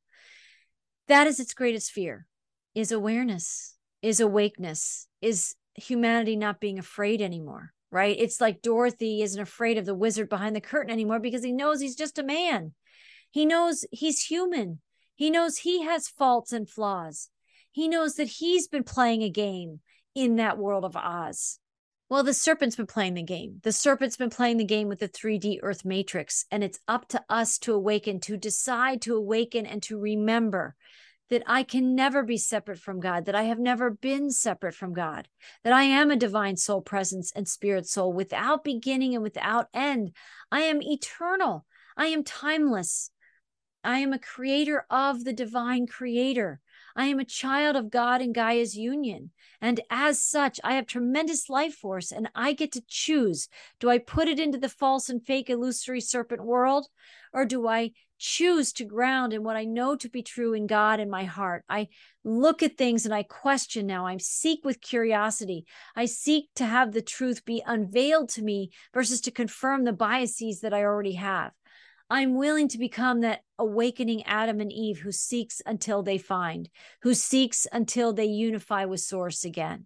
That 1.08 1.26
is 1.26 1.40
its 1.40 1.54
greatest 1.54 1.92
fear 1.92 2.28
is 2.76 2.92
awareness, 2.92 3.76
is 4.02 4.20
awakeness, 4.20 5.08
is 5.22 5.56
humanity 5.74 6.36
not 6.36 6.60
being 6.60 6.78
afraid 6.78 7.22
anymore, 7.22 7.74
right? 7.92 8.16
It's 8.18 8.40
like 8.40 8.62
Dorothy 8.62 9.22
isn't 9.22 9.42
afraid 9.42 9.78
of 9.78 9.86
the 9.86 9.96
wizard 9.96 10.30
behind 10.30 10.56
the 10.56 10.62
curtain 10.62 10.92
anymore 10.92 11.20
because 11.20 11.44
he 11.44 11.52
knows 11.52 11.82
he's 11.82 11.96
just 11.96 12.20
a 12.20 12.24
man. 12.24 12.74
He 13.32 13.46
knows 13.46 13.86
he's 13.92 14.24
human. 14.26 14.82
He 15.16 15.30
knows 15.30 15.58
he 15.58 15.84
has 15.84 16.08
faults 16.08 16.54
and 16.54 16.70
flaws. 16.70 17.30
He 17.72 17.88
knows 17.88 18.16
that 18.16 18.28
he's 18.28 18.68
been 18.68 18.84
playing 18.84 19.24
a 19.24 19.30
game 19.30 19.80
in 20.24 20.36
that 20.38 20.58
world 20.58 20.86
of 20.86 20.96
Oz. 20.96 21.60
Well, 22.10 22.24
the 22.24 22.34
serpent's 22.34 22.76
been 22.76 22.88
playing 22.88 23.14
the 23.14 23.24
game. 23.24 23.60
The 23.64 23.72
serpent's 23.72 24.18
been 24.18 24.32
playing 24.32 24.58
the 24.58 24.66
game 24.66 24.88
with 24.88 25.00
the 25.00 25.08
3D 25.08 25.60
Earth 25.62 25.86
Matrix, 25.86 26.46
and 26.50 26.64
it's 26.64 26.80
up 26.88 27.08
to 27.10 27.24
us 27.30 27.60
to 27.60 27.74
awaken, 27.74 28.20
to 28.22 28.36
decide 28.36 29.02
to 29.04 29.16
awaken, 29.16 29.68
and 29.68 29.84
to 29.84 30.00
remember 30.00 30.76
that 31.30 31.44
I 31.46 31.62
can 31.62 31.94
never 31.94 32.24
be 32.24 32.38
separate 32.38 32.80
from 32.80 33.00
God, 33.00 33.26
that 33.26 33.36
I 33.36 33.44
have 33.44 33.60
never 33.60 33.92
been 33.92 34.32
separate 34.32 34.74
from 34.74 34.94
God, 34.94 35.28
that 35.64 35.74
I 35.74 35.84
am 35.84 36.10
a 36.10 36.16
divine 36.16 36.58
soul 36.58 36.82
presence 36.82 37.32
and 37.36 37.48
spirit 37.48 37.88
soul 37.88 38.12
without 38.12 38.64
beginning 38.64 39.14
and 39.14 39.22
without 39.22 39.68
end. 39.74 40.12
I 40.52 40.62
am 40.62 40.82
eternal. 40.82 41.66
I 41.96 42.08
am 42.08 42.24
timeless. 42.24 43.12
I 43.84 44.00
am 44.00 44.14
a 44.14 44.20
creator 44.20 44.86
of 44.90 45.24
the 45.24 45.34
divine 45.34 45.86
creator. 45.86 46.60
I 46.96 47.06
am 47.06 47.20
a 47.20 47.26
child 47.26 47.76
of 47.76 47.90
God 47.90 48.22
and 48.22 48.34
Gaia's 48.34 48.76
union. 48.78 49.32
And 49.62 49.82
as 49.90 50.22
such, 50.22 50.60
I 50.64 50.76
have 50.76 50.88
tremendous 50.88 51.50
life 51.50 51.76
force 51.76 52.12
and 52.12 52.30
I 52.36 52.54
get 52.54 52.72
to 52.74 52.84
choose. 52.88 53.48
Do 53.80 53.90
I 53.90 53.98
put 53.98 54.28
it 54.28 54.40
into 54.40 54.58
the 54.58 54.70
false 54.70 55.10
and 55.10 55.26
fake 55.26 55.50
illusory 55.50 56.02
serpent 56.02 56.44
world? 56.44 56.88
Or 57.34 57.46
do 57.46 57.68
I 57.68 57.92
choose 58.18 58.74
to 58.74 58.86
ground 58.86 59.34
in 59.34 59.44
what 59.44 59.56
I 59.56 59.64
know 59.64 59.96
to 59.96 60.10
be 60.10 60.22
true 60.22 60.54
in 60.54 60.68
God 60.68 61.00
in 61.00 61.10
my 61.10 61.24
heart? 61.24 61.64
I 61.70 61.88
look 62.24 62.64
at 62.64 62.78
things 62.78 63.06
and 63.06 63.14
I 63.14 63.24
question 63.24 63.86
now. 63.86 64.06
I 64.06 64.18
seek 64.18 64.66
with 64.66 64.82
curiosity. 64.82 65.66
I 65.96 66.06
seek 66.06 66.50
to 66.56 66.66
have 66.66 66.92
the 66.92 67.02
truth 67.02 67.46
be 67.46 67.64
unveiled 67.66 68.30
to 68.30 68.42
me 68.42 68.72
versus 68.94 69.22
to 69.22 69.32
confirm 69.32 69.84
the 69.84 69.94
biases 69.94 70.62
that 70.62 70.74
I 70.74 70.84
already 70.84 71.14
have. 71.14 71.52
I'm 72.12 72.36
willing 72.36 72.68
to 72.70 72.80
become 72.80 73.22
that 73.22 73.42
awakening 73.60 74.24
Adam 74.24 74.60
and 74.60 74.72
Eve 74.72 75.00
who 75.00 75.12
seeks 75.12 75.62
until 75.66 76.02
they 76.02 76.18
find, 76.18 76.68
who 77.04 77.14
seeks 77.14 77.68
until 77.72 78.14
they 78.14 78.26
unify 78.26 78.86
with 78.86 79.02
Source 79.02 79.46
again. 79.46 79.86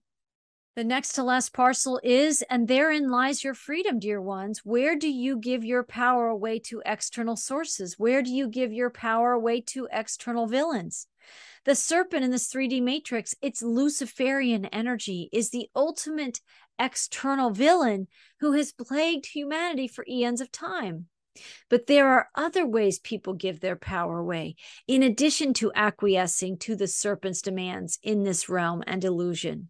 The 0.76 0.84
next 0.84 1.14
to 1.14 1.24
last 1.24 1.54
parcel 1.54 2.00
is, 2.02 2.42
and 2.50 2.68
therein 2.68 3.12
lies 3.12 3.44
your 3.44 3.54
freedom, 3.54 4.00
dear 4.00 4.22
ones. 4.22 4.62
Where 4.64 4.96
do 4.96 5.08
you 5.08 5.38
give 5.38 5.64
your 5.64 5.84
power 5.84 6.30
away 6.30 6.60
to 6.60 6.82
external 6.86 7.36
sources? 7.36 8.00
Where 8.00 8.24
do 8.24 8.32
you 8.32 8.48
give 8.48 8.72
your 8.72 8.90
power 8.90 9.34
away 9.34 9.62
to 9.68 9.88
external 9.92 10.48
villains? 10.48 11.08
The 11.66 11.76
serpent 11.76 12.24
in 12.24 12.32
this 12.32 12.52
3D 12.52 12.82
matrix, 12.82 13.36
its 13.42 13.62
Luciferian 13.62 14.66
energy, 14.66 15.30
is 15.32 15.52
the 15.52 15.70
ultimate 15.76 16.40
external 16.80 17.52
villain 17.52 18.08
who 18.40 18.54
has 18.54 18.72
plagued 18.72 19.28
humanity 19.28 19.88
for 19.88 20.06
eons 20.08 20.42
of 20.42 20.52
time. 20.52 21.08
But 21.70 21.88
there 21.88 22.08
are 22.10 22.30
other 22.36 22.66
ways 22.66 23.00
people 23.00 23.34
give 23.34 23.60
their 23.60 23.76
power 23.76 24.20
away, 24.20 24.56
in 24.88 25.04
addition 25.04 25.54
to 25.56 25.72
acquiescing 25.74 26.58
to 26.60 26.76
the 26.76 26.88
serpent's 26.88 27.42
demands 27.42 28.00
in 28.04 28.24
this 28.24 28.50
realm 28.50 28.84
and 28.86 29.04
illusion. 29.04 29.70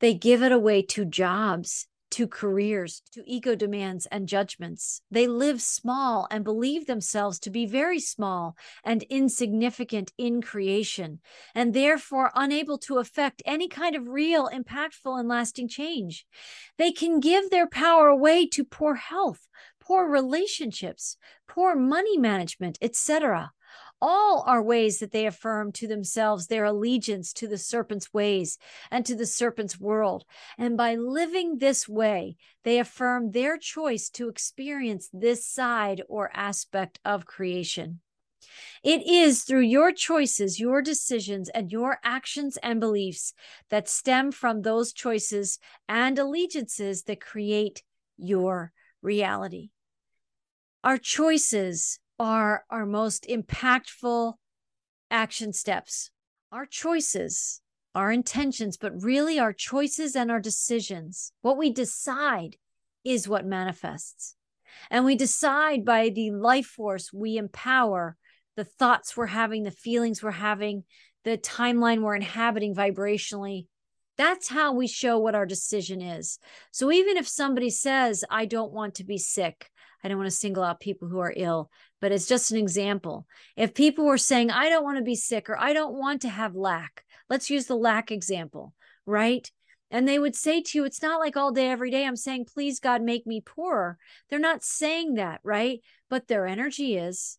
They 0.00 0.14
give 0.14 0.42
it 0.42 0.52
away 0.52 0.82
to 0.82 1.04
jobs, 1.04 1.86
to 2.12 2.28
careers, 2.28 3.00
to 3.12 3.22
ego 3.26 3.54
demands 3.54 4.04
and 4.06 4.28
judgments. 4.28 5.00
They 5.10 5.26
live 5.26 5.62
small 5.62 6.28
and 6.30 6.44
believe 6.44 6.86
themselves 6.86 7.38
to 7.40 7.50
be 7.50 7.64
very 7.64 8.00
small 8.00 8.54
and 8.84 9.02
insignificant 9.04 10.12
in 10.18 10.42
creation, 10.42 11.20
and 11.54 11.72
therefore 11.72 12.30
unable 12.34 12.76
to 12.78 12.98
affect 12.98 13.42
any 13.46 13.66
kind 13.66 13.96
of 13.96 14.08
real, 14.08 14.50
impactful, 14.50 15.18
and 15.18 15.26
lasting 15.26 15.68
change. 15.68 16.26
They 16.76 16.92
can 16.92 17.18
give 17.18 17.48
their 17.48 17.66
power 17.66 18.08
away 18.08 18.46
to 18.48 18.64
poor 18.64 18.96
health, 18.96 19.48
poor 19.84 20.08
relationships, 20.08 21.16
poor 21.48 21.74
money 21.74 22.16
management, 22.16 22.78
etc. 22.80 23.50
All 24.00 24.44
are 24.46 24.62
ways 24.62 24.98
that 24.98 25.10
they 25.10 25.26
affirm 25.26 25.72
to 25.72 25.88
themselves 25.88 26.46
their 26.46 26.64
allegiance 26.64 27.32
to 27.34 27.48
the 27.48 27.58
serpent's 27.58 28.12
ways 28.12 28.58
and 28.90 29.04
to 29.06 29.16
the 29.16 29.26
serpent's 29.26 29.80
world. 29.80 30.24
And 30.56 30.76
by 30.76 30.94
living 30.94 31.58
this 31.58 31.88
way, 31.88 32.36
they 32.62 32.78
affirm 32.78 33.32
their 33.32 33.58
choice 33.58 34.08
to 34.10 34.28
experience 34.28 35.08
this 35.12 35.46
side 35.46 36.02
or 36.08 36.30
aspect 36.32 37.00
of 37.04 37.26
creation. 37.26 38.00
It 38.84 39.06
is 39.06 39.42
through 39.42 39.62
your 39.62 39.92
choices, 39.92 40.60
your 40.60 40.82
decisions, 40.82 41.48
and 41.48 41.70
your 41.70 41.98
actions 42.04 42.56
and 42.62 42.80
beliefs 42.80 43.34
that 43.70 43.88
stem 43.88 44.32
from 44.32 44.62
those 44.62 44.92
choices 44.92 45.58
and 45.88 46.18
allegiances 46.18 47.04
that 47.04 47.20
create 47.20 47.82
your 48.16 48.72
reality. 49.02 49.70
Our 50.84 50.98
choices 50.98 51.98
are 52.18 52.64
our 52.70 52.86
most 52.86 53.26
impactful 53.28 54.34
action 55.10 55.52
steps. 55.52 56.10
Our 56.50 56.66
choices, 56.66 57.60
our 57.94 58.10
intentions, 58.10 58.76
but 58.76 59.02
really 59.02 59.38
our 59.38 59.52
choices 59.52 60.16
and 60.16 60.30
our 60.30 60.40
decisions. 60.40 61.32
What 61.42 61.56
we 61.58 61.72
decide 61.72 62.56
is 63.04 63.28
what 63.28 63.44
manifests. 63.46 64.36
And 64.90 65.04
we 65.04 65.16
decide 65.16 65.84
by 65.84 66.08
the 66.08 66.30
life 66.30 66.66
force 66.66 67.12
we 67.12 67.36
empower, 67.36 68.16
the 68.56 68.64
thoughts 68.64 69.16
we're 69.16 69.26
having, 69.26 69.62
the 69.62 69.70
feelings 69.70 70.22
we're 70.22 70.30
having, 70.30 70.84
the 71.24 71.38
timeline 71.38 72.00
we're 72.00 72.16
inhabiting 72.16 72.74
vibrationally, 72.74 73.66
that's 74.16 74.48
how 74.48 74.72
we 74.72 74.86
show 74.86 75.18
what 75.18 75.34
our 75.34 75.46
decision 75.46 76.00
is. 76.00 76.38
So 76.70 76.92
even 76.92 77.16
if 77.16 77.26
somebody 77.26 77.70
says, 77.70 78.24
I 78.30 78.44
don't 78.44 78.72
want 78.72 78.96
to 78.96 79.04
be 79.04 79.18
sick, 79.18 79.70
I 80.04 80.08
don't 80.08 80.18
want 80.18 80.28
to 80.28 80.36
single 80.36 80.64
out 80.64 80.80
people 80.80 81.08
who 81.08 81.20
are 81.20 81.32
ill, 81.34 81.70
but 82.00 82.12
it's 82.12 82.26
just 82.26 82.50
an 82.50 82.58
example. 82.58 83.26
If 83.56 83.74
people 83.74 84.04
were 84.04 84.18
saying, 84.18 84.50
I 84.50 84.68
don't 84.68 84.84
want 84.84 84.98
to 84.98 85.04
be 85.04 85.14
sick 85.14 85.48
or 85.48 85.58
I 85.58 85.72
don't 85.72 85.94
want 85.94 86.22
to 86.22 86.28
have 86.28 86.54
lack, 86.54 87.04
let's 87.30 87.50
use 87.50 87.66
the 87.66 87.76
lack 87.76 88.10
example, 88.10 88.74
right? 89.06 89.50
And 89.90 90.08
they 90.08 90.18
would 90.18 90.34
say 90.34 90.62
to 90.62 90.78
you, 90.78 90.84
it's 90.84 91.02
not 91.02 91.20
like 91.20 91.36
all 91.36 91.52
day, 91.52 91.68
every 91.68 91.90
day, 91.90 92.06
I'm 92.06 92.16
saying, 92.16 92.46
please, 92.52 92.80
God, 92.80 93.02
make 93.02 93.26
me 93.26 93.40
poorer. 93.40 93.98
They're 94.28 94.38
not 94.38 94.64
saying 94.64 95.14
that, 95.14 95.40
right? 95.44 95.80
But 96.08 96.28
their 96.28 96.46
energy 96.46 96.96
is. 96.96 97.38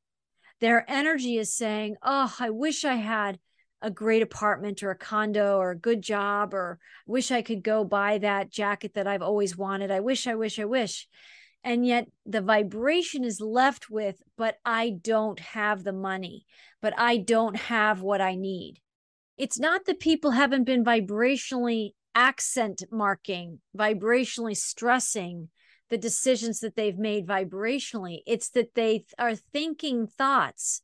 Their 0.62 0.90
energy 0.90 1.38
is 1.38 1.54
saying, 1.54 1.96
oh, 2.04 2.34
I 2.40 2.52
wish 2.52 2.86
I 2.86 2.96
had 2.96 3.40
a 3.84 3.92
great 3.92 4.22
apartment 4.22 4.82
or 4.82 4.92
a 4.92 4.98
condo 4.98 5.58
or 5.58 5.72
a 5.72 5.78
good 5.78 6.02
job 6.02 6.54
or 6.54 6.80
wish 7.06 7.32
I 7.32 7.42
could 7.42 7.62
go 7.62 7.84
buy 7.84 8.18
that 8.20 8.50
jacket 8.50 8.94
that 8.94 9.08
I've 9.08 9.22
always 9.22 9.58
wanted. 9.58 9.92
I 9.92 10.00
wish, 10.00 10.26
I 10.26 10.36
wish, 10.36 10.58
I 10.58 10.66
wish. 10.66 11.08
And 11.66 11.86
yet 11.86 12.08
the 12.26 12.42
vibration 12.42 13.26
is 13.26 13.42
left 13.42 13.90
with, 13.90 14.22
but 14.38 14.58
I 14.66 14.92
don't 15.02 15.40
have 15.40 15.84
the 15.84 15.94
money, 15.94 16.46
but 16.82 16.94
I 16.98 17.18
don't 17.18 17.58
have 17.58 18.02
what 18.02 18.22
I 18.22 18.36
need. 18.36 18.80
It's 19.38 19.60
not 19.60 19.86
that 19.86 20.00
people 20.00 20.32
haven't 20.32 20.64
been 20.64 20.86
vibrationally 20.86 21.92
accent 22.16 22.84
marking, 22.90 23.60
vibrationally 23.78 24.56
stressing 24.56 25.50
the 25.90 25.98
decisions 25.98 26.62
that 26.62 26.76
they've 26.78 26.98
made 26.98 27.28
vibrationally. 27.28 28.20
It's 28.26 28.50
that 28.52 28.76
they 28.76 29.06
are 29.20 29.36
thinking 29.36 30.08
thoughts 30.08 30.84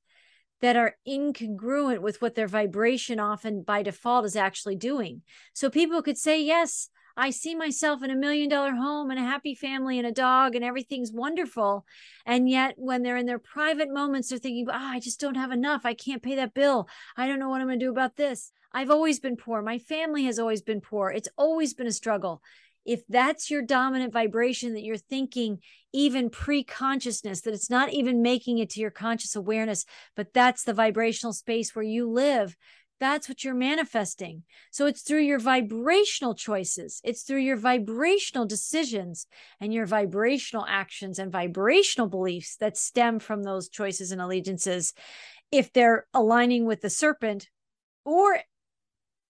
that 0.61 0.75
are 0.75 0.95
incongruent 1.07 1.99
with 1.99 2.21
what 2.21 2.35
their 2.35 2.47
vibration 2.47 3.19
often 3.19 3.61
by 3.61 3.83
default 3.83 4.25
is 4.25 4.35
actually 4.35 4.75
doing. 4.75 5.21
So 5.53 5.69
people 5.69 6.01
could 6.01 6.17
say, 6.17 6.41
Yes, 6.41 6.89
I 7.19 7.31
see 7.31 7.53
myself 7.53 8.01
in 8.01 8.11
a 8.11 8.15
million 8.15 8.47
dollar 8.47 8.75
home 8.75 9.11
and 9.11 9.19
a 9.19 9.23
happy 9.23 9.53
family 9.53 9.97
and 9.97 10.07
a 10.07 10.11
dog 10.11 10.55
and 10.55 10.63
everything's 10.63 11.11
wonderful. 11.11 11.85
And 12.25 12.49
yet, 12.49 12.75
when 12.77 13.03
they're 13.03 13.17
in 13.17 13.25
their 13.25 13.39
private 13.39 13.91
moments, 13.91 14.29
they're 14.29 14.39
thinking, 14.39 14.67
oh, 14.69 14.73
I 14.73 15.01
just 15.01 15.19
don't 15.19 15.35
have 15.35 15.51
enough. 15.51 15.81
I 15.85 15.93
can't 15.93 16.23
pay 16.23 16.35
that 16.35 16.53
bill. 16.53 16.87
I 17.17 17.27
don't 17.27 17.37
know 17.39 17.49
what 17.49 17.59
I'm 17.59 17.67
going 17.67 17.79
to 17.79 17.85
do 17.85 17.91
about 17.91 18.15
this. 18.15 18.53
I've 18.71 18.89
always 18.89 19.19
been 19.19 19.35
poor. 19.35 19.61
My 19.61 19.79
family 19.79 20.23
has 20.25 20.39
always 20.39 20.61
been 20.61 20.79
poor. 20.79 21.09
It's 21.09 21.27
always 21.37 21.73
been 21.73 21.87
a 21.87 21.91
struggle 21.91 22.41
if 22.85 23.01
that's 23.07 23.51
your 23.51 23.61
dominant 23.61 24.13
vibration 24.13 24.73
that 24.73 24.83
you're 24.83 24.97
thinking 24.97 25.59
even 25.93 26.29
pre-consciousness 26.29 27.41
that 27.41 27.53
it's 27.53 27.69
not 27.69 27.91
even 27.91 28.21
making 28.21 28.59
it 28.59 28.69
to 28.69 28.79
your 28.79 28.91
conscious 28.91 29.35
awareness 29.35 29.85
but 30.15 30.33
that's 30.33 30.63
the 30.63 30.73
vibrational 30.73 31.33
space 31.33 31.75
where 31.75 31.85
you 31.85 32.09
live 32.09 32.55
that's 32.99 33.29
what 33.29 33.43
you're 33.43 33.53
manifesting. 33.53 34.43
So 34.71 34.85
it's 34.85 35.01
through 35.01 35.21
your 35.21 35.39
vibrational 35.39 36.35
choices 36.35 37.01
it's 37.03 37.23
through 37.23 37.39
your 37.39 37.57
vibrational 37.57 38.45
decisions 38.45 39.25
and 39.59 39.73
your 39.73 39.85
vibrational 39.85 40.65
actions 40.67 41.19
and 41.19 41.31
vibrational 41.31 42.07
beliefs 42.07 42.57
that 42.57 42.77
stem 42.77 43.19
from 43.19 43.43
those 43.43 43.69
choices 43.69 44.11
and 44.11 44.21
allegiances. 44.21 44.93
If 45.51 45.73
they're 45.73 46.05
aligning 46.13 46.65
with 46.65 46.81
the 46.81 46.89
serpent 46.89 47.47
or 48.05 48.39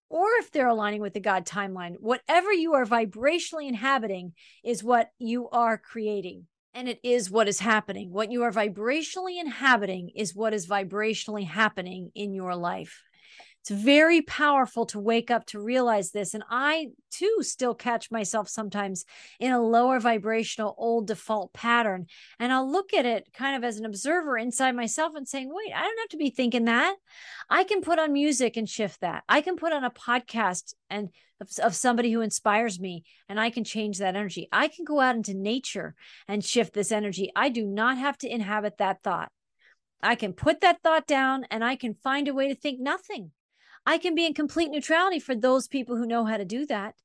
or 0.10 0.28
if 0.40 0.52
they're 0.52 0.68
aligning 0.68 1.02
with 1.02 1.14
the 1.14 1.20
God 1.20 1.46
timeline, 1.46 1.96
whatever 2.00 2.52
you 2.52 2.74
are 2.74 2.86
vibrationally 2.86 3.68
inhabiting 3.68 4.34
is 4.64 4.84
what 4.84 5.12
you 5.20 5.50
are 5.50 5.78
creating. 5.78 6.48
And 6.74 6.88
it 6.88 7.00
is 7.04 7.32
what 7.32 7.48
is 7.48 7.60
happening. 7.60 8.12
What 8.12 8.32
you 8.32 8.44
are 8.44 8.52
vibrationally 8.52 9.40
inhabiting 9.40 10.12
is 10.16 10.36
what 10.36 10.54
is 10.54 10.68
vibrationally 10.68 11.46
happening 11.46 12.12
in 12.14 12.34
your 12.34 12.56
life. 12.56 13.04
It's 13.62 13.72
very 13.72 14.22
powerful 14.22 14.86
to 14.88 15.00
wake 15.00 15.30
up 15.30 15.46
to 15.48 15.60
realize 15.60 16.12
this. 16.12 16.34
And 16.34 16.44
I 16.50 16.88
too 17.12 17.38
still 17.42 17.76
catch 17.76 18.10
myself 18.10 18.48
sometimes 18.48 19.06
in 19.40 19.52
a 19.52 19.62
lower 19.62 20.00
vibrational 20.00 20.76
old 20.78 21.08
default 21.08 21.54
pattern. 21.54 22.08
And 22.40 22.54
I'll 22.54 22.70
look 22.70 22.94
at 22.94 23.06
it 23.06 23.28
kind 23.34 23.58
of 23.58 23.64
as 23.64 23.78
an 23.78 23.86
observer 23.86 24.38
inside 24.38 24.76
myself 24.76 25.14
and 25.16 25.28
saying, 25.28 25.52
wait, 25.54 25.74
I 25.76 25.82
don't 25.82 26.00
have 26.00 26.10
to 26.10 26.18
be 26.18 26.30
thinking 26.30 26.66
that. 26.66 26.96
I 27.50 27.64
can 27.66 27.82
put 27.82 28.00
on 28.00 28.14
music 28.14 28.56
and 28.56 28.68
shift 28.68 29.02
that. 29.02 29.24
I 29.28 29.42
can 29.42 29.58
put 29.58 29.74
on 29.74 29.84
a 29.84 29.92
podcast 29.92 30.74
and 30.90 31.10
of, 31.42 31.50
of 31.62 31.76
somebody 31.76 32.12
who 32.12 32.22
inspires 32.22 32.80
me 32.80 33.04
and 33.28 33.40
I 33.40 33.50
can 33.50 33.64
change 33.64 33.98
that 33.98 34.16
energy. 34.16 34.48
I 34.52 34.68
can 34.68 34.86
go 34.86 35.00
out 35.00 35.16
into 35.16 35.34
nature 35.34 35.96
and 36.28 36.44
shift 36.44 36.74
this 36.74 36.92
energy. 36.92 37.32
I 37.36 37.50
do 37.50 37.66
not 37.66 37.98
have 37.98 38.18
to 38.20 38.34
inhabit 38.34 38.78
that 38.78 39.04
thought. 39.04 39.32
I 40.02 40.16
can 40.16 40.34
put 40.34 40.62
that 40.62 40.82
thought 40.82 41.08
down 41.08 41.46
and 41.52 41.64
I 41.64 41.76
can 41.76 41.94
find 41.94 42.28
a 42.28 42.34
way 42.34 42.48
to 42.48 42.56
think 42.56 42.80
nothing. 42.80 43.32
I 43.86 43.98
can 43.98 44.16
be 44.16 44.26
in 44.26 44.34
complete 44.34 44.70
neutrality 44.70 45.20
for 45.20 45.36
those 45.36 45.68
people 45.68 45.96
who 45.96 46.06
know 46.06 46.26
how 46.26 46.38
to 46.38 46.46
do 46.46 46.66
that. 46.68 46.96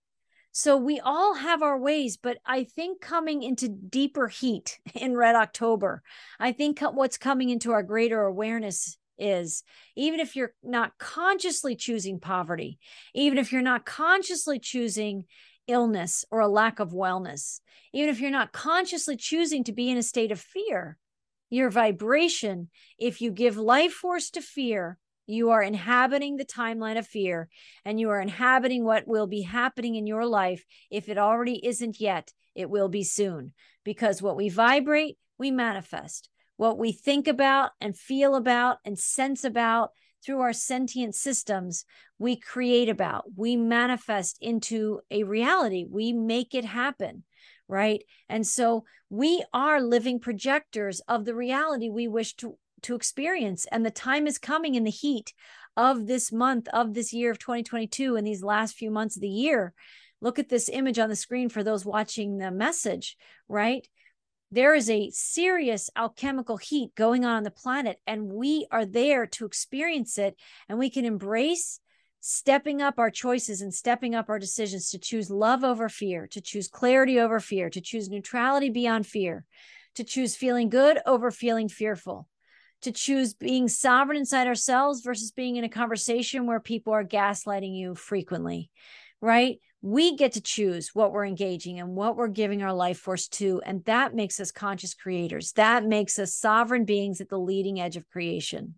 So 0.53 0.77
we 0.77 1.01
all 1.01 1.35
have 1.35 1.63
our 1.63 1.77
ways, 1.77 2.17
but 2.17 2.39
I 2.47 2.63
think 2.63 3.01
coming 3.01 3.43
into 3.43 3.69
deeper 3.69 4.29
heat 4.29 4.79
in 4.95 5.17
Red 5.17 5.35
October, 5.35 6.03
I 6.39 6.53
think 6.53 6.81
what's 6.81 7.19
coming 7.19 7.51
into 7.51 7.73
our 7.73 7.83
greater 7.83 8.23
awareness 8.23 8.97
is 9.19 9.63
even 9.97 10.21
if 10.21 10.37
you're 10.37 10.55
not 10.63 10.97
consciously 10.99 11.75
choosing 11.77 12.21
poverty, 12.21 12.79
even 13.15 13.39
if 13.39 13.53
you're 13.53 13.63
not 13.63 13.85
consciously 13.85 14.59
choosing 14.59 15.25
illness 15.67 16.25
or 16.31 16.41
a 16.41 16.49
lack 16.49 16.79
of 16.79 16.93
wellness, 16.93 17.61
even 17.93 18.11
if 18.11 18.21
you're 18.21 18.31
not 18.31 18.53
consciously 18.53 19.17
choosing 19.17 19.65
to 19.65 19.73
be 19.73 19.91
in 19.91 19.99
a 19.99 20.03
state 20.03 20.31
of 20.31 20.41
fear, 20.41 20.99
your 21.51 21.71
vibration, 21.71 22.71
if 22.99 23.21
you 23.21 23.31
give 23.31 23.57
life 23.57 23.93
force 23.93 24.31
to 24.31 24.41
fear, 24.41 24.99
you 25.27 25.51
are 25.51 25.63
inhabiting 25.63 26.37
the 26.37 26.45
timeline 26.45 26.99
of 26.99 27.07
fear 27.07 27.49
and 27.85 27.99
you 27.99 28.11
are 28.11 28.21
inhabiting 28.21 28.85
what 28.85 29.07
will 29.07 29.27
be 29.27 29.43
happening 29.43 29.95
in 29.95 30.07
your 30.07 30.27
life. 30.27 30.65
If 30.91 31.09
it 31.09 31.19
already 31.19 31.65
isn't 31.67 32.01
yet, 32.01 32.33
it 32.55 32.71
will 32.71 32.89
be 32.89 33.05
soon 33.05 33.53
because 33.85 34.23
what 34.23 34.37
we 34.37 34.49
vibrate, 34.49 35.17
we 35.39 35.51
manifest. 35.51 36.29
What 36.57 36.79
we 36.79 36.93
think 36.93 37.27
about 37.27 37.71
and 37.81 37.99
feel 37.99 38.37
about 38.37 38.79
and 38.85 38.99
sense 38.99 39.45
about 39.45 39.91
through 40.25 40.41
our 40.41 40.53
sentient 40.53 41.15
systems, 41.15 41.85
we 42.19 42.37
create 42.37 42.89
about, 42.89 43.25
we 43.37 43.57
manifest 43.57 44.39
into 44.41 45.01
a 45.11 45.25
reality, 45.25 45.85
we 45.91 46.13
make 46.13 46.55
it 46.55 46.65
happen 46.65 47.25
right? 47.69 48.03
And 48.29 48.47
so 48.47 48.85
we 49.11 49.45
are 49.53 49.81
living 49.81 50.21
projectors 50.21 51.01
of 51.09 51.25
the 51.25 51.35
reality 51.35 51.89
we 51.89 52.09
wish 52.09 52.35
to 52.37 52.59
to 52.85 52.95
experience. 52.95 53.67
And 53.71 53.85
the 53.85 53.91
time 53.91 54.27
is 54.27 54.39
coming 54.39 54.75
in 54.75 54.85
the 54.85 54.91
heat 54.91 55.35
of 55.77 56.07
this 56.07 56.33
month, 56.33 56.69
of 56.69 56.95
this 56.95 57.13
year 57.13 57.31
of 57.31 57.39
2022, 57.39 58.17
and 58.17 58.27
these 58.27 58.43
last 58.43 58.77
few 58.77 58.91
months 58.91 59.17
of 59.17 59.23
the 59.23 59.29
year. 59.29 59.75
Look 60.21 60.39
at 60.39 60.49
this 60.49 60.69
image 60.69 60.99
on 60.99 61.09
the 61.09 61.17
screen 61.17 61.49
for 61.49 61.63
those 61.63 61.85
watching 61.85 62.39
the 62.39 62.51
message, 62.51 63.17
right? 63.49 63.87
There 64.51 64.75
is 64.75 64.89
a 64.89 65.11
serious 65.11 65.91
alchemical 65.97 66.57
heat 66.57 66.95
going 66.95 67.25
on 67.25 67.37
on 67.37 67.43
the 67.43 67.51
planet, 67.51 67.99
and 68.07 68.33
we 68.33 68.67
are 68.71 68.87
there 68.87 69.27
to 69.27 69.47
experience 69.47 70.17
it. 70.17 70.37
And 70.69 70.79
we 70.79 70.91
can 70.91 71.05
embrace 71.05 71.81
stepping 72.21 72.81
up 72.81 72.99
our 72.99 73.11
choices 73.11 73.61
and 73.61 73.75
stepping 73.75 74.15
up 74.15 74.31
our 74.31 74.39
decisions 74.39 74.91
to 74.91 74.99
choose 74.99 75.29
love 75.29 75.65
over 75.65 75.89
fear, 75.89 76.27
to 76.29 76.41
choose 76.41 76.69
clarity 76.69 77.19
over 77.19 77.41
fear, 77.41 77.69
to 77.69 77.81
choose 77.81 78.09
neutrality 78.09 78.71
beyond 78.71 79.07
fear, 79.07 79.45
to 79.97 80.05
choose 80.05 80.37
feeling 80.37 80.69
good 80.69 80.99
over 81.05 81.31
feeling 81.31 81.69
fearful 81.69 82.29
to 82.85 82.93
choose 82.93 83.35
being 83.35 83.69
sovereign 83.69 84.19
inside 84.19 84.47
ourselves 84.47 85.03
versus 85.03 85.31
being 85.31 85.57
in 85.57 85.65
a 85.65 85.69
conversation 85.69 86.47
where 86.47 86.61
people 86.61 86.93
are 86.93 87.05
gaslighting 87.05 87.77
you 87.77 87.95
frequently, 87.95 88.71
right? 89.21 89.59
We 89.83 90.17
get 90.17 90.33
to 90.33 90.41
choose 90.41 90.91
what 90.95 91.13
we're 91.13 91.27
engaging 91.27 91.79
and 91.79 91.91
what 91.91 92.17
we're 92.17 92.29
giving 92.29 92.63
our 92.63 92.73
life 92.73 92.99
force 92.99 93.29
to. 93.29 93.61
And 93.67 93.85
that 93.85 94.15
makes 94.15 94.41
us 94.41 94.51
conscious 94.51 94.95
creators. 94.95 95.53
That 95.53 95.85
makes 95.85 96.19
us 96.19 96.35
sovereign 96.35 96.85
beings 96.85 97.21
at 97.21 97.29
the 97.29 97.39
leading 97.39 97.81
edge 97.81 97.97
of 97.97 98.09
creation. 98.09 98.77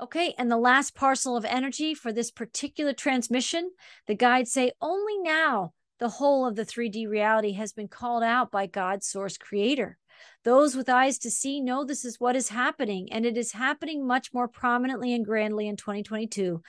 Okay, 0.00 0.34
and 0.38 0.50
the 0.50 0.58
last 0.58 0.94
parcel 0.94 1.36
of 1.36 1.44
energy 1.44 1.94
for 1.94 2.12
this 2.12 2.30
particular 2.30 2.92
transmission, 2.92 3.70
the 4.06 4.14
guides 4.14 4.52
say 4.52 4.72
only 4.80 5.18
now 5.18 5.72
the 5.98 6.08
whole 6.08 6.46
of 6.46 6.56
the 6.56 6.66
3D 6.66 7.08
reality 7.08 7.52
has 7.52 7.72
been 7.72 7.88
called 7.88 8.22
out 8.22 8.50
by 8.50 8.66
God's 8.66 9.06
source 9.06 9.38
creator. 9.38 9.96
Those 10.44 10.76
with 10.76 10.88
eyes 10.88 11.18
to 11.18 11.30
see 11.30 11.60
know 11.60 11.84
this 11.84 12.04
is 12.04 12.20
what 12.20 12.36
is 12.36 12.50
happening, 12.50 13.12
and 13.12 13.26
it 13.26 13.36
is 13.36 13.52
happening 13.52 14.06
much 14.06 14.32
more 14.32 14.48
prominently 14.48 15.14
and 15.14 15.24
grandly 15.24 15.68
in 15.68 15.76
2022, 15.76 16.62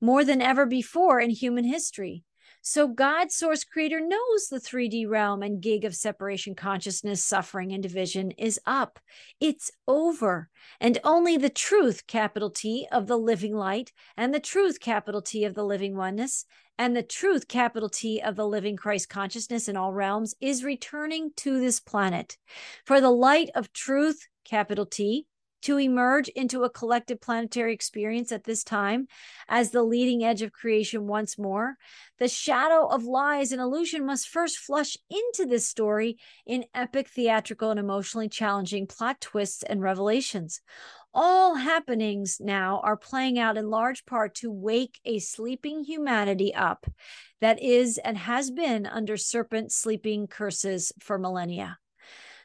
more 0.00 0.24
than 0.24 0.42
ever 0.42 0.66
before 0.66 1.20
in 1.20 1.30
human 1.30 1.64
history. 1.64 2.24
So, 2.64 2.86
God, 2.86 3.32
source 3.32 3.64
creator, 3.64 4.00
knows 4.00 4.46
the 4.48 4.60
3D 4.60 5.08
realm 5.08 5.42
and 5.42 5.60
gig 5.60 5.84
of 5.84 5.96
separation 5.96 6.54
consciousness, 6.54 7.24
suffering, 7.24 7.72
and 7.72 7.82
division 7.82 8.30
is 8.32 8.60
up. 8.64 9.00
It's 9.40 9.72
over. 9.88 10.48
And 10.80 10.98
only 11.02 11.36
the 11.36 11.50
truth, 11.50 12.06
capital 12.06 12.50
T, 12.50 12.86
of 12.92 13.08
the 13.08 13.18
living 13.18 13.56
light 13.56 13.92
and 14.16 14.32
the 14.32 14.40
truth, 14.40 14.78
capital 14.78 15.22
T, 15.22 15.44
of 15.44 15.54
the 15.54 15.64
living 15.64 15.96
oneness 15.96 16.44
and 16.78 16.96
the 16.96 17.02
truth, 17.02 17.48
capital 17.48 17.88
T, 17.88 18.20
of 18.20 18.36
the 18.36 18.46
living 18.46 18.76
Christ 18.76 19.08
consciousness 19.08 19.68
in 19.68 19.76
all 19.76 19.92
realms 19.92 20.34
is 20.40 20.62
returning 20.62 21.32
to 21.38 21.60
this 21.60 21.80
planet. 21.80 22.36
For 22.86 23.00
the 23.00 23.10
light 23.10 23.50
of 23.56 23.72
truth, 23.72 24.28
capital 24.44 24.86
T, 24.86 25.26
to 25.62 25.78
emerge 25.78 26.28
into 26.28 26.64
a 26.64 26.70
collective 26.70 27.20
planetary 27.20 27.72
experience 27.72 28.32
at 28.32 28.44
this 28.44 28.62
time 28.64 29.06
as 29.48 29.70
the 29.70 29.82
leading 29.82 30.24
edge 30.24 30.42
of 30.42 30.52
creation 30.52 31.06
once 31.06 31.38
more, 31.38 31.76
the 32.18 32.28
shadow 32.28 32.86
of 32.86 33.04
lies 33.04 33.52
and 33.52 33.60
illusion 33.60 34.04
must 34.06 34.28
first 34.28 34.58
flush 34.58 34.96
into 35.10 35.48
this 35.48 35.66
story 35.66 36.18
in 36.46 36.64
epic 36.74 37.08
theatrical 37.08 37.70
and 37.70 37.80
emotionally 37.80 38.28
challenging 38.28 38.86
plot 38.86 39.20
twists 39.20 39.62
and 39.62 39.82
revelations 39.82 40.60
all 41.14 41.54
happenings 41.54 42.38
now 42.40 42.80
are 42.82 42.96
playing 42.96 43.38
out 43.38 43.56
in 43.56 43.68
large 43.68 44.06
part 44.06 44.34
to 44.34 44.50
wake 44.50 44.98
a 45.04 45.18
sleeping 45.18 45.84
humanity 45.84 46.54
up 46.54 46.86
that 47.40 47.62
is 47.62 47.98
and 47.98 48.16
has 48.16 48.50
been 48.50 48.86
under 48.86 49.16
serpent 49.16 49.72
sleeping 49.72 50.26
curses 50.26 50.92
for 51.00 51.18
millennia. 51.18 51.78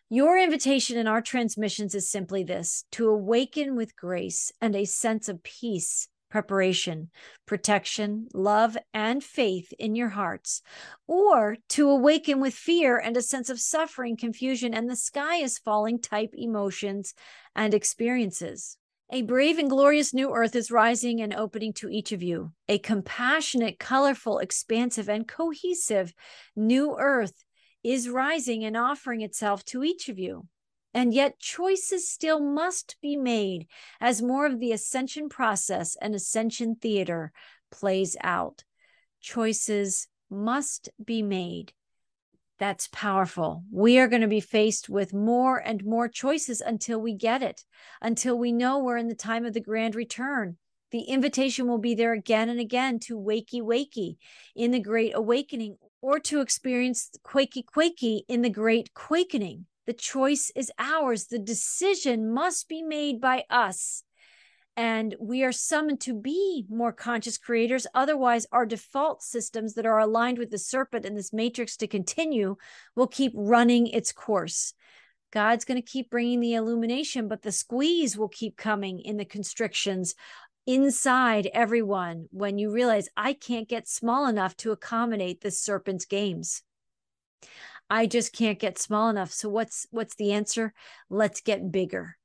Your 0.10 0.38
invitation 0.38 0.98
in 0.98 1.06
our 1.06 1.22
transmissions 1.22 1.94
is 1.94 2.10
simply 2.10 2.42
this 2.42 2.86
to 2.92 3.10
awaken 3.10 3.76
with 3.76 3.98
grace 3.98 4.54
and 4.62 4.74
a 4.74 4.86
sense 4.86 5.28
of 5.28 5.44
peace 5.44 6.08
preparation, 6.30 7.10
protection, 7.46 8.28
love, 8.34 8.78
and 8.94 9.24
faith 9.24 9.74
in 9.80 9.96
your 9.96 10.10
hearts, 10.10 10.62
or 11.08 11.58
to 11.70 11.90
awaken 11.90 12.40
with 12.40 12.54
fear 12.54 12.98
and 12.98 13.16
a 13.16 13.22
sense 13.22 13.50
of 13.50 13.60
suffering, 13.60 14.16
confusion, 14.16 14.74
and 14.74 14.90
the 14.90 14.96
sky 14.96 15.38
is 15.38 15.58
falling 15.58 16.00
type 16.00 16.34
emotions 16.34 17.14
and 17.56 17.74
experiences. 17.74 18.78
A 19.10 19.22
brave 19.22 19.58
and 19.58 19.70
glorious 19.70 20.14
new 20.14 20.34
earth 20.34 20.54
is 20.54 20.70
rising 20.70 21.22
and 21.22 21.34
opening 21.34 21.72
to 21.74 21.90
each 21.90 22.12
of 22.12 22.22
you. 22.22 22.52
A 22.68 22.78
compassionate, 22.78 23.80
colorful, 23.80 24.40
expansive, 24.40 25.08
and 25.08 25.26
cohesive 25.26 26.14
new 26.58 26.98
earth 27.00 27.46
is 27.84 28.10
rising 28.10 28.64
and 28.64 28.76
offering 28.76 29.22
itself 29.22 29.64
to 29.66 29.84
each 29.84 30.10
of 30.10 30.20
you. 30.20 30.48
And 30.94 31.14
yet, 31.14 31.40
choices 31.40 32.10
still 32.10 32.40
must 32.40 32.96
be 33.02 33.16
made 33.16 33.68
as 34.00 34.22
more 34.22 34.46
of 34.46 34.60
the 34.60 34.72
ascension 34.72 35.30
process 35.30 35.96
and 36.02 36.16
ascension 36.16 36.76
theater 36.76 37.32
plays 37.72 38.16
out. 38.24 38.64
Choices 39.22 40.08
must 40.30 40.90
be 41.04 41.22
made. 41.22 41.74
That's 42.60 42.90
powerful. 42.92 43.64
We 43.72 44.00
are 44.00 44.08
going 44.08 44.24
to 44.24 44.28
be 44.28 44.40
faced 44.40 44.90
with 44.90 45.14
more 45.14 45.58
and 45.58 45.86
more 45.86 46.08
choices 46.08 46.62
until 46.62 47.00
we 47.00 47.14
get 47.14 47.44
it, 47.44 47.64
until 48.02 48.38
we 48.38 48.52
know 48.52 48.80
we're 48.80 48.98
in 48.98 49.10
the 49.10 49.16
time 49.16 49.46
of 49.46 49.54
the 49.54 49.62
grand 49.62 49.94
return. 49.94 50.58
The 50.92 51.02
invitation 51.02 51.68
will 51.68 51.78
be 51.78 51.94
there 51.94 52.14
again 52.14 52.50
and 52.50 52.60
again 52.60 53.00
to 53.02 53.20
wakey 53.20 53.62
wakey 53.62 54.18
in 54.56 54.72
the 54.72 54.80
great 54.80 55.14
awakening 55.14 55.78
or 56.02 56.20
to 56.20 56.42
experience 56.42 57.10
quakey 57.26 57.64
quakey 57.64 58.22
in 58.28 58.42
the 58.42 58.50
great 58.50 58.94
quakening. 58.94 59.66
The 59.86 59.94
choice 59.94 60.52
is 60.56 60.72
ours. 60.78 61.28
The 61.28 61.40
decision 61.40 62.32
must 62.34 62.68
be 62.68 62.82
made 62.82 63.22
by 63.22 63.46
us. 63.50 64.04
And 64.76 65.16
we 65.20 65.44
are 65.44 65.52
summoned 65.52 66.02
to 66.02 66.14
be 66.14 66.66
more 66.70 66.92
conscious 66.92 67.38
creators. 67.38 67.88
Otherwise, 67.96 68.46
our 68.52 68.66
default 68.66 69.24
systems 69.24 69.74
that 69.74 69.88
are 69.88 69.98
aligned 69.98 70.38
with 70.38 70.52
the 70.52 70.60
serpent 70.60 71.04
and 71.04 71.18
this 71.18 71.34
matrix 71.34 71.78
to 71.78 71.88
continue 71.88 72.58
will 72.96 73.08
keep 73.08 73.32
running 73.34 73.88
its 73.88 74.12
course. 74.12 74.74
God's 75.32 75.66
going 75.66 75.82
to 75.82 75.82
keep 75.82 76.10
bringing 76.10 76.40
the 76.40 76.54
illumination, 76.54 77.28
but 77.28 77.42
the 77.42 77.52
squeeze 77.52 78.18
will 78.18 78.30
keep 78.30 78.56
coming 78.56 79.00
in 79.00 79.18
the 79.18 79.26
constrictions 79.26 80.14
inside 80.68 81.50
everyone 81.54 82.28
when 82.32 82.60
you 82.60 82.72
realize 82.72 83.10
I 83.16 83.34
can't 83.34 83.70
get 83.70 83.88
small 83.88 84.28
enough 84.28 84.56
to 84.58 84.72
accommodate 84.72 85.42
the 85.42 85.50
serpent's 85.50 86.06
games. 86.06 86.62
I 87.90 88.06
just 88.06 88.34
can't 88.34 88.60
get 88.60 88.78
small 88.78 89.10
enough. 89.10 89.32
So 89.32 89.48
what's 89.48 89.88
what's 89.92 90.16
the 90.16 90.34
answer? 90.34 90.74
Let's 91.10 91.40
get 91.40 91.72
bigger. 91.72 92.18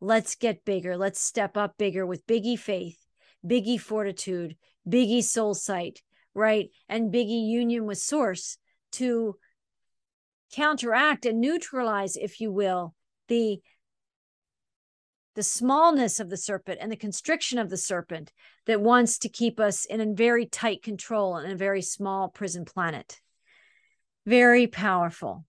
Let's 0.00 0.34
get 0.34 0.64
bigger. 0.64 0.96
Let's 0.96 1.20
step 1.20 1.58
up 1.58 1.76
bigger 1.76 2.06
with 2.06 2.26
biggie 2.26 2.58
faith, 2.58 2.98
biggie 3.46 3.78
fortitude, 3.78 4.56
biggie 4.88 5.22
soul 5.22 5.52
sight, 5.52 6.00
right? 6.32 6.70
And 6.88 7.12
biggie 7.12 7.46
union 7.46 7.84
with 7.84 7.98
source 7.98 8.56
to 8.92 9.36
counteract 10.52 11.26
and 11.26 11.40
neutralize, 11.40 12.16
if 12.16 12.40
you 12.40 12.50
will, 12.50 12.94
the 13.28 13.60
the 15.34 15.42
smallness 15.42 16.18
of 16.20 16.28
the 16.28 16.36
serpent 16.36 16.78
and 16.80 16.90
the 16.90 16.96
constriction 16.96 17.58
of 17.58 17.70
the 17.70 17.76
serpent 17.76 18.32
that 18.66 18.80
wants 18.80 19.18
to 19.18 19.28
keep 19.28 19.60
us 19.60 19.84
in 19.84 20.00
a 20.00 20.14
very 20.14 20.46
tight 20.46 20.82
control 20.82 21.36
in 21.36 21.50
a 21.50 21.56
very 21.56 21.82
small 21.82 22.28
prison 22.28 22.64
planet. 22.64 23.20
Very 24.26 24.66
powerful. 24.66 25.44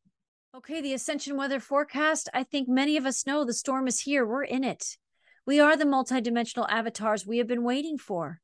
Okay, 0.55 0.81
the 0.81 0.93
ascension 0.93 1.37
weather 1.37 1.59
forecast. 1.59 2.29
I 2.33 2.43
think 2.43 2.67
many 2.67 2.97
of 2.97 3.05
us 3.05 3.25
know 3.25 3.43
the 3.43 3.53
storm 3.53 3.87
is 3.87 4.01
here. 4.01 4.25
We're 4.25 4.43
in 4.43 4.63
it. 4.63 4.97
We 5.45 5.59
are 5.59 5.75
the 5.75 5.85
multidimensional 5.85 6.67
avatars 6.69 7.25
we 7.25 7.39
have 7.39 7.47
been 7.47 7.63
waiting 7.63 7.97
for. 7.97 8.39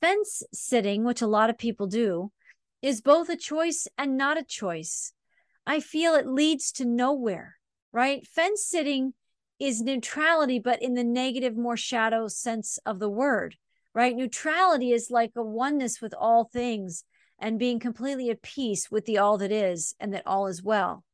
Fence 0.00 0.42
sitting, 0.52 1.04
which 1.04 1.20
a 1.20 1.26
lot 1.26 1.50
of 1.50 1.58
people 1.58 1.86
do, 1.86 2.30
is 2.82 3.00
both 3.00 3.28
a 3.28 3.36
choice 3.36 3.88
and 3.98 4.16
not 4.16 4.38
a 4.38 4.44
choice. 4.44 5.12
I 5.66 5.80
feel 5.80 6.14
it 6.14 6.26
leads 6.26 6.72
to 6.72 6.84
nowhere, 6.84 7.56
right? 7.92 8.26
Fence 8.26 8.64
sitting 8.64 9.14
is 9.60 9.82
neutrality, 9.82 10.58
but 10.58 10.82
in 10.82 10.94
the 10.94 11.04
negative, 11.04 11.56
more 11.56 11.76
shadow 11.76 12.26
sense 12.26 12.78
of 12.86 12.98
the 12.98 13.10
word, 13.10 13.56
right? 13.94 14.16
Neutrality 14.16 14.92
is 14.92 15.10
like 15.10 15.32
a 15.36 15.42
oneness 15.42 16.00
with 16.00 16.14
all 16.18 16.44
things 16.44 17.04
and 17.38 17.58
being 17.58 17.78
completely 17.78 18.30
at 18.30 18.42
peace 18.42 18.90
with 18.90 19.04
the 19.04 19.18
all 19.18 19.38
that 19.38 19.52
is 19.52 19.94
and 20.00 20.12
that 20.14 20.26
all 20.26 20.46
is 20.46 20.62
well. 20.62 21.04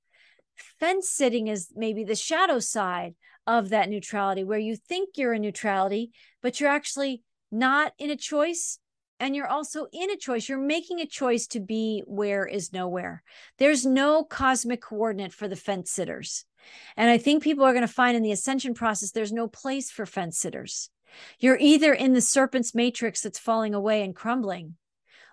Fence 0.81 1.11
sitting 1.11 1.49
is 1.49 1.73
maybe 1.77 2.05
the 2.05 2.15
shadow 2.15 2.59
side 2.59 3.15
of 3.47 3.69
that 3.69 3.89
neutrality, 3.89 4.43
where 4.43 4.59
you 4.59 4.77
think 4.77 5.11
you're 5.17 5.35
in 5.35 5.43
neutrality, 5.43 6.11
but 6.43 6.59
you're 6.59 6.71
actually 6.71 7.23
not 7.53 7.93
in 7.99 8.11
a 8.11 8.17
choice 8.17 8.79
and 9.19 9.35
you're 9.35 9.47
also 9.47 9.87
in 9.93 10.11
a 10.11 10.17
choice. 10.17 10.49
You're 10.49 10.59
making 10.59 11.01
a 11.01 11.07
choice 11.07 11.47
to 11.49 11.61
be 11.61 12.03
where 12.07 12.45
is 12.45 12.73
nowhere. 12.73 13.23
There's 13.59 13.87
no 13.87 14.25
cosmic 14.25 14.83
coordinate 14.83 15.33
for 15.33 15.49
the 15.49 15.57
fence 15.57 15.91
sitters. 15.91 16.45
And 16.97 17.11
I 17.11 17.19
think 17.19 17.43
people 17.43 17.65
are 17.65 17.73
going 17.73 17.87
to 17.87 17.93
find 17.93 18.17
in 18.17 18.23
the 18.23 18.33
ascension 18.33 18.75
process, 18.75 19.11
there's 19.11 19.33
no 19.33 19.49
place 19.49 19.91
for 19.91 20.07
fence 20.07 20.39
sitters. 20.39 20.91
You're 21.39 21.59
either 21.59 21.93
in 21.93 22.13
the 22.13 22.21
serpent's 22.21 22.75
matrix 22.75 23.23
that's 23.23 23.39
falling 23.39 23.75
away 23.75 24.03
and 24.03 24.15
crumbling, 24.15 24.77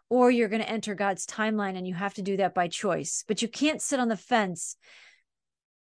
or 0.10 0.32
you're 0.32 0.50
going 0.50 0.62
to 0.62 0.70
enter 0.70 0.96
God's 0.96 1.26
timeline 1.26 1.78
and 1.78 1.88
you 1.88 1.94
have 1.94 2.14
to 2.16 2.22
do 2.22 2.38
that 2.38 2.54
by 2.54 2.68
choice. 2.68 3.24
But 3.28 3.42
you 3.42 3.48
can't 3.48 3.82
sit 3.82 4.00
on 4.00 4.08
the 4.08 4.18
fence 4.18 4.76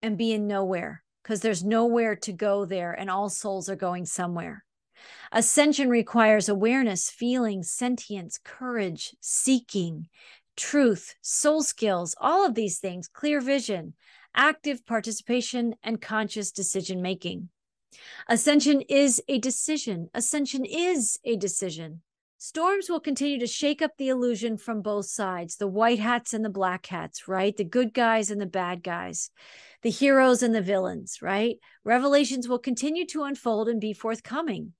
and 0.02 0.18
be 0.18 0.34
in 0.34 0.48
nowhere 0.48 1.04
because 1.24 1.42
there's 1.42 1.64
nowhere 1.64 2.16
to 2.16 2.34
go 2.34 2.66
there 2.66 2.94
and 2.94 3.10
all 3.10 3.30
souls 3.30 3.70
are 3.70 3.76
going 3.76 4.06
somewhere. 4.06 4.64
Ascension 5.32 5.90
requires 5.90 6.50
awareness, 6.50 7.10
feeling, 7.10 7.64
sentience, 7.64 8.40
courage, 8.44 9.16
seeking, 9.22 10.08
truth, 10.56 11.16
soul 11.22 11.62
skills, 11.62 12.16
all 12.20 12.46
of 12.46 12.56
these 12.56 12.80
things, 12.80 13.08
clear 13.08 13.40
vision, 13.40 13.94
active 14.38 14.86
participation, 14.86 15.76
and 15.84 16.00
conscious 16.00 16.52
decision 16.52 17.02
making. 17.02 17.50
Ascension 18.30 18.82
is 18.82 19.22
a 19.28 19.40
decision. 19.40 20.10
Ascension 20.14 20.64
is 20.64 21.20
a 21.26 21.36
decision. 21.36 22.02
Storms 22.38 22.88
will 22.88 23.00
continue 23.00 23.40
to 23.40 23.48
shake 23.48 23.82
up 23.82 23.98
the 23.98 24.10
illusion 24.10 24.58
from 24.58 24.84
both 24.84 25.08
sides 25.08 25.56
the 25.56 25.68
white 25.68 25.98
hats 25.98 26.36
and 26.36 26.46
the 26.46 26.52
black 26.52 26.86
hats, 26.86 27.28
right? 27.28 27.58
The 27.58 27.64
good 27.64 27.96
guys 27.96 28.30
and 28.30 28.40
the 28.40 28.46
bad 28.46 28.84
guys, 28.84 29.32
the 29.82 29.90
heroes 29.90 30.44
and 30.44 30.54
the 30.54 30.62
villains, 30.62 31.20
right? 31.20 31.58
Revelations 31.84 32.48
will 32.48 32.60
continue 32.60 33.08
to 33.08 33.24
unfold 33.24 33.68
and 33.68 33.82
be 33.82 33.92
forthcoming. 33.92 34.74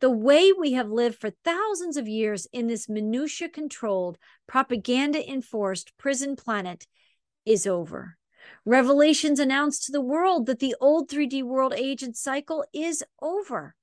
The 0.00 0.10
way 0.10 0.52
we 0.52 0.72
have 0.72 0.88
lived 0.88 1.20
for 1.20 1.30
thousands 1.44 1.96
of 1.96 2.06
years 2.06 2.46
in 2.52 2.68
this 2.68 2.88
minutia 2.88 3.48
controlled, 3.48 4.16
propaganda 4.46 5.28
enforced 5.28 5.92
prison 5.98 6.36
planet 6.36 6.86
is 7.44 7.66
over. 7.66 8.16
Revelations 8.64 9.38
announced 9.38 9.84
to 9.84 9.92
the 9.92 10.00
world 10.00 10.46
that 10.46 10.58
the 10.58 10.74
old 10.80 11.08
3D 11.08 11.42
world 11.42 11.74
age 11.74 12.02
and 12.02 12.16
cycle 12.16 12.64
is 12.72 13.02
over. 13.20 13.74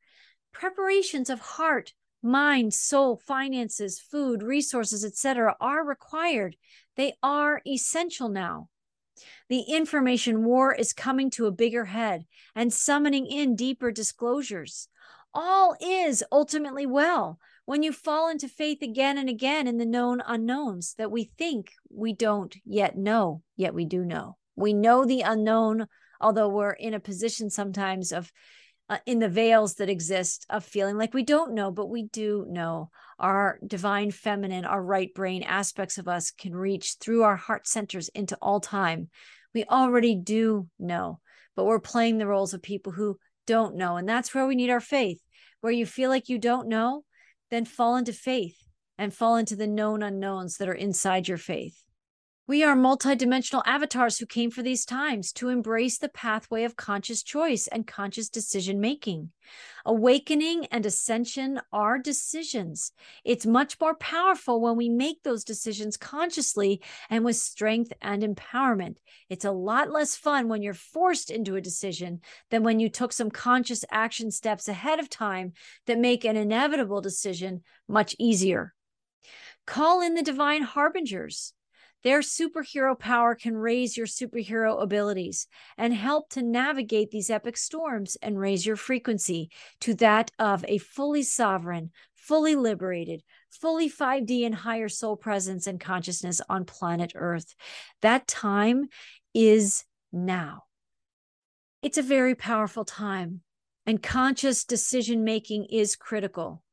Preparations 0.52 1.30
of 1.30 1.40
heart, 1.40 1.94
mind, 2.22 2.74
soul, 2.74 3.18
finances, 3.18 4.00
food, 4.00 4.44
resources, 4.44 5.04
etc., 5.04 5.56
are 5.60 5.86
required. 5.86 6.56
They 6.96 7.14
are 7.22 7.62
essential 7.68 8.30
now. 8.30 8.70
The 9.50 9.62
information 9.62 10.44
war 10.46 10.74
is 10.74 10.94
coming 10.94 11.30
to 11.32 11.48
a 11.48 11.52
bigger 11.52 11.86
head 11.86 12.26
and 12.56 12.72
summoning 12.72 13.26
in 13.26 13.56
deeper 13.56 13.92
disclosures 13.92 14.90
all 15.34 15.76
is 15.80 16.24
ultimately 16.32 16.86
well 16.86 17.40
when 17.66 17.84
you 17.84 17.92
fall 17.92 18.30
into 18.30 18.48
faith 18.48 18.82
again 18.82 19.18
and 19.18 19.30
again 19.30 19.68
in 19.68 19.78
the 19.78 19.86
known 19.86 20.22
unknowns 20.26 20.96
that 20.96 21.12
we 21.12 21.26
think 21.38 21.74
we 21.90 22.12
don't 22.12 22.56
yet 22.66 22.98
know, 22.98 23.44
yet 23.56 23.74
we 23.74 23.86
do 23.86 24.04
know. 24.04 24.38
We 24.58 24.74
know 24.74 25.06
the 25.06 25.22
unknown, 25.22 25.88
although 26.20 26.50
we're 26.50 26.72
in 26.72 26.94
a 26.94 27.00
position 27.00 27.50
sometimes 27.50 28.12
of 28.12 28.32
uh, 28.90 28.98
in 29.06 29.20
the 29.20 29.30
veils 29.30 29.76
that 29.76 29.90
exist 29.90 30.46
of 30.50 30.64
feeling 30.64 30.98
like 30.98 31.14
we 31.14 31.24
don't 31.24 31.54
know, 31.54 31.72
but 31.72 31.90
we 31.90 32.04
do 32.04 32.46
know. 32.50 32.90
Our 33.20 33.60
divine 33.66 34.12
feminine, 34.12 34.66
our 34.66 34.82
right 34.82 35.14
brain 35.14 35.44
aspects 35.44 35.98
of 35.98 36.08
us 36.08 36.32
can 36.32 36.56
reach 36.56 36.96
through 37.00 37.24
our 37.24 37.36
heart 37.36 37.68
centers 37.68 38.10
into 38.10 38.38
all 38.42 38.60
time. 38.60 39.10
We 39.54 39.66
already 39.66 40.16
do 40.16 40.68
know, 40.80 41.20
but 41.56 41.66
we're 41.66 41.80
playing 41.80 42.18
the 42.18 42.28
roles 42.28 42.54
of 42.54 42.62
people 42.62 42.92
who 42.94 43.18
don't 43.46 43.76
know. 43.76 43.98
And 43.98 44.08
that's 44.08 44.34
where 44.34 44.48
we 44.48 44.56
need 44.56 44.70
our 44.70 44.80
faith. 44.80 45.20
Where 45.62 45.74
you 45.74 45.86
feel 45.86 46.10
like 46.10 46.30
you 46.30 46.38
don't 46.38 46.68
know, 46.68 47.04
then 47.50 47.66
fall 47.66 47.96
into 47.96 48.14
faith 48.14 48.58
and 48.98 49.14
fall 49.14 49.36
into 49.36 49.56
the 49.56 49.68
known 49.68 50.04
unknowns 50.04 50.58
that 50.58 50.70
are 50.70 50.74
inside 50.74 51.28
your 51.28 51.38
faith. 51.38 51.84
We 52.50 52.64
are 52.64 52.78
multidimensional 52.78 53.62
avatars 53.66 54.18
who 54.18 54.26
came 54.26 54.52
for 54.52 54.62
these 54.62 54.86
times 54.86 55.34
to 55.34 55.50
embrace 55.50 55.98
the 55.98 56.08
pathway 56.08 56.64
of 56.64 56.78
conscious 56.78 57.22
choice 57.22 57.68
and 57.68 57.86
conscious 57.86 58.30
decision 58.30 58.80
making. 58.80 59.32
Awakening 59.86 60.66
and 60.68 60.86
ascension 60.86 61.60
are 61.74 62.00
decisions. 62.00 62.94
It's 63.26 63.46
much 63.46 63.78
more 63.82 63.96
powerful 63.96 64.62
when 64.62 64.78
we 64.78 64.88
make 64.88 65.24
those 65.24 65.44
decisions 65.44 65.98
consciously 65.98 66.82
and 67.10 67.26
with 67.26 67.36
strength 67.36 67.92
and 68.02 68.24
empowerment. 68.24 69.00
It's 69.28 69.44
a 69.44 69.52
lot 69.52 69.92
less 69.92 70.16
fun 70.16 70.48
when 70.48 70.62
you're 70.62 70.74
forced 70.74 71.30
into 71.30 71.58
a 71.58 71.62
decision 71.62 72.22
than 72.50 72.64
when 72.64 72.80
you 72.80 72.88
took 72.88 73.12
some 73.12 73.30
conscious 73.30 73.84
action 73.92 74.32
steps 74.32 74.70
ahead 74.70 75.02
of 75.02 75.10
time 75.10 75.52
that 75.86 76.00
make 76.00 76.24
an 76.24 76.38
inevitable 76.38 77.02
decision 77.02 77.64
much 77.90 78.16
easier. 78.18 78.74
Call 79.66 80.00
in 80.00 80.14
the 80.14 80.24
divine 80.24 80.62
harbingers 80.62 81.54
their 82.08 82.22
superhero 82.22 82.98
power 82.98 83.36
can 83.36 83.54
raise 83.54 83.98
your 83.98 84.08
superhero 84.08 84.82
abilities 84.82 85.46
and 85.78 85.94
help 85.94 86.30
to 86.30 86.42
navigate 86.42 87.12
these 87.12 87.30
epic 87.30 87.58
storms 87.58 88.16
and 88.22 88.40
raise 88.40 88.66
your 88.66 88.78
frequency 88.78 89.52
to 89.82 89.94
that 89.94 90.32
of 90.40 90.64
a 90.70 90.78
fully 90.78 91.22
sovereign, 91.22 91.92
fully 92.16 92.56
liberated, 92.56 93.24
fully 93.50 93.90
5D 93.90 94.46
and 94.46 94.56
higher 94.56 94.88
soul 94.88 95.18
presence 95.18 95.68
and 95.68 95.82
consciousness 95.82 96.40
on 96.48 96.64
planet 96.64 97.12
Earth. 97.14 97.54
That 98.02 98.26
time 98.26 98.88
is 99.34 99.84
now. 100.14 100.64
It's 101.82 101.98
a 101.98 102.02
very 102.02 102.36
powerful 102.36 102.86
time, 102.86 103.42
and 103.86 104.02
conscious 104.02 104.64
decision 104.64 105.26
making 105.26 105.66
is 105.66 105.98
critical 105.98 106.64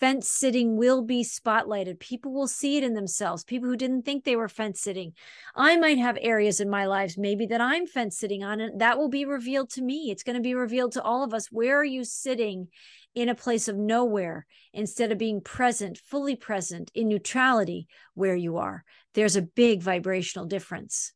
fence 0.00 0.28
sitting 0.28 0.76
will 0.76 1.02
be 1.02 1.22
spotlighted. 1.22 2.00
People 2.00 2.32
will 2.32 2.48
see 2.48 2.78
it 2.78 2.82
in 2.82 2.94
themselves. 2.94 3.44
People 3.44 3.68
who 3.68 3.76
didn't 3.76 4.02
think 4.02 4.24
they 4.24 4.34
were 4.34 4.48
fence 4.48 4.80
sitting. 4.80 5.12
I 5.54 5.76
might 5.76 5.98
have 5.98 6.18
areas 6.20 6.58
in 6.58 6.70
my 6.70 6.86
lives 6.86 7.18
maybe 7.18 7.46
that 7.46 7.60
I'm 7.60 7.86
fence 7.86 8.18
sitting 8.18 8.42
on, 8.42 8.60
and 8.60 8.80
that 8.80 8.98
will 8.98 9.10
be 9.10 9.26
revealed 9.26 9.70
to 9.70 9.82
me. 9.82 10.10
It's 10.10 10.22
going 10.22 10.36
to 10.36 10.42
be 10.42 10.54
revealed 10.54 10.92
to 10.92 11.02
all 11.02 11.22
of 11.22 11.34
us. 11.34 11.52
Where 11.52 11.78
are 11.78 11.84
you 11.84 12.04
sitting 12.04 12.68
in 13.14 13.28
a 13.28 13.34
place 13.34 13.68
of 13.68 13.76
nowhere 13.76 14.46
instead 14.72 15.12
of 15.12 15.18
being 15.18 15.42
present, 15.42 15.98
fully 15.98 16.34
present 16.34 16.90
in 16.94 17.08
neutrality 17.08 17.86
where 18.14 18.36
you 18.36 18.56
are? 18.56 18.84
There's 19.14 19.36
a 19.36 19.42
big 19.42 19.82
vibrational 19.82 20.46
difference. 20.46 21.12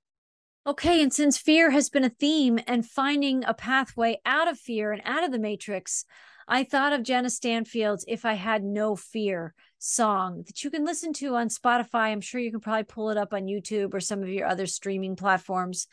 Okay, 0.67 1.03
and 1.03 1.13
since 1.13 1.37
fear 1.37 1.71
has 1.71 1.91
been 1.91 2.05
a 2.05 2.09
theme 2.11 2.59
and 2.67 2.87
finding 2.87 3.45
a 3.45 3.53
pathway 3.53 4.19
out 4.25 4.49
of 4.49 4.59
fear 4.59 4.93
and 4.93 5.03
out 5.05 5.23
of 5.23 5.31
the 5.31 5.39
matrix, 5.39 6.05
I 6.47 6.65
thought 6.65 6.93
of 6.93 7.03
Jana 7.03 7.31
Stanfield's 7.31 8.05
If 8.07 8.25
I 8.25 8.35
Had 8.35 8.63
No 8.63 8.97
Fear 8.97 9.55
song 9.79 10.45
that 10.47 10.63
you 10.63 10.71
can 10.71 10.85
listen 10.85 11.13
to 11.15 11.37
on 11.37 11.49
Spotify. 11.49 12.11
I'm 12.11 12.21
sure 12.21 12.41
you 12.41 12.51
can 12.51 12.61
probably 12.61 12.85
pull 12.85 13.11
it 13.11 13.17
up 13.17 13.33
on 13.33 13.47
YouTube 13.47 13.95
or 13.95 14.01
some 14.01 14.23
of 14.23 14.29
your 14.29 14.47
other 14.47 14.67
streaming 14.67 15.17
platforms. 15.17 15.87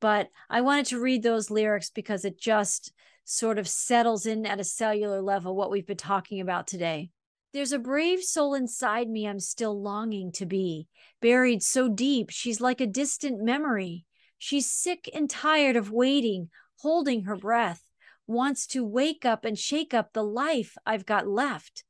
But 0.00 0.28
I 0.50 0.60
wanted 0.60 0.86
to 0.86 1.00
read 1.00 1.22
those 1.22 1.50
lyrics 1.50 1.90
because 1.90 2.24
it 2.24 2.38
just 2.38 2.92
sort 3.24 3.58
of 3.58 3.66
settles 3.66 4.26
in 4.26 4.44
at 4.44 4.60
a 4.60 4.64
cellular 4.64 5.22
level 5.22 5.56
what 5.56 5.70
we've 5.70 5.86
been 5.86 5.96
talking 5.96 6.40
about 6.40 6.66
today. 6.66 7.10
There's 7.52 7.72
a 7.72 7.78
brave 7.78 8.22
soul 8.22 8.54
inside 8.54 9.08
me 9.08 9.26
I'm 9.26 9.40
still 9.40 9.80
longing 9.80 10.30
to 10.32 10.44
be, 10.44 10.88
buried 11.22 11.62
so 11.62 11.88
deep 11.88 12.28
she's 12.28 12.60
like 12.60 12.82
a 12.82 12.86
distant 12.86 13.42
memory. 13.42 14.04
She's 14.36 14.70
sick 14.70 15.08
and 15.14 15.30
tired 15.30 15.76
of 15.76 15.90
waiting, 15.90 16.50
holding 16.80 17.24
her 17.24 17.36
breath, 17.36 17.80
wants 18.26 18.66
to 18.68 18.84
wake 18.84 19.24
up 19.24 19.44
and 19.44 19.58
shake 19.58 19.94
up 19.94 20.12
the 20.12 20.24
life 20.24 20.76
I've 20.84 21.06
got 21.06 21.26
left. 21.26 21.84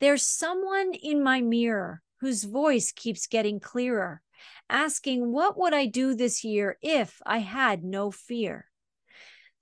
There's 0.00 0.26
someone 0.26 0.94
in 0.94 1.22
my 1.22 1.40
mirror 1.40 2.02
whose 2.20 2.44
voice 2.44 2.92
keeps 2.92 3.26
getting 3.26 3.60
clearer, 3.60 4.22
asking, 4.68 5.32
What 5.32 5.58
would 5.58 5.74
I 5.74 5.86
do 5.86 6.14
this 6.14 6.44
year 6.44 6.78
if 6.82 7.20
I 7.26 7.38
had 7.38 7.84
no 7.84 8.10
fear? 8.10 8.66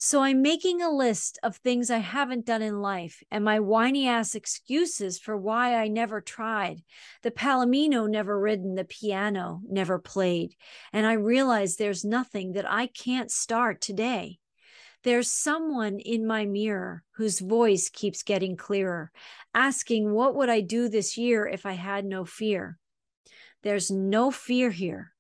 So 0.03 0.23
I'm 0.23 0.41
making 0.41 0.81
a 0.81 0.91
list 0.91 1.39
of 1.43 1.57
things 1.57 1.91
I 1.91 1.99
haven't 1.99 2.47
done 2.47 2.63
in 2.63 2.81
life 2.81 3.23
and 3.31 3.45
my 3.45 3.61
whiny 3.61 4.09
ass 4.09 4.35
excuses 4.35 5.19
for 5.19 5.37
why 5.37 5.75
I 5.75 5.89
never 5.89 6.23
tried. 6.23 6.83
The 7.23 7.31
Palomino 7.31 8.09
never 8.09 8.41
ridden, 8.41 8.77
the 8.77 8.85
piano 8.85 9.61
never 9.69 9.99
played. 9.99 10.55
And 10.91 11.05
I 11.05 11.13
realize 11.13 11.77
there's 11.77 12.03
nothing 12.03 12.53
that 12.53 12.65
I 12.71 12.87
can't 12.87 13.31
start 13.31 13.83
today. 13.83 14.39
There's 15.02 15.32
someone 15.32 15.98
in 15.98 16.27
my 16.27 16.44
mirror 16.44 17.05
whose 17.12 17.40
voice 17.40 17.89
keeps 17.89 18.22
getting 18.22 18.56
clearer, 18.56 19.10
asking, 19.55 20.12
What 20.12 20.35
would 20.35 20.51
I 20.51 20.60
do 20.60 20.89
this 20.89 21.16
year 21.16 21.47
if 21.47 21.64
I 21.64 21.72
had 21.72 22.05
no 22.05 22.24
fear? 22.24 22.78
There's 23.62 23.90
no 23.90 24.31
fear 24.31 24.70
here. 24.70 25.12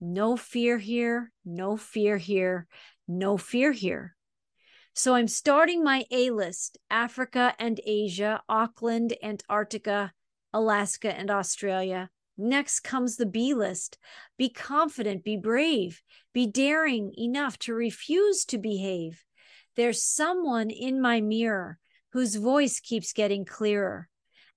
No 0.00 0.36
fear 0.36 0.78
here. 0.78 1.32
No 1.44 1.76
fear 1.76 2.16
here. 2.16 2.66
No 3.08 3.36
fear 3.36 3.72
here. 3.72 4.14
So 4.94 5.14
I'm 5.14 5.28
starting 5.28 5.82
my 5.82 6.04
A 6.12 6.30
list 6.30 6.78
Africa 6.88 7.54
and 7.58 7.80
Asia, 7.84 8.42
Auckland, 8.48 9.14
Antarctica, 9.22 10.12
Alaska, 10.52 11.12
and 11.12 11.30
Australia. 11.30 12.10
Next 12.36 12.80
comes 12.80 13.16
the 13.16 13.26
B 13.26 13.54
list 13.54 13.98
be 14.36 14.48
confident, 14.48 15.24
be 15.24 15.36
brave, 15.36 16.02
be 16.32 16.46
daring 16.46 17.12
enough 17.16 17.58
to 17.60 17.74
refuse 17.74 18.44
to 18.46 18.58
behave. 18.58 19.24
There's 19.76 20.02
someone 20.02 20.70
in 20.70 21.00
my 21.00 21.20
mirror 21.20 21.78
whose 22.12 22.36
voice 22.36 22.80
keeps 22.80 23.12
getting 23.12 23.44
clearer, 23.44 24.08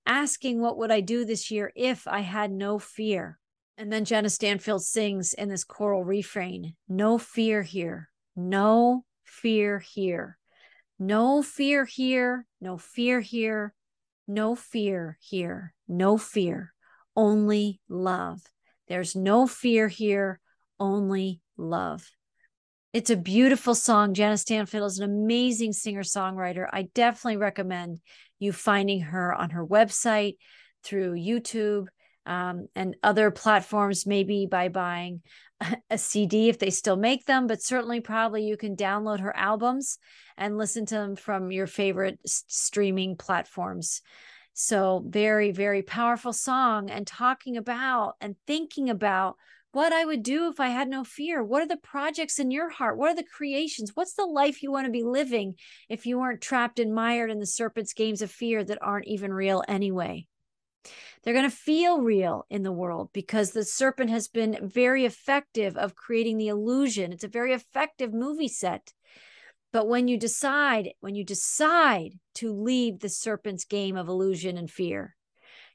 asking 0.06 0.60
what 0.60 0.78
would 0.78 0.90
I 0.90 1.00
do 1.00 1.24
this 1.24 1.50
year 1.50 1.72
if 1.74 2.06
I 2.06 2.20
had 2.20 2.50
no 2.50 2.78
fear. 2.78 3.38
And 3.76 3.92
then 3.92 4.04
Jana 4.04 4.30
Stanfield 4.30 4.84
sings 4.84 5.34
in 5.34 5.48
this 5.48 5.64
choral 5.64 6.04
refrain 6.04 6.74
No 6.88 7.18
fear 7.18 7.62
here, 7.62 8.10
no 8.34 9.04
fear 9.24 9.78
here. 9.78 10.38
No 11.00 11.42
fear 11.42 11.84
here, 11.84 12.44
no 12.60 12.76
fear 12.76 13.20
here, 13.20 13.72
no 14.26 14.56
fear 14.56 15.16
here, 15.20 15.72
no 15.86 16.18
fear, 16.18 16.74
only 17.18 17.80
love. 17.88 18.40
There's 18.86 19.16
no 19.16 19.48
fear 19.48 19.88
here, 19.88 20.38
only 20.78 21.40
love. 21.56 22.08
It's 22.92 23.10
a 23.10 23.16
beautiful 23.16 23.74
song. 23.74 24.14
Janice 24.14 24.42
Stanfield 24.42 24.86
is 24.86 25.00
an 25.00 25.10
amazing 25.10 25.72
singer 25.72 26.04
songwriter. 26.04 26.68
I 26.72 26.82
definitely 26.94 27.38
recommend 27.38 27.98
you 28.38 28.52
finding 28.52 29.00
her 29.00 29.34
on 29.34 29.50
her 29.50 29.66
website 29.66 30.36
through 30.84 31.16
YouTube 31.16 31.88
um, 32.24 32.68
and 32.76 32.96
other 33.02 33.32
platforms, 33.32 34.06
maybe 34.06 34.46
by 34.48 34.68
buying 34.68 35.22
a 35.90 35.98
CD 35.98 36.48
if 36.48 36.60
they 36.60 36.70
still 36.70 36.96
make 36.96 37.26
them, 37.26 37.48
but 37.48 37.60
certainly 37.60 38.00
probably 38.00 38.44
you 38.44 38.56
can 38.56 38.76
download 38.76 39.18
her 39.20 39.34
albums 39.36 39.98
and 40.36 40.56
listen 40.56 40.86
to 40.86 40.94
them 40.94 41.16
from 41.16 41.50
your 41.50 41.66
favorite 41.66 42.20
streaming 42.24 43.16
platforms. 43.16 44.02
So, 44.60 45.04
very, 45.06 45.52
very 45.52 45.82
powerful 45.82 46.32
song 46.32 46.90
and 46.90 47.06
talking 47.06 47.56
about 47.56 48.16
and 48.20 48.34
thinking 48.44 48.90
about 48.90 49.36
what 49.70 49.92
I 49.92 50.04
would 50.04 50.24
do 50.24 50.48
if 50.48 50.58
I 50.58 50.70
had 50.70 50.88
no 50.88 51.04
fear. 51.04 51.44
What 51.44 51.62
are 51.62 51.68
the 51.68 51.76
projects 51.76 52.40
in 52.40 52.50
your 52.50 52.68
heart? 52.68 52.98
What 52.98 53.08
are 53.08 53.14
the 53.14 53.22
creations? 53.22 53.92
What's 53.94 54.14
the 54.14 54.26
life 54.26 54.60
you 54.60 54.72
want 54.72 54.86
to 54.86 54.90
be 54.90 55.04
living 55.04 55.54
if 55.88 56.06
you 56.06 56.18
weren't 56.18 56.40
trapped 56.40 56.80
and 56.80 56.92
mired 56.92 57.30
in 57.30 57.38
the 57.38 57.46
serpent's 57.46 57.92
games 57.92 58.20
of 58.20 58.32
fear 58.32 58.64
that 58.64 58.82
aren't 58.82 59.06
even 59.06 59.32
real 59.32 59.62
anyway? 59.68 60.26
They're 61.22 61.34
going 61.34 61.48
to 61.48 61.56
feel 61.56 62.00
real 62.00 62.44
in 62.50 62.64
the 62.64 62.72
world 62.72 63.10
because 63.12 63.52
the 63.52 63.64
serpent 63.64 64.10
has 64.10 64.26
been 64.26 64.58
very 64.60 65.04
effective 65.04 65.76
of 65.76 65.94
creating 65.94 66.36
the 66.36 66.48
illusion. 66.48 67.12
It's 67.12 67.22
a 67.22 67.28
very 67.28 67.52
effective 67.52 68.12
movie 68.12 68.48
set. 68.48 68.92
But 69.72 69.88
when 69.88 70.08
you 70.08 70.16
decide, 70.16 70.90
when 71.00 71.14
you 71.14 71.24
decide 71.24 72.12
to 72.36 72.52
leave 72.52 73.00
the 73.00 73.08
serpent's 73.08 73.64
game 73.64 73.96
of 73.96 74.08
illusion 74.08 74.56
and 74.56 74.70
fear, 74.70 75.14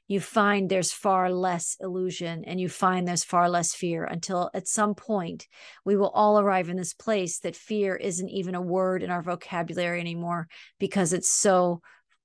you 0.06 0.20
find 0.20 0.68
there's 0.68 0.92
far 0.92 1.30
less 1.30 1.76
illusion 1.80 2.44
and 2.44 2.60
you 2.60 2.68
find 2.68 3.08
there's 3.08 3.24
far 3.24 3.48
less 3.48 3.74
fear 3.74 4.04
until 4.04 4.50
at 4.52 4.68
some 4.68 4.94
point 4.94 5.48
we 5.84 5.96
will 5.96 6.10
all 6.10 6.38
arrive 6.38 6.68
in 6.68 6.76
this 6.76 6.92
place 6.92 7.38
that 7.38 7.56
fear 7.56 7.96
isn't 7.96 8.28
even 8.28 8.54
a 8.54 8.60
word 8.60 9.02
in 9.02 9.10
our 9.10 9.22
vocabulary 9.22 10.00
anymore 10.00 10.46
because 10.78 11.12
it's 11.12 11.30
so 11.30 11.80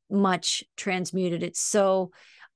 much 0.09 0.63
transmuted. 0.75 1.43
It's 1.43 1.61
so 1.61 2.11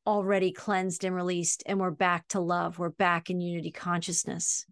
already 0.06 0.52
cleansed 0.52 1.06
and 1.06 1.16
released, 1.16 1.64
and 1.66 1.80
we're 1.80 1.92
back 1.92 2.28
to 2.30 2.42
love. 2.42 2.78
We're 2.78 2.90
back 2.90 3.30
in 3.30 3.40
unity 3.40 3.72
consciousness. 3.72 4.66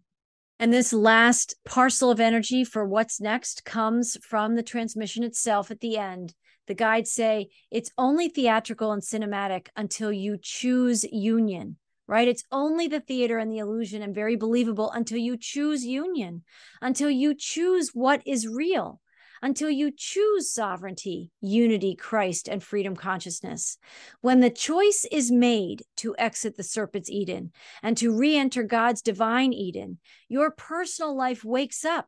And 0.62 0.72
this 0.72 0.94
last 0.94 1.56
parcel 1.66 2.12
of 2.12 2.20
energy 2.20 2.64
for 2.64 2.86
what's 2.86 3.20
next 3.20 3.66
comes 3.66 4.16
from 4.24 4.54
the 4.54 4.62
transmission 4.62 5.24
itself 5.24 5.72
at 5.72 5.80
the 5.80 5.98
end. 5.98 6.36
The 6.68 6.76
guides 6.76 7.12
say 7.12 7.50
it's 7.72 7.90
only 7.98 8.30
theatrical 8.30 8.92
and 8.92 9.02
cinematic 9.02 9.70
until 9.76 10.12
you 10.14 10.38
choose 10.40 11.04
union, 11.12 11.78
right? 12.06 12.28
It's 12.28 12.44
only 12.52 12.88
the 12.88 13.00
theater 13.00 13.40
and 13.40 13.52
the 13.52 13.58
illusion 13.58 14.04
and 14.04 14.14
very 14.14 14.36
believable 14.36 14.92
until 14.92 15.18
you 15.18 15.36
choose 15.36 15.84
union, 15.84 16.44
until 16.80 17.10
you 17.10 17.34
choose 17.34 17.90
what 17.96 18.22
is 18.28 18.48
real 18.48 19.01
until 19.42 19.70
you 19.70 19.92
choose 19.96 20.52
sovereignty, 20.52 21.32
unity, 21.42 21.96
Christ, 21.96 22.48
and 22.48 22.62
freedom 22.62 22.96
consciousness. 22.96 23.78
When 24.22 24.40
the 24.40 24.50
choice 24.50 25.06
is 25.12 25.32
made 25.32 25.84
to 25.98 26.16
exit 26.18 26.58
the 26.58 26.64
serpent's 26.64 27.10
Eden 27.10 27.52
and 27.82 27.98
to 27.98 28.16
re 28.16 28.38
enter 28.38 28.64
God's 28.64 29.02
divine 29.02 29.54
Eden, 29.54 30.00
your 30.30 30.52
personal 30.52 31.16
life 31.16 31.44
wakes 31.44 31.84
up. 31.86 32.08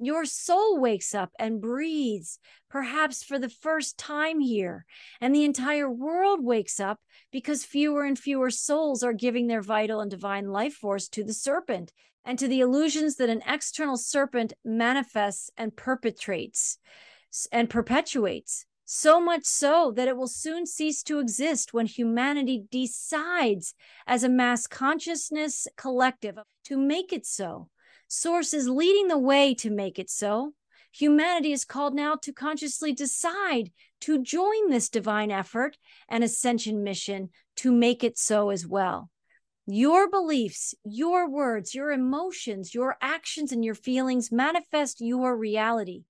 Your 0.00 0.24
soul 0.24 0.80
wakes 0.80 1.14
up 1.14 1.30
and 1.38 1.60
breathes, 1.60 2.40
perhaps 2.68 3.22
for 3.22 3.38
the 3.38 3.48
first 3.48 3.96
time 3.96 4.40
here. 4.40 4.84
And 5.20 5.32
the 5.32 5.44
entire 5.44 5.88
world 5.88 6.44
wakes 6.44 6.80
up 6.80 6.98
because 7.30 7.64
fewer 7.64 8.04
and 8.04 8.18
fewer 8.18 8.50
souls 8.50 9.04
are 9.04 9.12
giving 9.12 9.46
their 9.46 9.62
vital 9.62 10.00
and 10.00 10.10
divine 10.10 10.48
life 10.48 10.74
force 10.74 11.08
to 11.10 11.22
the 11.22 11.32
serpent 11.32 11.92
and 12.24 12.38
to 12.38 12.48
the 12.48 12.60
illusions 12.60 13.16
that 13.16 13.28
an 13.28 13.42
external 13.46 13.96
serpent 13.96 14.52
manifests 14.64 15.50
and 15.56 15.76
perpetrates 15.76 16.78
and 17.52 17.68
perpetuates. 17.68 18.66
So 18.86 19.20
much 19.20 19.44
so 19.44 19.92
that 19.96 20.08
it 20.08 20.16
will 20.16 20.28
soon 20.28 20.66
cease 20.66 21.02
to 21.04 21.18
exist 21.18 21.72
when 21.72 21.86
humanity 21.86 22.64
decides 22.70 23.74
as 24.06 24.22
a 24.22 24.28
mass 24.28 24.66
consciousness 24.66 25.66
collective 25.76 26.38
to 26.64 26.76
make 26.76 27.12
it 27.12 27.24
so. 27.24 27.68
Source 28.08 28.52
is 28.52 28.68
leading 28.68 29.08
the 29.08 29.18
way 29.18 29.54
to 29.54 29.70
make 29.70 29.98
it 29.98 30.10
so. 30.10 30.52
Humanity 30.92 31.52
is 31.52 31.64
called 31.64 31.94
now 31.94 32.14
to 32.16 32.32
consciously 32.32 32.92
decide 32.92 33.72
to 34.02 34.22
join 34.22 34.68
this 34.70 34.88
divine 34.88 35.30
effort 35.30 35.76
and 36.08 36.22
ascension 36.22 36.84
mission 36.84 37.30
to 37.56 37.72
make 37.72 38.04
it 38.04 38.18
so 38.18 38.50
as 38.50 38.66
well. 38.66 39.10
Your 39.66 40.10
beliefs, 40.10 40.74
your 40.84 41.26
words, 41.26 41.74
your 41.74 41.90
emotions, 41.90 42.74
your 42.74 42.98
actions, 43.00 43.50
and 43.50 43.64
your 43.64 43.74
feelings 43.74 44.30
manifest 44.30 45.00
your 45.00 45.34
reality. 45.34 46.04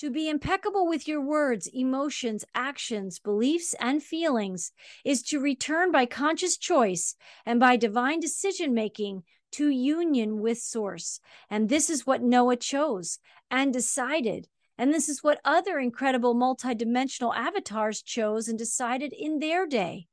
To 0.00 0.10
be 0.10 0.28
impeccable 0.28 0.86
with 0.86 1.08
your 1.08 1.22
words, 1.22 1.66
emotions, 1.72 2.44
actions, 2.54 3.18
beliefs, 3.18 3.74
and 3.80 4.02
feelings 4.02 4.72
is 5.06 5.22
to 5.22 5.40
return 5.40 5.90
by 5.90 6.04
conscious 6.04 6.58
choice 6.58 7.16
and 7.46 7.58
by 7.58 7.76
divine 7.76 8.20
decision 8.20 8.74
making 8.74 9.22
to 9.52 9.70
union 9.70 10.40
with 10.40 10.58
Source. 10.58 11.20
And 11.48 11.70
this 11.70 11.88
is 11.88 12.06
what 12.06 12.22
Noah 12.22 12.56
chose 12.56 13.20
and 13.50 13.72
decided. 13.72 14.48
And 14.76 14.92
this 14.92 15.08
is 15.08 15.24
what 15.24 15.40
other 15.46 15.78
incredible 15.78 16.34
multidimensional 16.34 17.34
avatars 17.34 18.02
chose 18.02 18.48
and 18.48 18.58
decided 18.58 19.14
in 19.14 19.38
their 19.38 19.66
day. 19.66 20.08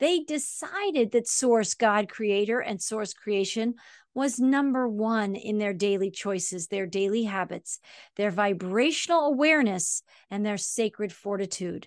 They 0.00 0.20
decided 0.20 1.12
that 1.12 1.28
source, 1.28 1.74
God 1.74 2.08
creator, 2.08 2.58
and 2.58 2.82
source 2.82 3.12
creation 3.12 3.74
was 4.14 4.40
number 4.40 4.88
one 4.88 5.36
in 5.36 5.58
their 5.58 5.74
daily 5.74 6.10
choices, 6.10 6.66
their 6.66 6.86
daily 6.86 7.24
habits, 7.24 7.78
their 8.16 8.30
vibrational 8.30 9.26
awareness, 9.26 10.02
and 10.30 10.44
their 10.44 10.56
sacred 10.56 11.12
fortitude. 11.12 11.86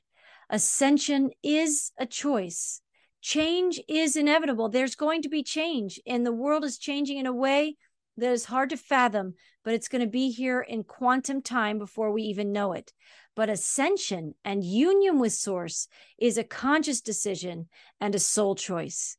Ascension 0.50 1.32
is 1.42 1.92
a 1.98 2.06
choice. 2.06 2.82
Change 3.22 3.82
is 3.90 4.16
inevitable. 4.16 4.70
There's 4.70 4.96
going 4.96 5.24
to 5.24 5.30
be 5.30 5.44
change, 5.44 6.00
and 6.06 6.26
the 6.26 6.32
world 6.32 6.64
is 6.64 6.78
changing 6.78 7.18
in 7.18 7.26
a 7.26 7.34
way 7.34 7.78
that 8.18 8.32
is 8.32 8.46
hard 8.46 8.70
to 8.70 8.78
fathom, 8.78 9.34
but 9.64 9.74
it's 9.74 9.88
going 9.88 10.04
to 10.04 10.10
be 10.10 10.30
here 10.30 10.62
in 10.62 10.84
quantum 10.84 11.42
time 11.42 11.78
before 11.78 12.12
we 12.12 12.24
even 12.24 12.52
know 12.52 12.74
it. 12.74 12.94
But 13.36 13.50
ascension 13.50 14.36
and 14.46 14.64
union 14.64 15.20
with 15.20 15.34
Source 15.34 15.88
is 16.18 16.38
a 16.38 16.44
conscious 16.44 17.02
decision 17.02 17.68
and 18.00 18.14
a 18.14 18.20
soul 18.20 18.56
choice. 18.56 19.18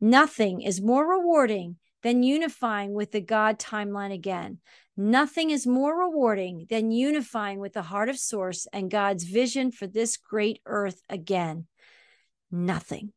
Nothing 0.00 0.60
is 0.60 0.80
more 0.80 1.08
rewarding 1.08 1.76
than 2.02 2.22
unifying 2.22 2.92
with 2.92 3.10
the 3.12 3.20
God 3.20 3.58
timeline 3.58 4.12
again. 4.12 4.58
Nothing 4.96 5.50
is 5.50 5.66
more 5.66 5.98
rewarding 5.98 6.66
than 6.70 6.92
unifying 6.92 7.58
with 7.58 7.72
the 7.72 7.82
heart 7.82 8.08
of 8.08 8.18
Source 8.18 8.66
and 8.72 8.90
God's 8.90 9.24
vision 9.24 9.72
for 9.72 9.86
this 9.86 10.16
great 10.16 10.60
earth 10.66 11.00
again. 11.08 11.66
Nothing. 12.50 13.12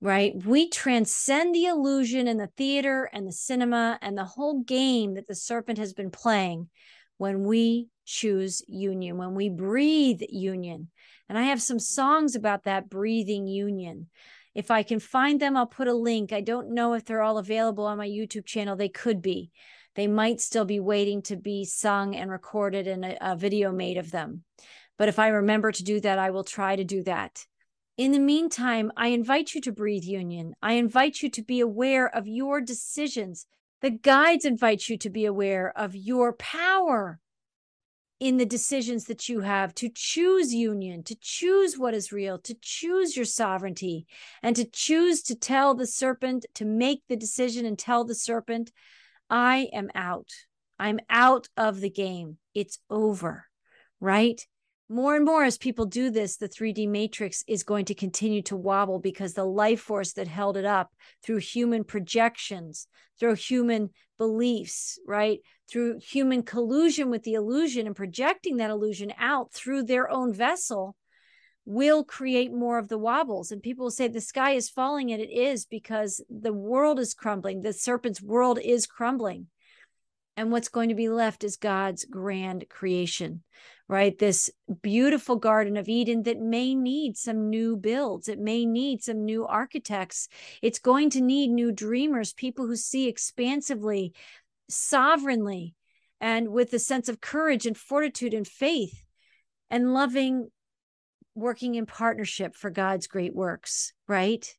Right? 0.00 0.32
We 0.44 0.68
transcend 0.68 1.54
the 1.54 1.66
illusion 1.66 2.28
in 2.28 2.36
the 2.36 2.50
theater 2.56 3.10
and 3.12 3.26
the 3.26 3.32
cinema 3.32 3.98
and 4.00 4.16
the 4.16 4.24
whole 4.24 4.62
game 4.62 5.14
that 5.14 5.26
the 5.26 5.34
serpent 5.34 5.78
has 5.78 5.92
been 5.92 6.10
playing 6.10 6.68
when 7.16 7.42
we 7.42 7.88
choose 8.04 8.62
union, 8.68 9.16
when 9.16 9.34
we 9.34 9.48
breathe 9.48 10.22
union. 10.28 10.88
And 11.28 11.36
I 11.36 11.42
have 11.44 11.60
some 11.60 11.80
songs 11.80 12.36
about 12.36 12.64
that 12.64 12.88
breathing 12.88 13.48
union. 13.48 14.06
If 14.54 14.70
I 14.70 14.84
can 14.84 15.00
find 15.00 15.40
them, 15.40 15.56
I'll 15.56 15.66
put 15.66 15.88
a 15.88 15.94
link. 15.94 16.32
I 16.32 16.42
don't 16.42 16.74
know 16.74 16.94
if 16.94 17.04
they're 17.04 17.22
all 17.22 17.38
available 17.38 17.84
on 17.84 17.98
my 17.98 18.08
YouTube 18.08 18.46
channel. 18.46 18.76
They 18.76 18.88
could 18.88 19.20
be 19.20 19.50
they 19.98 20.06
might 20.06 20.40
still 20.40 20.64
be 20.64 20.78
waiting 20.78 21.22
to 21.22 21.34
be 21.34 21.64
sung 21.64 22.14
and 22.14 22.30
recorded 22.30 22.86
and 22.86 23.04
a, 23.04 23.32
a 23.32 23.34
video 23.34 23.72
made 23.72 23.96
of 23.96 24.12
them. 24.12 24.44
But 24.96 25.08
if 25.08 25.18
I 25.18 25.26
remember 25.26 25.72
to 25.72 25.82
do 25.82 25.98
that, 26.02 26.20
I 26.20 26.30
will 26.30 26.44
try 26.44 26.76
to 26.76 26.84
do 26.84 27.02
that. 27.02 27.44
In 27.98 28.12
the 28.12 28.20
meantime, 28.20 28.92
I 28.96 29.08
invite 29.08 29.56
you 29.56 29.60
to 29.62 29.72
breathe 29.72 30.04
union. 30.04 30.54
I 30.62 30.74
invite 30.74 31.20
you 31.20 31.28
to 31.30 31.42
be 31.42 31.58
aware 31.58 32.08
of 32.08 32.28
your 32.28 32.60
decisions. 32.60 33.44
The 33.82 33.90
guides 33.90 34.44
invite 34.44 34.88
you 34.88 34.96
to 34.98 35.10
be 35.10 35.24
aware 35.24 35.76
of 35.76 35.96
your 35.96 36.32
power 36.32 37.18
in 38.20 38.36
the 38.36 38.46
decisions 38.46 39.06
that 39.06 39.28
you 39.28 39.40
have 39.40 39.74
to 39.74 39.90
choose 39.92 40.54
union, 40.54 41.02
to 41.04 41.16
choose 41.20 41.76
what 41.76 41.92
is 41.92 42.12
real, 42.12 42.38
to 42.38 42.54
choose 42.60 43.16
your 43.16 43.24
sovereignty, 43.24 44.06
and 44.44 44.54
to 44.54 44.64
choose 44.64 45.20
to 45.22 45.34
tell 45.34 45.74
the 45.74 45.86
serpent, 45.86 46.46
to 46.54 46.64
make 46.64 47.02
the 47.08 47.16
decision 47.16 47.66
and 47.66 47.78
tell 47.78 48.04
the 48.04 48.14
serpent 48.14 48.70
I 49.28 49.70
am 49.72 49.90
out. 49.96 50.30
I'm 50.78 51.00
out 51.10 51.48
of 51.56 51.80
the 51.80 51.90
game. 51.90 52.38
It's 52.54 52.78
over, 52.88 53.46
right? 54.00 54.46
More 54.90 55.16
and 55.16 55.24
more, 55.24 55.44
as 55.44 55.58
people 55.58 55.84
do 55.84 56.10
this, 56.10 56.36
the 56.36 56.48
3D 56.48 56.88
matrix 56.88 57.44
is 57.46 57.62
going 57.62 57.84
to 57.86 57.94
continue 57.94 58.40
to 58.42 58.56
wobble 58.56 58.98
because 58.98 59.34
the 59.34 59.44
life 59.44 59.80
force 59.80 60.14
that 60.14 60.28
held 60.28 60.56
it 60.56 60.64
up 60.64 60.94
through 61.22 61.38
human 61.38 61.84
projections, 61.84 62.86
through 63.20 63.34
human 63.34 63.90
beliefs, 64.16 64.98
right? 65.06 65.40
Through 65.70 65.98
human 65.98 66.42
collusion 66.42 67.10
with 67.10 67.22
the 67.24 67.34
illusion 67.34 67.86
and 67.86 67.94
projecting 67.94 68.56
that 68.56 68.70
illusion 68.70 69.12
out 69.18 69.52
through 69.52 69.82
their 69.82 70.10
own 70.10 70.32
vessel 70.32 70.96
will 71.66 72.02
create 72.02 72.50
more 72.50 72.78
of 72.78 72.88
the 72.88 72.96
wobbles. 72.96 73.52
And 73.52 73.62
people 73.62 73.84
will 73.84 73.90
say 73.90 74.08
the 74.08 74.22
sky 74.22 74.52
is 74.52 74.70
falling, 74.70 75.12
and 75.12 75.20
it 75.20 75.30
is 75.30 75.66
because 75.66 76.24
the 76.30 76.54
world 76.54 76.98
is 76.98 77.12
crumbling. 77.12 77.60
The 77.60 77.74
serpent's 77.74 78.22
world 78.22 78.58
is 78.58 78.86
crumbling. 78.86 79.48
And 80.34 80.50
what's 80.50 80.70
going 80.70 80.88
to 80.88 80.94
be 80.94 81.10
left 81.10 81.44
is 81.44 81.56
God's 81.56 82.06
grand 82.06 82.70
creation, 82.70 83.42
right? 83.88 84.18
This 84.18 84.50
beautiful 84.82 85.36
Garden 85.36 85.76
of 85.76 85.88
Eden 85.88 86.24
that 86.24 86.38
may 86.38 86.74
need 86.74 87.16
some 87.16 87.48
new 87.48 87.76
builds. 87.76 88.28
It 88.28 88.38
may 88.38 88.66
need 88.66 89.02
some 89.02 89.24
new 89.24 89.46
architects. 89.46 90.28
It's 90.62 90.78
going 90.78 91.10
to 91.10 91.20
need 91.20 91.48
new 91.48 91.72
dreamers, 91.72 92.32
people 92.32 92.66
who 92.66 92.76
see 92.76 93.08
expansively, 93.08 94.12
sovereignly, 94.68 95.74
and 96.20 96.48
with 96.48 96.72
a 96.74 96.78
sense 96.78 97.08
of 97.08 97.20
courage 97.20 97.66
and 97.66 97.76
fortitude 97.76 98.34
and 98.34 98.46
faith 98.46 99.04
and 99.70 99.94
loving 99.94 100.48
working 101.34 101.76
in 101.76 101.86
partnership 101.86 102.54
for 102.54 102.68
God's 102.68 103.06
great 103.06 103.34
works, 103.34 103.92
right? 104.06 104.54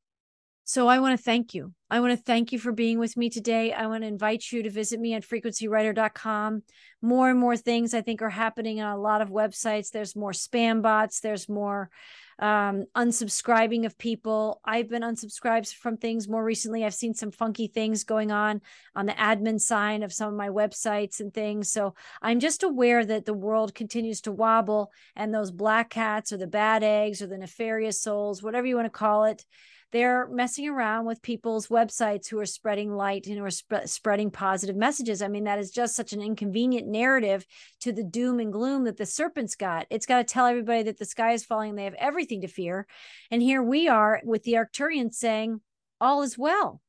So 0.70 0.88
I 0.88 1.00
want 1.00 1.18
to 1.18 1.24
thank 1.24 1.56
you. 1.56 1.74
I 1.90 2.00
want 2.00 2.16
to 2.16 2.24
thank 2.24 2.52
you 2.52 2.60
for 2.60 2.72
being 2.72 3.00
with 3.00 3.18
me 3.18 3.32
today. 3.32 3.74
I 3.74 3.88
want 3.88 4.04
to 4.04 4.08
invite 4.08 4.52
you 4.52 4.62
to 4.62 4.70
visit 4.70 5.00
me 5.00 5.16
at 5.16 5.24
frequencywriter.com. 5.24 6.62
More 7.02 7.28
and 7.28 7.40
more 7.40 7.58
things 7.58 7.96
I 7.96 8.02
think 8.02 8.22
are 8.22 8.30
happening 8.30 8.80
on 8.80 8.96
a 8.96 9.02
lot 9.02 9.22
of 9.22 9.30
websites. 9.32 9.90
There's 9.90 10.16
more 10.16 10.32
spam 10.32 10.84
bots, 10.84 11.22
there's 11.22 11.50
more 11.50 11.90
um, 12.38 12.86
unsubscribing 12.96 13.88
of 13.88 13.98
people. 13.98 14.62
I've 14.64 14.90
been 14.90 15.02
unsubscribed 15.02 15.74
from 15.74 15.98
things 15.98 16.30
more 16.30 16.44
recently. 16.44 16.86
I've 16.86 16.94
seen 16.94 17.16
some 17.16 17.32
funky 17.32 17.66
things 17.66 18.04
going 18.04 18.32
on 18.32 18.62
on 18.96 19.08
the 19.08 19.14
admin 19.14 19.60
side 19.60 20.04
of 20.04 20.14
some 20.14 20.30
of 20.30 20.38
my 20.38 20.50
websites 20.50 21.20
and 21.20 21.34
things. 21.34 21.72
So 21.72 21.96
I'm 22.22 22.40
just 22.40 22.62
aware 22.62 23.04
that 23.04 23.26
the 23.26 23.34
world 23.34 23.74
continues 23.74 24.22
to 24.22 24.32
wobble 24.32 24.92
and 25.16 25.34
those 25.34 25.50
black 25.50 25.90
cats 25.90 26.32
or 26.32 26.38
the 26.38 26.46
bad 26.46 26.84
eggs 26.84 27.24
or 27.24 27.28
the 27.28 27.40
nefarious 27.40 28.00
souls, 28.00 28.44
whatever 28.44 28.68
you 28.68 28.76
want 28.76 28.86
to 28.86 28.92
call 28.92 29.24
it, 29.24 29.44
they're 29.92 30.28
messing 30.28 30.70
around 30.70 31.06
with 31.06 31.22
people's 31.22 31.68
websites 31.68 32.28
who 32.28 32.40
are 32.40 32.46
spreading 32.46 32.92
light 32.92 33.26
and 33.28 33.38
who 33.38 33.44
are 33.44 33.50
sp- 33.50 33.86
spreading 33.86 34.30
positive 34.30 34.76
messages. 34.76 35.22
I 35.22 35.28
mean, 35.28 35.46
that 35.46 35.60
is 35.60 35.72
just 35.72 35.96
such 35.96 36.14
an 36.14 36.22
inconvenient 36.22 36.88
narrative 36.88 37.46
to 37.82 37.92
the 37.92 38.04
doom 38.04 38.40
and 38.40 38.54
gloom 38.54 38.84
that 38.86 38.98
the 38.98 39.06
serpent's 39.06 39.56
got. 39.56 39.88
It's 39.90 40.06
got 40.06 40.18
to 40.18 40.24
tell 40.24 40.46
everybody 40.46 40.84
that 40.84 41.00
the 41.00 41.06
sky 41.06 41.34
is 41.34 41.46
falling 41.46 41.72
and 41.72 41.80
they 41.80 41.86
have 41.86 41.96
everything 41.96 42.42
to 42.42 42.48
fear. 42.48 42.86
And 43.32 43.42
here 43.42 43.64
we 43.64 43.88
are 43.88 44.22
with 44.24 44.44
the 44.44 44.54
Arcturians 44.54 45.16
saying, 45.16 45.62
all 46.00 46.22
is 46.22 46.38
well, 46.38 46.82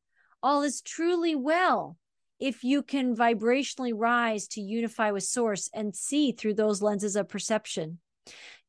all 0.42 0.62
is 0.62 0.82
truly 0.82 1.34
well 1.34 1.96
if 2.38 2.64
you 2.64 2.82
can 2.82 3.14
vibrationally 3.14 3.92
rise 3.94 4.48
to 4.48 4.60
unify 4.60 5.10
with 5.10 5.24
source 5.24 5.68
and 5.74 5.94
see 5.94 6.32
through 6.32 6.54
those 6.54 6.82
lenses 6.82 7.14
of 7.14 7.28
perception 7.28 7.98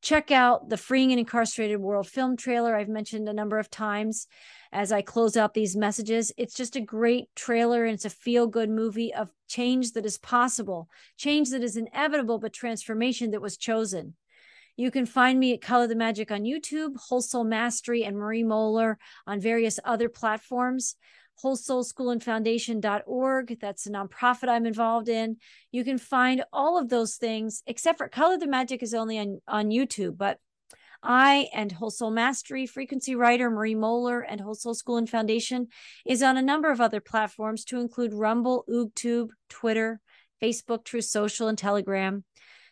check 0.02 0.32
out 0.32 0.70
the 0.70 0.78
Freeing 0.78 1.12
an 1.12 1.20
Incarcerated 1.20 1.80
World 1.80 2.08
film 2.08 2.36
trailer 2.36 2.76
I've 2.76 2.90
mentioned 2.90 3.30
a 3.30 3.34
number 3.34 3.60
of 3.60 3.70
times 3.70 4.28
as 4.72 4.92
I 4.92 5.02
close 5.02 5.38
out 5.38 5.54
these 5.54 5.76
messages. 5.76 6.32
It's 6.38 6.56
just 6.56 6.76
a 6.76 6.82
great 6.82 7.28
trailer 7.36 7.86
and 7.86 7.94
it's 7.94 8.06
a 8.06 8.10
feel 8.10 8.48
good 8.48 8.70
movie 8.70 9.14
of 9.14 9.32
change 9.48 9.92
that 9.94 10.06
is 10.06 10.18
possible, 10.18 10.90
change 11.18 11.50
that 11.50 11.64
is 11.64 11.78
inevitable, 11.78 12.40
but 12.40 12.54
transformation 12.54 13.32
that 13.32 13.42
was 13.42 13.58
chosen. 13.58 14.16
You 14.78 14.90
can 14.90 15.06
find 15.06 15.40
me 15.40 15.54
at 15.54 15.62
Color 15.62 15.88
the 15.88 15.96
Magic 15.96 16.32
on 16.32 16.44
YouTube, 16.44 16.96
Whole 16.96 17.22
Soul 17.22 17.44
Mastery, 17.44 18.04
and 18.04 18.18
Marie 18.18 18.44
Moeller 18.44 18.98
on 19.28 19.40
various 19.40 19.80
other 19.84 20.10
platforms 20.10 20.96
whole. 21.42 21.56
That's 23.60 23.88
a 23.88 23.92
nonprofit 23.92 24.50
I'm 24.50 24.66
involved 24.66 25.10
in. 25.10 25.38
You 25.72 25.84
can 25.84 25.98
find 25.98 26.44
all 26.54 26.78
of 26.78 26.90
those 26.90 27.16
things, 27.16 27.64
except 27.66 27.98
for 27.98 28.08
Color 28.08 28.38
the 28.38 28.48
Magic 28.48 28.84
is 28.84 28.94
only 28.94 29.20
on, 29.20 29.42
on 29.48 29.70
YouTube, 29.70 30.18
but 30.18 30.40
I 31.04 31.50
and 31.54 31.72
Whole 31.72 31.90
Soul 31.90 32.12
Mastery, 32.12 32.68
Frequency 32.68 33.16
Writer, 33.16 33.50
Marie 33.50 33.76
Moeller, 33.76 34.22
and 34.22 34.40
Whole 34.40 34.54
Soul 34.54 34.76
School 34.76 34.98
and 34.98 35.10
Foundation 35.10 35.68
is 36.06 36.22
on 36.22 36.38
a 36.38 36.42
number 36.44 36.70
of 36.70 36.80
other 36.80 37.02
platforms 37.02 37.66
to 37.66 37.80
include 37.80 38.14
Rumble, 38.14 38.66
OogTube, 38.70 39.30
Twitter, 39.50 40.00
Facebook, 40.42 40.84
Truth 40.84 41.06
Social, 41.06 41.48
and 41.48 41.58
Telegram, 41.58 42.24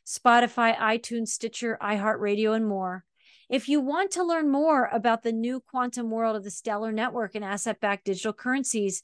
Spotify, 0.06 0.76
iTunes, 0.78 1.30
Stitcher, 1.30 1.78
iHeartRadio, 1.82 2.56
and 2.56 2.68
more. 2.68 3.04
If 3.50 3.68
you 3.68 3.82
want 3.82 4.12
to 4.12 4.24
learn 4.24 4.52
more 4.52 4.88
about 4.94 5.24
the 5.24 5.32
new 5.32 5.60
quantum 5.60 6.12
world 6.12 6.36
of 6.36 6.44
the 6.44 6.52
Stellar 6.52 6.92
Network 6.92 7.34
and 7.34 7.44
asset 7.44 7.80
backed 7.80 8.06
digital 8.06 8.32
currencies, 8.32 9.02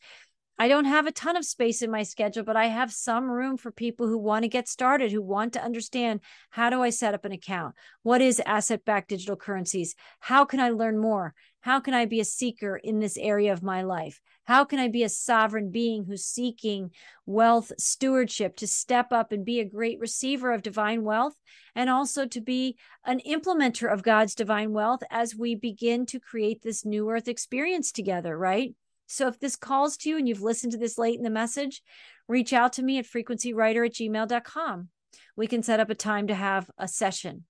I 0.60 0.68
don't 0.68 0.86
have 0.86 1.08
a 1.08 1.12
ton 1.12 1.36
of 1.36 1.44
space 1.44 1.82
in 1.82 1.90
my 1.90 2.04
schedule, 2.04 2.44
but 2.44 2.56
I 2.56 2.68
have 2.68 2.94
some 2.94 3.30
room 3.30 3.58
for 3.58 3.72
people 3.72 4.08
who 4.08 4.20
want 4.20 4.44
to 4.44 4.48
get 4.48 4.68
started, 4.68 5.12
who 5.12 5.24
want 5.24 5.54
to 5.54 5.64
understand 5.64 6.20
how 6.52 6.70
do 6.70 6.84
I 6.84 6.92
set 6.92 7.16
up 7.16 7.26
an 7.26 7.32
account? 7.32 7.74
What 8.04 8.22
is 8.22 8.40
asset 8.46 8.86
backed 8.86 9.10
digital 9.10 9.36
currencies? 9.36 9.96
How 10.20 10.46
can 10.46 10.60
I 10.60 10.70
learn 10.70 11.00
more? 11.00 11.34
How 11.66 11.80
can 11.80 11.96
I 11.96 12.06
be 12.06 12.20
a 12.20 12.26
seeker 12.26 12.78
in 12.78 13.00
this 13.00 13.18
area 13.18 13.52
of 13.52 13.64
my 13.64 13.82
life? 13.82 14.22
How 14.44 14.66
can 14.66 14.78
I 14.78 14.88
be 14.88 15.02
a 15.02 15.10
sovereign 15.10 15.72
being 15.72 16.04
who's 16.04 16.24
seeking 16.24 16.92
wealth 17.26 17.72
stewardship 17.80 18.56
to 18.58 18.68
step 18.68 19.12
up 19.12 19.32
and 19.32 19.44
be 19.44 19.60
a 19.60 19.66
great 19.66 20.00
receiver 20.00 20.52
of 20.52 20.62
divine 20.62 21.04
wealth 21.04 21.34
and 21.74 21.90
also 21.90 22.28
to 22.28 22.40
be 22.40 22.78
an 23.04 23.20
implementer 23.28 23.92
of 23.92 24.04
God's 24.04 24.36
divine 24.36 24.74
wealth 24.74 25.02
as 25.10 25.36
we 25.36 25.56
begin 25.56 26.06
to 26.06 26.20
create 26.20 26.62
this 26.62 26.86
new 26.86 27.10
earth 27.10 27.28
experience 27.28 27.92
together, 27.92 28.38
right? 28.38 28.76
So 29.08 29.28
if 29.28 29.40
this 29.40 29.56
calls 29.56 29.98
to 29.98 30.10
you 30.10 30.20
and 30.20 30.30
you've 30.30 30.44
listened 30.44 30.74
to 30.74 30.78
this 30.78 31.00
late 31.00 31.18
in 31.18 31.24
the 31.24 31.32
message, 31.32 31.82
reach 32.28 32.54
out 32.54 32.74
to 32.74 32.84
me 32.84 33.00
at 33.00 33.06
frequencywriter 33.06 33.88
at 33.88 33.94
gmail.com. 33.94 34.90
We 35.36 35.48
can 35.48 35.64
set 35.64 35.80
up 35.80 35.90
a 35.90 35.96
time 35.96 36.28
to 36.28 36.36
have 36.36 36.70
a 36.78 36.88
session. 36.88 37.46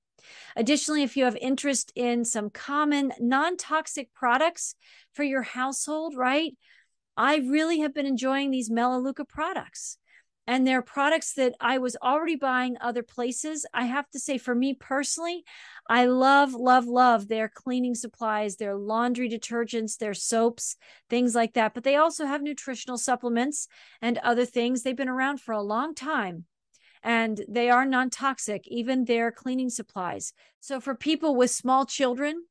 Additionally, 0.56 1.04
if 1.04 1.18
you 1.18 1.26
have 1.26 1.38
interest 1.38 1.92
in 1.96 2.26
some 2.26 2.50
common 2.50 3.12
non 3.20 3.58
toxic 3.58 4.14
products 4.14 4.76
for 5.14 5.24
your 5.24 5.44
household, 5.44 6.16
right? 6.16 6.54
I 7.18 7.38
really 7.38 7.80
have 7.80 7.94
been 7.94 8.06
enjoying 8.06 8.52
these 8.52 8.70
Melaleuca 8.70 9.26
products. 9.26 9.98
And 10.48 10.68
they're 10.68 10.84
products 10.84 11.34
that 11.34 11.56
I 11.60 11.80
was 11.80 11.98
already 12.04 12.36
buying 12.36 12.78
other 12.80 13.02
places. 13.02 13.66
I 13.74 13.86
have 13.86 14.08
to 14.12 14.20
say, 14.20 14.38
for 14.38 14.54
me 14.54 14.76
personally, 14.76 15.44
I 15.90 16.06
love, 16.06 16.54
love, 16.54 16.86
love 16.86 17.28
their 17.28 17.50
cleaning 17.50 17.96
supplies, 17.96 18.58
their 18.58 18.76
laundry 18.76 19.28
detergents, 19.28 19.98
their 19.98 20.14
soaps, 20.14 20.76
things 21.10 21.34
like 21.34 21.54
that. 21.54 21.74
But 21.74 21.84
they 21.84 21.96
also 21.96 22.28
have 22.28 22.44
nutritional 22.44 23.00
supplements 23.00 23.68
and 24.04 24.20
other 24.20 24.46
things. 24.46 24.84
They've 24.84 24.96
been 24.96 25.10
around 25.10 25.42
for 25.42 25.54
a 25.54 25.64
long 25.64 25.96
time 25.96 26.46
and 27.06 27.46
they 27.48 27.70
are 27.70 27.86
non 27.86 28.10
toxic, 28.10 28.68
even 28.68 29.06
their 29.06 29.32
cleaning 29.32 29.70
supplies. 29.70 30.34
So 30.60 30.82
for 30.82 30.94
people 30.96 31.38
with 31.38 31.52
small 31.52 31.86
children, 31.86 32.44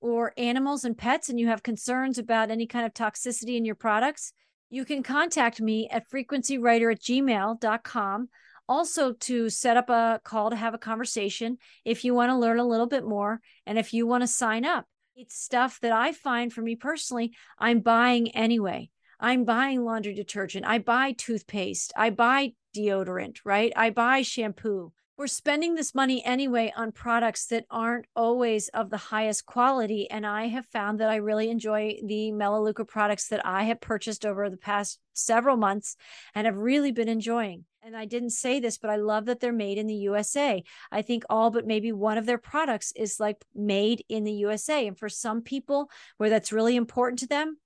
or 0.00 0.32
animals 0.38 0.84
and 0.84 0.96
pets 0.96 1.28
and 1.28 1.38
you 1.38 1.46
have 1.48 1.62
concerns 1.62 2.18
about 2.18 2.50
any 2.50 2.66
kind 2.66 2.86
of 2.86 2.94
toxicity 2.94 3.56
in 3.56 3.64
your 3.64 3.74
products, 3.74 4.32
You 4.72 4.84
can 4.84 5.02
contact 5.02 5.60
me 5.60 5.88
at 5.90 6.08
frequencywriter 6.08 6.92
at 6.92 7.00
gmail.com. 7.00 8.28
Also, 8.68 9.12
to 9.14 9.50
set 9.50 9.76
up 9.76 9.90
a 9.90 10.20
call 10.22 10.50
to 10.50 10.56
have 10.56 10.74
a 10.74 10.78
conversation 10.78 11.58
if 11.84 12.04
you 12.04 12.14
want 12.14 12.30
to 12.30 12.38
learn 12.38 12.60
a 12.60 12.66
little 12.66 12.86
bit 12.86 13.04
more 13.04 13.40
and 13.66 13.78
if 13.80 13.92
you 13.92 14.06
want 14.06 14.22
to 14.22 14.28
sign 14.28 14.64
up. 14.64 14.86
It's 15.16 15.34
stuff 15.34 15.80
that 15.80 15.90
I 15.90 16.12
find 16.12 16.52
for 16.52 16.62
me 16.62 16.76
personally, 16.76 17.32
I'm 17.58 17.80
buying 17.80 18.30
anyway. 18.30 18.90
I'm 19.20 19.44
buying 19.44 19.84
laundry 19.84 20.14
detergent. 20.14 20.66
I 20.66 20.78
buy 20.78 21.12
toothpaste. 21.12 21.92
I 21.96 22.10
buy 22.10 22.54
deodorant, 22.74 23.38
right? 23.44 23.72
I 23.76 23.90
buy 23.90 24.22
shampoo 24.22 24.92
we're 25.20 25.26
spending 25.26 25.74
this 25.74 25.94
money 25.94 26.24
anyway 26.24 26.72
on 26.74 26.92
products 26.92 27.44
that 27.48 27.66
aren't 27.70 28.06
always 28.16 28.68
of 28.68 28.88
the 28.88 28.96
highest 28.96 29.44
quality. 29.44 30.10
And 30.10 30.26
I 30.26 30.46
have 30.46 30.64
found 30.64 30.98
that 30.98 31.10
I 31.10 31.16
really 31.16 31.50
enjoy 31.50 31.98
the 32.02 32.32
Melaleuca 32.32 32.86
products 32.86 33.28
that 33.28 33.44
I 33.44 33.64
have 33.64 33.82
purchased 33.82 34.24
over 34.24 34.48
the 34.48 34.56
past 34.56 34.98
several 35.12 35.58
months 35.58 35.94
and 36.34 36.46
have 36.46 36.56
really 36.56 36.90
been 36.90 37.10
enjoying. 37.10 37.66
And 37.82 37.94
I 37.94 38.06
didn't 38.06 38.30
say 38.30 38.60
this, 38.60 38.78
but 38.78 38.88
I 38.88 38.96
love 38.96 39.26
that 39.26 39.40
they're 39.40 39.52
made 39.52 39.76
in 39.76 39.88
the 39.88 39.94
USA. 39.94 40.64
I 40.90 41.02
think 41.02 41.24
all 41.28 41.50
but 41.50 41.66
maybe 41.66 41.92
one 41.92 42.16
of 42.16 42.24
their 42.24 42.38
products 42.38 42.90
is 42.96 43.20
like 43.20 43.44
made 43.54 44.02
in 44.08 44.24
the 44.24 44.32
USA. 44.32 44.86
And 44.86 44.98
for 44.98 45.10
some 45.10 45.42
people 45.42 45.90
where 46.16 46.30
that's 46.30 46.50
really 46.50 46.76
important 46.76 47.18
to 47.18 47.26
them, 47.26 47.58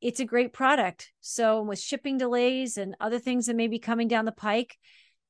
it's 0.00 0.20
a 0.20 0.24
great 0.24 0.52
product. 0.52 1.12
So, 1.20 1.62
with 1.62 1.78
shipping 1.78 2.18
delays 2.18 2.76
and 2.76 2.94
other 3.00 3.18
things 3.18 3.46
that 3.46 3.56
may 3.56 3.68
be 3.68 3.78
coming 3.78 4.08
down 4.08 4.24
the 4.24 4.32
pike, 4.32 4.76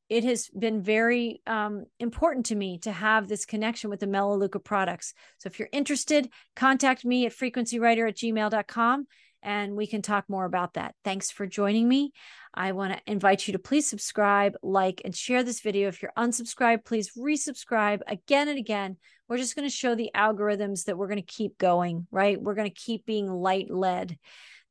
it 0.09 0.25
has 0.25 0.49
been 0.49 0.83
very 0.83 1.43
um, 1.47 1.85
important 2.01 2.47
to 2.47 2.55
me 2.55 2.79
to 2.79 2.93
have 2.93 3.29
this 3.29 3.45
connection 3.45 3.91
with 3.91 4.01
the 4.01 4.07
Melaleuca 4.07 4.59
products. 4.59 5.13
So 5.37 5.49
if 5.49 5.59
you're 5.59 5.69
interested, 5.71 6.31
contact 6.57 7.05
me 7.05 7.27
at 7.27 7.33
frequencywriter 7.33 8.09
at 8.09 8.17
gmail.com 8.17 9.07
and 9.43 9.77
we 9.77 9.87
can 9.87 10.03
talk 10.03 10.25
more 10.29 10.47
about 10.47 10.75
that. 10.75 10.95
Thanks 11.05 11.31
for 11.31 11.47
joining 11.47 11.89
me. 11.89 12.13
I 12.55 12.73
want 12.73 12.95
to 12.95 13.01
invite 13.07 13.47
you 13.47 13.53
to 13.53 13.59
please 13.59 13.89
subscribe, 13.89 14.55
like, 14.63 15.03
and 15.05 15.15
share 15.15 15.45
this 15.45 15.61
video. 15.61 15.89
If 15.89 16.03
you're 16.03 16.13
unsubscribed, 16.17 16.85
please 16.85 17.13
resubscribe 17.17 18.01
again 18.09 18.49
and 18.49 18.59
again. 18.59 18.97
We're 19.29 19.37
just 19.37 19.55
going 19.55 19.69
to 19.69 19.75
show 19.75 19.95
the 19.95 20.11
algorithms 20.17 20.85
that 20.85 20.97
we're 20.97 21.07
going 21.07 21.23
to 21.23 21.23
keep 21.23 21.59
going, 21.59 22.07
right? 22.11 22.41
We're 22.41 22.55
going 22.55 22.71
to 22.71 22.75
keep 22.75 23.07
being 23.07 23.31
light 23.31 23.71
led. 23.71 24.19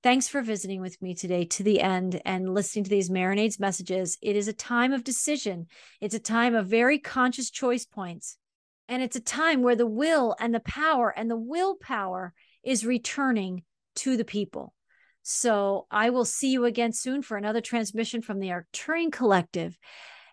Thanks 0.03 0.27
for 0.27 0.41
visiting 0.43 0.79
with 0.79 1.01
me 1.01 1.15
today 1.15 1.43
to 1.45 1.63
the 1.63 1.81
end 1.81 2.21
and 2.23 2.53
listening 2.53 2.83
to 2.83 2.89
these 2.89 3.09
marinades 3.09 3.59
messages. 3.59 4.17
It 4.21 4.35
is 4.35 4.47
a 4.47 4.53
time 4.53 4.93
of 4.93 5.03
decision, 5.03 5.67
it's 5.99 6.13
a 6.13 6.19
time 6.19 6.53
of 6.53 6.67
very 6.67 6.99
conscious 6.99 7.49
choice 7.49 7.85
points. 7.85 8.37
And 8.87 9.01
it's 9.03 9.15
a 9.15 9.21
time 9.21 9.63
where 9.63 9.75
the 9.75 9.87
will 9.87 10.35
and 10.39 10.53
the 10.53 10.61
power 10.61 11.09
and 11.09 11.29
the 11.29 11.35
willpower 11.35 12.33
is 12.63 12.85
returning 12.85 13.63
to 13.95 14.15
the 14.15 14.23
people. 14.23 14.73
So 15.23 15.87
I 15.91 16.11
will 16.11 16.25
see 16.25 16.51
you 16.51 16.63
again 16.63 16.93
soon 16.93 17.21
for 17.21 17.35
another 17.35 17.59
transmission 17.59 18.21
from 18.21 18.39
the 18.39 18.49
Arcturian 18.49 19.11
Collective. 19.11 19.77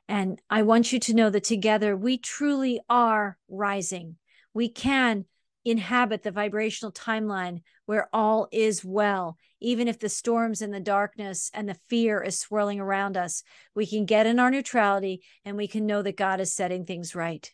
And 0.09 0.41
I 0.49 0.63
want 0.63 0.93
you 0.93 1.01
to 1.01 1.15
know 1.15 1.31
that 1.31 1.43
together 1.43 1.97
we 1.97 2.19
truly 2.19 2.81
are 2.89 3.39
rising. 3.49 4.17
We 4.53 4.69
can 4.69 5.25
inhabit 5.65 6.23
the 6.23 6.31
vibrational 6.31 6.93
timeline 6.93 7.63
where 7.87 8.09
all 8.13 8.49
is 8.53 8.85
well. 8.85 9.37
Even 9.61 9.89
if 9.89 9.99
the 9.99 10.09
storms 10.09 10.63
and 10.63 10.73
the 10.73 10.81
darkness 10.81 11.51
and 11.55 11.69
the 11.69 11.79
fear 11.89 12.23
is 12.23 12.39
swirling 12.39 12.81
around 12.81 13.17
us, 13.17 13.43
we 13.75 13.87
can 13.87 14.05
get 14.05 14.27
in 14.27 14.39
our 14.39 14.51
neutrality 14.51 15.23
and 15.45 15.57
we 15.57 15.69
can 15.69 15.87
know 15.87 16.03
that 16.03 16.17
God 16.17 16.41
is 16.41 16.55
setting 16.55 16.85
things 16.85 17.15
right. 17.15 17.53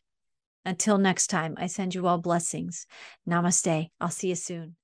Until 0.65 0.99
next 0.99 1.29
time, 1.29 1.55
I 1.57 1.67
send 1.67 1.95
you 1.95 2.07
all 2.07 2.19
blessings. 2.19 2.87
Namaste. 3.29 3.91
I'll 4.01 4.11
see 4.11 4.29
you 4.29 4.35
soon. 4.35 4.77